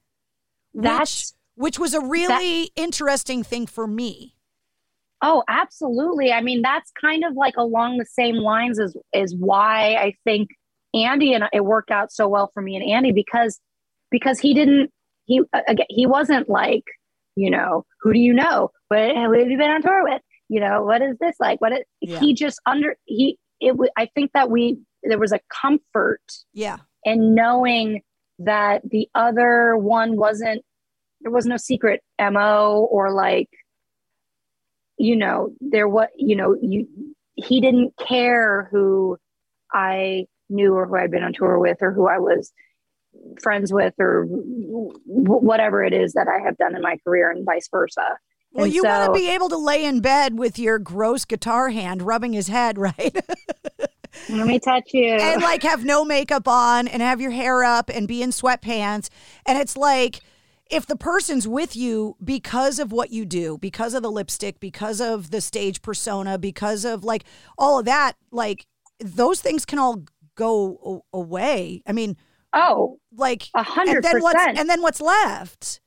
That's 0.74 1.36
which, 1.56 1.78
which 1.78 1.80
was 1.80 1.94
a 1.94 2.02
really 2.02 2.64
that, 2.76 2.82
interesting 2.82 3.44
thing 3.44 3.66
for 3.68 3.88
me. 3.88 4.36
Oh, 5.22 5.44
absolutely. 5.48 6.32
I 6.32 6.42
mean, 6.42 6.62
that's 6.62 6.92
kind 7.00 7.24
of 7.24 7.34
like 7.34 7.56
along 7.58 7.98
the 7.98 8.06
same 8.06 8.36
lines 8.36 8.80
as 8.80 8.96
is 9.14 9.36
why 9.36 9.96
I 9.96 10.16
think 10.24 10.50
Andy 10.94 11.34
and 11.34 11.46
it 11.54 11.64
worked 11.64 11.92
out 11.92 12.12
so 12.12 12.28
well 12.28 12.50
for 12.54 12.62
me 12.62 12.76
and 12.76 12.90
Andy 12.90 13.12
because 13.12 13.60
because 14.10 14.40
he 14.40 14.54
didn't 14.54 14.92
he 15.26 15.42
again 15.68 15.86
he 15.90 16.06
wasn't 16.06 16.50
like 16.50 16.84
you 17.36 17.50
know 17.50 17.86
who 18.02 18.12
do 18.14 18.20
you 18.20 18.34
know 18.34 18.72
what 18.90 19.16
have 19.16 19.32
you 19.34 19.58
been 19.58 19.72
on 19.72 19.82
tour 19.82 20.04
with 20.04 20.22
you 20.52 20.60
know 20.60 20.84
what 20.84 21.02
is 21.02 21.18
this? 21.22 21.38
Like 21.40 21.62
what 21.62 21.72
it, 21.72 21.88
yeah. 22.02 22.20
he 22.20 22.34
just 22.34 22.60
under 22.66 22.98
he 23.06 23.40
it 23.62 23.74
I 23.96 24.08
think 24.14 24.32
that 24.34 24.52
we 24.52 24.80
there 25.02 25.18
was 25.18 25.32
a 25.32 25.40
comfort 25.50 26.22
yeah. 26.54 26.78
in 27.06 27.34
knowing 27.34 28.02
that 28.40 28.82
the 28.84 29.08
other 29.16 29.78
one 29.78 30.18
wasn't 30.18 30.62
there 31.22 31.32
was 31.32 31.46
no 31.46 31.56
secret 31.56 32.02
mo 32.20 32.86
or 32.92 33.14
like 33.14 33.48
you 34.98 35.16
know 35.16 35.54
there 35.62 35.88
what 35.88 36.10
you 36.18 36.36
know 36.36 36.58
you 36.62 36.86
he 37.36 37.62
didn't 37.62 37.94
care 37.98 38.68
who 38.72 39.18
i 39.72 40.26
knew 40.50 40.74
or 40.74 40.86
who 40.88 40.96
i'd 40.98 41.12
been 41.12 41.24
on 41.24 41.34
tour 41.34 41.60
with 41.60 41.78
or 41.82 41.94
who 41.94 42.08
i 42.08 42.18
was 42.18 42.52
friends 43.42 43.72
with 43.72 43.94
or 44.00 44.26
w- 44.26 44.92
whatever 45.06 45.84
it 45.84 45.94
is 45.94 46.14
that 46.14 46.28
i 46.28 46.44
have 46.44 46.58
done 46.58 46.76
in 46.76 46.82
my 46.82 46.98
career 47.06 47.30
and 47.30 47.46
vice 47.46 47.70
versa 47.72 48.18
Well, 48.54 48.66
And 48.66 48.74
you 48.74 48.84
want 48.84 49.14
to 49.14 49.20
be 49.20 49.30
able 49.30 49.50
to 49.50 49.58
lay 49.58 49.86
in 49.86 50.02
bed 50.02 50.38
with 50.38 50.60
your 50.60 50.78
gross 50.80 51.26
guitar 51.26 51.70
hand 51.70 52.02
rubbing 52.02 52.34
his 52.34 52.48
head, 52.48 52.78
right? 52.80 53.16
Let 54.30 54.46
me 54.48 54.60
touch 54.60 54.90
you. 54.94 55.08
and 55.14 55.42
like 55.42 55.64
have 55.64 55.86
no 55.86 56.04
makeup 56.04 56.48
on 56.48 56.88
and 56.88 57.02
have 57.02 57.22
your 57.22 57.32
hair 57.32 57.64
up 57.64 57.90
and 57.90 58.08
be 58.08 58.22
in 58.22 58.32
sweatpants. 58.32 59.10
And 59.46 59.58
it's 59.58 59.78
like 59.78 60.20
if 60.70 60.86
the 60.86 60.96
person's 60.98 61.48
with 61.48 61.76
you 61.76 62.16
because 62.24 62.78
of 62.80 62.92
what 62.92 63.12
you 63.12 63.26
do, 63.26 63.58
because 63.58 63.94
of 63.94 64.04
the 64.04 64.12
lipstick, 64.12 64.60
because 64.60 65.00
of 65.02 65.32
the 65.32 65.42
stage 65.42 65.82
persona, 65.82 66.38
because 66.38 66.84
of 66.86 67.04
like 67.04 67.24
all 67.58 67.80
of 67.80 67.86
that, 67.86 68.14
like 68.32 68.68
those 69.00 69.40
things 69.42 69.66
can 69.66 69.80
all 69.80 70.04
go 70.36 71.04
away. 71.14 71.82
I 71.88 71.92
mean, 71.94 72.18
oh, 72.54 73.00
like 73.16 73.48
a 73.56 73.64
hundred 73.64 73.96
And 73.98 74.04
then 74.04 74.22
what's 74.22 74.36
percent. 74.36 74.60
and 74.60 74.70
then 74.70 74.82
what's 74.82 75.02
left? 75.02 75.80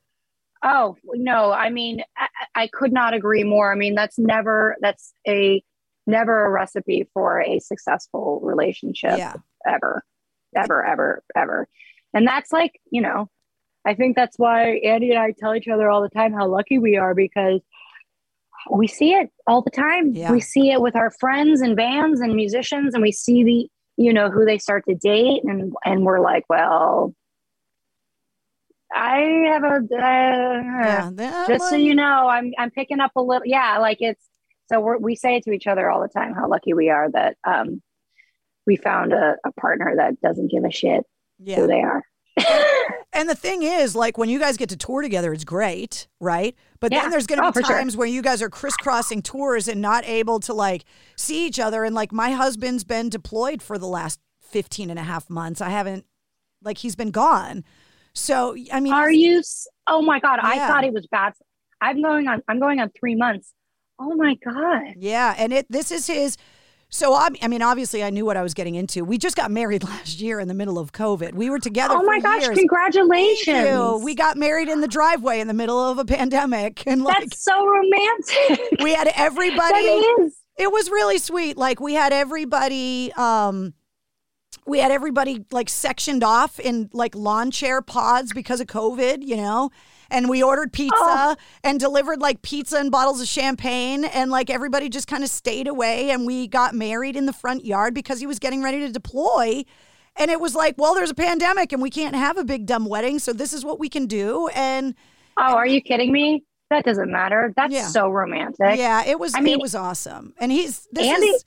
Oh 0.64 0.96
no, 1.04 1.52
I 1.52 1.68
mean, 1.70 2.02
I, 2.16 2.28
I 2.54 2.66
could 2.68 2.92
not 2.92 3.12
agree 3.14 3.44
more. 3.44 3.70
I 3.70 3.76
mean, 3.76 3.94
that's 3.94 4.18
never 4.18 4.76
that's 4.80 5.12
a 5.28 5.62
never 6.06 6.46
a 6.46 6.50
recipe 6.50 7.08
for 7.14 7.40
a 7.40 7.58
successful 7.60 8.40
relationship 8.42 9.18
Yeah. 9.18 9.34
ever, 9.66 10.04
ever, 10.56 10.84
ever, 10.84 11.22
ever. 11.36 11.68
And 12.12 12.26
that's 12.26 12.52
like, 12.52 12.80
you 12.90 13.00
know, 13.02 13.28
I 13.84 13.94
think 13.94 14.16
that's 14.16 14.38
why 14.38 14.80
Andy 14.84 15.10
and 15.10 15.18
I 15.18 15.32
tell 15.38 15.54
each 15.54 15.68
other 15.68 15.90
all 15.90 16.02
the 16.02 16.08
time 16.08 16.32
how 16.32 16.46
lucky 16.48 16.78
we 16.78 16.96
are 16.96 17.14
because 17.14 17.60
we 18.70 18.86
see 18.86 19.12
it 19.12 19.30
all 19.46 19.62
the 19.62 19.70
time. 19.70 20.12
Yeah. 20.14 20.32
We 20.32 20.40
see 20.40 20.70
it 20.70 20.80
with 20.80 20.96
our 20.96 21.10
friends 21.10 21.60
and 21.60 21.76
bands 21.76 22.20
and 22.20 22.34
musicians, 22.34 22.94
and 22.94 23.02
we 23.02 23.12
see 23.12 23.44
the, 23.44 23.68
you 24.02 24.12
know, 24.12 24.30
who 24.30 24.46
they 24.46 24.56
start 24.58 24.84
to 24.88 24.94
date, 24.94 25.42
and 25.44 25.74
and 25.84 26.04
we're 26.04 26.20
like, 26.20 26.44
well, 26.48 27.14
I 28.94 29.18
have 29.52 29.64
a, 29.64 29.76
uh, 29.96 31.10
that 31.14 31.46
just 31.48 31.68
so 31.68 31.76
you 31.76 31.94
know, 31.94 32.28
I'm 32.28 32.52
I'm 32.58 32.70
picking 32.70 33.00
up 33.00 33.12
a 33.16 33.22
little, 33.22 33.46
yeah, 33.46 33.78
like 33.78 33.98
it's 34.00 34.24
so 34.70 34.80
we're, 34.80 34.98
we 34.98 35.16
say 35.16 35.36
it 35.36 35.42
to 35.44 35.52
each 35.52 35.66
other 35.66 35.90
all 35.90 36.00
the 36.00 36.08
time 36.08 36.32
how 36.34 36.48
lucky 36.48 36.72
we 36.72 36.88
are 36.90 37.10
that 37.10 37.36
um 37.44 37.82
we 38.66 38.76
found 38.76 39.12
a, 39.12 39.36
a 39.44 39.52
partner 39.52 39.94
that 39.96 40.20
doesn't 40.22 40.50
give 40.50 40.64
a 40.64 40.70
shit 40.70 41.04
Yeah. 41.38 41.56
who 41.60 41.66
they 41.66 41.82
are. 41.82 42.02
And 43.16 43.28
the 43.28 43.36
thing 43.36 43.62
is, 43.62 43.94
like 43.94 44.18
when 44.18 44.28
you 44.28 44.40
guys 44.40 44.56
get 44.56 44.70
to 44.70 44.76
tour 44.76 45.00
together, 45.00 45.32
it's 45.32 45.44
great, 45.44 46.08
right? 46.20 46.56
But 46.80 46.90
Yeah. 46.90 47.02
then 47.02 47.10
there's 47.10 47.28
going 47.28 47.40
to 47.40 47.46
Oh, 47.46 47.50
be 47.52 47.60
for 47.60 47.62
sure. 47.62 47.76
times 47.76 47.96
where 47.96 48.08
you 48.08 48.22
guys 48.22 48.42
are 48.42 48.50
crisscrossing 48.50 49.22
tours 49.22 49.68
and 49.68 49.80
not 49.80 50.04
able 50.04 50.40
to 50.40 50.52
like 50.52 50.84
see 51.16 51.46
each 51.46 51.60
other. 51.60 51.84
And 51.84 51.94
like 51.94 52.10
my 52.12 52.32
husband's 52.32 52.82
been 52.82 53.08
deployed 53.10 53.62
for 53.62 53.78
the 53.78 53.86
last 53.86 54.18
15 54.42 54.90
and 54.90 54.98
a 54.98 55.02
half 55.04 55.30
months. 55.30 55.60
I 55.60 55.68
haven't, 55.68 56.06
like, 56.60 56.78
he's 56.78 56.96
been 56.96 57.12
gone. 57.12 57.62
So, 58.14 58.56
I 58.72 58.80
mean, 58.80 58.92
Are 58.92 59.10
you? 59.10 59.42
Oh 59.86 60.00
my 60.00 60.20
god, 60.20 60.38
I 60.42 60.58
thought 60.58 60.84
it 60.84 60.92
was 60.92 61.06
bad. 61.08 61.32
I'm 61.80 62.00
going 62.00 62.28
on. 62.28 62.42
I'm 62.48 62.60
going 62.60 62.80
on 62.80 62.90
three 62.98 63.14
months. 63.14 63.52
Oh 63.98 64.14
my 64.14 64.36
god. 64.44 64.94
Yeah, 64.96 65.34
and 65.36 65.52
it 65.52 65.66
this 65.68 65.90
is 65.90 66.06
his. 66.06 66.36
So 66.90 67.12
I, 67.12 67.28
I 67.42 67.48
mean, 67.48 67.60
obviously, 67.60 68.04
I 68.04 68.10
knew 68.10 68.24
what 68.24 68.36
I 68.36 68.42
was 68.42 68.54
getting 68.54 68.76
into. 68.76 69.04
We 69.04 69.18
just 69.18 69.36
got 69.36 69.50
married 69.50 69.82
last 69.84 70.20
year 70.20 70.38
in 70.38 70.46
the 70.46 70.54
middle 70.54 70.78
of 70.78 70.92
COVID. 70.92 71.34
We 71.34 71.50
were 71.50 71.58
together. 71.58 71.94
Oh 71.96 72.04
my 72.04 72.20
gosh! 72.20 72.42
years. 72.42 72.56
Congratulations. 72.56 74.04
We 74.04 74.14
got 74.14 74.36
married 74.36 74.68
in 74.68 74.80
the 74.80 74.88
driveway 74.88 75.40
in 75.40 75.48
the 75.48 75.54
middle 75.54 75.78
of 75.78 75.98
a 75.98 76.04
pandemic, 76.04 76.86
and 76.86 77.02
like 77.02 77.18
That's 77.18 77.44
so 77.44 77.66
romantic. 77.66 78.78
we 78.82 78.94
had 78.94 79.10
everybody. 79.16 79.58
That 79.58 80.16
is. 80.20 80.36
It 80.56 80.70
was 80.70 80.88
really 80.88 81.18
sweet. 81.18 81.56
Like 81.56 81.80
we 81.80 81.94
had 81.94 82.12
everybody. 82.12 83.12
Um, 83.16 83.74
we 84.66 84.78
had 84.78 84.90
everybody 84.90 85.44
like 85.50 85.68
sectioned 85.68 86.22
off 86.24 86.58
in 86.58 86.90
like 86.92 87.14
lawn 87.14 87.50
chair 87.50 87.82
pods 87.82 88.32
because 88.32 88.60
of 88.60 88.66
COVID, 88.66 89.26
you 89.26 89.36
know. 89.36 89.70
And 90.10 90.28
we 90.28 90.42
ordered 90.42 90.72
pizza 90.72 90.94
Oh. 90.98 91.36
and 91.64 91.80
delivered 91.80 92.20
like 92.20 92.42
pizza 92.42 92.78
and 92.78 92.90
bottles 92.90 93.20
of 93.20 93.26
champagne, 93.26 94.04
and 94.04 94.30
like 94.30 94.50
everybody 94.50 94.88
just 94.88 95.08
kind 95.08 95.24
of 95.24 95.30
stayed 95.30 95.66
away. 95.66 96.10
And 96.10 96.26
we 96.26 96.46
got 96.46 96.74
married 96.74 97.16
in 97.16 97.26
the 97.26 97.32
front 97.32 97.64
yard 97.64 97.94
because 97.94 98.20
he 98.20 98.26
was 98.26 98.38
getting 98.38 98.62
ready 98.62 98.80
to 98.80 98.90
deploy. 98.92 99.64
And 100.16 100.30
it 100.30 100.38
was 100.40 100.54
like, 100.54 100.76
well, 100.78 100.94
there's 100.94 101.10
a 101.10 101.14
pandemic 101.14 101.72
and 101.72 101.82
we 101.82 101.90
can't 101.90 102.14
have 102.14 102.38
a 102.38 102.44
big 102.44 102.66
dumb 102.66 102.84
wedding, 102.86 103.18
so 103.18 103.32
this 103.32 103.52
is 103.52 103.64
what 103.64 103.80
we 103.80 103.88
can 103.88 104.06
do. 104.06 104.48
And 104.54 104.94
Oh, 105.36 105.54
are 105.56 105.66
you 105.66 105.80
kidding 105.80 106.12
me? 106.12 106.44
That 106.70 106.84
doesn't 106.84 107.10
matter. 107.10 107.52
That's 107.56 107.72
Yeah. 107.74 107.86
so 107.88 108.08
romantic. 108.08 108.76
yeah, 108.78 109.04
it 109.04 109.18
was 109.18 109.34
I 109.34 109.40
mean, 109.40 109.54
it 109.54 109.60
was 109.60 109.74
awesome. 109.74 110.32
And 110.38 110.52
he's 110.52 110.86
this 110.92 111.06
Andy- 111.06 111.26
is 111.26 111.44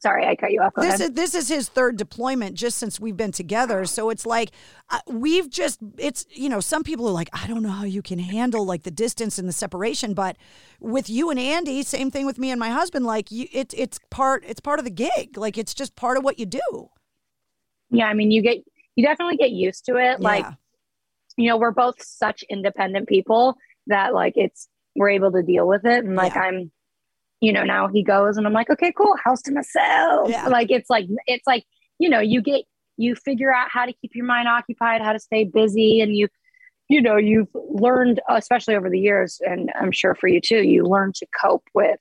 Sorry, 0.00 0.26
I 0.26 0.34
cut 0.34 0.52
you 0.52 0.60
off. 0.60 0.74
Go 0.74 0.82
this 0.82 0.94
ahead. 1.00 1.10
is 1.10 1.14
this 1.14 1.34
is 1.34 1.48
his 1.48 1.68
third 1.68 1.96
deployment 1.96 2.54
just 2.54 2.78
since 2.78 2.98
we've 2.98 3.16
been 3.16 3.32
together 3.32 3.84
so 3.84 4.10
it's 4.10 4.26
like 4.26 4.50
uh, 4.90 4.98
we've 5.06 5.48
just 5.48 5.78
it's 5.98 6.26
you 6.30 6.48
know 6.48 6.60
some 6.60 6.82
people 6.82 7.06
are 7.08 7.12
like 7.12 7.28
i 7.32 7.46
don't 7.46 7.62
know 7.62 7.70
how 7.70 7.84
you 7.84 8.02
can 8.02 8.18
handle 8.18 8.64
like 8.64 8.82
the 8.82 8.90
distance 8.90 9.38
and 9.38 9.48
the 9.48 9.52
separation 9.52 10.12
but 10.14 10.36
with 10.80 11.08
you 11.08 11.30
and 11.30 11.38
andy 11.38 11.82
same 11.82 12.10
thing 12.10 12.26
with 12.26 12.38
me 12.38 12.50
and 12.50 12.58
my 12.58 12.70
husband 12.70 13.04
like 13.06 13.30
you 13.30 13.46
it, 13.52 13.72
it's 13.76 13.98
part 14.10 14.44
it's 14.46 14.60
part 14.60 14.78
of 14.78 14.84
the 14.84 14.90
gig 14.90 15.36
like 15.36 15.56
it's 15.56 15.74
just 15.74 15.94
part 15.96 16.16
of 16.18 16.24
what 16.24 16.38
you 16.38 16.46
do 16.46 16.90
yeah, 17.90 18.06
I 18.06 18.14
mean, 18.14 18.30
you 18.32 18.42
get 18.42 18.58
you 18.96 19.04
definitely 19.06 19.36
get 19.36 19.50
used 19.50 19.84
to 19.86 19.96
it. 19.96 20.20
Like, 20.20 20.44
Yeah. 20.44 20.54
you 21.36 21.48
know, 21.48 21.56
we're 21.56 21.70
both 21.70 22.02
such 22.02 22.42
independent 22.50 23.08
people 23.08 23.56
that 23.86 24.12
like 24.14 24.32
it's 24.36 24.68
we're 24.96 25.10
able 25.10 25.30
to 25.32 25.42
deal 25.42 25.68
with 25.68 25.84
it. 25.84 26.04
And 26.04 26.16
like 26.16 26.34
Yeah. 26.34 26.40
I'm, 26.42 26.70
you 27.40 27.52
know, 27.52 27.64
now 27.64 27.88
he 27.88 28.02
goes 28.02 28.36
and 28.36 28.46
I'm 28.46 28.52
like, 28.52 28.70
okay, 28.70 28.92
cool, 28.96 29.14
house 29.24 29.42
to 29.42 29.52
myself. 29.52 30.30
Yeah. 30.30 30.48
Like 30.48 30.70
it's 30.70 30.88
like 30.90 31.06
it's 31.26 31.46
like 31.46 31.64
you 31.98 32.08
know, 32.08 32.20
you 32.20 32.40
get 32.42 32.64
you 32.98 33.14
figure 33.14 33.54
out 33.54 33.68
how 33.70 33.84
to 33.86 33.92
keep 33.92 34.12
your 34.14 34.24
mind 34.26 34.48
occupied, 34.48 35.02
how 35.02 35.12
to 35.12 35.18
stay 35.20 35.44
busy, 35.44 36.00
and 36.00 36.16
you 36.16 36.28
you 36.88 37.02
know 37.02 37.16
you've 37.16 37.48
learned 37.54 38.20
especially 38.30 38.76
over 38.76 38.88
the 38.88 39.00
years 39.00 39.40
and 39.44 39.72
i'm 39.74 39.90
sure 39.90 40.14
for 40.14 40.28
you 40.28 40.40
too 40.40 40.62
you 40.62 40.84
learn 40.84 41.10
to 41.12 41.26
cope 41.42 41.64
with 41.74 41.98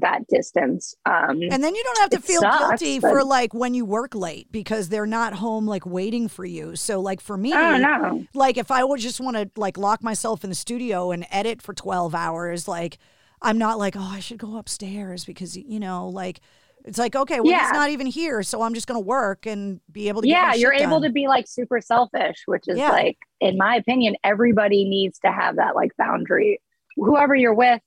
that 0.00 0.26
distance 0.26 0.96
um 1.06 1.38
and 1.48 1.62
then 1.62 1.72
you 1.76 1.84
don't 1.84 1.98
have 2.00 2.10
to 2.10 2.18
feel 2.18 2.40
sucks, 2.40 2.58
guilty 2.82 2.98
but- 2.98 3.10
for 3.12 3.22
like 3.22 3.54
when 3.54 3.72
you 3.72 3.84
work 3.84 4.12
late 4.16 4.50
because 4.50 4.88
they're 4.88 5.06
not 5.06 5.34
home 5.34 5.68
like 5.68 5.86
waiting 5.86 6.26
for 6.26 6.44
you 6.44 6.74
so 6.74 7.00
like 7.00 7.20
for 7.20 7.36
me 7.36 7.52
Oh, 7.54 7.76
no. 7.76 8.24
like 8.34 8.56
if 8.56 8.72
i 8.72 8.82
would 8.82 8.98
just 8.98 9.20
want 9.20 9.36
to 9.36 9.48
like 9.54 9.78
lock 9.78 10.02
myself 10.02 10.42
in 10.42 10.50
the 10.50 10.56
studio 10.56 11.12
and 11.12 11.24
edit 11.30 11.62
for 11.62 11.72
12 11.72 12.16
hours 12.16 12.66
like 12.66 12.98
i'm 13.44 13.58
not 13.58 13.78
like 13.78 13.94
oh 13.96 14.10
i 14.12 14.18
should 14.20 14.38
go 14.38 14.56
upstairs 14.56 15.24
because 15.24 15.56
you 15.56 15.78
know 15.78 16.08
like 16.08 16.40
it's 16.84 16.98
like 16.98 17.14
okay 17.16 17.40
well 17.40 17.50
Yeah. 17.50 17.62
he's 17.68 17.72
not 17.72 17.90
even 17.90 18.06
here 18.06 18.42
so 18.42 18.62
i'm 18.62 18.74
just 18.74 18.86
gonna 18.86 19.00
work 19.00 19.46
and 19.46 19.80
be 19.90 20.08
able 20.08 20.22
to 20.22 20.26
get 20.28 20.32
yeah 20.32 20.54
you're 20.54 20.72
able 20.74 21.00
done. 21.00 21.10
to 21.10 21.12
be 21.12 21.28
like 21.28 21.46
super 21.46 21.80
selfish 21.80 22.42
which 22.46 22.64
is 22.66 22.76
Yeah. 22.78 22.90
like 22.90 23.18
in 23.40 23.56
my 23.56 23.76
opinion 23.76 24.16
everybody 24.24 24.84
needs 24.84 25.18
to 25.20 25.30
have 25.30 25.56
that 25.56 25.74
like 25.76 25.92
boundary 25.96 26.60
whoever 26.96 27.34
you're 27.34 27.54
with 27.54 27.80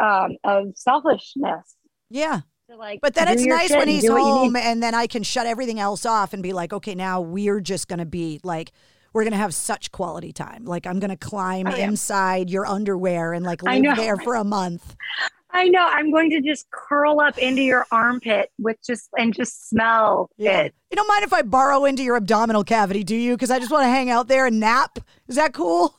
um 0.00 0.36
of 0.44 0.68
selfishness 0.74 1.76
yeah 2.10 2.40
to 2.70 2.76
like 2.76 3.00
but 3.00 3.14
then 3.14 3.28
it's 3.28 3.44
nice 3.44 3.70
when 3.70 3.88
he's 3.88 4.02
do 4.02 4.12
what 4.12 4.18
you 4.18 4.24
home 4.24 4.56
and 4.56 4.82
then 4.82 4.94
i 4.94 5.06
can 5.06 5.22
shut 5.22 5.46
everything 5.46 5.78
else 5.78 6.06
off 6.06 6.32
and 6.32 6.42
be 6.42 6.52
like 6.52 6.72
okay 6.72 6.94
now 6.94 7.20
we're 7.20 7.60
just 7.60 7.88
gonna 7.88 8.06
be 8.06 8.40
like 8.42 8.72
we're 9.12 9.24
gonna 9.24 9.36
have 9.36 9.54
such 9.54 9.90
quality 9.92 10.32
time 10.32 10.64
like 10.64 10.86
i'm 10.86 10.98
gonna 11.00 11.16
climb 11.16 11.66
Oh, 11.66 11.74
yeah. 11.76 11.86
inside 11.88 12.50
your 12.50 12.66
underwear 12.66 13.32
and 13.32 13.44
like 13.44 13.62
live 13.62 13.96
there 13.96 14.16
for 14.16 14.34
a 14.36 14.44
month 14.44 14.96
i 15.50 15.68
know 15.68 15.86
i'm 15.86 16.10
going 16.10 16.30
to 16.30 16.40
just 16.40 16.66
curl 16.70 17.20
up 17.20 17.36
into 17.38 17.62
your 17.62 17.84
armpit 17.92 18.50
with 18.58 18.76
just 18.86 19.08
and 19.18 19.34
just 19.34 19.68
smell 19.68 20.30
it 20.38 20.74
You 20.90 20.96
don't 20.96 21.08
mind 21.08 21.24
if 21.24 21.32
I 21.32 21.42
burrow 21.42 21.84
into 21.84 22.02
your 22.02 22.16
abdominal 22.16 22.64
cavity, 22.64 23.02
do 23.04 23.16
you? 23.16 23.32
Because 23.34 23.50
I 23.50 23.58
just 23.58 23.70
want 23.70 23.84
to 23.84 23.88
hang 23.88 24.10
out 24.10 24.28
there 24.28 24.44
and 24.46 24.60
nap. 24.60 24.98
Is 25.28 25.36
that 25.36 25.54
cool? 25.54 25.96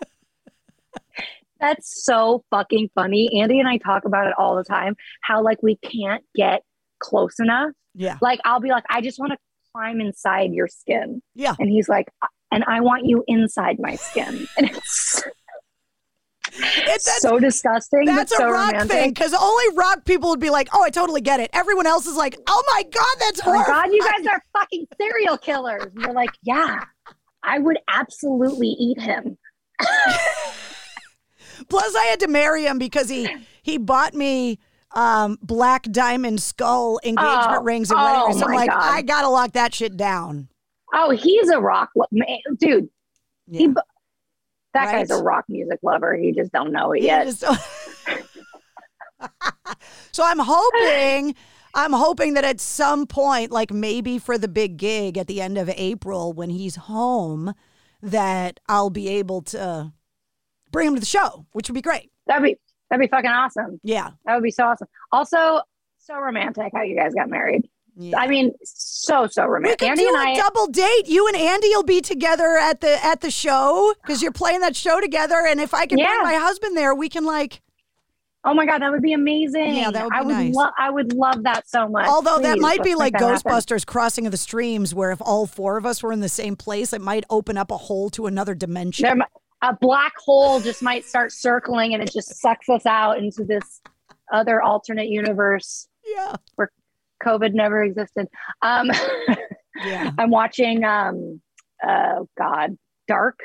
That's 1.60 2.04
so 2.04 2.44
fucking 2.50 2.90
funny. 2.94 3.40
Andy 3.40 3.58
and 3.58 3.68
I 3.68 3.78
talk 3.78 4.04
about 4.04 4.26
it 4.26 4.34
all 4.38 4.56
the 4.56 4.64
time. 4.64 4.94
How 5.22 5.42
like 5.42 5.62
we 5.62 5.76
can't 5.76 6.22
get 6.34 6.62
close 7.00 7.38
enough. 7.40 7.70
Yeah. 7.94 8.18
Like 8.20 8.40
I'll 8.44 8.60
be 8.60 8.68
like, 8.68 8.84
I 8.90 9.00
just 9.00 9.18
want 9.18 9.32
to 9.32 9.38
climb 9.74 10.00
inside 10.00 10.52
your 10.52 10.68
skin. 10.68 11.22
Yeah. 11.34 11.54
And 11.58 11.70
he's 11.70 11.88
like, 11.88 12.06
and 12.56 12.64
I 12.66 12.80
want 12.80 13.04
you 13.04 13.22
inside 13.28 13.76
my 13.78 13.94
skin. 13.96 14.48
And 16.58 16.70
it's 16.88 17.20
so 17.20 17.38
disgusting. 17.38 18.06
but 18.06 18.14
That's 18.14 18.32
a 18.32 18.36
so 18.36 18.50
rock 18.50 18.72
romantic. 18.72 18.90
thing 18.90 19.10
because 19.10 19.34
only 19.34 19.76
rock 19.76 20.06
people 20.06 20.30
would 20.30 20.40
be 20.40 20.48
like, 20.48 20.68
"Oh, 20.72 20.82
I 20.82 20.88
totally 20.88 21.20
get 21.20 21.38
it." 21.38 21.50
Everyone 21.52 21.86
else 21.86 22.06
is 22.06 22.16
like, 22.16 22.38
"Oh 22.46 22.62
my 22.72 22.82
god, 22.84 23.16
that's 23.18 23.40
Oh 23.44 23.50
my 23.52 23.62
horrible." 23.62 23.72
God, 23.74 23.92
you 23.92 24.00
guys 24.00 24.26
are 24.26 24.42
fucking 24.54 24.86
serial 24.98 25.36
killers. 25.36 25.82
And 25.92 26.00
you're 26.00 26.14
like, 26.14 26.30
yeah, 26.44 26.80
I 27.42 27.58
would 27.58 27.76
absolutely 27.88 28.68
eat 28.68 28.98
him. 28.98 29.36
Plus, 31.68 31.94
I 31.94 32.04
had 32.06 32.20
to 32.20 32.28
marry 32.28 32.64
him 32.64 32.78
because 32.78 33.08
he 33.10 33.28
he 33.62 33.76
bought 33.76 34.14
me 34.14 34.58
um, 34.94 35.36
black 35.42 35.82
diamond 35.90 36.40
skull 36.40 37.00
engagement 37.04 37.58
Oh, 37.58 37.62
rings 37.62 37.90
and 37.90 38.00
oh 38.00 38.04
wedding 38.04 38.22
rings. 38.28 38.42
I'm 38.42 38.54
like, 38.54 38.70
God. 38.70 38.78
I 38.82 39.02
gotta 39.02 39.28
lock 39.28 39.52
that 39.52 39.74
shit 39.74 39.96
down. 39.96 40.48
Oh, 40.94 41.10
he's 41.10 41.48
a 41.50 41.58
rock, 41.60 41.90
man, 42.12 42.38
dude. 42.58 42.88
He, 43.50 43.68
bu- 43.68 43.74
That 44.74 44.86
Right? 44.86 45.06
guy's 45.08 45.10
a 45.10 45.22
rock 45.22 45.44
music 45.48 45.78
lover. 45.82 46.16
He 46.16 46.32
just 46.32 46.52
don't 46.52 46.72
know 46.72 46.92
it 46.92 47.00
You 47.02 47.06
yet. 47.08 47.24
just 47.26 47.40
so 50.12 50.22
I'm 50.24 50.38
hoping, 50.40 51.34
I'm 51.74 51.92
hoping 51.92 52.34
that 52.34 52.44
at 52.44 52.60
some 52.60 53.06
point, 53.06 53.50
like 53.50 53.72
maybe 53.72 54.18
for 54.18 54.38
the 54.38 54.48
big 54.48 54.76
gig 54.76 55.18
at 55.18 55.26
the 55.26 55.40
end 55.40 55.58
of 55.58 55.68
April 55.70 56.32
when 56.32 56.50
he's 56.50 56.76
home, 56.76 57.54
that 58.02 58.60
I'll 58.68 58.90
be 58.90 59.08
able 59.08 59.42
to 59.42 59.92
bring 60.70 60.88
him 60.88 60.94
to 60.94 61.00
the 61.00 61.06
show, 61.06 61.46
which 61.52 61.68
would 61.68 61.74
be 61.74 61.82
great. 61.82 62.10
That'd 62.26 62.44
be 62.44 62.56
that'd 62.90 63.00
be 63.00 63.08
fucking 63.08 63.30
awesome. 63.30 63.80
Yeah. 63.82 64.10
That 64.24 64.34
would 64.34 64.42
be 64.44 64.50
so 64.50 64.64
awesome. 64.64 64.88
Also, 65.12 65.60
so 65.98 66.16
romantic 66.18 66.72
how 66.74 66.82
you 66.82 66.96
guys 66.96 67.14
got 67.14 67.28
married. 67.28 67.68
I 68.16 68.26
mean, 68.26 68.52
so 68.64 69.26
so 69.26 69.44
We 69.46 69.52
romantic. 69.52 69.78
could 69.78 69.88
Andy 69.88 70.02
do 70.02 70.08
and 70.08 70.16
a 70.16 70.30
I 70.32 70.36
double 70.36 70.66
date. 70.66 71.06
You 71.06 71.26
and 71.28 71.36
Andy 71.36 71.68
will 71.70 71.82
be 71.82 72.00
together 72.00 72.56
at 72.56 72.80
the 72.80 73.02
at 73.04 73.20
the 73.22 73.30
show 73.30 73.94
because 74.02 74.22
you're 74.22 74.32
playing 74.32 74.60
that 74.60 74.76
show 74.76 75.00
together. 75.00 75.46
And 75.48 75.60
if 75.60 75.72
I 75.72 75.86
can 75.86 75.98
Yeah. 75.98 76.06
bring 76.08 76.22
my 76.22 76.34
husband 76.34 76.76
there, 76.76 76.94
we 76.94 77.08
can 77.08 77.24
like. 77.24 77.62
Oh 78.44 78.54
my 78.54 78.64
god, 78.64 78.80
that 78.82 78.92
would 78.92 79.02
be 79.02 79.12
amazing. 79.12 79.74
Yeah, 79.74 79.90
that 79.90 80.04
would 80.04 80.10
be 80.12 80.16
I 80.16 80.22
would 80.22 80.32
nice. 80.34 80.54
lo- 80.54 80.70
I 80.78 80.90
would 80.90 81.12
love 81.14 81.42
that 81.42 81.68
so 81.68 81.88
much. 81.88 82.06
Although 82.06 82.38
that 82.40 82.58
might 82.60 82.82
be 82.82 82.94
like 82.94 83.14
that 83.14 83.22
happen. 83.22 83.50
Ghostbusters 83.50 83.84
crossing 83.84 84.24
of 84.26 84.30
the 84.30 84.36
streams, 84.36 84.94
where 84.94 85.10
if 85.10 85.20
all 85.20 85.46
four 85.46 85.76
of 85.76 85.84
us 85.84 86.00
were 86.02 86.12
in 86.12 86.20
the 86.20 86.28
same 86.28 86.54
place, 86.54 86.92
it 86.92 87.00
might 87.00 87.24
open 87.28 87.56
up 87.56 87.70
a 87.72 87.76
hole 87.76 88.08
to 88.10 88.26
another 88.26 88.54
dimension. 88.54 89.04
There 89.04 89.26
a 89.62 89.74
black 89.80 90.12
hole 90.18 90.60
just 90.60 90.82
might 90.82 91.04
start 91.06 91.32
circling 91.32 91.94
and 91.94 92.02
it 92.02 92.12
just 92.12 92.36
sucks 92.40 92.68
us 92.68 92.84
out 92.86 93.18
into 93.18 93.42
this 93.42 93.80
other 94.30 94.60
alternate 94.62 95.08
universe. 95.08 95.88
Yeah. 96.06 96.34
Where 96.56 96.70
COVID 97.22 97.54
never 97.54 97.82
existed. 97.82 98.28
Um 98.62 98.90
Yeah. 99.84 100.10
I'm 100.18 100.30
watching 100.30 100.84
um 100.84 101.40
oh 101.84 102.28
god, 102.36 102.76
Dark 103.08 103.40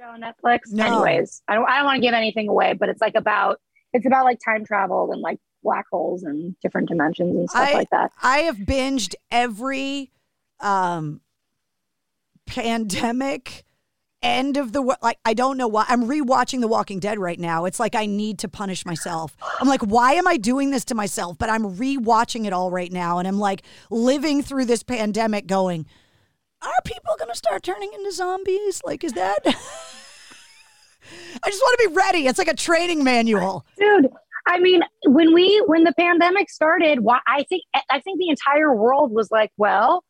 show 0.00 0.08
on 0.08 0.20
Netflix. 0.20 0.72
No. 0.72 0.86
Anyways, 0.86 1.42
I 1.48 1.54
don't 1.54 1.68
I 1.68 1.76
don't 1.76 1.86
want 1.86 1.96
to 1.96 2.02
give 2.02 2.14
anything 2.14 2.48
away, 2.48 2.74
but 2.74 2.88
it's 2.88 3.00
like 3.00 3.14
about 3.14 3.60
it's 3.92 4.06
about 4.06 4.24
like 4.24 4.38
time 4.44 4.64
travel 4.64 5.12
and 5.12 5.20
like 5.20 5.38
black 5.62 5.86
holes 5.90 6.22
and 6.22 6.54
different 6.60 6.88
dimensions 6.88 7.36
and 7.36 7.50
stuff 7.50 7.68
I, 7.68 7.72
like 7.74 7.90
that. 7.90 8.12
I 8.22 8.38
have 8.40 8.56
binged 8.56 9.14
every 9.30 10.12
um 10.60 11.20
pandemic 12.46 13.64
end 14.26 14.56
of 14.56 14.72
the 14.72 14.82
wo- 14.82 14.94
like 15.02 15.18
I 15.24 15.34
don't 15.34 15.56
know 15.56 15.68
why 15.68 15.84
I'm 15.88 16.04
rewatching 16.04 16.60
The 16.60 16.68
Walking 16.68 17.00
Dead 17.00 17.18
right 17.18 17.38
now. 17.38 17.64
It's 17.64 17.80
like 17.80 17.94
I 17.94 18.06
need 18.06 18.38
to 18.40 18.48
punish 18.48 18.84
myself. 18.84 19.36
I'm 19.60 19.68
like 19.68 19.82
why 19.82 20.14
am 20.14 20.26
I 20.26 20.36
doing 20.36 20.70
this 20.70 20.84
to 20.86 20.94
myself? 20.94 21.38
But 21.38 21.50
I'm 21.50 21.76
rewatching 21.76 22.46
it 22.46 22.52
all 22.52 22.70
right 22.70 22.92
now 22.92 23.18
and 23.18 23.28
I'm 23.28 23.38
like 23.38 23.62
living 23.90 24.42
through 24.42 24.66
this 24.66 24.82
pandemic 24.82 25.46
going 25.46 25.86
are 26.62 26.72
people 26.84 27.14
going 27.18 27.30
to 27.30 27.36
start 27.36 27.62
turning 27.62 27.92
into 27.92 28.10
zombies? 28.12 28.80
Like 28.84 29.04
is 29.04 29.12
that 29.12 29.38
I 29.46 31.50
just 31.50 31.62
want 31.62 31.78
to 31.80 31.88
be 31.88 31.94
ready. 31.94 32.26
It's 32.26 32.38
like 32.38 32.48
a 32.48 32.56
training 32.56 33.04
manual. 33.04 33.64
dude 33.78 34.08
i 34.48 34.60
mean 34.60 34.80
when 35.06 35.34
we 35.34 35.60
when 35.66 35.82
the 35.84 35.92
pandemic 35.98 36.48
started 36.48 37.00
why 37.00 37.18
i 37.26 37.42
think 37.48 37.62
i 37.90 37.98
think 38.00 38.18
the 38.18 38.28
entire 38.28 38.72
world 38.74 39.12
was 39.12 39.28
like 39.32 39.50
well 39.56 40.04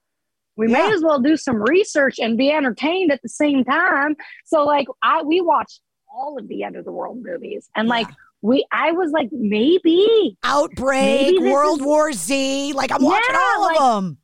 we 0.56 0.66
may 0.68 0.90
as 0.92 1.02
well 1.02 1.20
do 1.20 1.36
some 1.36 1.56
research 1.62 2.18
and 2.18 2.36
be 2.38 2.50
entertained 2.50 3.12
at 3.12 3.20
the 3.22 3.28
same 3.28 3.64
time. 3.64 4.16
So 4.44 4.64
like 4.64 4.86
i 5.02 5.22
we 5.22 5.40
watched 5.40 5.80
all 6.12 6.38
of 6.38 6.48
the 6.48 6.62
end 6.62 6.76
of 6.76 6.84
the 6.84 6.92
world 6.92 7.18
movies 7.22 7.68
and 7.76 7.88
like 7.88 8.08
we 8.42 8.64
i 8.72 8.92
was 8.92 9.10
like 9.12 9.28
maybe. 9.32 10.36
Outbreak, 10.44 11.36
Maybe 11.36 11.50
World 11.50 11.80
is- 11.80 11.86
War 11.86 12.12
Z, 12.12 12.72
like 12.74 12.90
I'm 12.92 13.02
watching 13.02 13.34
all 13.36 13.62
like- 13.62 13.80
of 13.80 14.04
them. 14.04 14.18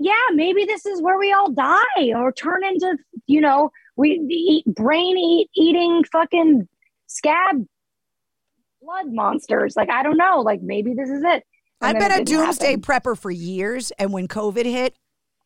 yeah 0.00 0.12
maybe 0.34 0.64
this 0.64 0.86
is 0.86 1.02
where 1.02 1.18
we 1.18 1.32
all 1.32 1.50
die 1.50 2.12
or 2.14 2.32
turn 2.32 2.64
into 2.64 2.96
you 3.26 3.40
know 3.40 3.70
we 3.96 4.10
eat 4.30 4.64
brain 4.66 5.16
eat 5.18 5.50
eating 5.56 6.02
fucking 6.12 6.68
scab 7.08 7.64
blood 8.80 9.06
monsters. 9.12 9.74
Like 9.76 9.90
i 9.90 10.02
don't 10.02 10.16
know. 10.16 10.40
Like 10.40 10.60
maybe 10.62 10.94
this 10.94 11.08
is 11.08 11.22
it. 11.24 11.44
I've 11.80 11.98
been 11.98 12.12
a 12.12 12.24
doomsday 12.24 12.70
happen. 12.76 12.80
prepper 12.82 13.18
for 13.18 13.30
years, 13.30 13.90
and 13.98 14.12
when 14.12 14.28
COVID 14.28 14.64
hit, 14.64 14.94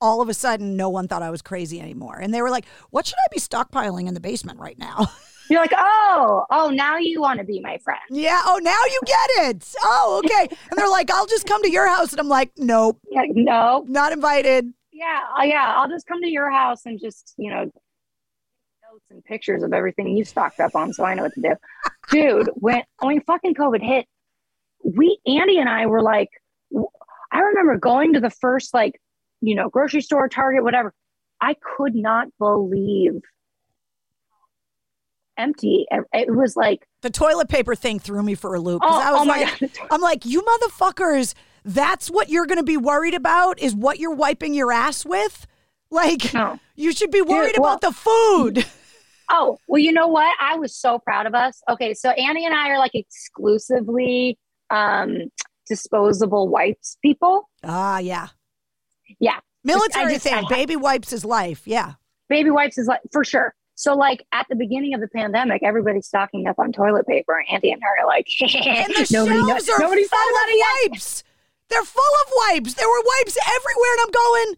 all 0.00 0.20
of 0.20 0.28
a 0.28 0.34
sudden, 0.34 0.76
no 0.76 0.88
one 0.88 1.08
thought 1.08 1.22
I 1.22 1.30
was 1.30 1.42
crazy 1.42 1.80
anymore, 1.80 2.18
and 2.20 2.32
they 2.34 2.42
were 2.42 2.50
like, 2.50 2.66
"What 2.90 3.06
should 3.06 3.16
I 3.18 3.28
be 3.32 3.40
stockpiling 3.40 4.06
in 4.08 4.14
the 4.14 4.20
basement 4.20 4.58
right 4.58 4.78
now?" 4.78 5.06
You're 5.48 5.60
like, 5.60 5.74
oh, 5.76 6.44
oh, 6.50 6.70
now 6.70 6.96
you 6.96 7.20
want 7.20 7.38
to 7.38 7.44
be 7.44 7.60
my 7.60 7.78
friend. 7.78 8.00
yeah. 8.10 8.40
Oh, 8.44 8.58
now 8.60 8.80
you 8.90 9.00
get 9.06 9.30
it. 9.54 9.74
Oh, 9.80 10.20
okay. 10.24 10.48
And 10.70 10.76
they're 10.78 10.88
like, 10.88 11.08
"I'll 11.10 11.26
just 11.26 11.46
come 11.46 11.62
to 11.62 11.70
your 11.70 11.86
house," 11.88 12.10
and 12.12 12.18
I'm 12.20 12.28
like, 12.28 12.50
"Nope, 12.56 12.98
Like, 13.12 13.30
no, 13.34 13.84
not 13.88 14.12
invited." 14.12 14.72
yeah, 14.92 15.20
uh, 15.38 15.44
yeah, 15.44 15.74
I'll 15.76 15.88
just 15.88 16.06
come 16.06 16.20
to 16.22 16.28
your 16.28 16.50
house 16.50 16.86
and 16.86 16.98
just, 16.98 17.34
you 17.36 17.50
know, 17.50 17.64
notes 17.64 19.04
and 19.10 19.22
pictures 19.24 19.62
of 19.62 19.72
everything 19.74 20.16
you 20.16 20.24
stocked 20.24 20.58
up 20.58 20.74
on, 20.74 20.92
so 20.92 21.04
I 21.04 21.14
know 21.14 21.22
what 21.24 21.34
to 21.34 21.42
do. 21.42 21.54
Dude, 22.10 22.50
when 22.54 22.82
when 23.00 23.20
fucking 23.20 23.54
COVID 23.54 23.82
hit, 23.82 24.06
we 24.82 25.18
Andy 25.26 25.58
and 25.58 25.68
I 25.68 25.86
were 25.86 26.02
like, 26.02 26.28
I 27.32 27.38
remember 27.40 27.78
going 27.78 28.14
to 28.14 28.20
the 28.20 28.30
first 28.30 28.72
like, 28.74 29.00
you 29.40 29.54
know, 29.54 29.68
grocery 29.68 30.00
store, 30.00 30.28
Target, 30.28 30.62
whatever. 30.64 30.92
I 31.40 31.54
could 31.76 31.94
not 31.94 32.28
believe 32.38 33.20
empty. 35.36 35.86
It 36.12 36.34
was 36.34 36.56
like 36.56 36.86
The 37.02 37.10
toilet 37.10 37.48
paper 37.48 37.74
thing 37.74 37.98
threw 37.98 38.22
me 38.22 38.34
for 38.34 38.54
a 38.54 38.60
loop. 38.60 38.82
Oh, 38.84 39.00
I 39.00 39.12
was 39.12 39.20
oh 39.22 39.24
like, 39.24 39.60
God. 39.60 39.70
I'm 39.90 40.00
like, 40.00 40.24
you 40.24 40.42
motherfuckers, 40.42 41.34
that's 41.64 42.10
what 42.10 42.28
you're 42.28 42.46
going 42.46 42.58
to 42.58 42.64
be 42.64 42.76
worried 42.76 43.14
about 43.14 43.58
is 43.60 43.74
what 43.74 43.98
you're 43.98 44.14
wiping 44.14 44.54
your 44.54 44.72
ass 44.72 45.04
with? 45.04 45.46
Like, 45.90 46.32
No. 46.34 46.58
you 46.74 46.92
should 46.92 47.10
be 47.10 47.22
worried 47.22 47.52
Dude, 47.54 47.60
well- 47.62 47.74
about 47.74 47.80
the 47.82 47.92
food. 47.92 48.66
Oh, 49.28 49.58
well, 49.66 49.80
you 49.82 49.90
know 49.90 50.06
what? 50.06 50.32
I 50.40 50.54
was 50.56 50.76
so 50.76 51.00
proud 51.00 51.26
of 51.26 51.34
us. 51.34 51.60
Okay, 51.68 51.94
so 51.94 52.10
Annie 52.10 52.46
and 52.46 52.54
I 52.54 52.68
are 52.68 52.78
like 52.78 52.94
exclusively 52.94 54.38
um 54.70 55.16
disposable 55.66 56.46
wipes 56.46 56.96
people. 57.02 57.50
Ah, 57.64 57.98
yeah. 57.98 58.28
Yeah. 59.20 59.38
Military 59.64 60.14
just- 60.14 60.24
thing. 60.24 60.34
just- 60.34 60.48
Baby 60.48 60.76
wipes 60.76 61.12
is 61.12 61.24
life. 61.24 61.62
Yeah. 61.66 61.94
Baby 62.28 62.50
wipes 62.50 62.78
is 62.78 62.86
like 62.86 63.00
for 63.12 63.24
sure. 63.24 63.54
So 63.74 63.94
like 63.94 64.24
at 64.32 64.46
the 64.48 64.56
beginning 64.56 64.94
of 64.94 65.00
the 65.00 65.08
pandemic, 65.08 65.62
everybody's 65.62 66.06
stocking 66.06 66.46
up 66.46 66.58
on 66.58 66.72
toilet 66.72 67.06
paper. 67.06 67.38
and 67.38 67.46
Auntie 67.52 67.70
and 67.72 67.82
her 67.82 68.02
are 68.02 68.06
like, 68.06 68.26
And 68.40 68.92
the 68.94 69.06
nobody 69.10 69.36
knows. 69.38 69.48
shelves 69.66 69.68
are 69.68 69.78
Nobody's 69.80 70.08
full 70.08 70.18
thought 70.18 70.30
about 70.30 70.54
of 70.54 70.90
wipes. 70.92 71.24
They're 71.68 71.84
full 71.84 72.02
of 72.26 72.32
wipes. 72.48 72.74
There 72.74 72.88
were 72.88 73.02
wipes 73.04 73.36
everywhere, 73.46 73.92
and 73.92 74.00
I'm 74.06 74.10
going. 74.12 74.54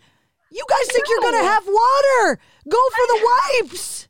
You 0.50 0.64
guys 0.68 0.86
think 0.92 1.06
you're 1.08 1.20
going 1.20 1.42
to 1.42 1.48
have 1.48 1.66
water? 1.66 2.38
Go 2.68 2.78
for 2.90 3.06
the 3.06 3.28
wipes. 3.62 4.08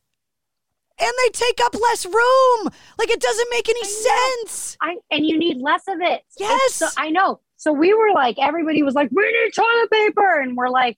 And 1.01 1.13
they 1.25 1.29
take 1.31 1.61
up 1.65 1.75
less 1.75 2.05
room. 2.05 2.69
Like 2.99 3.09
it 3.11 3.21
doesn't 3.21 3.49
make 3.51 3.69
any 3.69 3.85
sense. 3.85 4.77
I 4.83 4.97
and 5.11 5.25
you 5.27 5.39
need 5.39 5.59
less 5.59 5.83
of 5.89 6.01
it. 6.01 6.23
Yes. 6.39 6.75
so, 6.75 6.89
I 6.97 7.11
know. 7.11 7.41
So 7.59 7.73
we 7.73 7.93
were 7.93 8.13
like, 8.15 8.39
everybody 8.39 8.83
was 8.83 8.95
like, 8.95 9.11
we 9.13 9.23
need 9.23 9.53
toilet 9.55 9.91
paper, 9.91 10.41
and 10.41 10.57
we're 10.57 10.71
like, 10.71 10.97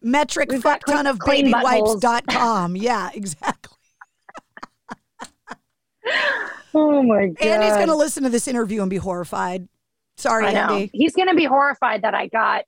Metric 0.00 0.52
fuck 0.60 0.84
ton 0.84 1.06
of 1.06 1.18
clean 1.18 1.46
babywipes.com. 1.46 2.76
yeah, 2.76 3.10
exactly. 3.14 3.78
oh 6.74 7.02
my 7.02 7.28
god. 7.28 7.46
Andy's 7.46 7.72
going 7.72 7.88
to 7.88 7.96
listen 7.96 8.22
to 8.24 8.28
this 8.28 8.46
interview 8.46 8.82
and 8.82 8.90
be 8.90 8.98
horrified. 8.98 9.66
Sorry. 10.16 10.46
Andy. 10.46 10.90
He's 10.92 11.14
gonna 11.14 11.34
be 11.34 11.44
horrified 11.44 12.02
that 12.02 12.14
I 12.14 12.28
got 12.28 12.64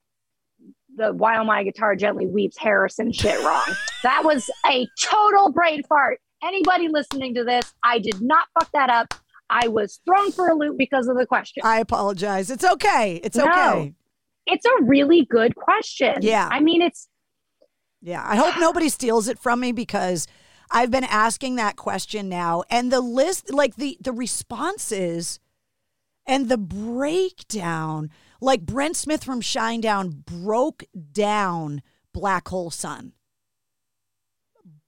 the 0.97 1.13
while 1.13 1.45
my 1.45 1.63
guitar 1.63 1.95
gently 1.95 2.27
weeps 2.27 2.59
Harrison 2.59 3.13
shit 3.13 3.39
wrong. 3.45 3.65
that 4.03 4.25
was 4.25 4.49
a 4.67 4.87
total 5.01 5.53
brain 5.53 5.83
fart. 5.85 6.21
Anybody 6.43 6.89
listening 6.89 7.35
to 7.35 7.45
this, 7.45 7.73
I 7.83 7.99
did 7.99 8.21
not 8.21 8.49
fuck 8.59 8.71
that 8.73 8.91
up. 8.91 9.15
I 9.49 9.69
was 9.69 10.01
thrown 10.05 10.33
for 10.33 10.49
a 10.49 10.55
loop 10.55 10.77
because 10.77 11.09
of 11.09 11.17
the 11.17 11.27
question. 11.27 11.63
I 11.65 11.81
apologize. 11.81 12.51
It's 12.51 12.65
okay. 12.65 13.21
It's 13.23 13.37
No. 13.37 13.45
okay. 13.45 13.95
It's 14.47 14.65
a 14.65 14.85
really 14.85 15.25
good 15.25 15.57
question. 15.57 16.17
Yeah. 16.21 16.49
I 16.51 16.61
mean, 16.61 16.83
it's 16.83 17.09
Yeah, 18.01 18.25
I 18.25 18.37
hope 18.37 18.55
nobody 18.61 18.89
steals 18.89 19.27
it 19.27 19.39
from 19.39 19.61
me 19.61 19.73
because 19.73 20.27
I've 20.71 20.91
been 20.91 21.05
asking 21.05 21.57
that 21.57 21.77
question 21.77 22.29
now 22.29 22.63
and 22.71 22.93
the 22.93 23.01
list 23.01 23.53
like 23.53 23.77
the 23.77 23.97
the 24.01 24.13
responses 24.13 25.41
and 26.27 26.49
the 26.49 26.59
breakdown 26.59 28.11
like 28.41 28.63
Brent 28.63 28.97
Smith 28.97 29.25
from 29.25 29.41
Shinedown 29.41 30.25
broke 30.25 30.85
down 31.13 31.83
Black 32.13 32.49
Hole 32.49 32.71
Sun. 32.71 33.13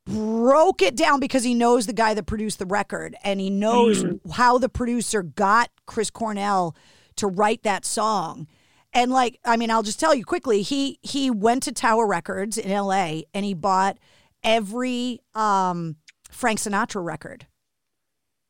Broke 0.08 0.80
it 0.80 0.96
down 0.96 1.20
because 1.20 1.44
he 1.44 1.52
knows 1.54 1.86
the 1.86 1.92
guy 1.92 2.14
that 2.14 2.24
produced 2.24 2.58
the 2.58 2.66
record 2.66 3.14
and 3.22 3.40
he 3.40 3.50
knows 3.50 4.04
how 4.32 4.56
the 4.56 4.68
producer 4.70 5.22
got 5.22 5.70
Chris 5.86 6.08
Cornell 6.10 6.74
to 7.16 7.26
write 7.26 7.62
that 7.64 7.84
song. 7.84 8.46
And 8.94 9.10
like, 9.12 9.38
I 9.44 9.56
mean, 9.58 9.70
I'll 9.70 9.82
just 9.82 10.00
tell 10.00 10.14
you 10.14 10.24
quickly, 10.24 10.62
he 10.62 10.98
he 11.02 11.30
went 11.30 11.62
to 11.64 11.72
Tower 11.72 12.06
Records 12.06 12.56
in 12.56 12.70
LA 12.70 13.20
and 13.34 13.44
he 13.44 13.52
bought 13.52 13.98
every 14.42 15.20
um 15.34 15.96
Frank 16.30 16.58
Sinatra 16.58 17.04
record. 17.04 17.46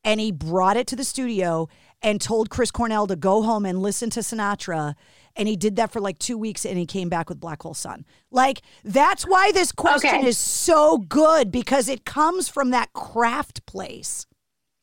and 0.04 0.20
he 0.20 0.30
brought 0.30 0.76
it 0.76 0.86
to 0.86 0.96
the 0.96 1.04
studio 1.04 1.68
and 2.02 2.20
told 2.20 2.50
Chris 2.50 2.70
Cornell 2.70 3.06
to 3.06 3.16
go 3.16 3.42
home 3.42 3.64
and 3.66 3.80
listen 3.80 4.10
to 4.10 4.20
Sinatra. 4.20 4.94
And 5.36 5.46
he 5.48 5.56
did 5.56 5.76
that 5.76 5.92
for 5.92 6.00
like 6.00 6.18
two 6.18 6.36
weeks 6.38 6.64
and 6.66 6.78
he 6.78 6.86
came 6.86 7.08
back 7.08 7.28
with 7.28 7.40
Black 7.40 7.62
Hole 7.62 7.74
Sun. 7.74 8.04
Like, 8.30 8.62
that's 8.84 9.24
why 9.24 9.52
this 9.52 9.72
question 9.72 10.16
Okay. 10.16 10.26
is 10.26 10.38
so 10.38 10.98
good 10.98 11.50
because 11.50 11.88
it 11.88 12.04
comes 12.04 12.48
from 12.48 12.70
that 12.70 12.92
craft 12.92 13.64
place. 13.66 14.26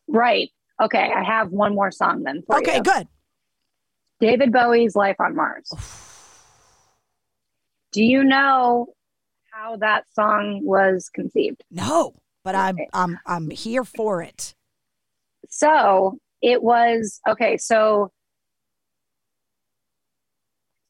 Right. 0.08 0.50
Okay. 0.82 1.12
I 1.16 1.24
have 1.24 1.52
one 1.52 1.74
more 1.76 1.92
song 1.92 2.24
then. 2.24 2.44
For 2.48 2.58
Okay, 2.58 2.78
you. 2.78 2.84
good. 2.84 3.08
David 4.22 4.52
Bowie's 4.54 4.96
Life 4.96 5.18
on 5.20 5.36
Mars. 5.36 5.70
Do 7.92 8.04
you 8.04 8.24
know 8.24 8.88
how 9.52 9.78
that 9.78 10.06
song 10.14 10.62
was 10.64 11.10
conceived? 11.14 11.64
No, 11.72 12.14
but 12.44 12.56
I'm 12.56 12.78
I'm 12.94 13.20
I'm 13.26 13.50
here 13.50 13.84
for 13.86 14.22
it. 14.22 14.54
So 15.50 16.18
it 16.46 16.62
was 16.62 17.20
okay. 17.28 17.58
So 17.58 18.12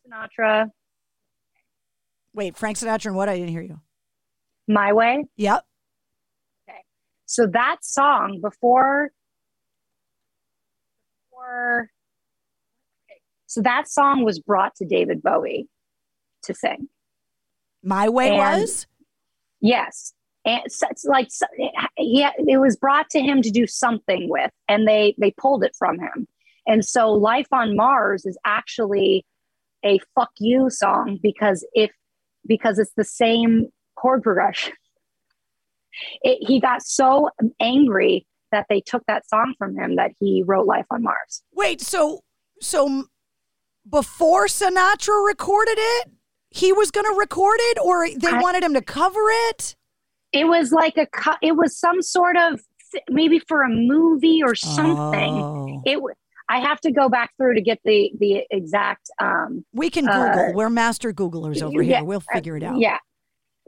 Sinatra, 0.06 0.69
Wait, 2.34 2.57
Frank 2.57 2.77
Sinatra 2.77 3.07
and 3.07 3.15
what? 3.15 3.30
I 3.30 3.36
didn't 3.38 3.49
hear 3.52 3.61
you. 3.61 3.80
My 4.68 4.91
Way. 4.91 5.23
Yep. 5.38 5.64
Okay. 6.69 6.80
So 7.26 7.48
that 7.48 7.77
song 7.82 8.40
before, 8.41 9.11
before, 11.32 11.90
okay. 13.10 13.19
so 13.48 13.61
that 13.61 13.88
song 13.88 14.26
was 14.26 14.40
brought 14.40 14.76
to 14.76 14.86
David 14.86 15.23
Bowie 15.23 15.69
to 16.44 16.53
sing. 16.53 16.90
My 17.82 18.10
way 18.10 18.32
And- 18.38 18.61
was? 18.61 18.86
Yes. 19.61 20.14
And 20.46 20.62
it's 20.66 21.06
like 21.06 21.30
he, 21.98 22.24
it 22.48 22.60
was 22.60 22.76
brought 22.76 23.10
to 23.12 23.20
him 23.20 23.42
to 23.42 23.50
do 23.50 23.66
something 23.66 24.30
with, 24.30 24.52
and 24.68 24.88
they 24.88 25.16
they 25.20 25.32
pulled 25.32 25.64
it 25.64 25.76
from 25.78 26.00
him. 26.00 26.28
And 26.68 26.86
so, 26.86 27.12
"Life 27.12 27.48
on 27.52 27.76
Mars" 27.76 28.26
is 28.26 28.38
actually 28.46 29.26
a 29.84 30.00
"fuck 30.14 30.30
you" 30.40 30.70
song 30.70 31.20
because 31.22 31.66
if 31.74 31.92
because 32.48 32.78
it's 32.78 32.94
the 32.96 33.04
same 33.04 33.68
chord 33.96 34.24
progression. 34.24 34.74
It, 36.24 36.46
he 36.46 36.60
got 36.60 36.84
so 36.84 37.30
angry 37.62 38.28
that 38.52 38.66
they 38.68 38.82
took 38.82 39.06
that 39.08 39.26
song 39.30 39.56
from 39.58 39.78
him 39.78 39.96
that 39.96 40.12
he 40.20 40.44
wrote 40.46 40.68
"Life 40.68 40.88
on 40.92 41.04
Mars." 41.04 41.42
Wait, 41.54 41.80
so 41.80 42.20
so 42.60 43.06
before 43.90 44.48
Sinatra 44.48 45.26
recorded 45.26 45.78
it, 45.78 46.12
he 46.50 46.74
was 46.74 46.92
going 46.92 47.06
to 47.06 47.18
record 47.18 47.60
it, 47.62 47.80
or 47.80 48.10
they 48.10 48.36
I- 48.36 48.42
wanted 48.42 48.62
him 48.62 48.74
to 48.74 48.82
cover 48.82 49.22
it? 49.50 49.78
It 50.36 50.45
was 50.45 50.72
like 50.72 50.98
a 50.98 51.07
it 51.41 51.56
was 51.56 51.78
some 51.80 52.02
sort 52.02 52.38
of 52.38 52.62
maybe 53.10 53.40
for 53.40 53.64
a 53.64 53.70
movie 53.70 54.41
or 54.44 54.56
something. 54.56 55.34
Oh. 55.34 55.82
It 55.86 55.99
I 56.48 56.60
have 56.60 56.80
to 56.82 56.91
go 56.91 57.10
back 57.10 57.32
through 57.38 57.56
to 57.56 57.62
get 57.62 57.80
the 57.84 58.12
the 58.20 58.45
exact. 58.52 59.10
Um, 59.20 59.66
We 59.74 59.90
can 59.90 60.07
uh, 60.07 60.34
Google. 60.34 60.53
We're 60.53 60.70
master 60.70 61.12
Googlers 61.14 61.62
over 61.62 61.82
yeah, 61.82 61.98
here. 61.98 62.06
We'll 62.06 62.20
figure 62.20 62.57
it 62.57 62.64
out. 62.64 62.78
Yeah, 62.78 62.98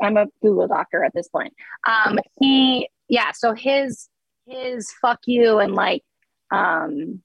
I'm 0.02 0.18
a 0.18 0.27
Google 0.41 0.68
doctor 0.68 1.03
at 1.03 1.14
this 1.14 1.27
point. 1.27 1.53
Um, 1.88 2.19
he 2.39 2.89
yeah, 3.10 3.31
so 3.31 3.53
his 3.53 4.10
his 4.45 4.91
fuck 5.02 5.19
you 5.26 5.60
and 5.60 5.73
like 5.73 6.03
um 6.52 7.22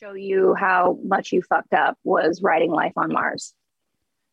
show 0.00 0.12
you 0.12 0.54
how 0.54 0.98
much 1.04 1.32
you 1.32 1.42
fucked 1.42 1.74
up 1.74 1.98
was 2.04 2.40
writing 2.42 2.70
life 2.70 2.92
on 2.96 3.12
Mars. 3.12 3.54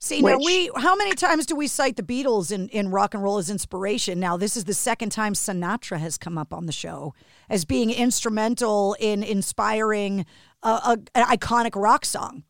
See, 0.01 0.21
now 0.21 0.37
we 0.37 0.69
how 0.75 0.95
many 0.95 1.13
times 1.13 1.45
do 1.45 1.55
we 1.55 1.67
cite 1.67 1.95
the 1.95 2.03
Beatles 2.03 2.51
in, 2.51 2.69
in 2.69 2.89
rock 2.89 3.13
and 3.13 3.23
roll 3.23 3.37
as 3.37 3.49
inspiration? 3.49 4.19
Now, 4.19 4.37
this 4.37 4.55
is 4.55 4.65
the 4.65 4.73
second 4.73 5.11
time 5.11 5.33
Sinatra 5.33 5.97
has 5.99 6.17
come 6.17 6.37
up 6.37 6.53
on 6.53 6.65
the 6.65 6.71
show 6.71 7.13
as 7.49 7.65
being 7.65 7.89
instrumental 7.89 8.95
in 8.99 9.23
inspiring 9.23 10.25
a, 10.61 10.69
a, 10.69 10.97
an 11.15 11.25
iconic 11.25 11.81
rock 11.81 12.05
song. 12.05 12.43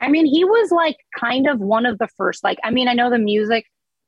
I 0.00 0.08
mean, 0.08 0.24
he 0.24 0.44
was 0.44 0.70
like 0.70 0.96
kind 1.18 1.46
of 1.46 1.60
one 1.60 1.84
of 1.86 1.98
the 1.98 2.08
first. 2.16 2.42
Like, 2.42 2.58
I 2.64 2.70
mean, 2.70 2.88
I 2.88 2.94
know 2.94 3.10
the 3.10 3.18
music, 3.18 3.66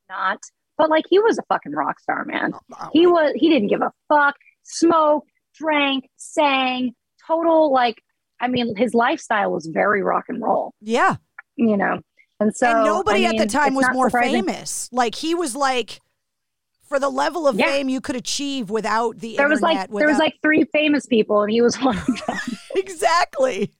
not, 0.09 0.39
but 0.77 0.89
like 0.89 1.05
he 1.09 1.19
was 1.19 1.37
a 1.37 1.43
fucking 1.49 1.73
rock 1.73 1.99
star, 1.99 2.25
man. 2.25 2.53
Oh, 2.53 2.89
he 2.91 3.05
was. 3.05 3.33
He 3.35 3.49
didn't 3.49 3.67
give 3.67 3.81
a 3.81 3.91
fuck. 4.07 4.35
Smoked, 4.63 5.29
drank, 5.55 6.09
sang. 6.15 6.93
Total 7.27 7.71
like. 7.71 7.97
I 8.39 8.47
mean, 8.47 8.75
his 8.75 8.93
lifestyle 8.93 9.51
was 9.51 9.69
very 9.71 10.01
rock 10.01 10.25
and 10.27 10.41
roll. 10.41 10.73
Yeah. 10.81 11.17
You 11.55 11.77
know, 11.77 11.99
and 12.43 12.55
so 12.55 12.67
and 12.69 12.85
nobody 12.85 13.25
I 13.25 13.29
at 13.29 13.37
the 13.37 13.45
time 13.45 13.75
was 13.75 13.89
more 13.91 14.07
surprising. 14.09 14.43
famous. 14.45 14.89
Like 14.91 15.15
he 15.15 15.33
was 15.35 15.55
like 15.55 15.99
for 16.87 16.99
the 16.99 17.09
level 17.09 17.47
of 17.47 17.57
Yeah. 17.57 17.71
fame 17.71 17.89
you 17.89 18.01
could 18.01 18.15
achieve 18.15 18.69
without 18.69 19.19
the 19.19 19.35
There 19.35 19.47
was 19.47 19.61
internet. 19.61 19.89
like 19.89 19.99
there 19.99 20.07
was 20.07 20.19
like 20.19 20.35
three 20.41 20.65
famous 20.65 21.05
people, 21.05 21.41
and 21.41 21.51
he 21.51 21.61
was 21.61 21.79
one 21.81 21.97
of 21.97 22.05
them. 22.05 22.37
exactly. 22.75 23.71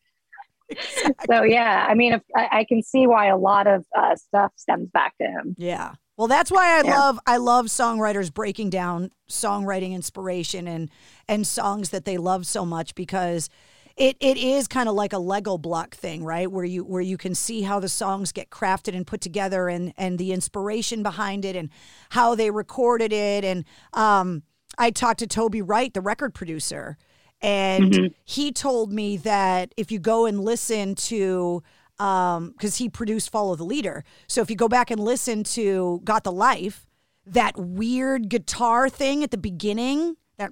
so 1.30 1.44
yeah, 1.44 1.86
I 1.88 1.94
mean, 1.94 2.14
if, 2.14 2.22
I, 2.36 2.48
I 2.60 2.64
can 2.64 2.82
see 2.82 3.06
why 3.06 3.28
a 3.28 3.38
lot 3.38 3.68
of 3.68 3.86
uh, 3.96 4.16
stuff 4.16 4.52
stems 4.56 4.90
back 4.90 5.14
to 5.22 5.28
him. 5.28 5.56
Yeah. 5.58 5.94
Well, 6.18 6.28
that's 6.28 6.52
why 6.52 6.80
I 6.80 6.82
Yeah. 6.84 6.96
love 6.98 7.20
I 7.26 7.38
love 7.38 7.66
songwriters 7.68 8.34
breaking 8.34 8.70
down 8.70 9.12
songwriting 9.30 9.94
inspiration 9.94 10.68
and 10.68 10.90
and 11.28 11.46
songs 11.46 11.90
that 11.90 12.06
they 12.06 12.18
love 12.18 12.46
so 12.46 12.66
much 12.66 12.96
because 12.96 13.50
it 13.96 14.18
it 14.20 14.38
is 14.38 14.68
kind 14.68 14.90
of 14.90 14.96
like 14.96 15.14
a 15.14 15.18
Lego 15.20 15.58
block 15.58 15.96
thing, 15.96 16.24
right? 16.24 16.52
Where 16.52 16.66
you 16.66 16.84
where 16.84 17.02
you 17.02 17.18
can 17.18 17.36
see 17.36 17.62
how 17.62 17.80
the 17.80 17.90
songs 17.90 18.32
get 18.32 18.50
crafted 18.50 18.96
and 18.96 19.06
put 19.06 19.22
together 19.22 19.70
and 19.70 19.94
and 19.98 20.18
the 20.18 20.32
inspiration 20.32 21.04
behind 21.04 21.46
it 21.46 21.56
and 21.56 21.70
how 22.10 22.36
they 22.36 22.50
recorded 22.50 23.14
it 23.14 23.44
and 23.46 23.66
um 23.94 24.44
I 24.78 24.90
talked 24.90 25.20
to 25.20 25.28
Toby 25.28 25.62
Wright, 25.62 25.94
the 25.94 26.02
record 26.02 26.34
producer, 26.34 26.98
and 27.42 27.94
Mhm. 27.94 28.14
he 28.26 28.52
told 28.52 28.92
me 28.92 29.18
that 29.18 29.72
if 29.78 29.92
you 29.92 30.00
go 30.00 30.26
and 30.26 30.44
listen 30.44 30.96
to 30.96 31.62
um 32.00 32.52
because 32.58 32.78
he 32.78 32.90
produced 32.90 33.30
follow 33.30 33.56
the 33.56 33.64
leader 33.64 34.04
so 34.28 34.42
if 34.42 34.50
you 34.50 34.56
go 34.56 34.68
back 34.68 34.90
and 34.90 35.00
listen 35.00 35.44
to 35.44 36.02
got 36.04 36.24
the 36.24 36.32
life 36.32 36.88
that 37.24 37.56
weird 37.56 38.30
guitar 38.30 38.90
thing 38.90 39.24
at 39.24 39.30
the 39.30 39.38
beginning 39.38 40.18
that 40.38 40.52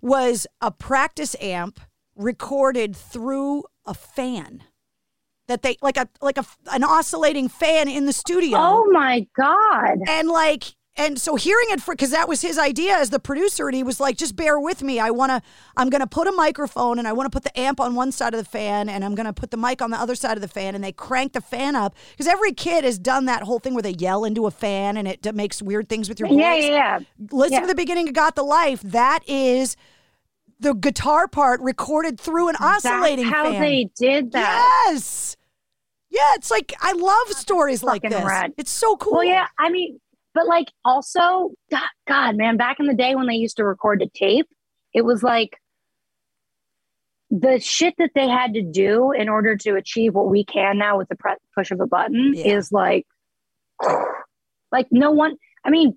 was 0.00 0.46
a 0.60 0.70
practice 0.70 1.36
amp 1.40 1.80
recorded 2.16 2.94
through 2.94 3.64
a 3.86 3.94
fan 3.94 4.64
that 5.48 5.62
they 5.62 5.76
like 5.82 5.96
a 5.96 6.08
like 6.20 6.38
a 6.38 6.44
an 6.72 6.84
oscillating 6.84 7.48
fan 7.48 7.88
in 7.88 8.06
the 8.06 8.12
studio 8.12 8.58
Oh 8.58 8.90
my 8.90 9.26
god! 9.36 9.98
and 10.08 10.28
like 10.28 10.74
and 10.96 11.20
so 11.20 11.36
hearing 11.36 11.66
it 11.70 11.80
for 11.80 11.94
because 11.94 12.10
that 12.10 12.28
was 12.28 12.42
his 12.42 12.58
idea 12.58 12.96
as 12.96 13.10
the 13.10 13.20
producer 13.20 13.68
and 13.68 13.76
he 13.76 13.82
was 13.82 14.00
like 14.00 14.16
just 14.16 14.34
bear 14.34 14.58
with 14.58 14.82
me 14.82 14.98
i 14.98 15.08
want 15.10 15.30
to 15.30 15.40
i'm 15.76 15.88
going 15.88 16.00
to 16.00 16.06
put 16.06 16.26
a 16.26 16.32
microphone 16.32 16.98
and 16.98 17.06
i 17.06 17.12
want 17.12 17.30
to 17.30 17.30
put 17.30 17.44
the 17.44 17.58
amp 17.58 17.78
on 17.80 17.94
one 17.94 18.10
side 18.10 18.34
of 18.34 18.38
the 18.38 18.44
fan 18.44 18.88
and 18.88 19.04
i'm 19.04 19.14
going 19.14 19.26
to 19.26 19.32
put 19.32 19.50
the 19.52 19.56
mic 19.56 19.80
on 19.80 19.90
the 19.90 19.96
other 19.96 20.14
side 20.16 20.36
of 20.36 20.40
the 20.40 20.48
fan 20.48 20.74
and 20.74 20.82
they 20.82 20.92
crank 20.92 21.32
the 21.32 21.40
fan 21.40 21.76
up 21.76 21.94
because 22.10 22.26
every 22.26 22.52
kid 22.52 22.82
has 22.84 22.98
done 22.98 23.26
that 23.26 23.42
whole 23.44 23.60
thing 23.60 23.72
where 23.72 23.82
they 23.82 23.94
yell 23.98 24.24
into 24.24 24.46
a 24.46 24.50
fan 24.50 24.96
and 24.96 25.06
it 25.06 25.22
d- 25.22 25.30
makes 25.32 25.62
weird 25.62 25.88
things 25.88 26.08
with 26.08 26.18
your 26.18 26.28
voice 26.28 26.38
Yeah, 26.38 26.54
yeah, 26.56 26.68
yeah. 26.68 26.98
listen 27.30 27.52
Yeah. 27.54 27.60
to 27.60 27.66
the 27.68 27.74
beginning 27.76 28.08
of 28.08 28.14
got 28.14 28.34
the 28.34 28.42
life 28.42 28.80
that 28.82 29.20
is 29.28 29.76
the 30.58 30.74
guitar 30.74 31.28
part 31.28 31.60
recorded 31.60 32.20
through 32.20 32.48
an 32.48 32.56
oscillating 32.60 33.24
That's 33.26 33.36
how 33.36 33.50
fan. 33.50 33.60
they 33.62 33.90
did 33.96 34.32
that. 34.32 34.88
yes 34.88 35.36
yeah 36.10 36.34
it's 36.34 36.50
like 36.50 36.74
i 36.80 36.92
love 36.92 37.28
stories 37.28 37.82
like 37.84 38.02
this 38.02 38.24
rad. 38.24 38.52
it's 38.58 38.72
so 38.72 38.96
cool 38.96 39.12
Well, 39.14 39.24
yeah, 39.24 39.46
I 39.58 39.70
mean, 39.70 40.00
but 40.34 40.46
like 40.46 40.68
also, 40.84 41.52
God, 41.70 41.88
God, 42.06 42.36
man, 42.36 42.56
back 42.56 42.78
in 42.80 42.86
the 42.86 42.94
day 42.94 43.14
when 43.14 43.26
they 43.26 43.34
used 43.34 43.56
to 43.56 43.64
record 43.64 44.00
to 44.00 44.08
tape, 44.08 44.46
it 44.94 45.02
was 45.02 45.22
like 45.22 45.56
the 47.30 47.60
shit 47.60 47.94
that 47.98 48.10
they 48.14 48.28
had 48.28 48.54
to 48.54 48.62
do 48.62 49.12
in 49.12 49.28
order 49.28 49.56
to 49.56 49.76
achieve 49.76 50.14
what 50.14 50.28
we 50.28 50.44
can 50.44 50.78
now 50.78 50.98
with 50.98 51.08
the 51.08 51.16
pre- 51.16 51.34
push 51.54 51.70
of 51.70 51.80
a 51.80 51.86
button 51.86 52.32
Yeah. 52.34 52.56
is 52.56 52.72
like, 52.72 53.06
like 54.72 54.88
no 54.90 55.10
one. 55.10 55.36
I 55.64 55.70
mean, 55.70 55.96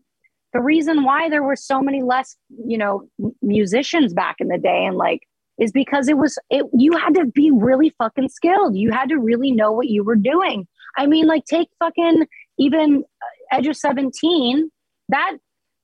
the 0.54 0.62
reason 0.62 1.04
why 1.04 1.30
there 1.30 1.42
were 1.44 1.56
so 1.56 1.82
many 1.82 2.04
less, 2.04 2.36
you 2.68 2.78
know, 2.78 3.08
musicians 3.42 4.14
back 4.14 4.36
in 4.40 4.48
the 4.50 4.60
day, 4.60 4.86
and 4.86 4.96
like, 4.96 5.22
is 5.58 5.72
because 5.72 6.08
it 6.08 6.18
was 6.18 6.38
it. 6.50 6.66
You 6.78 6.96
had 6.98 7.16
to 7.16 7.26
be 7.26 7.50
really 7.52 7.92
fucking 7.98 8.30
skilled. 8.30 8.76
You 8.76 8.92
had 8.92 9.10
to 9.10 9.18
really 9.18 9.52
know 9.52 9.72
what 9.72 9.88
you 9.88 10.04
were 10.04 10.16
doing. 10.16 10.68
I 10.96 11.08
mean, 11.08 11.26
like, 11.26 11.46
take 11.46 11.70
fucking 11.80 12.28
even 12.60 13.04
uh, 13.22 13.26
Edge 13.54 13.68
of 13.68 13.78
Seventeen. 13.78 14.70
That 15.10 15.38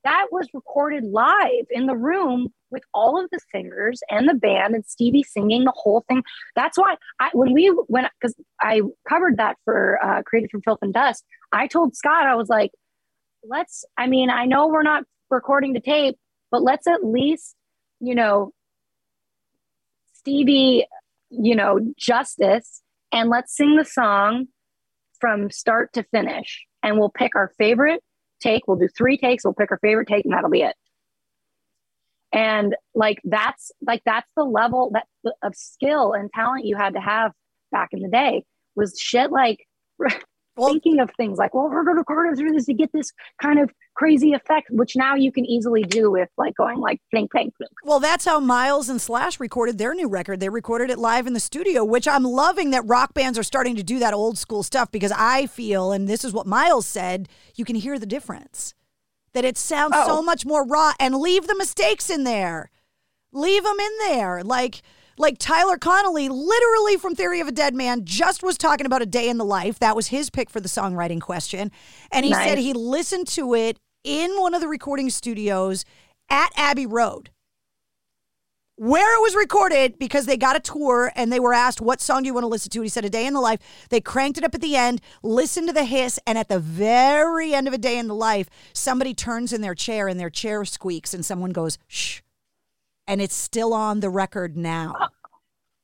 that 0.03 0.27
was 0.31 0.47
recorded 0.53 1.03
live 1.03 1.65
in 1.69 1.85
the 1.85 1.95
room 1.95 2.49
with 2.71 2.83
all 2.93 3.21
of 3.21 3.29
the 3.31 3.39
singers 3.51 4.01
and 4.09 4.29
the 4.29 4.33
band 4.33 4.75
and 4.75 4.85
Stevie 4.85 5.23
singing 5.23 5.65
the 5.65 5.73
whole 5.75 6.05
thing. 6.07 6.23
That's 6.55 6.77
why 6.77 6.95
I 7.19 7.29
when 7.33 7.53
we 7.53 7.67
when 7.87 8.07
because 8.19 8.35
I 8.61 8.81
covered 9.07 9.37
that 9.37 9.57
for 9.65 9.99
uh, 10.03 10.23
Created 10.23 10.51
from 10.51 10.61
Filth 10.61 10.79
and 10.81 10.93
Dust. 10.93 11.23
I 11.51 11.67
told 11.67 11.95
Scott 11.95 12.25
I 12.25 12.35
was 12.35 12.49
like, 12.49 12.71
let's. 13.43 13.85
I 13.97 14.07
mean, 14.07 14.29
I 14.29 14.45
know 14.45 14.67
we're 14.67 14.83
not 14.83 15.03
recording 15.29 15.73
to 15.75 15.79
tape, 15.79 16.17
but 16.51 16.61
let's 16.61 16.87
at 16.87 17.05
least 17.05 17.55
you 17.99 18.15
know 18.15 18.53
Stevie, 20.19 20.85
you 21.29 21.55
know, 21.55 21.79
justice, 21.97 22.81
and 23.11 23.29
let's 23.29 23.55
sing 23.55 23.77
the 23.77 23.85
song 23.85 24.47
from 25.19 25.49
start 25.49 25.93
to 25.93 26.03
finish. 26.03 26.65
And 26.83 26.97
we'll 26.99 27.09
pick 27.11 27.35
our 27.35 27.51
favorite 27.57 28.01
take. 28.41 28.67
We'll 28.67 28.77
do 28.77 28.87
three 28.87 29.17
takes. 29.17 29.43
We'll 29.43 29.53
pick 29.53 29.71
our 29.71 29.79
favorite 29.79 30.07
take, 30.07 30.25
and 30.25 30.33
that'll 30.33 30.49
be 30.49 30.61
it. 30.61 30.75
and 32.31 32.75
like 32.93 33.19
that's 33.23 33.71
like 33.81 34.01
that's 34.05 34.31
the 34.35 34.43
level 34.43 34.91
that 34.93 35.07
of 35.41 35.55
skill 35.55 36.13
and 36.13 36.31
talent 36.33 36.65
you 36.65 36.75
had 36.75 36.93
to 36.93 37.01
have 37.01 37.31
back 37.71 37.89
in 37.91 38.01
the 38.01 38.09
day 38.09 38.43
was 38.75 38.99
shit 38.99 39.31
like 39.31 39.65
thinking 40.67 40.99
of 40.99 41.09
things 41.17 41.37
like, 41.37 41.53
well, 41.53 41.69
we're 41.69 41.83
going 41.83 41.95
to 41.95 41.99
record 41.99 42.37
through 42.37 42.51
this 42.51 42.65
to 42.65 42.73
get 42.73 42.91
this 42.91 43.11
kind 43.41 43.59
of 43.59 43.71
crazy 43.95 44.33
effect, 44.33 44.67
which 44.71 44.95
now 44.95 45.15
you 45.15 45.31
can 45.31 45.45
easily 45.45 45.83
do 45.83 46.11
with 46.11 46.29
like 46.37 46.55
going 46.55 46.77
like 46.77 46.99
plink, 47.13 47.29
plink, 47.29 47.51
plink. 47.59 47.67
Well, 47.83 47.99
that's 47.99 48.25
how 48.25 48.39
Miles 48.39 48.89
and 48.89 49.01
Slash 49.01 49.39
recorded 49.39 49.77
their 49.77 49.93
new 49.93 50.07
record. 50.07 50.39
They 50.39 50.49
recorded 50.49 50.89
it 50.89 50.99
live 50.99 51.27
in 51.27 51.33
the 51.33 51.39
studio, 51.39 51.83
which 51.83 52.07
I'm 52.07 52.23
loving 52.23 52.71
that 52.71 52.85
rock 52.85 53.13
bands 53.13 53.37
are 53.37 53.43
starting 53.43 53.75
to 53.75 53.83
do 53.83 53.99
that 53.99 54.13
old 54.13 54.37
school 54.37 54.63
stuff 54.63 54.91
because 54.91 55.11
I 55.15 55.47
feel, 55.47 55.91
and 55.91 56.07
this 56.07 56.23
is 56.23 56.33
what 56.33 56.47
Miles 56.47 56.87
said, 56.87 57.27
you 57.55 57.65
can 57.65 57.75
hear 57.75 57.99
the 57.99 58.05
difference. 58.05 58.73
That 59.33 59.45
it 59.45 59.59
sounds 59.59 59.93
oh. 59.95 60.07
so 60.07 60.21
much 60.23 60.43
more 60.43 60.65
raw 60.65 60.93
and 60.99 61.15
leave 61.15 61.45
the 61.45 61.55
mistakes 61.55 62.09
in 62.09 62.23
there. 62.23 62.71
Leave 63.31 63.63
them 63.63 63.79
in 63.79 63.91
there. 64.07 64.43
Like, 64.43 64.81
like 65.19 65.37
Tyler 65.37 65.77
Connolly, 65.77 66.29
literally 66.29 66.97
from 66.97 67.13
Theory 67.13 67.41
of 67.41 67.47
a 67.47 67.51
Deadman, 67.51 68.05
just 68.05 68.41
was 68.41 68.57
talking 68.57 68.85
about 68.85 69.01
a 69.01 69.05
day 69.05 69.29
in 69.29 69.37
the 69.37 69.45
life. 69.45 69.77
That 69.77 69.95
was 69.95 70.07
his 70.07 70.29
pick 70.29 70.49
for 70.49 70.61
the 70.61 70.69
songwriting 70.69 71.21
question. 71.21 71.71
And 72.11 72.25
he 72.25 72.31
nice. 72.31 72.47
said 72.47 72.57
he 72.57 72.73
listened 72.73 73.27
to 73.29 73.53
it 73.53 73.77
in 74.03 74.31
one 74.39 74.53
of 74.53 74.61
the 74.61 74.69
recording 74.69 75.09
studios 75.09 75.83
at 76.29 76.51
Abbey 76.55 76.85
Road 76.85 77.29
where 78.77 79.17
it 79.17 79.21
was 79.21 79.35
recorded 79.35 79.99
because 79.99 80.25
they 80.25 80.37
got 80.37 80.55
a 80.55 80.59
tour 80.61 81.11
and 81.17 81.33
they 81.33 81.39
were 81.39 81.53
asked, 81.53 81.81
What 81.81 81.99
song 81.99 82.23
do 82.23 82.27
you 82.27 82.33
want 82.33 82.45
to 82.45 82.47
listen 82.47 82.69
to? 82.69 82.79
And 82.79 82.85
he 82.85 82.89
said, 82.89 83.03
A 83.03 83.09
Day 83.09 83.27
in 83.27 83.33
the 83.33 83.41
Life. 83.41 83.59
They 83.89 83.99
cranked 83.99 84.37
it 84.37 84.45
up 84.45 84.55
at 84.55 84.61
the 84.61 84.77
end, 84.77 85.01
listened 85.21 85.67
to 85.67 85.73
the 85.73 85.83
hiss, 85.83 86.17
and 86.25 86.37
at 86.37 86.47
the 86.47 86.59
very 86.59 87.53
end 87.53 87.67
of 87.67 87.73
A 87.73 87.77
Day 87.77 87.97
in 87.97 88.07
the 88.07 88.15
Life, 88.15 88.49
somebody 88.71 89.13
turns 89.13 89.51
in 89.51 89.59
their 89.59 89.75
chair 89.75 90.07
and 90.07 90.17
their 90.17 90.29
chair 90.29 90.63
squeaks 90.63 91.13
and 91.13 91.25
someone 91.25 91.51
goes, 91.51 91.77
Shh 91.89 92.21
and 93.09 93.21
it's 93.21 93.35
still 93.35 93.73
on 93.73 93.99
the 93.99 94.09
record 94.09 94.55
now. 94.55 95.09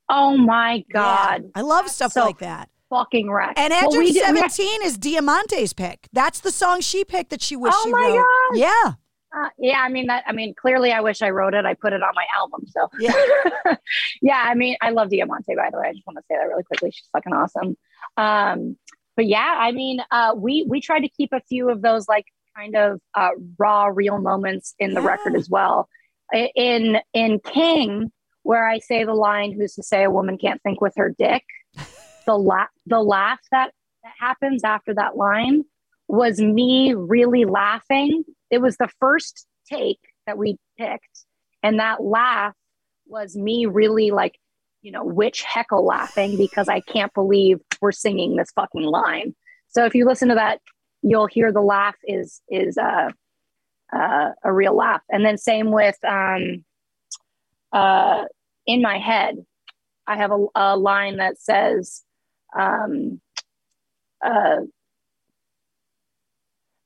Oh 0.08 0.36
my 0.36 0.84
God. 0.92 1.42
Yeah. 1.42 1.50
I 1.56 1.60
love 1.62 1.88
stuff 1.88 2.12
so 2.12 2.24
like 2.24 2.38
that. 2.38 2.70
Fucking 2.88 3.28
wreck. 3.28 3.54
And 3.56 3.72
Enter 3.72 3.98
well, 3.98 4.12
17 4.12 4.82
is 4.84 4.96
Diamante's 4.96 5.72
pick. 5.72 6.08
That's 6.12 6.38
the 6.38 6.52
song 6.52 6.80
she 6.80 7.04
picked 7.04 7.30
that 7.30 7.42
she 7.42 7.56
wished 7.56 7.76
oh 7.76 7.84
she 7.84 7.92
wrote. 7.92 8.22
God. 8.22 8.58
Yeah. 8.58 8.92
Uh, 9.36 9.48
yeah, 9.58 9.80
I 9.80 9.88
mean 9.88 10.06
that. 10.06 10.22
I 10.26 10.32
mean, 10.32 10.54
clearly, 10.54 10.92
I 10.92 11.00
wish 11.00 11.20
I 11.20 11.30
wrote 11.30 11.52
it. 11.52 11.64
I 11.66 11.74
put 11.74 11.92
it 11.92 12.00
on 12.02 12.14
my 12.14 12.24
album. 12.38 12.60
So 12.68 12.88
yeah, 12.98 13.74
yeah. 14.22 14.42
I 14.46 14.54
mean, 14.54 14.76
I 14.80 14.90
love 14.90 15.10
Diamante. 15.10 15.54
By 15.56 15.68
the 15.70 15.78
way, 15.78 15.88
I 15.88 15.92
just 15.92 16.06
want 16.06 16.16
to 16.16 16.22
say 16.30 16.36
that 16.38 16.46
really 16.48 16.62
quickly. 16.62 16.90
She's 16.92 17.08
fucking 17.12 17.34
awesome. 17.34 17.76
Um, 18.16 18.78
but 19.14 19.26
yeah, 19.26 19.56
I 19.58 19.72
mean, 19.72 20.00
uh, 20.10 20.32
we 20.36 20.64
we 20.66 20.80
tried 20.80 21.00
to 21.00 21.08
keep 21.08 21.34
a 21.34 21.40
few 21.40 21.68
of 21.68 21.82
those 21.82 22.08
like 22.08 22.24
kind 22.56 22.76
of 22.76 23.00
uh, 23.14 23.30
raw, 23.58 23.86
real 23.86 24.18
moments 24.18 24.74
in 24.78 24.94
the 24.94 25.02
yeah. 25.02 25.08
record 25.08 25.36
as 25.36 25.50
well 25.50 25.88
in 26.32 26.98
in 27.12 27.40
King, 27.40 28.10
where 28.42 28.68
I 28.68 28.78
say 28.78 29.04
the 29.04 29.14
line, 29.14 29.52
"Who's 29.52 29.74
to 29.74 29.82
say 29.82 30.04
a 30.04 30.10
woman 30.10 30.38
can't 30.38 30.62
think 30.62 30.80
with 30.80 30.94
her 30.96 31.14
dick?" 31.16 31.44
the 32.26 32.36
la- 32.36 32.66
the 32.86 33.00
laugh 33.00 33.40
that 33.50 33.72
that 34.02 34.12
happens 34.18 34.64
after 34.64 34.94
that 34.94 35.16
line 35.16 35.64
was 36.08 36.40
me 36.40 36.94
really 36.94 37.44
laughing. 37.44 38.24
It 38.50 38.58
was 38.58 38.76
the 38.76 38.88
first 39.00 39.46
take 39.68 40.00
that 40.26 40.38
we 40.38 40.56
picked, 40.78 41.24
and 41.62 41.80
that 41.80 42.02
laugh 42.02 42.54
was 43.06 43.36
me 43.36 43.66
really 43.66 44.10
like, 44.10 44.38
you 44.82 44.90
know, 44.90 45.04
witch 45.04 45.42
heckle 45.42 45.84
laughing 45.84 46.36
because 46.36 46.68
I 46.68 46.80
can't 46.80 47.12
believe 47.14 47.58
we're 47.80 47.92
singing 47.92 48.36
this 48.36 48.50
fucking 48.54 48.82
line. 48.82 49.34
So 49.68 49.84
if 49.84 49.94
you 49.94 50.06
listen 50.06 50.28
to 50.28 50.34
that, 50.34 50.60
you'll 51.02 51.26
hear 51.26 51.52
the 51.52 51.60
laugh 51.60 51.96
is 52.04 52.40
is 52.48 52.76
uh 52.78 53.10
uh, 53.92 54.30
a 54.42 54.52
real 54.52 54.76
laugh. 54.76 55.02
And 55.10 55.24
then 55.24 55.38
same 55.38 55.70
with 55.70 55.96
um, 56.04 56.64
uh, 57.72 58.24
in 58.66 58.82
my 58.82 58.98
head, 58.98 59.36
I 60.06 60.16
have 60.16 60.30
a, 60.30 60.46
a 60.54 60.76
line 60.76 61.16
that 61.16 61.38
says, 61.38 62.02
um, 62.56 63.20
uh, 64.24 64.58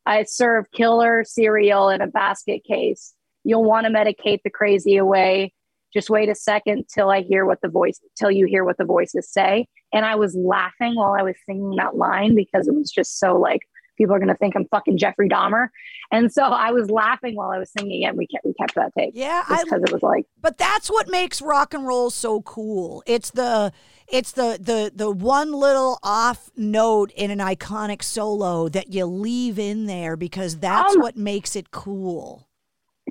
I 0.06 0.24
serve 0.24 0.70
killer 0.72 1.24
cereal 1.24 1.90
in 1.90 2.00
a 2.00 2.06
basket 2.06 2.64
case. 2.64 3.14
You'll 3.44 3.64
want 3.64 3.86
to 3.86 3.92
medicate 3.92 4.40
the 4.42 4.50
crazy 4.50 4.96
away. 4.96 5.52
Just 5.92 6.10
wait 6.10 6.28
a 6.28 6.34
second 6.34 6.84
till 6.92 7.10
I 7.10 7.22
hear 7.22 7.44
what 7.44 7.60
the 7.62 7.68
voice, 7.68 8.00
till 8.16 8.30
you 8.30 8.46
hear 8.46 8.64
what 8.64 8.78
the 8.78 8.84
voices 8.84 9.28
say. 9.30 9.66
And 9.92 10.04
I 10.04 10.14
was 10.14 10.34
laughing 10.34 10.94
while 10.94 11.12
I 11.12 11.22
was 11.22 11.36
singing 11.46 11.76
that 11.76 11.96
line 11.96 12.34
because 12.34 12.68
it 12.68 12.74
was 12.74 12.90
just 12.90 13.18
so 13.18 13.36
like 13.36 13.62
people 14.00 14.14
are 14.14 14.18
going 14.18 14.28
to 14.28 14.36
think 14.36 14.56
I'm 14.56 14.66
fucking 14.70 14.96
Jeffrey 14.96 15.28
Dahmer. 15.28 15.68
And 16.10 16.32
so 16.32 16.42
I 16.42 16.72
was 16.72 16.90
laughing 16.90 17.36
while 17.36 17.50
I 17.50 17.58
was 17.58 17.70
singing 17.70 18.02
it. 18.02 18.16
we 18.16 18.26
kept 18.26 18.44
we 18.44 18.54
kept 18.54 18.74
that 18.76 18.92
take. 18.96 19.12
Yeah, 19.14 19.44
because 19.46 19.82
it 19.82 19.92
was 19.92 20.02
like. 20.02 20.26
But 20.40 20.56
that's 20.56 20.90
what 20.90 21.08
makes 21.08 21.42
rock 21.42 21.74
and 21.74 21.86
roll 21.86 22.10
so 22.10 22.40
cool. 22.42 23.02
It's 23.06 23.30
the 23.30 23.72
it's 24.08 24.32
the 24.32 24.58
the 24.60 24.90
the 24.94 25.10
one 25.10 25.52
little 25.52 25.98
off 26.02 26.50
note 26.56 27.12
in 27.12 27.30
an 27.30 27.38
iconic 27.38 28.02
solo 28.02 28.68
that 28.70 28.92
you 28.92 29.04
leave 29.04 29.58
in 29.58 29.86
there 29.86 30.16
because 30.16 30.56
that's 30.58 30.94
um, 30.94 31.00
what 31.00 31.16
makes 31.16 31.54
it 31.54 31.70
cool. 31.70 32.48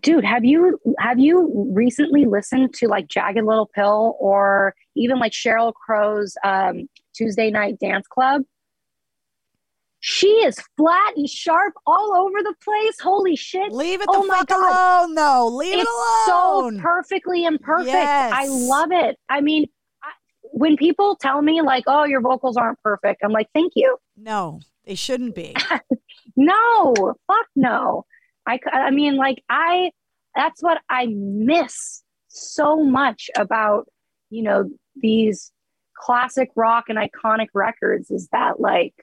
Dude, 0.02 0.26
have 0.26 0.44
you 0.44 0.80
have 1.00 1.20
you 1.20 1.72
recently 1.74 2.26
listened 2.26 2.74
to 2.76 2.88
like 2.88 3.08
Jagged 3.08 3.46
Little 3.46 3.70
Pill 3.74 4.18
or 4.20 4.74
even 4.96 5.20
like 5.20 5.34
Sheryl 5.34 5.74
Crow's 5.74 6.36
um, 6.44 6.90
Tuesday 7.14 7.52
Night 7.52 7.80
Dance 7.80 8.08
Club? 8.08 8.44
She 10.02 10.28
is 10.28 10.58
flat 10.78 11.18
and 11.18 11.30
sharp 11.30 11.74
all 11.86 12.16
over 12.16 12.42
the 12.42 12.56
place. 12.64 13.00
Holy 13.02 13.36
shit. 13.36 13.72
Leave 13.72 14.00
it 14.02 14.08
oh 14.10 14.26
the 14.26 14.32
oh 14.32 14.38
fuck 14.38 14.48
God. 14.48 15.06
alone, 15.06 15.16
though. 15.16 15.48
Leave 15.48 15.74
it's 15.74 15.84
it 15.84 15.88
alone. 15.88 16.78
so 16.78 16.82
perfectly 16.82 17.44
imperfect. 17.44 17.90
Yes. 17.90 18.32
I 18.34 18.48
love 18.48 18.92
it. 18.92 19.18
I 19.28 19.42
mean, 19.42 19.66
I, 20.02 20.12
when 20.42 20.78
people 20.78 21.18
tell 21.18 21.42
me, 21.42 21.62
like, 21.62 21.84
oh, 21.88 22.06
your 22.06 22.22
vocals 22.22 22.56
aren't 22.56 22.82
perfect, 22.82 23.22
I'm 23.24 23.32
like, 23.32 23.50
thank 23.54 23.74
you. 23.76 23.98
No, 24.16 24.62
they 24.86 24.96
shouldn't 24.96 25.36
be. 25.36 25.54
no, 26.38 27.16
fuck 27.28 27.48
no. 27.56 28.06
I, 28.48 28.60
I 28.72 28.92
mean, 28.92 29.18
like, 29.18 29.44
I, 29.50 29.92
that's 30.34 30.64
what 30.64 30.82
I 30.90 31.08
miss 31.08 32.04
so 32.30 32.84
much 32.84 33.30
about, 33.36 33.88
you 34.30 34.44
know, 34.44 34.70
these 34.96 35.52
classic 35.94 36.50
rock 36.56 36.86
and 36.88 36.98
iconic 36.98 37.48
records 37.54 38.10
is 38.12 38.30
that, 38.32 38.62
like, 38.62 38.94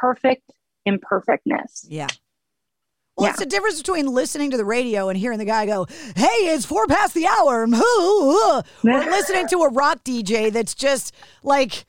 perfect 0.00 0.52
imperfectness. 0.84 1.86
Yeah. 1.88 2.08
Well, 3.16 3.26
yeah. 3.26 3.30
it's 3.30 3.38
the 3.38 3.46
difference 3.46 3.78
between 3.78 4.08
listening 4.08 4.50
to 4.50 4.56
the 4.58 4.64
radio 4.64 5.08
and 5.08 5.18
hearing 5.18 5.38
the 5.38 5.46
guy 5.46 5.64
go, 5.64 5.86
"Hey, 6.14 6.52
it's 6.52 6.66
four 6.66 6.86
past 6.86 7.14
the 7.14 7.26
hour," 7.26 7.62
or 7.62 8.62
listening 8.82 9.48
to 9.48 9.62
a 9.62 9.70
rock 9.70 10.04
DJ 10.04 10.52
that's 10.52 10.74
just 10.74 11.14
like 11.42 11.86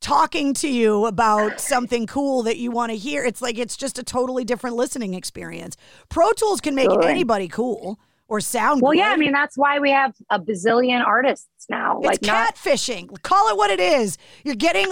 talking 0.00 0.54
to 0.54 0.68
you 0.68 1.04
about 1.06 1.60
something 1.60 2.06
cool 2.06 2.42
that 2.44 2.56
you 2.56 2.70
want 2.70 2.90
to 2.90 2.96
hear. 2.96 3.24
It's 3.24 3.42
like 3.42 3.58
it's 3.58 3.76
just 3.76 3.98
a 3.98 4.02
totally 4.02 4.44
different 4.44 4.74
listening 4.76 5.12
experience. 5.12 5.76
Pro 6.08 6.32
Tools 6.32 6.62
can 6.62 6.74
make 6.74 6.88
totally. 6.88 7.10
anybody 7.10 7.48
cool 7.48 8.00
or 8.32 8.40
sound 8.40 8.80
well 8.80 8.92
good. 8.92 8.98
yeah 8.98 9.10
i 9.10 9.16
mean 9.16 9.32
that's 9.32 9.58
why 9.58 9.78
we 9.78 9.90
have 9.90 10.14
a 10.30 10.40
bazillion 10.40 11.04
artists 11.04 11.66
now 11.68 11.98
it's 11.98 12.06
like 12.06 12.20
catfishing 12.20 13.10
not- 13.10 13.22
call 13.22 13.48
it 13.50 13.58
what 13.58 13.68
it 13.70 13.78
is 13.78 14.16
you're 14.42 14.54
getting 14.54 14.90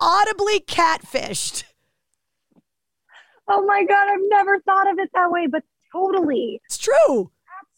audibly 0.00 0.60
catfished. 0.60 1.64
Oh 3.48 3.64
my 3.66 3.84
god, 3.84 4.08
I've 4.08 4.20
never 4.28 4.60
thought 4.60 4.90
of 4.90 4.98
it 4.98 5.10
that 5.14 5.30
way, 5.30 5.46
but 5.46 5.64
totally. 5.92 6.60
It's 6.66 6.78
true. 6.78 7.30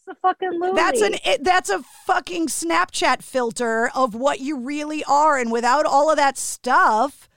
That's 0.05 0.17
a 0.17 0.21
fucking. 0.21 0.59
That's 0.75 1.01
an 1.01 1.15
it, 1.25 1.43
that's 1.43 1.69
a 1.69 1.81
fucking 2.05 2.47
Snapchat 2.47 3.23
filter 3.23 3.89
of 3.95 4.13
what 4.13 4.39
you 4.39 4.59
really 4.59 5.03
are 5.05 5.37
and 5.37 5.51
without 5.51 5.85
all 5.85 6.11
of 6.11 6.17
that 6.17 6.37
stuff, 6.37 7.27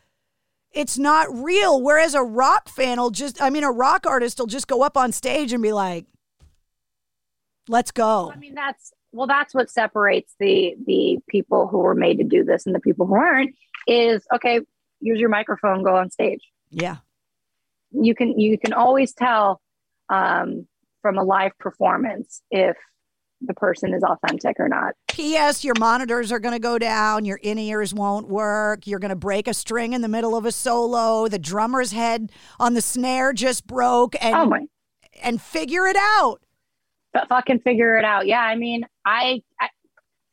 it's 0.72 0.98
not 0.98 1.28
real. 1.32 1.80
Whereas 1.80 2.14
a 2.14 2.22
rock 2.22 2.68
fan 2.68 3.00
will 3.00 3.10
just 3.10 3.40
I 3.40 3.50
mean 3.50 3.64
a 3.64 3.72
rock 3.72 4.06
artist 4.06 4.38
will 4.38 4.46
just 4.46 4.68
go 4.68 4.82
up 4.82 4.96
on 4.96 5.12
stage 5.12 5.52
and 5.52 5.62
be 5.62 5.72
like 5.72 6.04
let's 7.68 7.90
go. 7.90 8.32
I 8.34 8.36
mean 8.36 8.54
that's 8.54 8.92
well 9.12 9.26
that's 9.26 9.54
what 9.54 9.70
separates 9.70 10.34
the 10.38 10.74
the 10.86 11.18
people 11.28 11.68
who 11.68 11.78
were 11.78 11.94
made 11.94 12.18
to 12.18 12.24
do 12.24 12.44
this 12.44 12.66
and 12.66 12.74
the 12.74 12.80
people 12.80 13.06
who 13.06 13.14
aren't 13.14 13.54
is 13.86 14.26
okay, 14.34 14.60
use 15.00 15.18
your 15.18 15.28
microphone, 15.28 15.82
go 15.82 15.96
on 15.96 16.10
stage. 16.10 16.42
Yeah. 16.70 16.96
You 17.92 18.14
can 18.14 18.38
you 18.38 18.58
can 18.58 18.72
always 18.72 19.12
tell 19.14 19.60
um, 20.08 20.66
from 21.02 21.18
a 21.18 21.22
live 21.22 21.52
performance 21.58 22.42
if 22.50 22.76
the 23.40 23.54
person 23.54 23.94
is 23.94 24.02
authentic 24.02 24.56
or 24.58 24.68
not. 24.68 24.94
P.S. 25.08 25.64
Your 25.64 25.74
monitors 25.78 26.32
are 26.32 26.38
going 26.38 26.54
to 26.54 26.60
go 26.60 26.78
down. 26.78 27.24
Your 27.24 27.38
in 27.42 27.58
ears 27.58 27.92
won't 27.92 28.28
work. 28.28 28.86
You're 28.86 28.98
going 28.98 29.10
to 29.10 29.16
break 29.16 29.46
a 29.46 29.54
string 29.54 29.92
in 29.92 30.00
the 30.00 30.08
middle 30.08 30.36
of 30.36 30.44
a 30.46 30.52
solo. 30.52 31.28
The 31.28 31.38
drummer's 31.38 31.92
head 31.92 32.32
on 32.58 32.74
the 32.74 32.80
snare 32.80 33.32
just 33.32 33.66
broke. 33.66 34.14
And, 34.22 34.34
oh 34.34 34.46
my. 34.46 34.66
And 35.22 35.40
figure 35.40 35.86
it 35.86 35.96
out. 35.96 36.40
But 37.12 37.28
fucking 37.28 37.60
figure 37.60 37.96
it 37.96 38.04
out. 38.04 38.26
Yeah. 38.26 38.40
I 38.40 38.56
mean, 38.56 38.86
I, 39.04 39.42
I 39.60 39.68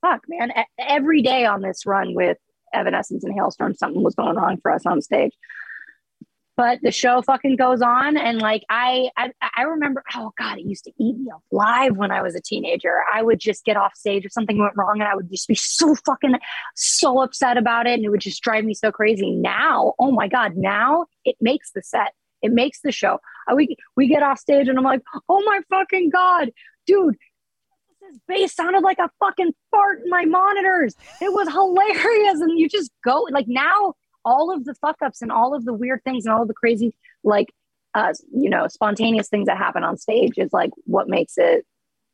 fuck, 0.01 0.21
man. 0.27 0.51
Every 0.79 1.21
day 1.21 1.45
on 1.45 1.61
this 1.61 1.85
run 1.85 2.13
with 2.13 2.37
Evanescence 2.73 3.23
and 3.23 3.37
Halestorm, 3.37 3.75
something 3.77 4.03
was 4.03 4.15
going 4.15 4.35
wrong 4.35 4.57
for 4.61 4.71
us 4.71 4.85
on 4.85 5.01
stage. 5.01 5.33
but 6.55 6.79
the 6.83 6.91
show 6.91 7.21
fucking 7.21 7.55
goes 7.55 7.81
on 7.81 8.15
and 8.15 8.39
like 8.39 8.63
I, 8.69 9.09
I 9.17 9.31
i 9.57 9.63
remember 9.63 10.03
oh 10.15 10.31
god 10.37 10.59
it 10.59 10.65
used 10.65 10.83
to 10.83 10.91
eat 10.99 11.17
me 11.17 11.31
alive 11.51 11.97
when 11.97 12.11
i 12.11 12.21
was 12.21 12.35
a 12.35 12.41
teenager. 12.41 12.95
I 13.11 13.23
would 13.23 13.39
just 13.39 13.65
get 13.65 13.75
off 13.77 13.95
stage 13.95 14.23
if 14.25 14.31
something 14.31 14.59
went 14.59 14.73
wrong 14.77 14.95
and 14.99 15.03
i 15.09 15.15
would 15.15 15.29
just 15.31 15.47
be 15.47 15.55
so 15.55 15.95
fucking 16.05 16.35
so 16.75 17.21
upset 17.21 17.57
about 17.57 17.87
it 17.87 17.93
and 17.93 18.05
it 18.05 18.09
would 18.09 18.21
just 18.21 18.41
drive 18.43 18.65
me 18.65 18.73
so 18.75 18.91
crazy. 18.91 19.31
Now 19.31 19.93
oh 19.97 20.11
my 20.11 20.27
god 20.27 20.55
now 20.55 21.05
it 21.25 21.35
makes 21.41 21.71
the 21.71 21.81
set. 21.81 22.13
It 22.41 22.51
makes 22.51 22.81
the 22.81 22.91
show. 22.91 23.19
We 23.53 23.75
we 23.95 24.07
get 24.07 24.21
off 24.21 24.37
stage 24.37 24.67
and 24.67 24.77
i'm 24.77 24.83
like 24.83 25.01
oh 25.29 25.41
my 25.45 25.59
fucking 25.69 26.09
god 26.11 26.51
dude 26.85 27.15
bass 28.27 28.53
sounded 28.55 28.81
like 28.83 28.97
a 28.99 29.09
fucking 29.19 29.51
fart 29.71 30.01
in 30.03 30.09
my 30.09 30.25
monitors. 30.25 30.95
It 31.21 31.31
was 31.33 31.47
hilarious. 31.49 32.41
And 32.41 32.57
you 32.59 32.67
just 32.69 32.91
go 33.03 33.27
like 33.31 33.47
now 33.47 33.93
all 34.25 34.53
of 34.53 34.63
the 34.65 34.73
fuck 34.75 34.95
ups 35.03 35.21
and 35.21 35.31
all 35.31 35.53
of 35.53 35.65
the 35.65 35.73
weird 35.73 36.01
things 36.03 36.25
and 36.25 36.33
all 36.33 36.41
of 36.43 36.47
the 36.47 36.53
crazy 36.53 36.93
like 37.25 37.47
uh 37.93 38.13
you 38.33 38.49
know 38.49 38.67
spontaneous 38.67 39.27
things 39.27 39.47
that 39.47 39.57
happen 39.57 39.83
on 39.83 39.97
stage 39.97 40.33
is 40.37 40.51
like 40.53 40.71
what 40.85 41.09
makes 41.09 41.33
it 41.37 41.65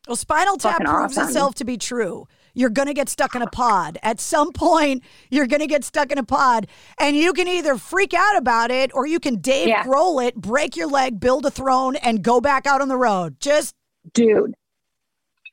well 0.07 0.15
spinal 0.15 0.57
tap 0.57 0.77
proves 0.80 1.17
awesome. 1.17 1.27
itself 1.27 1.55
to 1.55 1.63
be 1.65 1.77
true. 1.77 2.27
You're 2.55 2.71
going 2.71 2.88
to 2.88 2.95
get 2.95 3.09
stuck 3.09 3.35
in 3.35 3.43
a 3.43 3.47
pod. 3.49 3.99
At 4.01 4.19
some 4.19 4.51
point 4.53 5.03
you're 5.30 5.45
going 5.45 5.59
to 5.59 5.67
get 5.67 5.84
stuck 5.84 6.11
in 6.11 6.17
a 6.17 6.23
pod 6.23 6.65
and 6.99 7.15
you 7.15 7.31
can 7.31 7.47
either 7.47 7.77
freak 7.77 8.13
out 8.15 8.35
about 8.35 8.71
it 8.71 8.89
or 8.95 9.05
you 9.05 9.19
can 9.19 9.35
dave 9.39 9.67
Yeah. 9.67 9.84
roll 9.88 10.19
it 10.19 10.35
break 10.35 10.76
your 10.76 10.88
leg 10.88 11.19
build 11.19 11.45
a 11.45 11.51
throne 11.51 11.95
and 11.97 12.23
go 12.23 12.41
back 12.41 12.65
out 12.65 12.81
on 12.81 12.88
the 12.88 12.97
road. 12.97 13.39
Just 13.39 13.76
dude 14.13 14.55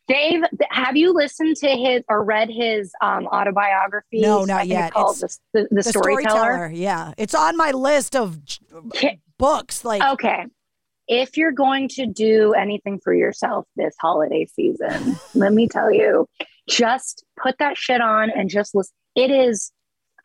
Dave, 0.08 0.42
have 0.70 0.96
you 0.96 1.12
listened 1.12 1.56
to 1.56 1.68
his 1.68 2.02
or 2.08 2.22
read 2.22 2.48
his 2.48 2.92
um, 3.02 3.26
autobiography? 3.26 4.20
No, 4.20 4.44
not 4.44 4.66
yet. 4.66 4.92
Called 4.92 5.16
the, 5.16 5.36
the, 5.52 5.68
the, 5.70 5.82
storyteller. 5.82 6.70
yeah 6.72 7.12
it's 7.16 7.34
on 7.34 7.56
my 7.56 7.72
list 7.72 8.14
of 8.14 8.38
books 9.38 9.84
like 9.84 10.02
Okay. 10.02 10.46
If 11.08 11.36
you're 11.36 11.52
going 11.52 11.88
to 11.90 12.06
do 12.06 12.52
anything 12.52 12.98
for 12.98 13.14
yourself 13.14 13.66
this 13.76 13.94
holiday 14.00 14.46
season, 14.46 15.16
let 15.34 15.52
me 15.52 15.68
tell 15.68 15.92
you, 15.92 16.26
just 16.68 17.24
put 17.40 17.58
that 17.58 17.76
shit 17.76 18.00
on 18.00 18.30
and 18.30 18.50
just 18.50 18.74
listen. 18.74 18.92
It 19.14 19.30
is 19.30 19.70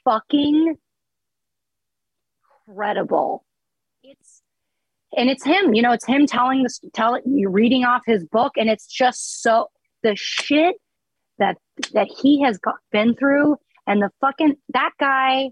fucking 0.03 0.75
incredible. 2.67 3.45
And 5.17 5.29
it's 5.29 5.43
him, 5.43 5.73
you 5.73 5.81
know, 5.81 5.91
it's 5.91 6.05
him 6.05 6.25
telling 6.25 6.63
this 6.63 6.79
tell 6.93 7.19
you 7.25 7.49
reading 7.49 7.83
off 7.83 8.01
his 8.05 8.23
book, 8.25 8.53
and 8.55 8.69
it's 8.69 8.87
just 8.87 9.41
so 9.41 9.67
the 10.03 10.15
shit 10.15 10.75
that 11.37 11.57
that 11.93 12.07
he 12.07 12.41
has 12.43 12.57
got, 12.57 12.75
been 12.91 13.15
through, 13.15 13.57
and 13.87 14.01
the 14.01 14.09
fucking 14.21 14.55
that 14.73 14.91
guy. 14.99 15.49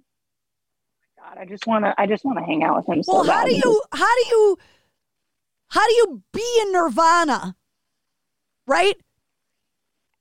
God, 1.18 1.38
I 1.38 1.46
just 1.46 1.68
want 1.68 1.86
to. 1.86 1.94
I 1.98 2.08
just 2.08 2.24
want 2.24 2.38
to 2.40 2.46
hang 2.46 2.64
out 2.64 2.78
with 2.78 2.88
him. 2.88 3.04
well 3.08 3.26
so 3.26 3.32
how 3.32 3.44
do 3.44 3.54
you 3.54 3.82
how 3.92 4.16
do 4.16 4.30
you 4.30 4.58
how 5.68 5.86
do 5.86 5.94
you 5.94 6.24
be 6.34 6.60
in 6.62 6.72
nirvana 6.72 7.56
right 8.66 8.96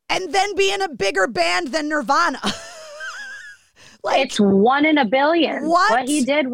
and 0.08 0.32
then 0.32 0.54
be 0.54 0.72
in 0.72 0.82
a 0.82 0.88
bigger 0.88 1.26
band 1.26 1.68
than 1.68 1.88
nirvana 1.88 2.40
like 4.02 4.26
it's 4.26 4.38
one 4.38 4.84
in 4.84 4.98
a 4.98 5.04
billion. 5.04 5.68
What? 5.68 5.90
What 5.90 6.08
he 6.08 6.24
did. 6.24 6.46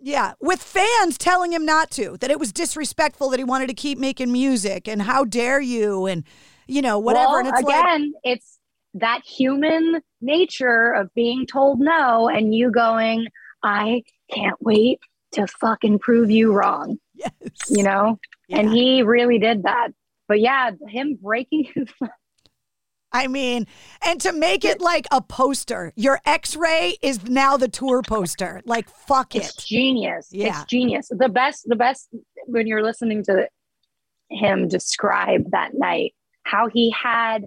Yeah, 0.00 0.34
with 0.40 0.62
fans 0.62 1.18
telling 1.18 1.52
him 1.52 1.64
not 1.64 1.90
to, 1.92 2.16
that 2.18 2.30
it 2.30 2.38
was 2.38 2.52
disrespectful 2.52 3.30
that 3.30 3.38
he 3.38 3.44
wanted 3.44 3.68
to 3.68 3.74
keep 3.74 3.98
making 3.98 4.30
music 4.30 4.86
and 4.86 5.02
how 5.02 5.24
dare 5.24 5.60
you 5.60 6.06
and 6.06 6.24
you 6.66 6.82
know 6.82 6.98
whatever 6.98 7.26
Well, 7.26 7.38
and 7.38 7.48
it's 7.48 7.62
like 7.62 7.84
again, 7.84 8.12
it's 8.22 8.58
that 8.94 9.22
human 9.24 10.00
nature 10.20 10.92
of 10.92 11.12
being 11.14 11.46
told 11.46 11.80
no 11.80 12.28
and 12.28 12.54
you 12.54 12.70
going, 12.70 13.26
I 13.62 14.02
can't 14.32 14.56
wait 14.60 15.00
to 15.32 15.46
fucking 15.46 15.98
prove 15.98 16.30
you 16.30 16.52
wrong. 16.52 16.98
Yes. 17.18 17.68
You 17.68 17.82
know? 17.82 18.20
And 18.48 18.70
he 18.70 19.02
really 19.02 19.40
did 19.40 19.64
that. 19.64 19.88
But 20.28 20.38
yeah, 20.38 20.70
him 20.86 21.18
breaking 21.20 21.64
his 21.74 21.88
I 23.12 23.26
mean, 23.26 23.66
and 24.04 24.20
to 24.20 24.32
make 24.32 24.64
it 24.64 24.80
like 24.80 25.06
a 25.10 25.20
poster, 25.22 25.92
your 25.96 26.20
X-ray 26.26 26.96
is 27.00 27.24
now 27.24 27.56
the 27.56 27.68
tour 27.68 28.02
poster. 28.02 28.60
Like 28.64 28.88
fuck 28.88 29.34
it. 29.34 29.44
It's 29.44 29.64
genius. 29.66 30.28
Yeah. 30.30 30.62
It's 30.62 30.70
genius. 30.70 31.08
The 31.10 31.28
best, 31.28 31.66
the 31.68 31.76
best 31.76 32.08
when 32.46 32.66
you're 32.66 32.82
listening 32.82 33.24
to 33.24 33.48
him 34.30 34.68
describe 34.68 35.50
that 35.52 35.70
night, 35.74 36.14
how 36.42 36.68
he 36.68 36.90
had 36.90 37.46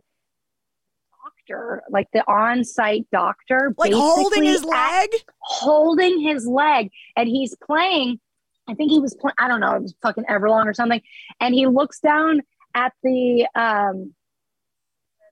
doctor, 1.23 1.83
like 1.89 2.07
the 2.11 2.23
on-site 2.27 3.05
doctor, 3.11 3.73
Like 3.77 3.93
holding 3.93 4.43
his 4.43 4.63
leg? 4.63 5.09
holding 5.39 6.19
his 6.21 6.47
leg, 6.47 6.89
and 7.15 7.27
he's 7.27 7.55
playing. 7.63 8.19
I 8.67 8.73
think 8.73 8.91
he 8.91 8.99
was 8.99 9.13
playing. 9.15 9.35
I 9.37 9.47
don't 9.47 9.59
know. 9.59 9.75
It 9.75 9.81
was 9.83 9.95
fucking 10.01 10.25
Everlong 10.25 10.65
or 10.65 10.73
something. 10.73 11.01
And 11.39 11.53
he 11.53 11.67
looks 11.67 11.99
down 11.99 12.41
at 12.73 12.93
the 13.03 13.47
um 13.53 14.13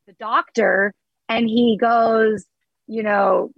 the 0.09 0.15
doctor, 0.19 0.93
and 1.27 1.47
he 1.47 1.77
goes, 1.79 2.45
you 2.87 3.03
know, 3.03 3.51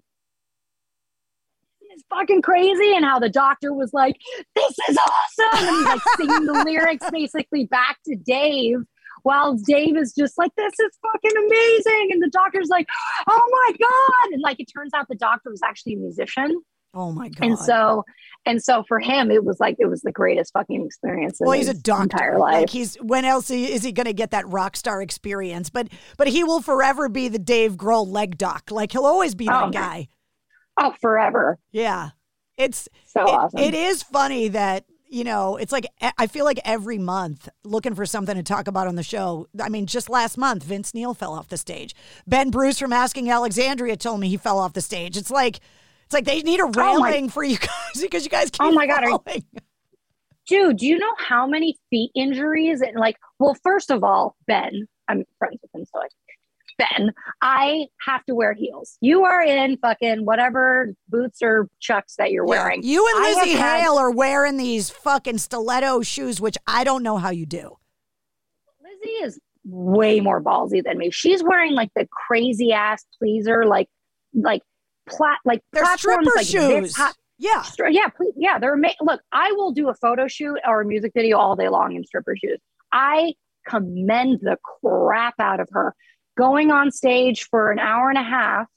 it's 1.81 2.03
fucking 2.09 2.41
crazy. 2.41 2.95
And 2.95 3.05
how 3.05 3.19
the 3.19 3.29
doctor 3.29 3.73
was 3.73 3.93
like 3.93 4.17
this 4.55 4.75
is 4.89 4.97
awesome. 4.97 5.65
And 5.65 5.75
he's 5.77 5.85
like 5.85 6.01
singing 6.17 6.45
the 6.45 6.63
lyrics 6.65 7.09
basically 7.11 7.65
back 7.65 7.97
to 8.05 8.15
dave 8.15 8.79
while 9.23 9.55
dave 9.55 9.97
is 9.97 10.13
just 10.13 10.37
like 10.37 10.51
this 10.57 10.73
is 10.79 10.97
fucking 11.01 11.37
amazing. 11.45 12.09
And 12.11 12.21
the 12.21 12.29
doctor's 12.29 12.69
like 12.69 12.87
oh 13.27 13.49
my 13.51 13.77
god. 13.79 14.33
And 14.33 14.41
like 14.41 14.59
it 14.59 14.65
turns 14.65 14.93
out 14.93 15.07
the 15.09 15.15
doctor 15.15 15.51
was 15.51 15.61
actually 15.63 15.93
a 15.93 15.97
musician 15.97 16.61
Oh 16.93 17.11
my 17.11 17.29
god. 17.29 17.45
and 17.47 17.57
so 17.59 18.03
and 18.45 18.61
so 18.61 18.83
for 18.87 18.99
him 18.99 19.31
it 19.31 19.45
was 19.45 19.59
like 19.59 19.75
it 19.79 19.85
was 19.85 20.01
the 20.01 20.11
greatest 20.11 20.51
fucking 20.53 20.85
experience 20.85 21.37
well, 21.39 21.51
he's 21.51 21.69
a 21.69 21.73
doctor. 21.73 22.03
entire 22.03 22.37
life 22.39 22.53
Like 22.61 22.69
he's 22.69 22.95
when 22.95 23.23
else 23.23 23.49
is 23.49 23.83
he 23.83 23.91
going 23.91 24.07
to 24.07 24.13
get 24.13 24.31
that 24.31 24.47
rock 24.47 24.75
star 24.75 25.01
experience? 25.01 25.69
But 25.69 25.87
but 26.17 26.27
he 26.27 26.43
will 26.43 26.61
forever 26.61 27.07
be 27.07 27.27
the 27.27 27.39
Dave 27.39 27.73
Grohl 27.77 28.07
leg 28.07 28.37
doc. 28.37 28.71
Like 28.71 28.91
he'll 28.91 29.05
always 29.05 29.35
be 29.35 29.45
that 29.45 29.63
Oh, 29.65 29.69
guy. 29.69 30.07
oh 30.79 30.93
forever 30.99 31.59
Yeah. 31.71 32.09
It's 32.57 32.89
so 33.07 33.21
it- 33.23 33.29
awesome 33.29 33.59
It 33.59 33.73
is 33.73 34.03
funny 34.03 34.49
that, 34.49 34.85
you 35.07 35.23
know, 35.23 35.55
it's 35.57 35.71
like 35.71 35.85
I 36.17 36.27
feel 36.27 36.45
like 36.45 36.59
every 36.65 36.97
month 36.97 37.47
looking 37.63 37.95
for 37.95 38.05
something 38.05 38.35
to 38.35 38.43
talk 38.43 38.67
about 38.67 38.87
on 38.87 38.95
the 38.95 39.03
show. 39.03 39.47
I 39.61 39.69
mean, 39.69 39.85
just 39.85 40.09
last 40.09 40.37
month, 40.37 40.63
Vince 40.63 40.93
Neil 40.93 41.13
fell 41.13 41.33
off 41.33 41.47
the 41.49 41.57
stage. 41.57 41.95
Ben 42.27 42.49
Bruce 42.49 42.79
from 42.79 42.91
Asking 42.93 43.29
Alexandria 43.29 43.95
told 43.97 44.19
me 44.19 44.29
he 44.29 44.37
fell 44.37 44.57
off 44.59 44.73
the 44.73 44.81
stage. 44.81 45.15
It's 45.17 45.31
like 45.31 45.59
it's 46.11 46.13
like 46.13 46.25
they 46.25 46.41
need 46.41 46.59
a 46.59 46.63
oh 46.63 46.69
railing 46.71 47.29
for 47.29 47.41
you 47.43 47.57
guys 47.57 48.01
because 48.01 48.23
you 48.25 48.29
guys 48.29 48.47
oh 48.47 48.51
keep 48.51 48.61
Oh 48.61 48.71
my 48.73 48.85
God, 48.85 49.03
you- 49.03 49.09
falling. 49.25 49.43
Dude, 50.47 50.77
do 50.77 50.85
you 50.85 50.97
know 50.97 51.13
how 51.17 51.47
many 51.47 51.77
feet 51.89 52.11
injuries 52.15 52.81
and 52.81 52.97
like, 52.97 53.15
well, 53.39 53.55
first 53.63 53.89
of 53.91 54.03
all, 54.03 54.35
Ben, 54.47 54.87
I'm 55.07 55.23
friends 55.39 55.59
with 55.61 55.73
him, 55.73 55.85
so 55.85 56.01
I, 56.01 56.07
Ben, 56.77 57.13
I 57.41 57.85
have 58.05 58.25
to 58.25 58.35
wear 58.35 58.53
heels. 58.53 58.97
You 58.99 59.23
are 59.23 59.41
in 59.41 59.77
fucking 59.77 60.25
whatever 60.25 60.93
boots 61.07 61.41
or 61.41 61.69
chucks 61.79 62.15
that 62.17 62.31
you're 62.31 62.43
Yeah. 62.45 62.49
wearing. 62.49 62.83
You 62.83 63.07
and 63.15 63.25
Lzzy 63.37 63.55
had- 63.55 63.81
Hale 63.83 63.97
are 63.97 64.11
wearing 64.11 64.57
these 64.57 64.89
fucking 64.89 65.37
stiletto 65.37 66.01
shoes, 66.01 66.41
which 66.41 66.57
I 66.67 66.83
don't 66.83 67.03
know 67.03 67.17
how 67.17 67.29
you 67.29 67.45
do. 67.45 67.77
Lzzy 68.83 69.25
is 69.25 69.39
way 69.63 70.19
more 70.19 70.41
ballsy 70.41 70.83
than 70.83 70.97
me. 70.97 71.11
She's 71.11 71.43
wearing 71.43 71.73
like 71.73 71.91
the 71.95 72.07
crazy 72.27 72.73
ass 72.73 73.05
pleaser, 73.19 73.65
like, 73.65 73.87
like, 74.33 74.63
plat, 75.11 75.37
like 75.45 75.61
They're 75.73 75.83
platforms 75.83 76.27
stripper 76.31 76.37
like 76.37 76.45
shoes. 76.45 76.89
This 76.89 76.95
high. 76.95 77.11
Yeah. 77.37 77.63
Yeah, 77.89 78.07
please, 78.09 78.33
yeah. 78.37 78.59
They're 78.59 78.73
ama- 78.73 78.93
look. 79.01 79.21
I 79.31 79.51
will 79.53 79.71
do 79.71 79.89
a 79.89 79.93
photo 79.95 80.27
shoot 80.27 80.57
or 80.65 80.81
a 80.81 80.85
music 80.85 81.11
video 81.15 81.37
all 81.37 81.55
day 81.55 81.69
long 81.69 81.95
in 81.95 82.03
stripper 82.05 82.35
shoes. 82.35 82.59
I 82.91 83.33
commend 83.67 84.39
the 84.41 84.57
crap 84.81 85.35
out 85.39 85.59
of 85.59 85.67
her 85.71 85.95
going 86.37 86.71
on 86.71 86.91
stage 86.91 87.47
for 87.49 87.71
an 87.71 87.79
hour 87.79 88.09
and 88.09 88.17
a 88.17 88.23
half, 88.23 88.67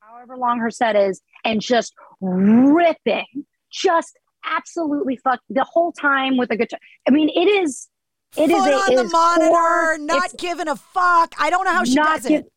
however 0.00 0.36
long 0.36 0.58
her 0.60 0.70
set 0.70 0.96
is, 0.96 1.20
and 1.44 1.60
just 1.60 1.92
ripping, 2.20 3.26
just 3.70 4.18
absolutely 4.44 5.16
fuck 5.16 5.40
the 5.50 5.64
whole 5.64 5.92
time 5.92 6.36
with 6.36 6.50
a 6.50 6.56
guitar. 6.56 6.78
I 7.06 7.10
mean, 7.10 7.28
it 7.28 7.48
is. 7.48 7.88
It 8.36 8.50
is 8.50 8.56
Foot 8.62 8.72
a, 8.72 8.76
on 8.76 8.92
it 8.92 8.96
the 8.96 9.02
is 9.04 9.12
monitor, 9.12 9.48
core- 9.50 9.98
not 9.98 10.36
giving 10.36 10.68
a 10.68 10.76
fuck. 10.76 11.34
I 11.38 11.48
don't 11.50 11.64
know 11.64 11.72
how 11.72 11.84
she 11.84 11.94
does 11.94 12.26
give- 12.26 12.40
it. 12.44 12.52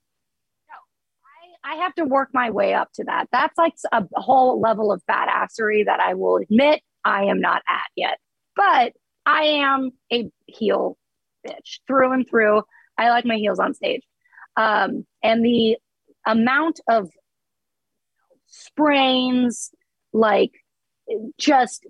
I 1.64 1.76
have 1.76 1.94
to 1.96 2.06
work 2.06 2.30
my 2.34 2.50
way 2.50 2.74
up 2.74 2.92
to 2.94 3.04
that. 3.06 3.28
That's 3.32 3.58
like 3.58 3.74
a 3.92 4.04
whole 4.16 4.60
level 4.60 4.92
of 4.92 5.04
badassery 5.10 5.86
that 5.86 6.00
I 6.00 6.16
will 6.16 6.38
admit 6.38 6.82
I 7.06 7.26
am 7.26 7.40
not 7.40 7.62
at 7.70 7.88
yet. 7.96 8.18
But 8.56 8.94
I 9.26 9.44
am 9.44 9.92
a 10.12 10.30
heel 10.48 10.98
bitch 11.48 11.80
through 11.88 12.14
and 12.14 12.28
through. 12.28 12.64
I 12.98 13.10
like 13.10 13.26
my 13.26 13.38
heels 13.38 13.60
on 13.60 13.74
stage. 13.74 14.02
Um, 14.58 15.06
and 15.24 15.46
the 15.46 15.78
amount 16.26 16.80
of 16.90 17.10
sprains, 18.48 19.72
like 20.14 20.52
just, 21.38 21.86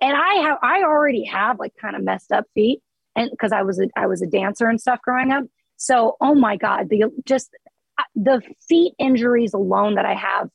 and 0.00 0.16
I 0.16 0.34
have, 0.42 0.58
I 0.62 0.82
already 0.82 1.24
have 1.24 1.58
like 1.58 1.74
kind 1.80 1.96
of 1.96 2.02
messed 2.02 2.32
up 2.32 2.44
feet, 2.54 2.80
and 3.16 3.30
because 3.30 3.52
I 3.52 3.62
was 3.62 3.80
a, 3.80 3.88
I 3.96 4.06
was 4.06 4.22
a 4.22 4.26
dancer 4.26 4.68
and 4.68 4.80
stuff 4.80 5.00
growing 5.02 5.32
up. 5.32 5.44
So, 5.76 6.16
oh 6.20 6.34
my 6.34 6.56
God, 6.56 6.88
the 6.88 7.04
just 7.24 7.50
the 8.14 8.42
feet 8.68 8.94
injuries 8.98 9.54
alone 9.54 9.94
that 9.96 10.04
I 10.06 10.14
have 10.14 10.48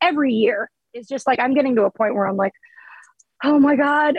every 0.00 0.32
year 0.32 0.70
is 0.94 1.06
just 1.06 1.26
like 1.26 1.38
I'm 1.38 1.54
getting 1.54 1.76
to 1.76 1.84
a 1.84 1.90
point 1.90 2.14
where 2.14 2.26
I'm 2.26 2.36
like, 2.36 2.52
oh 3.44 3.58
my 3.58 3.76
god, 3.76 4.16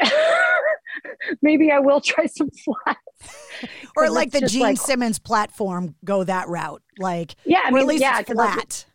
maybe 1.42 1.72
I 1.72 1.80
will 1.80 2.02
try 2.02 2.26
some 2.26 2.50
flats. 2.66 3.70
or 3.96 4.10
like 4.10 4.32
the 4.32 4.42
Gene 4.42 4.62
like- 4.62 4.78
Simmons 4.78 5.20
platform, 5.20 5.96
go 6.04 6.24
that 6.24 6.48
route. 6.48 6.82
Like, 6.98 7.36
Yeah, 7.46 7.62
I 7.66 7.72
mean, 7.72 7.82
at 7.82 7.88
least 7.88 8.02
yeah, 8.02 8.20
it's 8.20 8.32
flat. 8.32 8.86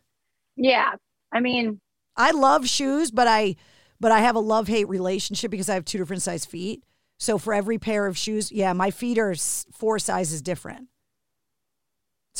Yeah, 0.55 0.91
I 1.31 1.39
mean, 1.39 1.79
I 2.15 2.31
love 2.31 2.67
shoes, 2.67 3.11
but 3.11 3.27
I 3.27 3.55
but 3.99 4.11
I 4.11 4.19
have 4.19 4.35
a 4.35 4.39
love 4.39 4.67
hate 4.67 4.87
relationship 4.89 5.51
because 5.51 5.69
I 5.69 5.73
have 5.73 5.85
two 5.85 5.97
different 5.97 6.21
size 6.21 6.45
feet. 6.45 6.83
So 7.17 7.37
for 7.37 7.53
every 7.53 7.77
pair 7.77 8.07
of 8.07 8.17
shoes, 8.17 8.49
yeah, 8.51 8.71
my 8.73 8.91
feet 8.91 9.17
are 9.17 9.35
four 9.73 9.99
sizes 9.99 10.41
different. 10.41 10.87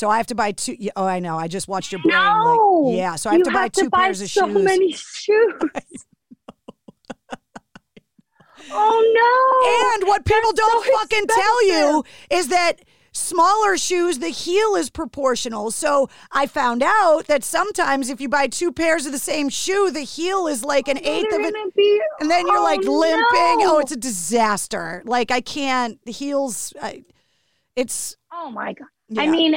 So 0.00 0.08
I 0.08 0.16
have 0.16 0.28
to 0.28 0.34
buy 0.34 0.52
two. 0.52 0.78
Oh, 0.96 1.04
I 1.04 1.20
know. 1.20 1.36
I 1.36 1.46
just 1.46 1.68
watched 1.68 1.92
your 1.92 2.00
brain. 2.00 2.14
no, 2.16 2.84
Like, 2.86 2.96
yeah. 2.96 3.16
So 3.16 3.28
I 3.28 3.34
have 3.34 3.42
to 3.42 3.50
buy 3.50 3.68
two 3.68 3.90
pairs 3.90 4.22
of 4.22 4.30
so 4.30 4.46
shoes. 4.46 4.64
many 4.64 4.92
shoes. 4.96 6.06
oh 8.70 9.92
no! 9.92 9.98
And 10.00 10.08
what 10.08 10.24
people 10.24 10.52
don't 10.54 10.86
so 10.86 10.92
fucking 10.98 11.26
tell 11.26 11.66
you 11.66 12.04
is 12.30 12.48
that 12.48 12.80
smaller 13.12 13.76
shoes, 13.76 14.20
the 14.20 14.30
heel 14.30 14.74
is 14.74 14.88
proportional. 14.88 15.70
So 15.70 16.08
I 16.32 16.46
found 16.46 16.82
out 16.82 17.26
that 17.26 17.44
sometimes 17.44 18.08
if 18.08 18.22
you 18.22 18.30
buy 18.30 18.46
two 18.46 18.72
pairs 18.72 19.04
of 19.04 19.12
the 19.12 19.18
same 19.18 19.50
shoe, 19.50 19.90
the 19.90 20.00
heel 20.00 20.46
is 20.46 20.64
like 20.64 20.88
an 20.88 20.96
eighth 20.96 21.30
of 21.30 21.42
it. 21.42 21.54
and 22.20 22.30
then 22.30 22.46
you're 22.46 22.56
oh, 22.56 22.64
like 22.64 22.80
limping. 22.84 23.58
no. 23.66 23.76
Oh, 23.76 23.78
it's 23.80 23.92
a 23.92 23.98
disaster. 23.98 25.02
Like 25.04 25.30
I 25.30 25.42
can't, 25.42 26.02
the 26.06 26.12
heels, 26.12 26.72
I, 26.80 27.04
it's. 27.76 28.16
Oh 28.32 28.50
my 28.50 28.72
god! 28.72 28.88
Yeah. 29.10 29.22
I 29.24 29.26
mean, 29.26 29.56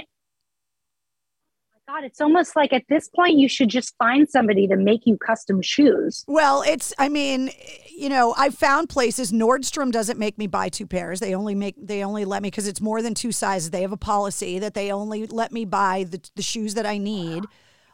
god, 1.94 2.04
it's 2.04 2.22
almost 2.22 2.56
like 2.56 2.74
at 2.74 2.84
this 2.90 3.10
point 3.10 3.38
you 3.38 3.48
should 3.48 3.70
just 3.70 3.96
find 3.98 4.30
somebody 4.30 4.68
to 4.68 4.76
make 4.76 5.02
you 5.06 5.18
custom 5.18 5.62
shoes. 5.62 6.24
Well, 6.28 6.64
it's, 6.64 6.94
I 6.98 7.10
mean, 7.10 7.52
you 7.96 8.10
know, 8.10 8.34
I 8.38 8.50
found 8.50 8.90
places. 8.90 9.32
Nordstrom 9.32 9.92
doesn't 9.92 10.18
make 10.18 10.38
me 10.38 10.48
buy 10.48 10.70
two 10.70 10.88
pairs. 10.88 11.20
They 11.20 11.36
only 11.36 11.56
make, 11.56 11.76
they 11.78 12.04
only 12.04 12.26
let 12.26 12.42
me, 12.42 12.50
because 12.50 12.68
it's 12.68 12.82
more 12.82 13.02
than 13.02 13.14
two 13.14 13.32
sizes. 13.32 13.70
They 13.70 13.82
have 13.82 13.92
a 13.92 13.98
policy 13.98 14.60
that 14.60 14.74
they 14.74 14.92
only 14.92 15.28
let 15.28 15.52
me 15.52 15.66
buy 15.66 16.06
the, 16.10 16.20
the 16.36 16.42
shoes 16.42 16.74
that 16.74 16.86
I 16.86 16.98
need. 16.98 17.46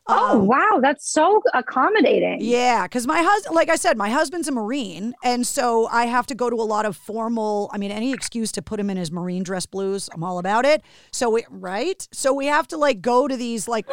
Oh, 0.10 0.30
oh 0.34 0.40
wow, 0.44 0.80
that's 0.81 1.10
so 1.10 1.41
accommodating. 1.53 2.38
Yeah, 2.41 2.84
because 2.84 3.07
my 3.07 3.22
husband, 3.22 3.56
like 3.56 3.69
I 3.69 3.76
said, 3.76 3.98
my 3.98 4.10
husband's 4.10 4.48
a 4.48 4.52
Marine. 4.52 5.14
And 5.23 5.45
so 5.45 5.88
I 5.88 6.06
have 6.06 6.26
to 6.27 6.36
go 6.36 6.49
to 6.49 6.56
a 6.56 6.64
lot 6.64 6.86
of 6.86 6.98
formal, 6.98 7.69
I 7.73 7.77
mean, 7.77 7.91
any 7.91 8.11
excuse 8.11 8.52
to 8.53 8.61
put 8.61 8.80
him 8.80 8.90
in 8.90 8.98
his 8.98 9.11
Marine 9.11 9.44
dress 9.44 9.65
blues, 9.65 10.10
I'm 10.14 10.23
all 10.23 10.40
about 10.40 10.65
it. 10.65 10.81
So, 11.11 11.30
we, 11.30 11.45
right? 11.49 12.07
So 12.11 12.34
we 12.34 12.48
have 12.48 12.68
to 12.69 12.77
like 12.77 13.02
go 13.02 13.27
to 13.27 13.38
these 13.38 13.68
like 13.68 13.88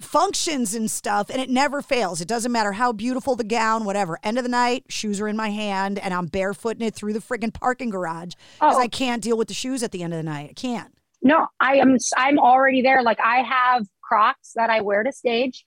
functions 0.00 0.74
and 0.74 0.90
stuff, 0.90 1.30
and 1.30 1.40
it 1.40 1.50
never 1.50 1.82
fails. 1.82 2.20
It 2.20 2.28
doesn't 2.28 2.52
matter 2.52 2.72
how 2.72 2.92
beautiful 2.92 3.36
the 3.36 3.44
gown, 3.44 3.84
whatever. 3.84 4.18
End 4.22 4.38
of 4.38 4.44
the 4.44 4.50
night, 4.50 4.84
shoes 4.88 5.20
are 5.20 5.28
in 5.28 5.36
my 5.36 5.50
hand, 5.50 5.98
and 5.98 6.14
I'm 6.14 6.28
barefooting 6.28 6.82
it 6.82 6.94
through 6.94 7.12
the 7.12 7.18
friggin' 7.20 7.52
parking 7.52 7.90
garage 7.90 8.34
because 8.54 8.76
Oh. 8.76 8.80
I 8.80 8.88
can't 8.88 9.22
deal 9.22 9.36
with 9.36 9.48
the 9.48 9.54
shoes 9.54 9.82
at 9.82 9.92
the 9.92 10.02
end 10.02 10.12
of 10.12 10.18
the 10.18 10.22
night. 10.22 10.50
I 10.50 10.52
can't. 10.54 10.94
No, 11.22 11.46
I 11.60 11.76
am. 11.76 11.96
I'm 12.16 12.38
already 12.38 12.80
there. 12.80 13.02
Like 13.02 13.18
I 13.22 13.42
have 13.42 13.86
Crocs 14.10 14.52
that 14.56 14.70
I 14.70 14.80
wear 14.80 15.04
to 15.04 15.12
stage. 15.12 15.64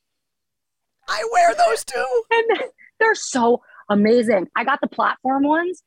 I 1.08 1.24
wear 1.32 1.54
those 1.56 1.86
too, 1.86 2.24
and 2.32 2.60
they're 3.00 3.16
so 3.16 3.62
amazing. 3.90 4.48
I 4.56 4.66
got 4.66 4.82
the 4.82 4.88
platform 4.88 5.44
ones. 5.44 5.82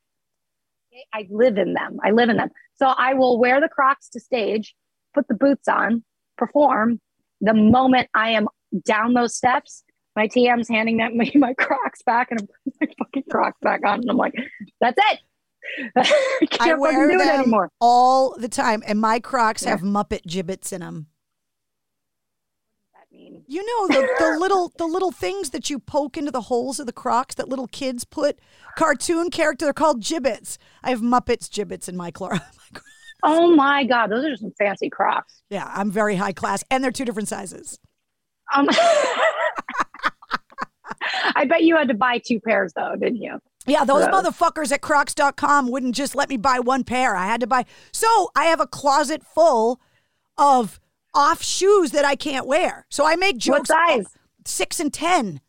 I 1.13 1.27
live 1.29 1.57
in 1.57 1.73
them. 1.73 1.99
I 2.03 2.11
live 2.11 2.29
in 2.29 2.37
them. 2.37 2.49
So 2.75 2.87
I 2.87 3.13
will 3.13 3.39
wear 3.39 3.61
the 3.61 3.69
Crocs 3.69 4.09
to 4.09 4.19
stage, 4.19 4.73
put 5.13 5.27
the 5.27 5.35
boots 5.35 5.67
on, 5.67 6.03
perform. 6.37 6.99
The 7.41 7.53
moment 7.53 8.09
I 8.15 8.31
am 8.31 8.47
down 8.83 9.13
those 9.13 9.35
steps, 9.35 9.83
my 10.15 10.27
TM's 10.27 10.67
handing 10.67 10.97
that 10.97 11.13
me 11.13 11.31
my 11.35 11.53
Crocs 11.53 12.01
back, 12.01 12.31
and 12.31 12.41
I'm 12.41 12.47
putting 12.47 12.73
my 12.79 13.05
fucking 13.05 13.23
Crocs 13.29 13.59
back 13.61 13.81
on, 13.85 13.99
and 13.99 14.09
I'm 14.09 14.17
like, 14.17 14.33
"That's 14.81 14.97
it." 15.11 15.19
I 15.95 16.45
can't 16.47 16.71
I 16.71 16.73
wear 16.75 17.07
them 17.07 17.21
anymore. 17.21 17.69
all 17.79 18.35
the 18.35 18.47
time, 18.47 18.81
and 18.87 18.99
my 18.99 19.19
Crocs 19.19 19.63
have 19.65 19.81
Muppet 19.81 20.25
Jibbitz 20.25 20.73
in 20.73 20.81
them. 20.81 21.07
You 23.47 23.65
know 23.65 23.87
the, 23.87 24.07
the 24.19 24.37
little 24.39 24.73
the 24.77 24.85
little 24.85 25.11
things 25.11 25.51
that 25.51 25.69
you 25.69 25.79
poke 25.79 26.17
into 26.17 26.31
the 26.31 26.41
holes 26.41 26.79
of 26.79 26.85
the 26.85 26.91
Crocs 26.93 27.35
that 27.35 27.47
little 27.47 27.67
kids 27.67 28.03
put 28.03 28.39
cartoon 28.75 29.29
character. 29.29 29.65
They're 29.65 29.73
called 29.73 30.01
Jibbitz. 30.01 30.57
I 30.83 30.89
have 30.89 30.99
Muppets 31.01 31.49
Jibbitz 31.49 31.87
in 31.87 31.95
my 31.97 32.11
Clorox. 32.11 32.41
Oh 33.23 33.55
my 33.55 33.83
god, 33.83 34.11
those 34.11 34.23
are 34.23 34.35
some 34.35 34.51
fancy 34.59 34.91
Crocs. 34.91 35.41
Yeah, 35.49 35.67
I'm 35.73 35.89
very 35.89 36.15
high 36.15 36.33
class, 36.33 36.63
and 36.69 36.83
they're 36.83 36.91
two 36.91 37.03
different 37.03 37.27
sizes. 37.27 37.79
Um, 38.55 38.67
I 41.35 41.45
bet 41.45 41.63
you 41.63 41.75
had 41.75 41.87
to 41.87 41.95
buy 41.95 42.19
two 42.19 42.39
pairs 42.39 42.73
though, 42.75 42.95
didn't 42.95 43.21
you? 43.21 43.39
Yeah, 43.65 43.85
those 43.85 44.05
motherfuckers 44.05 44.71
at 44.71 44.81
crocs.com 44.81 45.69
wouldn't 45.69 45.95
just 45.95 46.15
let 46.15 46.29
me 46.29 46.37
buy 46.37 46.59
one 46.59 46.83
pair. 46.83 47.15
I 47.15 47.25
had 47.25 47.41
to 47.41 47.47
buy. 47.47 47.65
So 47.91 48.29
I 48.35 48.45
have 48.45 48.61
a 48.61 48.67
closet 48.67 49.23
full 49.23 49.81
of 50.37 50.79
off 51.13 51.41
shoes 51.41 51.91
that 51.91 52.05
I 52.05 52.15
can't 52.15 52.45
wear. 52.45 52.85
So 52.89 53.05
I 53.05 53.15
make 53.15 53.37
jokes. 53.37 53.69
What 53.69 53.89
size? 53.89 54.05
Six 54.45 54.79
and 54.79 54.93
10. 54.93 55.41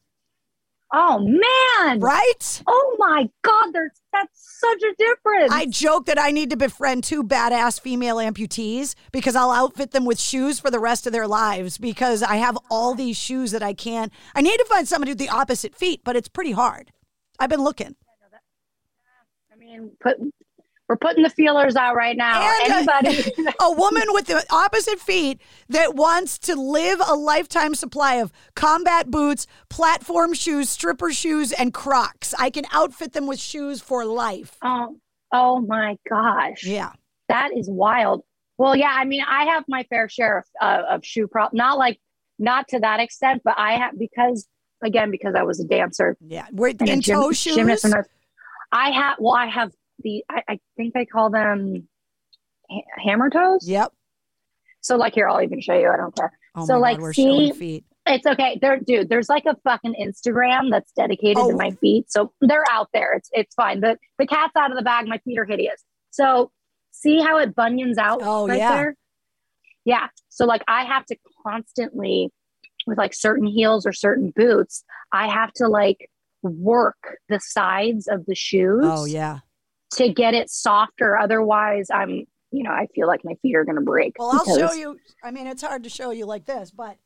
Oh 0.91 1.19
man! 1.19 2.01
Right? 2.01 2.63
Oh 2.67 2.97
my 2.99 3.29
god, 3.43 3.73
there's 3.73 3.91
that's 4.11 4.59
such 4.59 4.83
a 4.83 4.95
difference. 4.97 5.53
I 5.53 5.67
joke 5.67 6.07
that 6.07 6.19
I 6.19 6.31
need 6.31 6.49
to 6.51 6.57
befriend 6.57 7.05
two 7.05 7.23
badass 7.23 7.79
female 7.79 8.17
amputees 8.17 8.95
because 9.13 9.37
I'll 9.37 9.51
outfit 9.51 9.91
them 9.91 10.07
with 10.07 10.19
shoes 10.19 10.59
for 10.59 10.71
the 10.71 10.79
rest 10.79 11.07
of 11.07 11.13
their 11.13 11.27
lives 11.27 11.77
because 11.77 12.23
I 12.23 12.37
have 12.37 12.57
all 12.71 12.95
these 12.95 13.19
shoes 13.19 13.51
that 13.51 13.63
I 13.63 13.75
can't. 13.75 14.11
I 14.35 14.41
need 14.41 14.57
to 14.57 14.65
find 14.65 14.89
somebody 14.89 15.11
with 15.11 15.19
the 15.19 15.29
opposite 15.29 15.75
feet, 15.75 16.01
but 16.05 16.17
it's 16.17 16.29
pretty 16.29 16.53
hard. 16.53 16.91
I've 17.39 17.51
been 17.51 17.63
looking. 17.63 17.95
I 19.53 19.57
mean, 19.57 19.91
put 20.01 20.17
we're 20.89 20.97
putting 20.97 21.23
the 21.23 21.31
feelers 21.31 21.77
out 21.77 21.95
right 21.95 22.17
now. 22.17 22.41
And, 22.65 22.89
Anybody? 22.89 23.33
a 23.61 23.73
woman 23.73 24.05
with 24.09 24.27
the 24.27 24.45
opposite 24.51 24.99
feet 24.99 25.41
that 25.69 25.95
wants 25.95 26.39
to 26.41 26.55
live 26.55 27.01
a 27.07 27.15
lifetime 27.15 27.75
supply 27.75 28.15
of 28.15 28.33
combat 28.55 29.11
boots, 29.11 29.47
platform 29.69 30.33
shoes, 30.33 30.71
stripper 30.71 31.13
shoes, 31.13 31.53
and 31.53 31.75
Crocs. 31.75 32.35
I 32.39 32.51
can 32.51 32.65
outfit 32.73 33.13
them 33.13 33.27
with 33.27 33.39
shoes 33.39 33.81
for 33.81 34.05
life. 34.05 34.57
oh, 34.63 34.97
oh 35.33 35.61
my 35.61 35.99
gosh. 36.09 36.65
Yeah. 36.65 36.93
That 37.29 37.51
is 37.55 37.69
wild. 37.69 38.23
Well, 38.57 38.75
yeah, 38.75 38.91
I 38.91 39.05
mean, 39.05 39.23
I 39.29 39.45
have 39.45 39.65
my 39.69 39.85
fair 39.85 40.09
share 40.09 40.39
of, 40.39 40.45
uh, 40.61 40.83
of 40.89 41.05
shoe 41.05 41.29
prop. 41.29 41.53
Not 41.53 41.79
like, 41.79 42.01
not 42.39 42.67
to 42.69 42.81
that 42.81 42.99
extent, 42.99 43.43
but 43.45 43.55
I 43.59 43.75
have 43.75 43.99
because 43.99 44.49
again 44.83 45.11
because 45.11 45.35
I 45.35 45.43
was 45.43 45.61
a 45.61 45.65
dancer. 45.65 46.17
Yeah, 46.21 46.47
we're 46.53 46.69
a 46.69 46.85
in 46.85 47.03
toe 47.03 47.33
shoes. 47.33 47.57
gymnast 47.57 47.85
and. 47.85 47.95
I 48.71 48.91
have. 48.91 49.17
Well, 49.19 49.35
I 49.35 49.47
have 49.47 49.73
the. 50.01 50.25
I, 50.31 50.43
I 50.49 50.61
think 50.77 50.95
they 50.95 51.07
call 51.07 51.31
them 51.31 51.89
ha- 52.71 52.83
hammer 53.05 53.31
toes. 53.31 53.69
Yep. 53.69 53.93
So 54.81 54.97
like 54.97 55.15
here, 55.15 55.29
I'll 55.29 55.43
even 55.43 55.61
show 55.61 55.75
you. 55.79 55.91
I 55.91 55.97
don't 55.97 56.15
care. 56.15 56.33
Oh 56.55 56.65
so 56.67 56.79
like, 56.79 56.99
God, 56.99 57.15
see, 57.15 57.53
feet. 57.53 57.85
it's 58.07 58.27
okay. 58.27 58.59
There, 58.61 58.79
dude. 58.81 59.09
There's 59.09 59.29
like 59.29 59.45
a 59.47 59.57
fucking 59.65 59.95
Instagram 60.01 60.71
that's 60.71 60.93
dedicated 60.93 61.37
Oh. 61.39 61.51
to 61.51 61.57
my 61.57 61.73
feet. 61.73 62.11
So 62.11 62.33
they're 62.41 62.65
out 62.71 62.89
there. 62.95 63.13
It's 63.15 63.29
it's 63.33 63.55
fine. 63.55 63.81
The 63.81 63.99
the 64.19 64.27
cat's 64.27 64.57
out 64.57 64.71
of 64.71 64.77
the 64.77 64.83
bag. 64.85 65.07
My 65.07 65.19
feet 65.19 65.39
are 65.39 65.45
hideous. 65.45 65.83
So 66.11 66.51
see 66.91 67.21
how 67.21 67.39
it 67.39 67.55
bunions 67.55 67.99
out 67.99 68.21
Oh, 68.23 68.47
right 68.49 68.59
yeah. 68.59 68.75
there. 68.77 68.97
Yeah. 69.85 70.07
So 70.29 70.45
like 70.47 70.63
I 70.69 70.85
have 70.85 71.05
to 71.07 71.17
constantly 71.47 72.31
with 72.87 72.99
like 72.99 73.13
certain 73.15 73.47
heels 73.47 73.85
or 73.85 73.93
certain 73.93 74.33
boots, 74.35 74.85
I 75.13 75.29
have 75.29 75.53
to 75.55 75.69
like 75.69 76.09
work 76.43 77.19
the 77.29 77.41
sides 77.41 78.07
of 78.09 78.25
the 78.27 78.35
shoes 78.35 78.81
Oh 78.85 79.05
yeah. 79.05 79.41
To 79.93 80.13
get 80.13 80.35
it 80.35 80.51
softer. 80.51 81.17
Otherwise, 81.17 81.89
I'm 81.93 82.27
you 82.51 82.63
know 82.63 82.71
I 82.71 82.87
feel 82.95 83.07
like 83.07 83.25
my 83.25 83.35
feet 83.43 83.55
are 83.57 83.65
gonna 83.65 83.81
break. 83.81 84.15
Well, 84.19 84.31
I'll 84.33 84.45
show 84.45 84.73
you. 84.73 84.99
I 85.23 85.31
mean, 85.31 85.47
it's 85.47 85.63
hard 85.63 85.85
to 85.85 85.91
show 85.91 86.11
you 86.11 86.27
like 86.27 86.45
this, 86.47 86.71
but. 86.71 86.97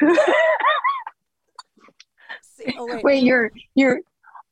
See, 2.42 2.74
oh, 2.78 2.86
wait. 2.86 3.04
Wait, 3.04 3.22
you're 3.22 3.50
you're 3.74 4.00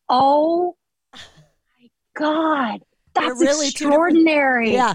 oh 0.08 0.76
my 1.14 1.20
god, 2.14 2.80
They're 3.14 3.28
that's 3.28 3.40
really 3.40 3.68
extraordinary. 3.68 4.72
Yeah. 4.72 4.94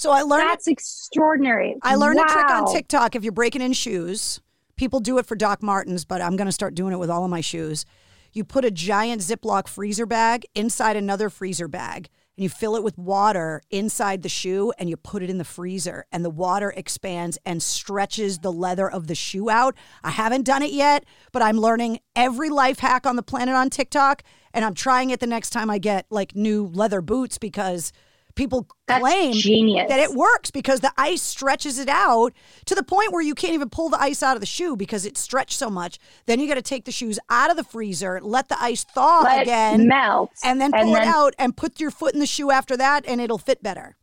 So 0.00 0.10
I 0.12 0.22
learned 0.22 0.48
That's 0.48 0.66
extraordinary. 0.66 1.76
I 1.82 1.94
learned 1.94 2.20
a 2.20 2.24
trick 2.24 2.48
on 2.50 2.72
TikTok. 2.72 3.14
If 3.16 3.22
you're 3.22 3.32
breaking 3.32 3.60
in 3.60 3.74
shoes, 3.74 4.40
people 4.76 4.98
do 5.00 5.18
it 5.18 5.26
for 5.26 5.36
Doc 5.36 5.62
Martens, 5.62 6.06
but 6.06 6.22
I'm 6.22 6.36
going 6.36 6.46
to 6.46 6.52
start 6.52 6.74
doing 6.74 6.94
it 6.94 6.98
with 6.98 7.10
all 7.10 7.22
of 7.22 7.30
my 7.30 7.42
shoes. 7.42 7.84
You 8.32 8.44
put 8.44 8.64
a 8.64 8.70
giant 8.70 9.22
Ziploc 9.22 9.66
freezer 9.68 10.06
bag 10.06 10.46
inside 10.54 10.96
another 10.96 11.30
freezer 11.30 11.68
bag, 11.68 12.08
and 12.36 12.44
you 12.44 12.48
fill 12.48 12.76
it 12.76 12.84
with 12.84 12.96
water 12.96 13.60
inside 13.70 14.22
the 14.22 14.28
shoe, 14.28 14.72
and 14.78 14.88
you 14.88 14.96
put 14.96 15.22
it 15.22 15.30
in 15.30 15.38
the 15.38 15.44
freezer, 15.44 16.06
and 16.12 16.24
the 16.24 16.30
water 16.30 16.72
expands 16.76 17.38
and 17.44 17.62
stretches 17.62 18.38
the 18.38 18.52
leather 18.52 18.88
of 18.90 19.08
the 19.08 19.14
shoe 19.14 19.50
out. 19.50 19.74
I 20.04 20.10
haven't 20.10 20.46
done 20.46 20.62
it 20.62 20.72
yet, 20.72 21.04
but 21.32 21.42
I'm 21.42 21.58
learning 21.58 21.98
every 22.14 22.50
life 22.50 22.78
hack 22.78 23.04
on 23.04 23.16
the 23.16 23.22
planet 23.22 23.54
on 23.54 23.68
TikTok, 23.68 24.22
and 24.54 24.64
I'm 24.64 24.74
trying 24.74 25.10
it 25.10 25.20
the 25.20 25.26
next 25.26 25.50
time 25.50 25.68
I 25.68 25.78
get 25.78 26.06
like 26.10 26.36
new 26.36 26.66
leather 26.66 27.00
boots 27.00 27.36
because 27.36 27.92
people 28.40 28.66
That's 28.86 29.00
claim 29.00 29.32
genius. 29.34 29.88
that 29.90 30.00
it 30.00 30.14
works 30.14 30.50
because 30.50 30.80
the 30.80 30.92
ice 30.96 31.20
stretches 31.20 31.78
it 31.78 31.90
out 31.90 32.32
to 32.64 32.74
the 32.74 32.82
point 32.82 33.12
where 33.12 33.20
you 33.22 33.34
can't 33.34 33.52
even 33.52 33.68
pull 33.68 33.90
the 33.90 34.00
ice 34.00 34.22
out 34.22 34.34
of 34.34 34.40
the 34.40 34.46
shoe 34.46 34.76
because 34.76 35.04
it's 35.04 35.20
stretched 35.20 35.58
so 35.58 35.68
much. 35.68 35.98
Then 36.24 36.40
you 36.40 36.48
got 36.48 36.54
to 36.54 36.62
take 36.62 36.86
the 36.86 36.92
shoes 36.92 37.18
out 37.28 37.50
of 37.50 37.58
the 37.58 37.64
freezer, 37.64 38.18
let 38.22 38.48
the 38.48 38.60
ice 38.60 38.84
thaw 38.84 39.20
Let 39.24 39.42
again, 39.42 39.86
melt, 39.86 40.30
and 40.42 40.58
then 40.58 40.72
and 40.74 40.84
pull 40.84 40.96
it 40.96 41.04
out 41.04 41.34
and 41.38 41.54
put 41.54 41.80
your 41.80 41.90
foot 41.90 42.14
in 42.14 42.20
the 42.20 42.26
shoe 42.26 42.50
after 42.50 42.78
that, 42.78 43.04
and 43.06 43.20
it'll 43.20 43.36
fit 43.36 43.62
better. 43.62 43.96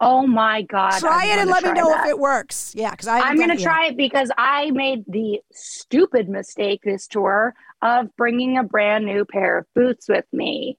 Oh 0.00 0.26
my 0.26 0.62
god! 0.62 0.98
try 0.98 1.26
I'm 1.26 1.38
it 1.38 1.42
and 1.42 1.50
let 1.50 1.62
me 1.62 1.72
know 1.72 1.88
that. 1.90 2.06
if 2.06 2.10
it 2.10 2.18
works. 2.18 2.74
Yeah, 2.74 2.90
because 2.90 3.06
I 3.06 3.20
I'm 3.20 3.36
going 3.36 3.56
to 3.56 3.62
try 3.62 3.86
it 3.86 3.96
because 3.96 4.30
I 4.36 4.72
made 4.72 5.04
the 5.06 5.38
stupid 5.52 6.28
mistake 6.28 6.80
this 6.82 7.06
tour 7.06 7.54
of 7.80 8.08
bringing 8.16 8.58
a 8.58 8.64
brand 8.64 9.06
new 9.06 9.24
pair 9.24 9.58
of 9.58 9.66
boots 9.76 10.08
with 10.08 10.24
me. 10.32 10.76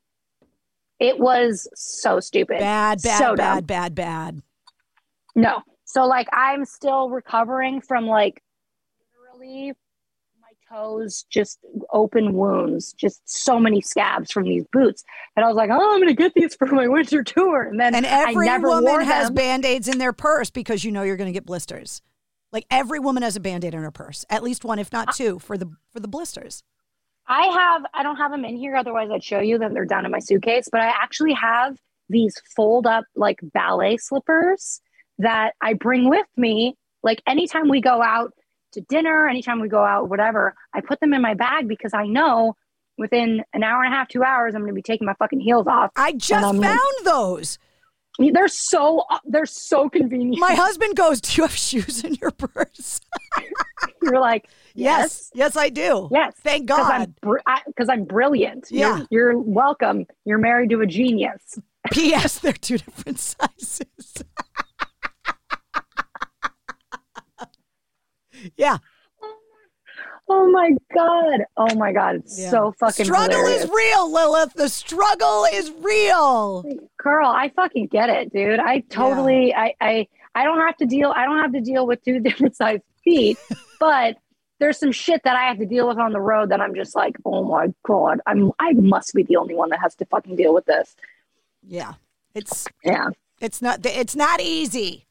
It 1.00 1.20
was 1.20 1.68
so 1.76 2.20
stupid. 2.20 2.60
Bad, 2.60 3.02
bad, 3.02 3.20
so 3.20 3.36
bad, 3.36 3.68
bad, 3.68 3.96
bad. 3.96 4.42
No. 5.36 5.62
So 5.84 6.06
like 6.06 6.28
I'm 6.34 6.66
still 6.66 7.10
recovering 7.10 7.82
from 7.82 8.08
like 8.08 8.42
literally 9.34 9.74
my 10.42 10.76
toes 10.76 11.26
just 11.30 11.60
open 11.92 12.34
wounds, 12.34 12.94
just 12.94 13.22
so 13.26 13.60
many 13.60 13.82
scabs 13.82 14.32
from 14.32 14.44
these 14.46 14.66
boots. 14.72 15.04
And 15.36 15.44
I 15.44 15.48
was 15.48 15.58
like, 15.58 15.70
"Oh, 15.72 15.94
I'm 15.94 16.00
going 16.00 16.08
to 16.08 16.14
get 16.14 16.34
these 16.34 16.56
for 16.56 16.68
my 16.68 16.88
winter 16.88 17.24
tour." 17.24 17.64
And 17.64 17.80
then 17.80 17.94
And 17.94 18.06
I 18.06 18.30
every 18.32 18.46
never 18.48 18.68
woman 18.70 18.86
wore 18.86 19.02
has 19.04 19.28
them. 19.28 19.36
band 19.36 19.66
aids 19.66 19.88
in 19.88 19.98
their 19.98 20.14
purse 20.14 20.50
because 20.50 20.84
you 20.84 20.92
know 20.92 21.04
you're 21.04 21.18
going 21.18 21.30
to 21.30 21.34
get 21.34 21.46
blisters. 21.46 22.02
Like 22.52 22.66
every 22.72 23.00
woman 23.00 23.22
has 23.24 23.36
a 23.36 23.42
band 23.42 23.66
aid 23.66 23.74
in 23.74 23.82
her 23.82 23.92
purse, 23.92 24.24
at 24.30 24.42
least 24.44 24.64
one, 24.64 24.80
if 24.80 24.92
not 24.94 25.10
uh 25.10 25.12
two, 25.12 25.40
for 25.40 25.58
the 25.58 25.70
for 25.92 26.00
the 26.00 26.08
blisters. 26.08 26.64
I 27.28 27.46
have, 27.48 27.86
I 27.94 28.04
don't 28.04 28.18
have 28.18 28.32
them 28.32 28.46
in 28.46 28.56
here. 28.56 28.76
Otherwise, 28.76 29.10
I'd 29.12 29.24
show 29.24 29.40
you 29.40 29.58
that 29.60 29.74
they're 29.74 29.86
down 29.86 30.06
in 30.06 30.12
my 30.12 30.20
suitcase. 30.20 30.68
But 30.72 30.82
I 30.82 30.88
actually 30.88 31.34
have 31.34 31.78
these 32.10 32.40
fold 32.56 32.86
up 32.86 33.06
like 33.16 33.40
ballet 33.42 33.98
slippers 33.98 34.82
that 35.18 35.54
I 35.62 35.74
bring 35.74 36.10
with 36.10 36.28
me. 36.38 36.78
Like 37.04 37.22
anytime 37.28 37.70
we 37.70 37.82
go 37.82 38.02
out 38.02 38.34
to 38.74 38.82
dinner, 38.82 39.28
anytime 39.28 39.60
we 39.60 39.70
go 39.70 39.84
out, 39.84 40.10
whatever, 40.10 40.56
I 40.74 40.82
put 40.82 41.00
them 41.00 41.14
in 41.14 41.22
my 41.22 41.34
bag 41.34 41.68
because 41.68 41.94
I 41.94 42.06
know 42.06 42.56
within 42.98 43.44
an 43.54 43.64
hour 43.64 43.84
and 43.84 43.94
a 43.94 43.98
half, 43.98 44.08
two 44.08 44.24
hours, 44.24 44.56
I'm 44.56 44.62
going 44.62 44.72
to 44.72 44.76
be 44.76 44.82
taking 44.82 45.06
my 45.06 45.16
fucking 45.16 45.40
heels 45.40 45.68
off. 45.68 45.92
I 45.96 46.14
just 46.14 46.42
found 46.42 46.60
like- 46.60 46.78
those. 47.04 47.58
They're 48.20 48.48
so, 48.48 49.04
they're 49.26 49.46
so 49.46 49.90
convenient. 49.90 50.40
My 50.40 50.54
husband 50.54 50.96
goes, 50.96 51.20
"Do 51.20 51.42
you 51.42 51.44
have 51.44 51.56
shoes 51.56 52.04
in 52.04 52.14
your 52.16 52.32
purse?" 52.32 53.02
You're 54.02 54.20
like, 54.20 54.50
yes, 54.76 55.32
yes, 55.34 55.56
I 55.58 55.70
do. 55.70 56.08
Yes, 56.12 56.34
thank 56.44 56.68
because 56.68 56.86
I'm, 56.90 57.06
God. 57.06 57.16
br- 57.22 57.40
I'm 57.90 58.06
brilliant. 58.06 58.68
Yeah. 58.70 59.06
you're, 59.10 59.32
you're 59.32 59.40
welcome. 59.40 60.06
You're 60.26 60.38
married 60.38 60.70
to 60.72 60.82
a 60.82 60.86
genius. 60.86 61.60
P.S. 61.92 62.40
They're 62.40 62.54
two 62.54 62.78
different 62.78 63.20
sizes. 63.20 64.24
yeah. 68.58 68.78
Oh 70.28 70.50
my 70.50 70.72
god! 70.94 71.42
Oh 71.56 71.76
my 71.76 71.92
god! 71.94 72.16
It's 72.16 72.40
Yeah. 72.40 72.50
so 72.50 72.74
fucking 72.80 73.06
struggle 73.06 73.36
hilarious. 73.38 73.66
is 73.66 73.70
real, 73.70 74.12
Lilith. 74.12 74.54
The 74.54 74.70
struggle 74.70 75.46
is 75.54 75.72
real. 75.82 76.64
Girl, 76.98 77.28
I 77.28 77.50
fucking 77.56 77.88
get 77.88 78.10
it, 78.10 78.34
dude. 78.34 78.60
I 78.60 78.80
totally, 78.90 79.54
I, 79.54 79.76
I, 79.80 80.08
I 80.34 80.44
don't 80.44 80.60
have 80.60 80.78
to 80.78 80.86
deal. 80.88 81.14
I 81.16 81.26
don't 81.26 81.38
have 81.40 81.54
to 81.54 81.62
deal 81.62 81.86
with 81.86 82.04
two 82.04 82.20
different 82.22 82.56
sized 82.56 82.82
feet, 83.04 83.38
but 83.80 84.18
there's 84.60 84.80
some 84.80 84.92
shit 84.92 85.22
that 85.26 85.36
I 85.36 85.44
have 85.48 85.60
to 85.60 85.66
deal 85.66 85.88
with 85.88 86.00
on 86.00 86.12
the 86.12 86.22
road 86.22 86.50
that 86.50 86.60
I'm 86.62 86.74
just 86.74 86.96
like, 86.96 87.16
oh 87.26 87.44
my 87.44 87.68
god, 87.86 88.20
I'm, 88.26 88.52
I 88.58 88.72
must 88.74 89.14
be 89.14 89.22
the 89.24 89.36
only 89.36 89.54
one 89.54 89.70
that 89.70 89.80
has 89.82 89.94
to 89.96 90.06
fucking 90.06 90.38
deal 90.38 90.54
with 90.56 90.66
this. 90.66 90.96
Yeah. 91.62 91.94
It's 92.34 92.68
Yeah. 92.84 93.10
it's 93.40 93.62
not 93.62 93.86
it's 93.86 94.16
not 94.16 94.42
easy, 94.42 95.06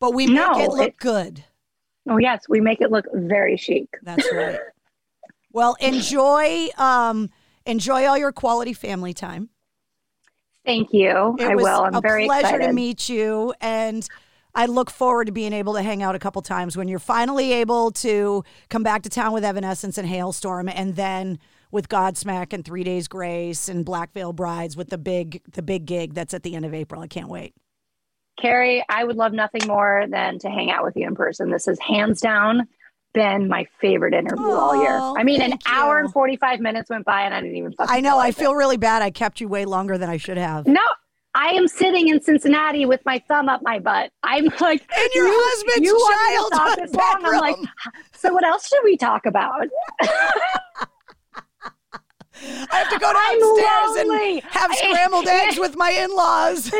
but 0.00 0.14
we 0.14 0.26
make 0.26 0.36
No, 0.36 0.60
it 0.60 0.70
look 0.70 0.88
it- 0.88 0.96
good. 0.98 1.44
Oh 2.08 2.18
yes, 2.18 2.48
we 2.48 2.60
make 2.60 2.80
it 2.80 2.90
look 2.90 3.06
very 3.12 3.56
chic. 3.56 3.88
That's 4.02 4.30
right. 4.32 4.58
Well, 5.52 5.76
enjoy 5.78 6.66
um 6.78 7.30
enjoy 7.64 8.06
all 8.06 8.18
your 8.18 8.32
quality 8.32 8.72
family 8.72 9.14
time. 9.14 9.50
Thank 10.66 10.92
you. 10.92 11.36
It 11.38 11.44
I 11.46 11.54
was 11.54 11.62
will. 11.62 11.82
I'm 11.84 11.94
a 11.94 12.00
very 12.00 12.26
pleasure 12.26 12.46
excited. 12.56 12.66
to 12.66 12.72
meet 12.72 13.08
you 13.08 13.54
and 13.60 14.04
I 14.56 14.66
look 14.66 14.90
forward 14.90 15.26
to 15.26 15.32
being 15.32 15.52
able 15.52 15.74
to 15.74 15.82
hang 15.82 16.02
out 16.02 16.16
a 16.16 16.18
couple 16.18 16.42
times 16.42 16.76
when 16.76 16.88
you're 16.88 16.98
finally 16.98 17.52
able 17.52 17.92
to 17.92 18.42
come 18.68 18.82
back 18.82 19.02
to 19.02 19.08
town 19.08 19.32
with 19.32 19.44
Evanescence 19.44 19.96
and 19.96 20.08
Halestorm 20.08 20.72
and 20.74 20.96
then 20.96 21.38
with 21.70 21.88
Godsmack 21.88 22.52
and 22.52 22.64
Three 22.64 22.82
Days 22.82 23.06
Grace 23.06 23.68
and 23.68 23.84
Black 23.84 24.12
Veil 24.12 24.32
Brides 24.32 24.76
with 24.76 24.90
the 24.90 24.98
big 24.98 25.40
the 25.52 25.62
big 25.62 25.86
gig 25.86 26.14
that's 26.14 26.34
at 26.34 26.42
the 26.42 26.56
end 26.56 26.64
of 26.64 26.74
April. 26.74 27.00
I 27.00 27.06
can't 27.06 27.28
wait. 27.28 27.54
Carrie, 28.40 28.84
I 28.88 29.04
would 29.04 29.16
love 29.16 29.32
nothing 29.32 29.66
more 29.66 30.06
than 30.08 30.38
to 30.40 30.48
hang 30.48 30.70
out 30.70 30.84
with 30.84 30.96
you 30.96 31.06
in 31.06 31.14
person. 31.14 31.50
This 31.50 31.66
has 31.66 31.78
hands 31.78 32.20
down 32.20 32.68
been 33.14 33.48
my 33.48 33.64
favorite 33.80 34.12
interview 34.12 34.50
all 34.50 34.82
year. 34.82 34.98
Oh, 35.00 35.14
I 35.16 35.22
mean, 35.22 35.40
an 35.40 35.56
hour 35.66 35.98
you. 35.98 36.04
and 36.04 36.12
45 36.12 36.60
minutes 36.60 36.90
went 36.90 37.04
by 37.04 37.22
and 37.22 37.32
I 37.32 37.40
didn't 37.40 37.56
even 37.56 37.72
fucking 37.72 37.94
I 37.94 38.00
know, 38.00 38.18
I 38.18 38.28
it. 38.28 38.34
feel 38.34 38.54
really 38.54 38.76
bad. 38.76 39.02
I 39.02 39.10
kept 39.10 39.40
you 39.40 39.48
way 39.48 39.64
longer 39.64 39.96
than 39.96 40.10
I 40.10 40.16
should 40.16 40.36
have. 40.36 40.66
No, 40.66 40.80
I 41.34 41.50
am 41.50 41.66
sitting 41.66 42.08
in 42.08 42.20
Cincinnati 42.20 42.86
with 42.86 43.00
my 43.04 43.22
thumb 43.26 43.48
up 43.48 43.60
my 43.62 43.78
butt. 43.78 44.10
I'm 44.22 44.44
like, 44.60 44.82
and 44.96 45.10
your 45.14 45.28
you, 45.28 45.34
husband's 45.36 45.88
you 45.88 45.94
to 45.94 46.56
talk 46.56 46.76
this 46.76 46.92
long? 46.92 47.22
I'm 47.24 47.40
like, 47.40 47.56
so 48.12 48.32
what 48.32 48.44
else 48.44 48.68
should 48.68 48.82
we 48.84 48.96
talk 48.96 49.26
about? 49.26 49.66
I 52.46 52.76
have 52.76 52.90
to 52.90 52.98
go 52.98 53.12
downstairs 53.12 53.96
and 53.96 54.42
have 54.50 54.74
scrambled 54.74 55.28
eggs 55.28 55.58
with 55.58 55.76
my 55.76 55.90
in-laws. 55.90 56.70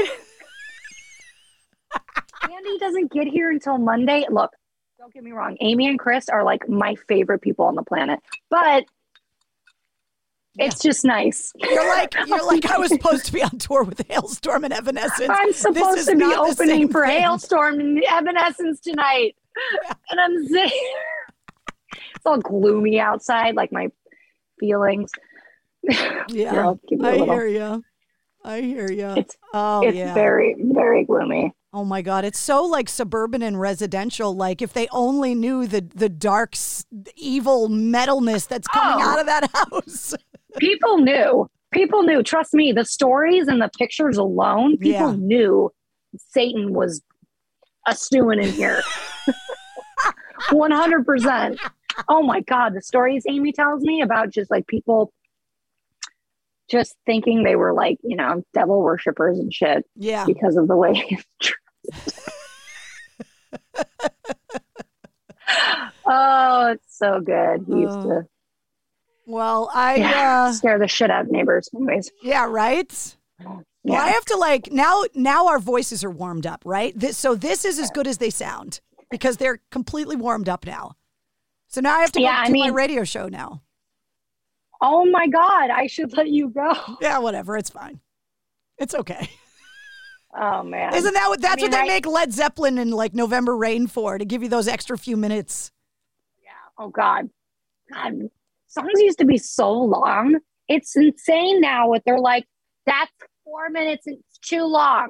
Andy 2.43 2.79
doesn't 2.79 3.13
get 3.13 3.27
here 3.27 3.51
until 3.51 3.79
Monday. 3.79 4.27
Look, 4.31 4.51
don't 4.99 5.13
get 5.13 5.23
me 5.23 5.33
wrong. 5.33 5.57
Amy 5.61 5.89
and 5.89 5.99
Chris 5.99 6.29
are 6.29 6.45
like 6.45 6.69
my 6.69 6.95
favorite 7.09 7.41
people 7.41 7.65
on 7.67 7.75
the 7.75 7.83
planet, 7.83 8.21
but 8.51 8.85
it's 10.57 10.81
just 10.81 11.05
nice. 11.05 11.53
You're 11.57 11.89
like 11.89 12.15
you're 12.27 12.47
like 12.47 12.67
I 12.67 12.79
was 12.79 12.91
supposed 12.91 13.27
to 13.27 13.33
be 13.33 13.43
on 13.43 13.59
tour 13.59 13.83
with 13.83 14.07
Halestorm 14.09 14.65
and 14.65 14.73
Evanescence. 14.73 15.31
I'm 15.31 15.53
supposed 15.53 16.09
to 16.09 16.17
be 16.17 16.25
opening 16.25 16.89
for 16.89 17.07
thing. 17.07 17.23
Halestorm 17.23 17.81
and 17.81 18.03
Evanescence 18.05 18.81
tonight. 18.81 19.37
And 20.11 20.21
I'm 20.21 20.47
saying 20.49 20.93
it's 22.15 22.27
all 22.27 22.39
gloomy 22.39 23.01
outside, 23.01 23.57
like 23.57 23.73
my 23.73 23.89
feelings. 24.61 25.11
Yeah, 25.83 26.25
Here, 26.29 26.61
I'll 26.61 26.81
give 26.89 27.01
you 27.01 27.05
a 27.05 27.09
I 27.09 27.17
little- 27.17 27.35
hear 27.35 27.47
you. 27.47 27.85
I 28.47 28.61
hear 28.61 28.91
you. 28.91 29.15
It's 29.17 29.37
oh 29.55 29.83
it's 29.87 29.97
yeah. 29.97 30.13
very, 30.13 30.55
very 30.59 31.05
gloomy. 31.05 31.53
Oh 31.77 31.85
my 31.85 32.03
God, 32.03 32.25
it's 32.25 32.39
so 32.39 32.63
like 32.65 32.89
suburban 32.89 33.43
and 33.43 33.61
residential. 33.61 34.35
Like 34.35 34.63
if 34.63 34.73
they 34.73 34.87
only 34.93 35.35
knew 35.35 35.67
the 35.67 35.81
the 35.81 36.09
dark, 36.09 36.55
evil 37.17 37.69
metalness 37.69 38.47
that's 38.47 38.69
coming 38.69 39.05
Oh. 39.05 39.11
out 39.11 39.19
of 39.21 39.27
that 39.27 39.51
house. 39.55 40.15
People 40.59 40.99
knew. 40.99 41.51
People 41.73 42.05
knew. 42.05 42.23
Trust 42.23 42.55
me, 42.55 42.71
the 42.71 42.85
stories 42.85 43.49
and 43.49 43.61
the 43.61 43.69
pictures 43.77 44.17
alone, 44.17 44.79
people 44.79 45.11
Yeah. 45.11 45.17
knew 45.19 45.73
Satan 46.31 46.73
was 46.73 47.03
a 47.89 47.95
stewing 47.97 48.41
in 48.41 48.51
here. 48.53 48.81
100%. 50.51 51.57
Oh 52.09 52.23
my 52.23 52.41
God. 52.41 52.75
The 52.75 52.83
stories 52.83 53.25
Amy 53.29 53.53
tells 53.53 53.83
me 53.83 54.01
about 54.03 54.31
just 54.31 54.51
like 54.51 54.67
people 54.69 55.13
just 56.71 56.95
thinking 57.05 57.43
they 57.43 57.57
were 57.57 57.73
like, 57.73 57.99
you 58.03 58.17
know, 58.17 58.43
devil 58.55 58.81
worshippers 58.81 59.39
and 59.39 59.53
shit 59.53 59.85
Yeah. 59.97 60.25
because 60.25 60.57
of 60.57 60.69
the 60.69 60.77
way. 60.77 61.19
oh, 66.07 66.73
it's 66.73 66.99
so 66.99 67.21
good. 67.21 67.65
He 67.67 67.81
used 67.81 67.99
Oh. 67.99 68.03
to 68.03 68.27
Well, 69.27 69.71
I 69.73 69.97
yeah, 69.97 70.45
uh, 70.49 70.53
scare 70.53 70.79
the 70.79 70.89
shit 70.89 71.11
out 71.11 71.23
of 71.27 71.31
neighbors. 71.31 71.69
Anyways. 71.75 72.11
yeah, 72.23 72.47
right. 72.47 73.17
Well, 73.87 74.01
I 74.01 74.09
have 74.09 74.25
to 74.27 74.37
like 74.37 74.71
now. 74.73 75.03
Now 75.15 75.49
our 75.49 75.59
voices 75.59 76.03
are 76.05 76.11
warmed 76.11 76.47
up, 76.47 76.63
right? 76.65 76.99
This, 76.99 77.19
so 77.19 77.35
this 77.35 77.65
is 77.67 77.79
as 77.79 77.91
good 77.91 78.07
as 78.07 78.17
they 78.19 78.31
sound 78.31 78.81
because 79.11 79.37
they're 79.37 79.61
completely 79.71 80.17
warmed 80.17 80.49
up 80.49 80.65
now. 80.67 80.93
So 81.69 81.81
now 81.83 81.97
I 81.97 82.01
have 82.01 82.13
to 82.13 82.21
Yeah, 82.21 82.37
go 82.37 82.43
I 82.43 82.47
to 82.47 82.59
my 82.59 82.69
radio 82.69 83.05
show 83.05 83.29
now. 83.29 83.63
Oh 84.81 85.05
my 85.05 85.27
God, 85.27 85.71
I 85.71 85.87
should 85.87 86.17
let 86.17 86.29
you 86.29 86.49
go. 86.51 86.73
Yeah, 87.01 87.19
whatever. 87.19 87.57
It's 87.57 87.71
fine. 87.71 88.01
It's 88.79 88.95
okay. 88.95 89.29
Oh 90.37 90.63
man. 90.63 90.95
Isn't 90.95 91.15
that 91.15 91.29
what? 91.29 91.41
That's 91.41 91.55
I 91.55 91.57
mean, 91.57 91.65
what 91.67 91.71
they 91.73 91.79
right- 91.79 91.89
make 91.89 92.07
Led 92.07 92.33
Zeppelin 92.33 92.79
and 92.79 92.93
like 92.93 93.15
November 93.15 93.57
Rain 93.57 93.87
for 93.87 94.19
to 94.19 94.25
give 94.25 94.43
you 94.43 94.49
those 94.49 94.67
extra 94.69 94.99
few 94.99 95.17
minutes. 95.17 95.71
Yeah. 96.43 96.51
Oh 96.79 96.89
God. 96.89 97.31
God. 97.93 98.31
Songs 98.69 98.89
used 98.97 99.19
to 99.21 99.25
be 99.25 99.39
so 99.39 99.73
long. 99.73 100.39
It's 100.69 100.97
insane 100.97 101.61
now 101.61 101.89
what 101.89 102.03
they're 102.05 102.19
like, 102.19 102.45
that's 102.87 103.13
four 103.45 103.69
minutes, 103.71 104.07
it's 104.07 104.39
too 104.39 104.65
long. 104.65 105.09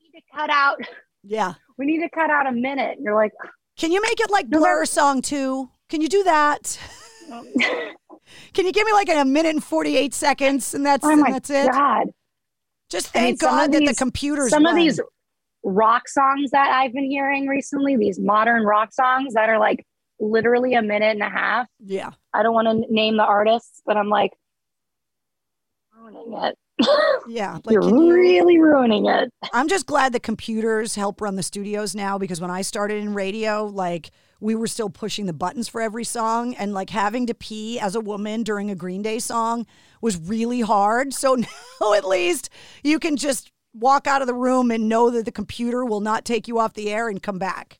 We 0.00 0.10
need 0.12 0.20
to 0.20 0.36
cut 0.36 0.50
out 0.50 0.78
Yeah. 1.22 1.54
we 1.78 1.86
need 1.86 2.00
to 2.00 2.10
cut 2.10 2.28
out 2.30 2.46
a 2.46 2.52
minute. 2.52 2.96
And 2.96 3.04
you're 3.04 3.14
like, 3.14 3.32
Can 3.78 3.92
you 3.92 4.02
make 4.02 4.20
it 4.20 4.30
like 4.30 4.50
Blur 4.50 4.84
Song 4.84 5.22
2? 5.22 5.70
Can 5.88 6.00
you 6.02 6.08
do 6.08 6.24
that? 6.24 6.78
Can 8.52 8.66
you 8.66 8.72
give 8.72 8.86
me 8.86 8.92
like 8.92 9.08
a 9.08 9.24
minute 9.24 9.50
and 9.50 9.64
forty 9.64 9.96
eight 9.96 10.14
seconds 10.14 10.74
and 10.74 10.84
that's 10.84 11.04
oh 11.04 11.10
and 11.10 11.22
that's 11.24 11.50
it? 11.50 11.70
God. 11.70 12.08
Just 12.92 13.16
I 13.16 13.20
mean, 13.20 13.26
thank 13.38 13.40
God 13.40 13.72
that 13.72 13.84
the 13.86 13.94
computers 13.94 14.50
Some 14.50 14.66
of 14.66 14.76
these 14.76 15.00
rock 15.64 16.08
songs 16.08 16.50
that 16.50 16.68
I've 16.70 16.92
been 16.92 17.10
hearing 17.10 17.46
recently, 17.46 17.96
these 17.96 18.20
modern 18.20 18.64
rock 18.64 18.92
songs 18.92 19.32
that 19.34 19.48
are 19.48 19.58
like 19.58 19.84
literally 20.20 20.74
a 20.74 20.82
minute 20.82 21.12
and 21.12 21.22
a 21.22 21.28
half. 21.30 21.66
Yeah. 21.80 22.10
I 22.34 22.42
don't 22.42 22.54
want 22.54 22.68
to 22.68 22.92
name 22.92 23.16
the 23.16 23.24
artists, 23.24 23.80
but 23.86 23.96
I'm 23.96 24.08
like 24.08 24.32
ruining 25.96 26.34
it. 26.34 26.58
Yeah, 27.28 27.58
like 27.64 27.72
You're 27.72 27.84
you- 27.84 28.12
really 28.12 28.58
ruining 28.58 29.06
it. 29.06 29.32
I'm 29.52 29.68
just 29.68 29.86
glad 29.86 30.12
that 30.12 30.22
computers 30.22 30.96
help 30.96 31.20
run 31.20 31.36
the 31.36 31.42
studios 31.42 31.94
now 31.94 32.18
because 32.18 32.40
when 32.40 32.50
I 32.50 32.62
started 32.62 32.98
in 32.98 33.14
radio, 33.14 33.64
like 33.66 34.10
we 34.42 34.56
were 34.56 34.66
still 34.66 34.90
pushing 34.90 35.26
the 35.26 35.32
buttons 35.32 35.68
for 35.68 35.80
every 35.80 36.04
song 36.04 36.54
and 36.56 36.74
like 36.74 36.90
having 36.90 37.26
to 37.26 37.34
pee 37.34 37.78
as 37.78 37.94
a 37.94 38.00
woman 38.00 38.42
during 38.42 38.70
a 38.70 38.74
Green 38.74 39.00
Day 39.00 39.20
song 39.20 39.66
was 40.00 40.18
really 40.18 40.60
hard. 40.60 41.14
So 41.14 41.34
now 41.80 41.94
at 41.94 42.04
least 42.04 42.50
you 42.82 42.98
can 42.98 43.16
just 43.16 43.52
walk 43.72 44.06
out 44.06 44.20
of 44.20 44.26
the 44.26 44.34
room 44.34 44.70
and 44.70 44.88
know 44.88 45.10
that 45.10 45.24
the 45.24 45.32
computer 45.32 45.84
will 45.84 46.00
not 46.00 46.24
take 46.24 46.48
you 46.48 46.58
off 46.58 46.74
the 46.74 46.90
air 46.90 47.08
and 47.08 47.22
come 47.22 47.38
back. 47.38 47.78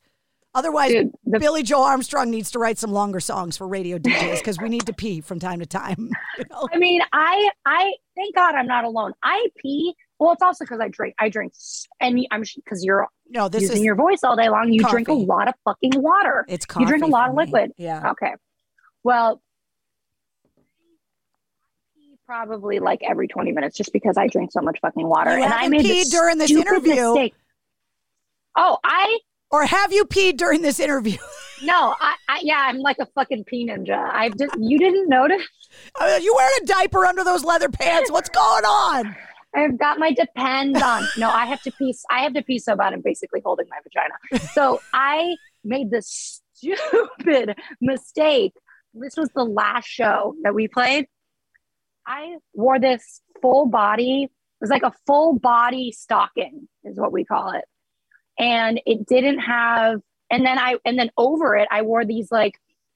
Otherwise, 0.55 0.93
Billie 1.39 1.63
Joe 1.63 1.83
Armstrong 1.83 2.31
needs 2.31 2.51
to 2.51 2.59
write 2.59 2.79
some 2.79 2.93
longer 2.93 3.21
songs 3.21 3.57
for 3.57 3.67
radio 3.67 3.99
DJs 3.99 4.39
because 4.39 4.59
we 4.61 4.69
need 4.69 4.85
to 4.85 4.93
pee 4.93 5.23
from 5.23 5.41
time 5.41 5.61
to 5.61 5.67
time. 5.67 6.11
you 6.39 6.45
know? 6.51 6.69
I 6.73 6.77
mean, 6.77 7.01
I 7.13 7.49
I 7.65 7.93
thank 8.15 8.35
God 8.35 8.55
I'm 8.55 8.67
not 8.67 8.85
alone. 8.85 9.13
I 9.23 9.49
pee. 9.57 9.95
Well, 10.23 10.33
it's 10.35 10.43
also 10.43 10.65
because 10.65 10.79
I 10.79 10.87
drink. 10.87 11.17
I 11.19 11.29
drink, 11.29 11.53
and 12.01 12.25
I'm 12.31 12.43
because 12.55 12.85
you're 12.85 13.09
No, 13.29 13.49
this 13.49 13.63
using 13.63 13.79
is 13.79 13.83
your 13.83 13.97
voice 13.97 14.21
all 14.23 14.37
day 14.37 14.49
long. 14.49 14.73
You 14.73 14.85
drink 14.85 15.09
a 15.09 15.15
lot 15.15 15.49
of 15.49 15.55
fucking 15.65 16.01
water. 16.01 16.45
It's 16.49 16.65
coffee. 16.65 16.85
You 16.85 16.89
drink 16.89 17.03
a 17.03 17.09
lot 17.09 17.29
of 17.29 17.35
me. 17.35 17.45
liquid. 17.45 17.73
Yeah. 17.77 18.13
Okay. 18.13 18.35
Well, 19.03 19.43
probably 22.25 22.79
like 22.79 23.03
every 23.03 23.27
20 23.27 23.51
minutes, 23.51 23.77
just 23.77 23.93
because 23.93 24.17
I 24.17 24.29
drink 24.29 24.53
so 24.53 24.61
much 24.61 24.79
fucking 24.81 25.05
water. 25.05 25.37
You 25.37 25.43
and 25.43 25.53
I 25.53 25.67
made 25.67 25.85
peed 25.85 26.11
during 26.11 26.39
this 26.39 26.53
interview. 26.53 26.95
mistake. 26.95 27.35
Oh, 28.57 28.79
I 28.85 29.19
or 29.51 29.67
have 29.67 29.93
you 29.93 30.05
peed 30.05 30.37
during 30.37 30.63
this 30.63 30.79
interview? 30.79 31.19
no, 31.65 31.97
I, 32.01 32.15
I 32.29 32.41
yeah, 32.43 32.59
I'm 32.69 32.79
like 32.79 32.99
a 33.01 33.07
fucking 33.07 33.43
pee 33.45 33.67
ninja. 33.67 33.99
I 33.99 34.29
just 34.29 34.55
you 34.61 34.79
didn't 34.79 35.09
notice. 35.09 35.43
Uh, 36.01 36.21
you 36.23 36.33
wearing 36.37 36.55
a 36.63 36.67
diaper 36.67 37.07
under 37.07 37.25
those 37.25 37.45
leather 37.45 37.69
pants? 37.69 38.09
What's 38.11 38.29
going 38.29 38.65
on? 38.65 39.17
I've 39.55 39.79
got 39.79 39.99
my 39.99 40.13
depends 40.13 40.81
on. 40.81 41.07
No, 41.19 41.29
I 41.29 41.47
have 41.47 41.63
to 41.63 41.73
pee. 41.73 41.95
I 42.11 42.21
have 42.21 42.35
to 42.35 42.43
pee 42.43 42.59
so 42.59 42.75
bad. 42.77 42.93
I'm 42.93 43.03
basically 43.03 43.43
holding 43.45 43.67
my 43.69 43.79
vagina. 43.83 44.49
So 44.53 44.81
I 44.93 45.37
made 45.65 45.91
this 45.91 46.43
stupid 46.55 47.57
mistake. 47.81 48.55
This 48.95 49.17
was 49.17 49.31
the 49.35 49.45
last 49.45 49.87
show 49.87 50.35
that 50.43 50.55
we 50.55 50.69
played. 50.69 51.07
I 52.07 52.37
wore 52.55 52.79
this 52.79 53.21
full 53.41 53.67
body. 53.67 54.25
It 54.25 54.31
was 54.61 54.71
like 54.71 54.83
a 54.83 54.93
full 55.07 55.39
body 55.39 55.93
stocking, 55.93 56.69
is 56.85 56.99
what 56.99 57.13
we 57.13 57.25
call 57.25 57.53
it. 57.53 57.65
And 58.39 58.81
it 58.87 59.07
didn't 59.07 59.41
have. 59.41 60.01
And 60.31 60.47
then 60.47 60.59
I 60.59 60.77
and 60.85 60.99
then 60.99 61.11
over 61.19 61.57
it, 61.57 61.69
I 61.71 61.83
wore 61.83 62.05
these 62.05 62.31
like 62.31 62.55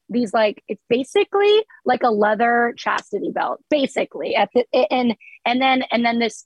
these 0.09 0.33
like 0.33 0.63
it's 0.67 0.83
basically 0.89 1.63
like 1.85 2.03
a 2.03 2.09
leather 2.09 2.73
chastity 2.77 3.31
belt 3.31 3.61
basically 3.69 4.35
at 4.35 4.49
the 4.53 4.65
and 4.91 5.15
and 5.45 5.61
then 5.61 5.83
and 5.91 6.05
then 6.05 6.19
this 6.19 6.45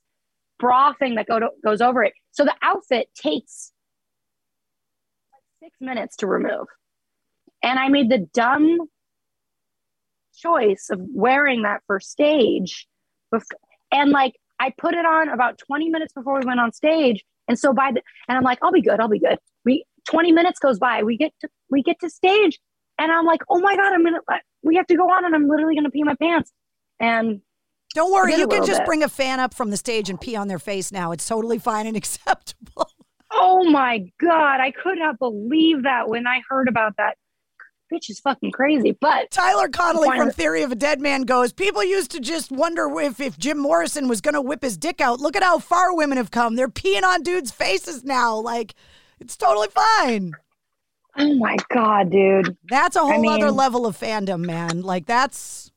bra 0.59 0.93
thing 0.93 1.15
that 1.15 1.27
go 1.27 1.39
to, 1.39 1.49
goes 1.63 1.81
over 1.81 2.03
it. 2.03 2.13
So 2.31 2.45
the 2.45 2.55
outfit 2.61 3.09
takes 3.15 3.71
six 5.61 5.75
minutes 5.81 6.17
to 6.17 6.27
remove. 6.27 6.67
And 7.63 7.77
i 7.77 7.89
made 7.89 8.09
the 8.09 8.27
dumb 8.33 8.77
choice 10.35 10.87
of 10.89 10.99
wearing 11.13 11.63
that 11.63 11.81
for 11.85 11.99
stage 11.99 12.87
bef- 13.33 13.43
and 13.91 14.11
like 14.11 14.33
i 14.59 14.71
put 14.75 14.95
it 14.95 15.05
on 15.05 15.29
about 15.29 15.59
20 15.59 15.89
minutes 15.89 16.13
before 16.13 16.39
we 16.39 16.45
went 16.45 16.59
on 16.59 16.71
stage. 16.71 17.23
And 17.47 17.59
so 17.59 17.73
by 17.73 17.91
the 17.91 18.01
and 18.27 18.37
i'm 18.37 18.43
like 18.43 18.59
i'll 18.61 18.71
be 18.71 18.81
good 18.81 18.99
i'll 18.99 19.07
be 19.07 19.19
good. 19.19 19.37
We 19.65 19.85
20 20.09 20.31
minutes 20.31 20.59
goes 20.59 20.79
by 20.79 21.03
we 21.03 21.17
get 21.17 21.33
to 21.41 21.49
we 21.69 21.83
get 21.83 21.99
to 21.99 22.09
stage 22.09 22.59
and 23.03 23.11
I'm 23.11 23.25
like, 23.25 23.41
oh 23.49 23.59
my 23.59 23.75
God, 23.75 23.93
I'm 23.93 24.03
gonna, 24.03 24.19
we 24.63 24.75
have 24.75 24.87
to 24.87 24.95
go 24.95 25.09
on 25.09 25.25
and 25.25 25.35
I'm 25.35 25.47
literally 25.47 25.75
gonna 25.75 25.89
pee 25.91 26.03
my 26.03 26.15
pants. 26.15 26.51
And 26.99 27.41
Don't 27.95 28.11
worry, 28.11 28.33
I 28.33 28.37
did 28.37 28.39
a 28.39 28.41
you 28.41 28.47
can 28.59 28.65
just 28.65 28.81
bit. 28.81 28.85
bring 28.85 29.03
a 29.03 29.09
fan 29.09 29.39
up 29.39 29.53
from 29.53 29.69
the 29.71 29.77
stage 29.77 30.09
and 30.09 30.19
pee 30.19 30.35
on 30.35 30.47
their 30.47 30.59
face 30.59 30.91
now. 30.91 31.11
It's 31.11 31.27
totally 31.27 31.59
fine 31.59 31.87
and 31.87 31.97
acceptable. 32.01 32.89
Oh 33.31 33.63
my 33.69 34.05
God, 34.19 34.59
I 34.59 34.71
could 34.71 34.97
not 34.97 35.17
believe 35.19 35.83
that 35.83 36.07
when 36.09 36.27
I 36.27 36.41
heard 36.49 36.67
about 36.67 36.97
that. 36.97 37.17
Bitch 37.91 38.09
is 38.09 38.21
fucking 38.21 38.51
crazy. 38.51 38.97
But 39.01 39.31
Tyler 39.31 39.67
Connolly 39.67 40.07
from 40.17 40.29
of- 40.29 40.35
Theory 40.35 40.63
of 40.63 40.71
a 40.71 40.75
Deadman 40.75 41.23
goes, 41.23 41.51
People 41.51 41.83
used 41.83 42.11
to 42.11 42.21
just 42.21 42.49
wonder 42.49 42.87
if, 43.01 43.19
if 43.19 43.37
Jim 43.37 43.57
Morrison 43.57 44.07
was 44.07 44.21
going 44.21 44.33
to 44.33 44.41
whip 44.41 44.63
his 44.63 44.77
dick 44.77 45.01
out. 45.01 45.19
Look 45.19 45.35
at 45.35 45.43
how 45.43 45.59
far 45.59 45.93
women 45.93 46.17
have 46.17 46.31
come. 46.31 46.55
They're 46.55 46.69
peeing 46.69 47.03
on 47.03 47.21
dudes' 47.21 47.51
faces 47.51 48.05
now. 48.05 48.37
Like, 48.37 48.75
it's 49.19 49.35
totally 49.35 49.67
fine. 49.67 50.31
Oh 51.17 51.35
my 51.35 51.57
God, 51.69 52.09
dude. 52.11 52.57
That's 52.69 52.95
a 52.95 53.01
whole 53.01 53.29
other 53.29 53.47
mean- 53.47 53.55
level 53.55 53.85
of 53.85 53.97
fandom, 53.97 54.45
man. 54.45 54.81
Like, 54.81 55.05
that's. 55.05 55.71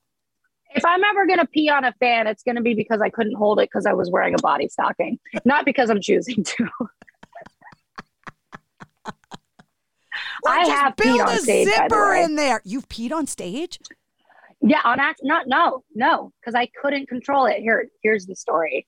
if 0.74 0.85
I'm 0.85 1.02
ever 1.05 1.27
gonna 1.27 1.47
pee 1.47 1.69
on 1.69 1.85
a 1.85 1.93
fan, 1.94 2.27
it's 2.27 2.43
gonna 2.43 2.62
be 2.62 2.74
because 2.74 3.01
I 3.01 3.11
couldn't 3.11 3.35
hold 3.35 3.59
it 3.61 3.69
because 3.73 3.86
I 3.86 3.93
was 3.94 4.11
wearing 4.11 4.35
a 4.35 4.43
body 4.43 4.69
stocking, 4.69 5.19
not 5.44 5.65
because 5.65 5.90
I'm 5.90 6.01
choosing 6.01 6.44
to. 6.44 6.69
Like, 10.44 10.69
I 10.69 10.70
have 10.70 10.97
build 10.97 11.20
peed 11.20 11.27
on 11.27 11.32
a 11.32 11.39
stage, 11.39 11.66
by 11.66 11.73
the 11.73 11.94
zipper 11.94 12.15
in 12.15 12.36
there. 12.36 12.61
You've 12.65 12.89
peed 12.89 13.12
on 13.12 13.27
stage? 13.27 13.78
Yeah, 14.61 14.81
on 14.85 15.01
act. 15.01 15.20
Not 15.23 15.47
no, 15.47 15.85
no, 15.94 16.32
because 16.40 16.55
I 16.55 16.69
couldn't 16.81 17.09
control 17.09 17.47
it. 17.47 17.61
Here, 17.61 17.89
here's 18.02 18.27
the 18.27 18.36
story. 18.36 18.86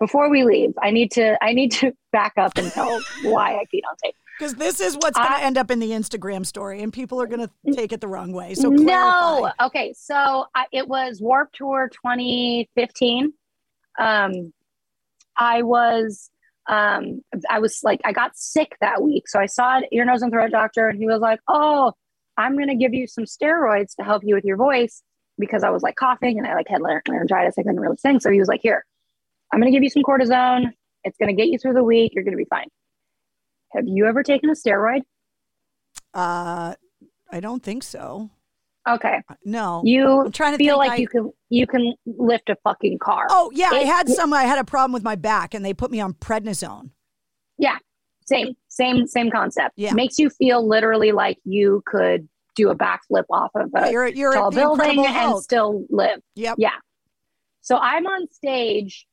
Before 0.00 0.28
we 0.28 0.44
leave, 0.44 0.74
I 0.80 0.90
need 0.90 1.10
to 1.12 1.42
I 1.42 1.52
need 1.52 1.72
to 1.72 1.92
back 2.12 2.34
up 2.36 2.52
and 2.56 2.70
tell 2.70 3.00
why 3.22 3.54
I 3.54 3.64
peed 3.72 3.82
on 3.88 3.96
tape. 4.02 4.14
Because 4.38 4.54
this 4.54 4.80
is 4.80 4.94
what's 4.94 5.18
going 5.18 5.32
to 5.32 5.42
end 5.42 5.58
up 5.58 5.70
in 5.70 5.80
the 5.80 5.90
Instagram 5.90 6.46
story, 6.46 6.80
and 6.82 6.92
people 6.92 7.20
are 7.20 7.26
going 7.26 7.48
to 7.48 7.72
take 7.72 7.92
it 7.92 8.00
the 8.00 8.06
wrong 8.06 8.32
way. 8.32 8.54
So, 8.54 8.68
no, 8.68 9.50
okay. 9.60 9.92
So 9.96 10.46
I, 10.54 10.66
it 10.70 10.86
was 10.86 11.20
Warped 11.20 11.56
Tour 11.56 11.90
2015. 11.92 13.32
Um, 13.98 14.52
I 15.36 15.62
was 15.62 16.30
um, 16.68 17.22
I 17.48 17.60
was 17.60 17.82
like 17.82 18.00
I 18.04 18.12
got 18.12 18.36
sick 18.36 18.76
that 18.80 19.02
week, 19.02 19.28
so 19.28 19.40
I 19.40 19.46
saw 19.46 19.78
an 19.78 19.84
ear, 19.90 20.04
nose, 20.04 20.22
and 20.22 20.30
throat 20.30 20.50
doctor, 20.50 20.88
and 20.88 20.98
he 20.98 21.06
was 21.06 21.20
like, 21.20 21.40
"Oh, 21.48 21.92
I'm 22.36 22.56
going 22.56 22.68
to 22.68 22.74
give 22.74 22.92
you 22.94 23.06
some 23.06 23.24
steroids 23.24 23.96
to 23.96 24.04
help 24.04 24.22
you 24.24 24.34
with 24.34 24.44
your 24.44 24.56
voice 24.56 25.02
because 25.38 25.64
I 25.64 25.70
was 25.70 25.82
like 25.82 25.96
coughing 25.96 26.38
and 26.38 26.46
I 26.46 26.54
like 26.54 26.68
had 26.68 26.82
laryngitis. 26.82 27.54
I 27.58 27.62
couldn't 27.62 27.80
really 27.80 27.96
sing, 27.96 28.20
so 28.20 28.30
he 28.30 28.38
was 28.38 28.48
like, 28.48 28.60
"Here, 28.62 28.84
I'm 29.52 29.60
going 29.60 29.72
to 29.72 29.76
give 29.76 29.82
you 29.82 29.90
some 29.90 30.02
cortisone. 30.02 30.72
It's 31.04 31.16
going 31.16 31.34
to 31.34 31.40
get 31.40 31.48
you 31.48 31.58
through 31.58 31.74
the 31.74 31.84
week. 31.84 32.12
You're 32.14 32.24
going 32.24 32.36
to 32.36 32.38
be 32.38 32.44
fine." 32.44 32.68
Have 33.72 33.84
you 33.86 34.06
ever 34.06 34.22
taken 34.22 34.50
a 34.50 34.54
steroid? 34.54 35.02
Uh, 36.14 36.74
I 37.30 37.40
don't 37.40 37.62
think 37.62 37.82
so. 37.82 38.30
Okay. 38.88 39.20
No. 39.44 39.82
You 39.84 40.22
I'm 40.26 40.32
trying 40.32 40.52
to 40.52 40.58
feel 40.58 40.78
like 40.78 40.92
I- 40.92 40.96
you 40.96 41.08
can 41.08 41.30
you 41.50 41.66
can 41.66 41.94
lift 42.06 42.48
a 42.48 42.56
fucking 42.64 42.98
car. 42.98 43.26
Oh, 43.30 43.50
yeah. 43.54 43.70
I 43.72 43.80
had 43.80 44.08
some, 44.08 44.32
I 44.32 44.44
had 44.44 44.58
a 44.58 44.64
problem 44.64 44.92
with 44.92 45.02
my 45.02 45.14
back, 45.14 45.54
and 45.54 45.64
they 45.64 45.72
put 45.74 45.90
me 45.90 46.00
on 46.00 46.12
prednisone. 46.14 46.90
Yeah, 47.58 47.78
same, 48.26 48.54
same, 48.68 49.06
same 49.06 49.30
concept. 49.30 49.74
Yeah. 49.76 49.94
makes 49.94 50.18
you 50.18 50.28
feel 50.30 50.66
literally 50.66 51.12
like 51.12 51.38
you 51.44 51.82
could 51.86 52.28
do 52.54 52.68
a 52.70 52.76
backflip 52.76 53.24
off 53.30 53.50
of 53.54 53.70
a 53.74 53.90
You're- 53.90 54.12
you're 54.14 54.32
tall 54.34 54.50
building 54.50 55.04
and 55.06 55.38
still 55.38 55.84
live. 55.90 56.20
Yep. 56.36 56.56
Yeah. 56.58 56.70
So 57.62 57.76
I'm 57.76 58.06
on 58.06 58.30
stage 58.30 59.06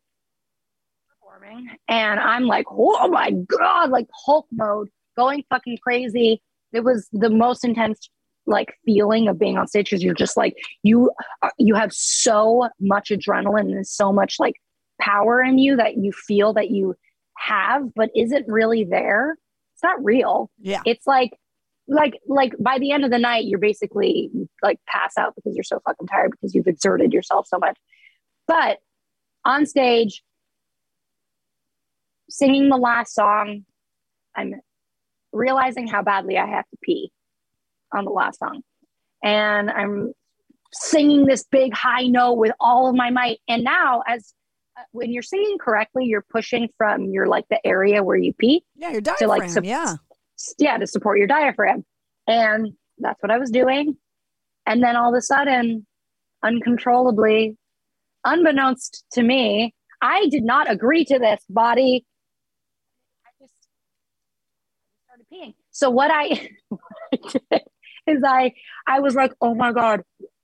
and 1.88 2.20
I'm 2.20 2.44
like, 2.46 2.66
oh 2.72 3.08
my 3.08 3.32
god, 3.32 3.90
like 3.90 4.08
Hulk 4.26 4.48
mode, 4.52 4.90
going 5.16 5.44
fucking 5.50 5.78
crazy. 5.84 6.42
It 6.74 6.84
was 6.84 7.08
the 7.12 7.30
most 7.30 7.64
intense 7.64 8.10
like 8.48 8.74
feeling 8.86 9.28
of 9.28 9.40
being 9.40 9.58
on 9.58 9.68
stage 9.68 9.90
because 9.90 10.04
you're 10.04 10.14
just 10.14 10.38
like 10.38 10.54
you 10.84 11.12
are- 11.42 11.52
you 11.58 11.74
have 11.76 11.92
so 11.94 12.70
much 12.80 13.10
adrenaline 13.10 13.72
and 13.76 13.88
so 13.88 14.14
much 14.14 14.36
like 14.40 14.54
power 15.02 15.42
in 15.42 15.58
you 15.58 15.76
that 15.78 15.98
you 15.98 16.12
feel 16.12 16.54
that 16.54 16.70
you 16.70 16.96
have 17.38 17.82
but 17.96 18.10
isn't 18.16 18.46
really 18.48 18.84
there 18.84 19.36
it's 19.74 19.84
not 19.84 20.02
real 20.04 20.50
Yeah. 20.60 20.82
it's 20.86 21.08
like 21.08 21.32
like 21.88 22.20
like 22.28 22.54
by 22.60 22.78
the 22.80 22.92
end 22.92 23.04
of 23.04 23.10
the 23.12 23.18
night 23.20 23.46
you're 23.46 23.60
basically 23.60 24.30
like 24.62 24.80
pass 24.88 25.18
out 25.18 25.34
because 25.36 25.56
you're 25.56 25.64
so 25.64 25.80
fucking 25.86 26.08
tired 26.08 26.32
because 26.32 26.54
you've 26.54 26.68
exerted 26.68 27.14
yourself 27.14 27.48
so 27.48 27.58
much 27.58 27.78
but 28.48 28.78
on 29.44 29.66
stage 29.66 30.24
singing 32.30 32.70
the 32.70 32.78
last 32.78 33.14
song 33.14 33.64
i'm 34.36 34.54
realizing 35.32 35.88
how 35.88 36.02
badly 36.02 36.38
i 36.38 36.46
have 36.46 36.66
to 36.70 36.78
pee 36.82 37.12
on 37.92 38.06
the 38.06 38.12
last 38.12 38.40
song 38.40 38.62
and 39.24 39.70
i'm 39.70 40.12
singing 40.74 41.26
this 41.26 41.44
big 41.52 41.74
high 41.74 42.08
note 42.08 42.34
with 42.34 42.52
all 42.60 42.90
of 42.90 42.96
my 42.96 43.10
might 43.10 43.40
and 43.48 43.64
now 43.64 44.02
as 44.08 44.34
uh, 44.78 44.82
when 44.92 45.12
you're 45.12 45.24
singing 45.24 45.58
correctly 45.60 46.06
you're 46.06 46.26
pushing 46.30 46.68
from 46.78 47.06
your 47.12 47.28
like 47.28 47.46
the 47.50 47.60
area 47.66 48.04
where 48.04 48.18
you 48.18 48.34
pee 48.34 48.64
Yeah, 48.76 48.90
your 48.90 49.02
to 49.02 49.06
diaphragm. 49.12 49.30
like 49.30 49.50
sup- 49.50 49.64
yeah. 49.64 49.96
yeah 50.58 50.78
to 50.78 50.88
support 50.88 51.18
your 51.18 51.28
diaphragm 51.28 51.86
and 52.28 52.74
that's 52.98 53.22
what 53.22 53.32
i 53.32 53.38
was 53.38 53.52
doing 53.52 53.96
and 54.66 54.82
then 54.84 54.96
all 54.96 55.14
of 55.14 55.18
a 55.18 55.22
sudden 55.22 55.86
uncontrollably 56.44 57.56
unbeknownst 58.26 59.06
to 59.14 59.22
me 59.22 59.74
I 60.02 60.28
did 60.28 60.44
not 60.44 60.70
agree 60.70 61.04
to 61.06 61.18
this, 61.18 61.42
body. 61.50 62.06
I 63.26 63.30
just 63.42 63.54
started 65.06 65.25
peeing. 65.36 65.56
So 65.72 65.90
what 65.90 66.12
I, 66.12 66.50
what 66.70 66.82
I 67.14 67.18
did 67.52 67.62
is 68.08 68.24
I 68.26 68.54
I 68.88 69.00
was 69.00 69.16
like, 69.16 69.34
oh 69.42 69.56
my 69.56 69.72
god! 69.72 70.02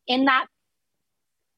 In 0.07 0.25
that 0.25 0.47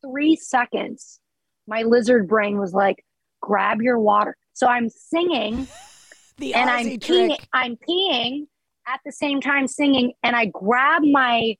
three 0.01 0.35
seconds, 0.35 1.19
my 1.67 1.83
lizard 1.83 2.27
brain 2.27 2.59
was 2.59 2.73
like, 2.73 3.03
grab 3.41 3.81
your 3.81 3.99
water. 3.99 4.35
So 4.53 4.67
I'm 4.67 4.89
singing, 4.89 5.67
the 6.37 6.53
and 6.53 6.69
I'm 6.69 6.85
peeing. 6.85 7.01
trick. 7.29 7.47
I'm 7.53 7.77
peeing 7.77 8.47
at 8.87 8.99
the 9.05 9.11
same 9.11 9.41
time 9.41 9.67
singing, 9.67 10.13
and 10.21 10.35
I 10.35 10.45
grab 10.45 11.03
my 11.03 11.55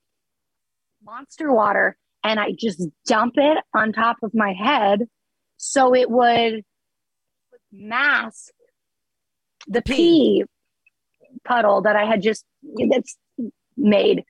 monster 1.04 1.52
water 1.52 1.98
and 2.24 2.40
I 2.40 2.54
just 2.58 2.82
dump 3.06 3.34
it 3.38 3.58
on 3.74 3.92
top 3.92 4.18
of 4.24 4.34
my 4.34 4.54
head 4.54 5.08
so 5.58 5.94
it 5.94 6.10
would 6.10 6.64
mask 7.72 8.52
the 9.68 9.82
pee 9.82 10.44
puddle 11.46 11.82
that 11.82 11.96
I 11.96 12.06
had 12.06 12.22
just 12.22 12.46
that's 12.90 13.18
made 13.78 14.24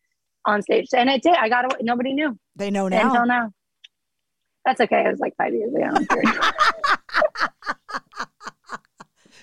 on 0.45 0.61
stage. 0.61 0.88
And 0.95 1.10
it 1.10 1.23
did. 1.23 1.35
I 1.35 1.49
got 1.49 1.65
away. 1.65 1.81
Nobody 1.81 2.14
knew. 2.14 2.38
They 2.56 2.69
know 2.72 2.88
now. 2.88 3.07
Until 3.10 3.26
now. 3.26 3.52
That's 4.65 4.80
okay. 4.81 5.03
It 5.06 5.10
was 5.10 5.19
like 5.19 5.35
five 5.38 5.53
years 5.53 5.73
ago. 5.73 5.90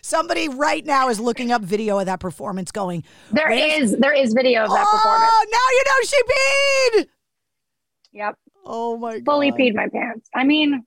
Somebody 0.03 0.49
right 0.49 0.85
now 0.85 1.09
is 1.09 1.21
looking 1.21 1.53
up 1.53 1.63
video 1.63 1.99
of 1.99 2.07
that 2.07 2.21
performance 2.21 2.73
going, 2.73 3.05
There 3.31 3.49
"Where's- 3.49 3.93
is 3.93 3.99
there 3.99 4.15
is 4.15 4.33
video 4.33 4.65
of 4.65 4.71
that 4.71 4.87
oh, 4.89 4.97
performance. 4.97 5.31
Oh, 5.33 5.47
now 5.53 5.69
you 5.77 5.85
know 5.87 6.03
she 6.07 6.23
peed. 7.03 7.09
Yep. 8.13 8.39
Oh 8.65 8.97
my 8.97 9.19
god. 9.19 9.25
Fully 9.25 9.53
peed 9.53 9.75
my 9.75 9.89
pants. 9.89 10.29
I 10.35 10.45
mean, 10.45 10.85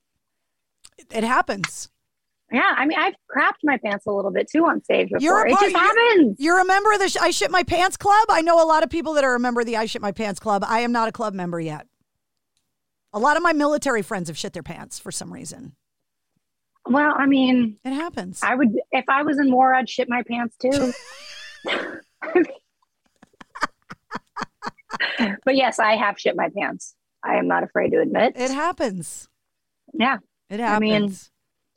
It 1.12 1.24
happens. 1.24 1.90
Yeah. 2.54 2.74
I 2.78 2.86
mean, 2.86 2.98
I've 2.98 3.16
crapped 3.30 3.60
my 3.64 3.78
pants 3.78 4.06
a 4.06 4.12
little 4.12 4.32
bit 4.32 4.50
too 4.50 4.66
on 4.66 4.84
stage 4.84 5.10
before. 5.10 5.20
You're 5.22 5.46
a 5.46 5.52
it 5.52 5.60
just 5.60 5.76
happens. 5.76 6.38
You're 6.40 6.60
a 6.60 6.66
member 6.66 6.94
of 6.94 7.00
the 7.00 7.18
I 7.22 7.32
Shit 7.32 7.52
My 7.52 7.64
Pants 7.64 7.98
Club? 7.98 8.28
I 8.30 8.42
know 8.42 8.64
a 8.64 8.68
lot 8.68 8.84
of 8.84 8.90
people 8.90 9.14
that 9.16 9.24
are 9.24 9.36
a 9.36 9.40
member 9.40 9.62
of 9.62 9.68
the 9.68 9.76
I 9.76 9.86
Shit 9.86 10.02
My 10.02 10.12
Pants 10.12 10.40
Club. 10.40 10.64
I 10.66 10.80
am 10.80 10.92
not 10.92 11.10
a 11.10 11.12
club 11.12 11.34
member 11.34 11.60
yet. 11.60 11.88
A 13.12 13.20
lot 13.20 13.38
of 13.38 13.44
my 13.44 13.54
military 13.54 14.02
friends 14.02 14.30
have 14.30 14.38
shit 14.38 14.54
their 14.54 14.64
pants 14.64 14.98
for 15.00 15.12
some 15.12 15.32
reason. 15.32 15.76
Well, 16.86 17.14
I 17.18 17.26
mean, 17.28 17.78
it 17.86 17.94
happens. 17.94 18.42
I 18.44 18.56
would 18.56 18.76
if 18.92 19.06
I 19.08 19.24
was 19.24 19.40
in 19.40 19.52
war, 19.52 19.74
I'd 19.74 19.90
shit 19.90 20.10
my 20.10 20.24
pants 20.24 20.56
too. 20.58 20.94
but 25.46 25.56
yes, 25.56 25.80
I 25.80 25.96
have 25.96 26.20
shit 26.20 26.36
my 26.36 26.50
pants. 26.58 26.96
I 27.24 27.36
am 27.36 27.48
not 27.48 27.64
afraid 27.64 27.92
to 27.92 28.02
admit. 28.02 28.34
It 28.36 28.52
happens. 28.52 29.30
Yeah. 29.94 30.18
It 30.50 30.60
I 30.60 30.80
mean, 30.80 30.94
happens. 30.94 31.32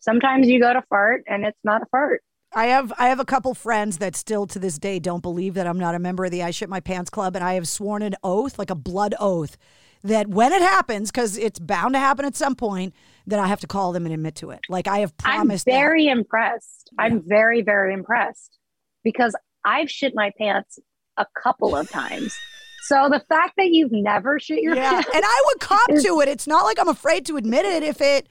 Sometimes 0.06 0.48
you 0.48 0.60
go 0.60 0.72
to 0.72 0.82
fart 0.88 1.24
and 1.26 1.44
it's 1.44 1.58
not 1.64 1.82
a 1.82 1.86
fart. 1.90 2.22
I 2.54 2.66
have 2.66 2.92
I 2.98 3.08
have 3.08 3.20
a 3.20 3.24
couple 3.24 3.52
friends 3.52 3.98
that 3.98 4.16
still 4.16 4.46
to 4.46 4.58
this 4.58 4.78
day 4.78 4.98
don't 4.98 5.22
believe 5.22 5.54
that 5.54 5.66
I'm 5.66 5.78
not 5.78 5.94
a 5.94 5.98
member 5.98 6.24
of 6.24 6.30
the 6.30 6.42
I 6.42 6.52
Shit 6.52 6.70
My 6.70 6.80
Pants 6.80 7.10
Club, 7.10 7.36
and 7.36 7.44
I 7.44 7.54
have 7.54 7.68
sworn 7.68 8.02
an 8.02 8.14
oath, 8.22 8.58
like 8.58 8.70
a 8.70 8.74
blood 8.74 9.14
oath, 9.20 9.58
that 10.04 10.28
when 10.28 10.52
it 10.52 10.62
happens, 10.62 11.10
because 11.10 11.36
it's 11.36 11.58
bound 11.58 11.94
to 11.94 11.98
happen 11.98 12.24
at 12.24 12.36
some 12.36 12.54
point, 12.54 12.94
that 13.26 13.38
I 13.38 13.48
have 13.48 13.60
to 13.60 13.66
call 13.66 13.92
them 13.92 14.06
and 14.06 14.14
admit 14.14 14.36
to 14.36 14.50
it. 14.50 14.60
Like 14.68 14.86
I 14.88 15.00
have 15.00 15.14
promised. 15.18 15.68
I'm 15.68 15.72
that. 15.72 15.78
very 15.78 16.06
impressed. 16.06 16.90
I'm 16.98 17.22
very, 17.26 17.60
very 17.62 17.92
impressed 17.92 18.58
because 19.02 19.34
I've 19.64 19.90
shit 19.90 20.12
my 20.14 20.32
pants 20.38 20.78
a 21.18 21.26
couple 21.42 21.76
of 21.76 21.90
times. 21.90 22.38
So 22.84 23.08
the 23.10 23.20
fact 23.28 23.54
that 23.56 23.70
you've 23.70 23.92
never 23.92 24.38
shit 24.38 24.62
your 24.62 24.76
yeah, 24.76 24.92
pants, 24.92 25.10
and 25.12 25.24
I 25.24 25.42
would 25.46 25.60
cop 25.60 25.88
to 26.02 26.20
it. 26.20 26.28
It's 26.28 26.46
not 26.46 26.64
like 26.64 26.78
I'm 26.78 26.88
afraid 26.88 27.26
to 27.26 27.36
admit 27.36 27.66
it. 27.66 27.82
If 27.82 28.00
it, 28.00 28.28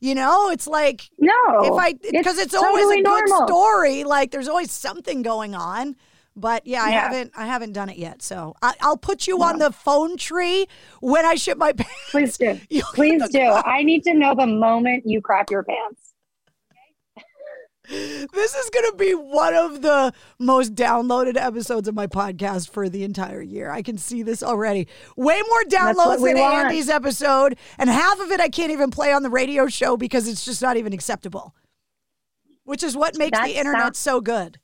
you 0.00 0.14
know, 0.14 0.50
it's 0.50 0.66
like 0.66 1.10
no, 1.18 1.32
if 1.62 1.72
I 1.72 1.94
because 1.94 2.38
it's, 2.38 2.54
always 2.54 2.84
totally 2.84 3.00
a 3.00 3.04
good 3.04 3.28
normal. 3.28 3.46
story. 3.46 4.04
Like 4.04 4.30
there's 4.30 4.48
always 4.48 4.70
something 4.70 5.22
going 5.22 5.54
on. 5.54 5.96
But 6.38 6.66
yeah, 6.66 6.82
I 6.82 6.90
haven't 6.90 7.32
I 7.34 7.46
haven't 7.46 7.72
done 7.72 7.88
it 7.88 7.96
yet. 7.96 8.20
So 8.20 8.54
I, 8.60 8.74
I'll 8.82 8.98
put 8.98 9.26
you 9.26 9.42
on 9.42 9.58
the 9.58 9.72
phone 9.72 10.18
tree 10.18 10.66
when 11.00 11.24
I 11.24 11.34
ship 11.34 11.56
my 11.56 11.72
pants. 11.72 11.92
Please 12.10 12.36
do. 12.36 12.60
Please 12.94 13.26
do. 13.30 13.40
I 13.40 13.82
need 13.82 14.04
to 14.04 14.12
know 14.12 14.34
the 14.34 14.46
moment 14.46 15.04
you 15.06 15.22
crap 15.22 15.50
your 15.50 15.62
pants. 15.62 16.05
This 17.88 18.54
is 18.54 18.70
going 18.70 18.90
to 18.90 18.96
be 18.96 19.12
one 19.12 19.54
of 19.54 19.82
the 19.82 20.12
most 20.38 20.74
downloaded 20.74 21.36
episodes 21.36 21.88
of 21.88 21.94
my 21.94 22.06
podcast 22.06 22.70
for 22.70 22.88
the 22.88 23.04
entire 23.04 23.40
year. 23.42 23.70
I 23.70 23.82
can 23.82 23.98
see 23.98 24.22
this 24.22 24.42
already. 24.42 24.88
Way 25.16 25.40
more 25.48 25.62
downloads 25.64 26.24
than 26.24 26.38
want. 26.38 26.66
Andy's 26.66 26.88
episode, 26.88 27.56
and 27.78 27.88
half 27.88 28.18
of 28.20 28.30
it 28.30 28.40
I 28.40 28.48
can't 28.48 28.72
even 28.72 28.90
play 28.90 29.12
on 29.12 29.22
the 29.22 29.30
radio 29.30 29.66
show 29.68 29.96
because 29.96 30.28
it's 30.28 30.44
just 30.44 30.62
not 30.62 30.76
even 30.76 30.92
acceptable. 30.92 31.54
Which 32.64 32.82
is 32.82 32.96
what 32.96 33.16
makes 33.16 33.38
That 33.38 33.46
the 33.46 33.56
internet 33.56 33.82
sounds- 33.82 33.98
so 33.98 34.20
good. 34.20 34.58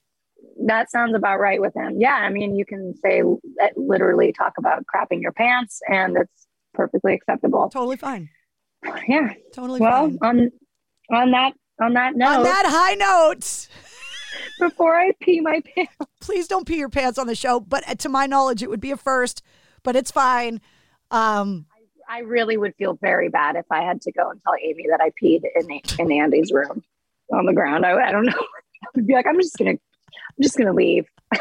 That 0.67 0.91
sounds 0.91 1.15
about 1.15 1.41
right 1.41 1.61
with 1.61 1.75
him. 1.75 2.01
Yeah, 2.01 2.15
I 2.15 2.29
mean, 2.29 2.57
you 2.57 2.65
can 2.65 2.95
say 2.97 3.23
uh, 3.23 3.69
literally 3.77 4.33
talk 4.33 4.55
about 4.59 4.85
crapping 4.93 5.23
your 5.23 5.33
pants, 5.33 5.81
and 5.89 6.17
it's 6.17 6.47
perfectly 6.75 7.15
acceptable. 7.15 7.69
Totally 7.71 7.97
fine. 7.97 8.29
Yeah, 9.09 9.33
totally 9.55 9.81
well, 9.81 10.09
fine. 10.09 10.19
on 10.23 10.51
on 11.11 11.31
that 11.31 11.55
on 11.83 11.95
that 11.95 12.17
note, 12.17 12.39
On 12.39 12.43
that 12.45 12.65
high 12.67 12.95
note, 12.95 13.69
before 14.59 14.99
I 14.99 15.13
pee 15.21 15.41
my 15.41 15.61
pants, 15.75 15.93
please 16.21 16.47
don't 16.49 16.67
pee 16.67 16.77
your 16.77 16.89
pants 16.89 17.19
on 17.19 17.27
the 17.27 17.35
show. 17.35 17.61
But 17.61 17.89
uh, 17.89 17.95
to 17.97 18.09
my 18.09 18.27
knowledge, 18.27 18.63
it 18.63 18.71
would 18.71 18.81
be 18.81 18.91
a 18.91 18.97
first, 18.97 19.43
but 19.83 19.97
it's 19.97 20.11
fine. 20.11 20.61
Um, 21.11 21.67
I 22.09 22.21
really 22.21 22.57
would 22.57 22.75
feel 22.77 22.95
very 22.95 23.29
bad 23.29 23.57
if 23.57 23.67
I 23.71 23.83
had 23.83 24.03
to 24.03 24.13
go 24.13 24.31
and 24.31 24.41
tell 24.43 24.55
Amy 24.63 24.87
that 24.91 25.01
I 25.01 25.11
peed 25.23 25.43
in 25.55 25.81
in 25.99 26.13
Andy's 26.13 26.53
room 26.53 26.83
on 27.33 27.47
the 27.47 27.53
ground. 27.53 27.85
I, 27.87 28.09
I 28.09 28.13
don't 28.13 28.27
know. 28.27 28.33
I 28.83 28.87
would 28.95 29.07
be 29.07 29.15
like, 29.15 29.27
I'm 29.27 29.41
just 29.41 29.57
gonna, 29.57 29.71
I'm 29.71 30.43
just 30.43 30.57
gonna 30.57 30.73
leave. 30.73 31.07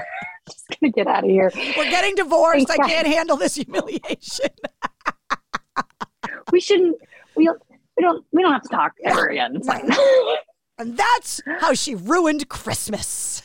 just 0.49 0.79
gonna 0.79 0.91
get 0.91 1.07
out 1.07 1.23
of 1.23 1.29
here. 1.29 1.51
we're 1.55 1.89
getting 1.89 2.15
divorced. 2.15 2.67
Thanks, 2.67 2.85
I 2.85 2.89
can't 2.89 3.07
handle 3.07 3.37
this 3.37 3.55
humiliation. 3.55 4.49
We 6.51 6.59
shouldn't. 6.59 6.97
We. 7.35 7.49
We 8.01 8.07
don't. 8.07 8.25
We 8.31 8.41
don't 8.41 8.51
have 8.51 8.63
to 8.63 8.69
talk 8.69 8.93
ever 9.03 9.27
again. 9.27 9.55
It's 9.55 9.67
fine. 9.67 9.87
And 10.79 10.97
that's 10.97 11.39
how 11.59 11.75
she 11.75 11.93
ruined 11.93 12.49
Christmas. 12.49 13.43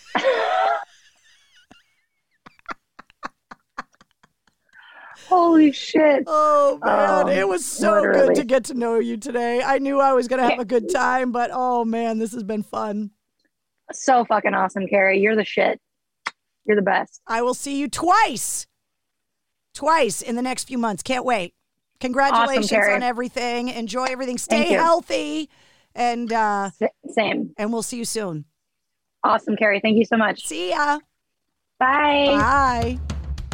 Holy 5.28 5.72
shit! 5.72 6.22
Oh 6.26 6.78
man, 6.82 7.26
Oh, 7.26 7.28
it 7.28 7.46
was 7.48 7.64
so 7.64 7.92
literally. 7.92 8.28
good 8.28 8.34
to 8.36 8.44
get 8.44 8.64
to 8.66 8.74
know 8.74 8.98
you 8.98 9.16
today. 9.16 9.60
I 9.62 9.78
knew 9.78 10.00
I 10.00 10.12
was 10.12 10.28
going 10.28 10.40
to 10.40 10.48
have 10.48 10.60
a 10.60 10.64
good 10.64 10.88
time, 10.90 11.32
but 11.32 11.50
oh 11.52 11.84
man, 11.84 12.18
this 12.18 12.32
has 12.32 12.42
been 12.44 12.62
fun. 12.62 13.10
So 13.92 14.24
fucking 14.24 14.54
awesome, 14.54 14.86
Carrie. 14.86 15.20
You're 15.20 15.36
the 15.36 15.44
shit. 15.44 15.80
You're 16.64 16.76
the 16.76 16.82
best. 16.82 17.20
I 17.26 17.42
will 17.42 17.54
see 17.54 17.78
you 17.78 17.88
twice. 17.88 18.66
Twice 19.74 20.22
in 20.22 20.36
the 20.36 20.42
next 20.42 20.64
few 20.64 20.78
months. 20.78 21.02
Can't 21.02 21.24
wait. 21.24 21.54
Congratulations 22.00 22.70
Carrie. 22.70 22.94
on 22.94 23.02
everything. 23.02 23.68
Enjoy 23.68 24.04
everything. 24.04 24.38
Stay 24.38 24.72
healthy. 24.72 25.48
And 25.94 26.32
uh 26.32 26.70
same. 27.10 27.54
And 27.56 27.72
we'll 27.72 27.82
see 27.82 27.96
you 27.98 28.04
soon. 28.04 28.44
Awesome, 29.24 29.56
Carrie. 29.56 29.80
Thank 29.80 29.96
you 29.96 30.04
so 30.04 30.16
much. 30.16 30.46
See 30.46 30.70
ya. 30.70 30.98
Bye. 31.78 32.26
Bye. 32.28 32.98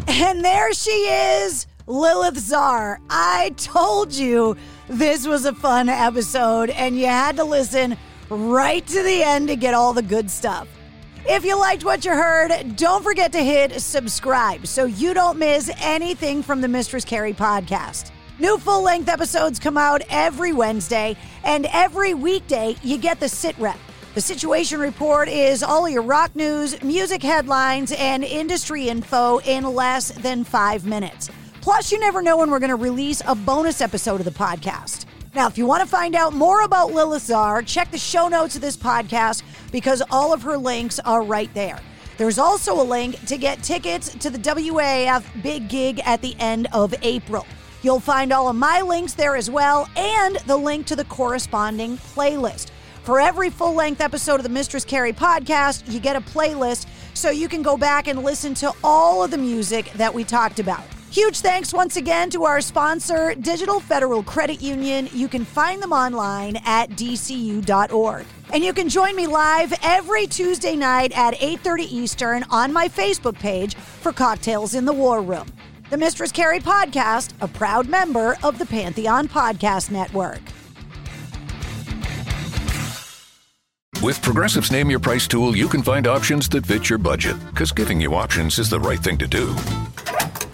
And 0.09 0.44
there 0.44 0.73
she 0.74 0.90
is, 0.90 1.66
Lilith 1.86 2.39
Czar. 2.39 3.01
I 3.09 3.55
told 3.56 4.12
you 4.12 4.56
this 4.89 5.27
was 5.27 5.47
a 5.47 5.55
fun 5.55 5.89
episode, 5.89 6.70
and 6.70 6.98
you 6.98 7.06
had 7.06 7.36
to 7.36 7.44
listen 7.44 7.97
right 8.28 8.86
to 8.86 9.02
the 9.02 9.23
end 9.23 9.48
to 9.48 9.56
get 9.56 9.74
all 9.74 9.93
the 9.93 10.02
good 10.02 10.31
stuff. 10.31 10.69
If 11.27 11.44
you 11.44 11.59
liked 11.59 11.85
what 11.85 12.05
you 12.05 12.10
heard, 12.10 12.77
don't 12.77 13.02
forget 13.05 13.32
to 13.32 13.43
hit 13.43 13.81
subscribe 13.81 14.66
so 14.66 14.86
you 14.86 15.14
don't 15.14 15.39
miss 15.39 15.70
anything 15.81 16.43
from 16.43 16.60
the 16.60 16.69
Mistress 16.69 17.05
Carrie 17.05 17.32
podcast. 17.32 18.10
New 18.38 18.56
full 18.56 18.82
length 18.82 19.10
episodes 19.10 19.59
come 19.59 19.76
out 19.76 20.00
every 20.09 20.54
Wednesday, 20.54 21.16
and 21.44 21.66
every 21.70 22.14
weekday 22.14 22.74
you 22.82 22.96
get 22.96 23.20
the 23.20 23.28
sit 23.28 23.56
rep. 23.59 23.78
The 24.14 24.22
Situation 24.22 24.80
Report 24.80 25.28
is 25.28 25.62
all 25.62 25.86
your 25.86 26.02
rock 26.02 26.34
news, 26.34 26.82
music 26.82 27.22
headlines, 27.22 27.92
and 27.92 28.24
industry 28.24 28.88
info 28.88 29.38
in 29.38 29.64
less 29.64 30.12
than 30.12 30.44
five 30.44 30.86
minutes. 30.86 31.30
Plus, 31.60 31.92
you 31.92 32.00
never 32.00 32.22
know 32.22 32.38
when 32.38 32.50
we're 32.50 32.59
going 32.59 32.70
to 32.70 32.76
release 32.76 33.20
a 33.26 33.34
bonus 33.34 33.82
episode 33.82 34.18
of 34.18 34.24
the 34.24 34.30
podcast. 34.30 35.04
Now, 35.34 35.46
if 35.46 35.59
you 35.59 35.66
want 35.66 35.82
to 35.82 35.88
find 35.88 36.14
out 36.14 36.32
more 36.32 36.62
about 36.62 36.92
Lilith 36.92 37.24
Czar, 37.24 37.62
check 37.62 37.90
the 37.90 37.98
show 37.98 38.28
notes 38.28 38.54
of 38.56 38.62
this 38.62 38.78
podcast 38.78 39.42
because 39.70 40.02
all 40.10 40.32
of 40.32 40.42
her 40.42 40.56
links 40.56 40.98
are 41.00 41.22
right 41.22 41.52
there. 41.54 41.78
There's 42.16 42.38
also 42.38 42.80
a 42.80 42.84
link 42.84 43.24
to 43.26 43.36
get 43.36 43.62
tickets 43.62 44.14
to 44.14 44.30
the 44.30 44.38
WAAF 44.38 45.42
big 45.42 45.68
gig 45.68 46.00
at 46.04 46.22
the 46.22 46.34
end 46.38 46.66
of 46.72 46.94
April. 47.02 47.46
You'll 47.82 48.00
find 48.00 48.32
all 48.32 48.48
of 48.48 48.56
my 48.56 48.80
links 48.80 49.14
there 49.14 49.36
as 49.36 49.50
well 49.50 49.88
and 49.96 50.36
the 50.46 50.56
link 50.56 50.86
to 50.86 50.96
the 50.96 51.04
corresponding 51.04 51.98
playlist. 51.98 52.70
For 53.02 53.20
every 53.20 53.50
full 53.50 53.74
length 53.74 54.00
episode 54.00 54.36
of 54.36 54.44
the 54.44 54.48
Mistress 54.48 54.84
Carrie 54.84 55.12
podcast, 55.12 55.90
you 55.92 55.98
get 55.98 56.14
a 56.14 56.20
playlist 56.20 56.86
so 57.14 57.30
you 57.30 57.48
can 57.48 57.60
go 57.62 57.76
back 57.76 58.06
and 58.06 58.22
listen 58.22 58.54
to 58.54 58.72
all 58.84 59.24
of 59.24 59.32
the 59.32 59.38
music 59.38 59.92
that 59.94 60.14
we 60.14 60.22
talked 60.22 60.60
about. 60.60 60.84
Huge 61.10 61.40
thanks 61.40 61.74
once 61.74 61.96
again 61.96 62.30
to 62.30 62.44
our 62.44 62.60
sponsor, 62.60 63.34
Digital 63.34 63.80
Federal 63.80 64.22
Credit 64.22 64.62
Union. 64.62 65.09
You 65.12 65.28
can 65.28 65.44
find 65.44 65.82
them 65.82 65.92
online 65.92 66.56
at 66.64 66.90
dcu.org. 66.90 68.24
And 68.54 68.64
you 68.64 68.72
can 68.72 68.88
join 68.88 69.14
me 69.16 69.26
live 69.26 69.74
every 69.82 70.26
Tuesday 70.26 70.76
night 70.76 71.12
at 71.14 71.34
8:30 71.34 71.82
Eastern 71.92 72.44
on 72.50 72.72
my 72.72 72.88
Facebook 72.88 73.34
page 73.34 73.74
for 73.74 74.12
Cocktails 74.12 74.74
in 74.74 74.86
the 74.86 74.92
War 74.92 75.20
Room. 75.20 75.48
The 75.93 75.98
Mistress 75.98 76.32
Carrie 76.32 76.59
podcast, 76.59 77.35
a 77.43 77.47
proud 77.47 77.86
member 77.86 78.39
of 78.43 78.59
the 78.59 78.64
Pantheon 78.64 79.28
Podcast 79.28 79.90
Network. 79.90 80.40
With 84.02 84.23
Progressive's 84.23 84.73
Name 84.73 84.89
Your 84.89 85.01
Price 85.01 85.28
tool, 85.28 85.55
you 85.55 85.69
can 85.69 85.82
find 85.82 86.06
options 86.06 86.48
that 86.48 86.64
fit 86.64 86.89
your 86.89 86.98
budget, 86.98 87.36
because 87.51 87.73
giving 87.73 88.01
you 88.01 88.14
options 88.14 88.59
is 88.59 88.70
the 88.70 88.81
right 88.81 89.01
thing 89.01 89.19
to 89.19 89.27
do. 89.27 89.55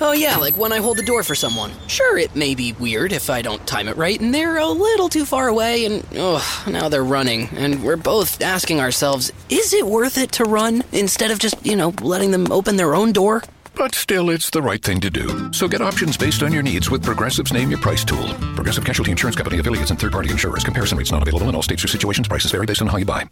Oh, 0.01 0.11
yeah, 0.13 0.37
like 0.39 0.57
when 0.57 0.73
I 0.73 0.79
hold 0.79 0.97
the 0.97 1.05
door 1.05 1.23
for 1.23 1.37
someone. 1.37 1.71
Sure, 1.87 2.19
it 2.19 2.35
may 2.35 2.57
be 2.57 2.73
weird 2.73 3.13
if 3.13 3.31
I 3.31 3.41
don't 3.41 3.65
time 3.65 3.87
it 3.87 3.97
right, 3.97 4.21
and 4.21 4.35
they're 4.35 4.57
a 4.57 4.67
little 4.67 5.09
too 5.09 5.25
far 5.25 5.47
away, 5.47 5.85
and 5.85 6.05
oh, 6.17 6.65
now 6.69 6.89
they're 6.89 7.05
running. 7.05 7.49
And 7.53 7.85
we're 7.85 7.97
both 7.97 8.43
asking 8.43 8.81
ourselves, 8.81 9.31
is 9.49 9.73
it 9.73 9.87
worth 9.87 10.19
it 10.19 10.33
to 10.33 10.43
run 10.43 10.83
instead 10.91 11.31
of 11.31 11.39
just, 11.39 11.65
you 11.65 11.77
know, 11.77 11.95
letting 12.03 12.33
them 12.33 12.51
open 12.51 12.75
their 12.75 12.97
own 12.97 13.13
door? 13.13 13.45
But 13.79 13.95
still, 13.95 14.31
it's 14.31 14.51
the 14.51 14.61
right 14.61 14.83
thing 14.83 15.01
to 15.01 15.09
do. 15.09 15.53
So 15.53 15.69
get 15.69 15.81
options 15.81 16.17
based 16.17 16.43
on 16.43 16.53
your 16.53 16.65
needs 16.65 16.91
with 16.91 17.05
Progressive's 17.05 17.53
Name 17.53 17.71
Your 17.71 17.79
Price 17.79 18.05
tool. 18.05 18.35
Progressive 18.57 18.85
Casualty 18.85 19.13
Insurance 19.13 19.37
Company 19.37 19.61
affiliates 19.61 19.91
and 19.91 20.01
third 20.01 20.11
party 20.11 20.31
insurers. 20.31 20.65
Comparison 20.65 20.99
rates 20.99 21.13
not 21.13 21.23
available 21.23 21.49
in 21.49 21.55
all 21.55 21.63
states 21.63 21.85
or 21.85 21.89
situations. 21.89 22.27
Prices 22.27 22.51
vary 22.51 22.67
based 22.67 22.83
on 22.83 22.89
how 22.89 22.97
you 22.97 23.05
buy. 23.05 23.31